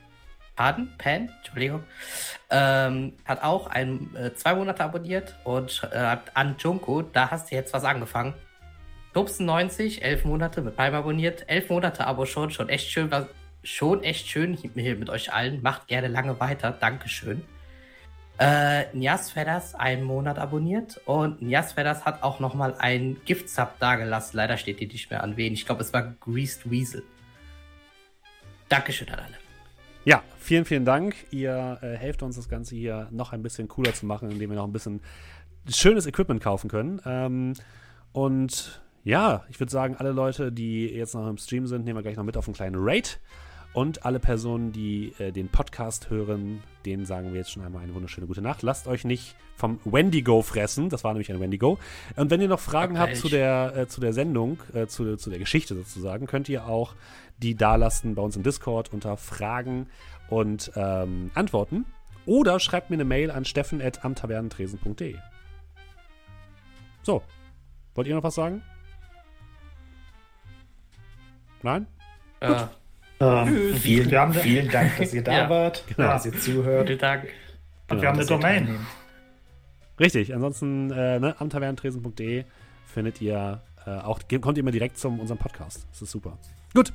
Pan, 0.59 0.89
Pan, 0.99 1.31
Entschuldigung, 1.39 1.85
ähm, 2.51 3.13
hat 3.25 3.45
auch 3.45 3.69
ein, 3.69 4.13
äh, 4.17 4.35
zwei 4.35 4.57
Monate 4.57 4.83
abonniert 4.83 5.37
und 5.45 5.71
schreibt 5.71 6.37
an 6.37 6.57
Junko, 6.59 7.03
da 7.03 7.31
hast 7.31 7.53
du 7.53 7.55
jetzt 7.55 7.73
was 7.73 7.85
angefangen. 7.85 8.35
Tobsen 9.15 9.47
90, 9.47 10.03
elf 10.03 10.25
Monate 10.25 10.61
mit 10.61 10.75
Prime 10.75 10.97
abonniert, 10.97 11.45
elf 11.47 11.71
Monate 11.71 12.05
Abo 12.05 12.27
schon, 12.27 12.51
schon 12.51 12.69
echt 12.69 12.91
schön, 12.91 13.09
was, 13.13 13.27
schon 13.63 14.03
echt 14.03 14.27
schön 14.27 14.55
hier 14.55 14.97
mit 14.97 15.11
euch 15.11 15.33
allen. 15.33 15.63
Macht 15.63 15.87
gerne 15.87 16.09
lange 16.09 16.41
weiter, 16.41 16.73
Dankeschön. 16.73 17.45
Äh, 18.41 18.87
Nias 18.95 19.31
Fedders 19.31 19.77
einen 19.77 20.03
Monat 20.03 20.41
abonniert 20.41 21.01
und 21.05 21.41
Nias 21.41 21.75
Fedders 21.75 22.05
hat 22.05 22.25
auch 22.25 22.41
nochmal 22.41 22.75
ein 22.81 23.17
Gift-Sub 23.27 23.79
dagelassen. 23.79 24.37
Leider 24.37 24.57
steht 24.57 24.81
hier 24.81 24.89
nicht 24.89 25.09
mehr 25.09 25.23
an 25.23 25.37
wen. 25.37 25.53
Ich 25.53 25.67
glaube, 25.67 25.83
es 25.83 25.93
war 25.93 26.03
Greased 26.19 26.69
Weasel. 26.69 27.05
Dankeschön 28.69 29.09
an 29.11 29.21
alle. 29.21 29.48
Ja, 30.09 30.23
vielen, 30.39 30.65
vielen 30.65 30.87
Dank. 30.87 31.15
Ihr 31.31 31.81
äh, 31.83 31.95
helft 31.95 32.23
uns, 32.23 32.37
das 32.37 32.49
Ganze 32.49 32.75
hier 32.75 33.09
noch 33.11 33.35
ein 33.35 33.43
bisschen 33.43 33.69
cooler 33.69 33.93
zu 33.93 34.07
machen, 34.07 34.31
indem 34.31 34.49
wir 34.49 34.57
noch 34.57 34.65
ein 34.65 34.73
bisschen 34.73 35.03
schönes 35.69 36.07
Equipment 36.07 36.43
kaufen 36.43 36.71
können. 36.71 36.99
Ähm, 37.05 37.53
und 38.13 38.81
ja, 39.05 39.45
ich 39.51 39.61
würde 39.61 39.71
sagen, 39.71 39.97
alle 39.97 40.13
Leute, 40.13 40.51
die 40.51 40.87
jetzt 40.87 41.13
noch 41.13 41.29
im 41.29 41.37
Stream 41.37 41.67
sind, 41.67 41.85
nehmen 41.85 41.99
wir 41.99 42.03
gleich 42.03 42.17
noch 42.17 42.25
mit 42.25 42.39
auf 42.39 42.49
einen 42.49 42.55
kleinen 42.55 42.77
Raid. 42.79 43.21
Und 43.75 44.07
alle 44.07 44.19
Personen, 44.19 44.73
die 44.73 45.13
äh, 45.19 45.31
den 45.31 45.51
Podcast 45.51 46.09
hören, 46.09 46.63
denen 46.87 47.05
sagen 47.05 47.33
wir 47.33 47.41
jetzt 47.41 47.51
schon 47.51 47.63
einmal 47.63 47.83
eine 47.83 47.95
wunderschöne 47.95 48.27
gute 48.27 48.41
Nacht. 48.41 48.63
Lasst 48.63 48.89
euch 48.89 49.05
nicht 49.05 49.37
vom 49.57 49.79
Wendigo 49.85 50.41
fressen. 50.41 50.89
Das 50.89 51.05
war 51.05 51.13
nämlich 51.13 51.31
ein 51.31 51.39
Wendigo. 51.39 51.79
Und 52.17 52.31
wenn 52.31 52.41
ihr 52.41 52.49
noch 52.49 52.61
Fragen 52.61 52.97
Okay, 52.97 53.11
habt 53.11 53.17
zu 53.19 53.29
der, 53.29 53.77
äh, 53.77 53.89
zu 53.89 54.01
der 54.01 54.15
Sendung, 54.15 54.59
äh, 54.73 54.87
zu, 54.87 55.17
zu 55.17 55.29
der 55.29 55.39
Geschichte 55.39 55.75
sozusagen, 55.75 56.27
könnt 56.27 56.49
ihr 56.49 56.65
auch 56.67 56.95
die 57.39 57.55
dalassen 57.55 58.15
bei 58.15 58.23
uns 58.23 58.37
im 58.37 58.43
Discord 58.43 58.93
unter 58.93 59.17
Fragen 59.17 59.89
und 60.29 60.71
ähm, 60.77 61.31
Antworten. 61.35 61.87
Oder 62.27 62.61
schreibt 62.61 62.91
mir 62.91 62.97
eine 62.97 63.05
Mail 63.05 63.31
an 63.31 63.45
steffen.amtavernentresen.de. 63.45 65.17
So. 67.03 67.23
Wollt 67.95 68.07
ihr 68.07 68.15
noch 68.15 68.23
was 68.23 68.35
sagen? 68.35 68.63
Nein? 71.63 71.87
Äh, 72.41 72.65
Ähm, 73.21 73.75
Vielen, 73.75 74.11
wir 74.13 74.21
haben, 74.21 74.33
vielen 74.33 74.69
Dank, 74.71 74.97
dass 74.97 75.13
ihr 75.13 75.25
da 75.25 75.33
Ja. 75.33 75.51
wart, 75.51 75.83
Genau. 75.89 76.09
dass 76.09 76.25
ihr 76.27 76.39
zuhört. 76.39 76.87
vielen 76.87 76.99
Dank. 77.01 77.29
und 77.91 78.01
wir 78.01 78.09
haben 78.09 78.15
eine 78.15 78.25
ihr 78.25 78.29
Domain. 78.29 78.87
Richtig. 79.99 80.33
Ansonsten 80.33 80.91
äh, 80.93 81.19
ne, 81.19 81.35
amtavernentresen.de 81.41 82.45
findet 82.87 83.21
ihr 83.21 83.61
äh, 83.87 83.91
auch, 83.91 84.21
kommt 84.41 84.57
ihr 84.57 84.61
immer 84.63 84.71
direkt 84.71 84.99
zum 84.99 85.19
unserem 85.19 85.39
Podcast. 85.39 85.85
Das 85.91 86.03
ist 86.03 86.13
super. 86.13 86.39
Gut. 86.75 86.93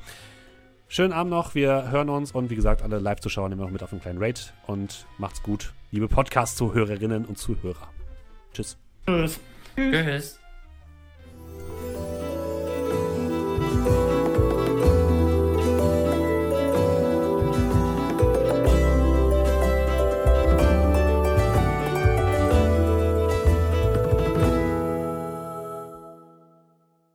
Schönen 0.93 1.11
Abend 1.11 1.31
noch. 1.31 1.55
Wir 1.55 1.89
hören 1.89 2.07
uns 2.07 2.33
und 2.33 2.51
wie 2.51 2.55
gesagt, 2.55 2.83
alle 2.83 2.99
Live-Zuschauer 2.99 3.49
nehmen 3.49 3.61
wir 3.61 3.65
noch 3.65 3.71
mit 3.71 3.81
auf 3.81 3.91
einen 3.91 4.01
kleinen 4.01 4.21
Raid 4.21 4.53
und 4.67 5.07
macht's 5.17 5.41
gut, 5.41 5.73
liebe 5.89 6.07
Podcast-Zuhörerinnen 6.07 7.25
und 7.25 7.35
Zuhörer. 7.39 7.89
Tschüss. 8.53 8.77
Tschüss. 9.07 9.39
Tschüss. 9.75 10.39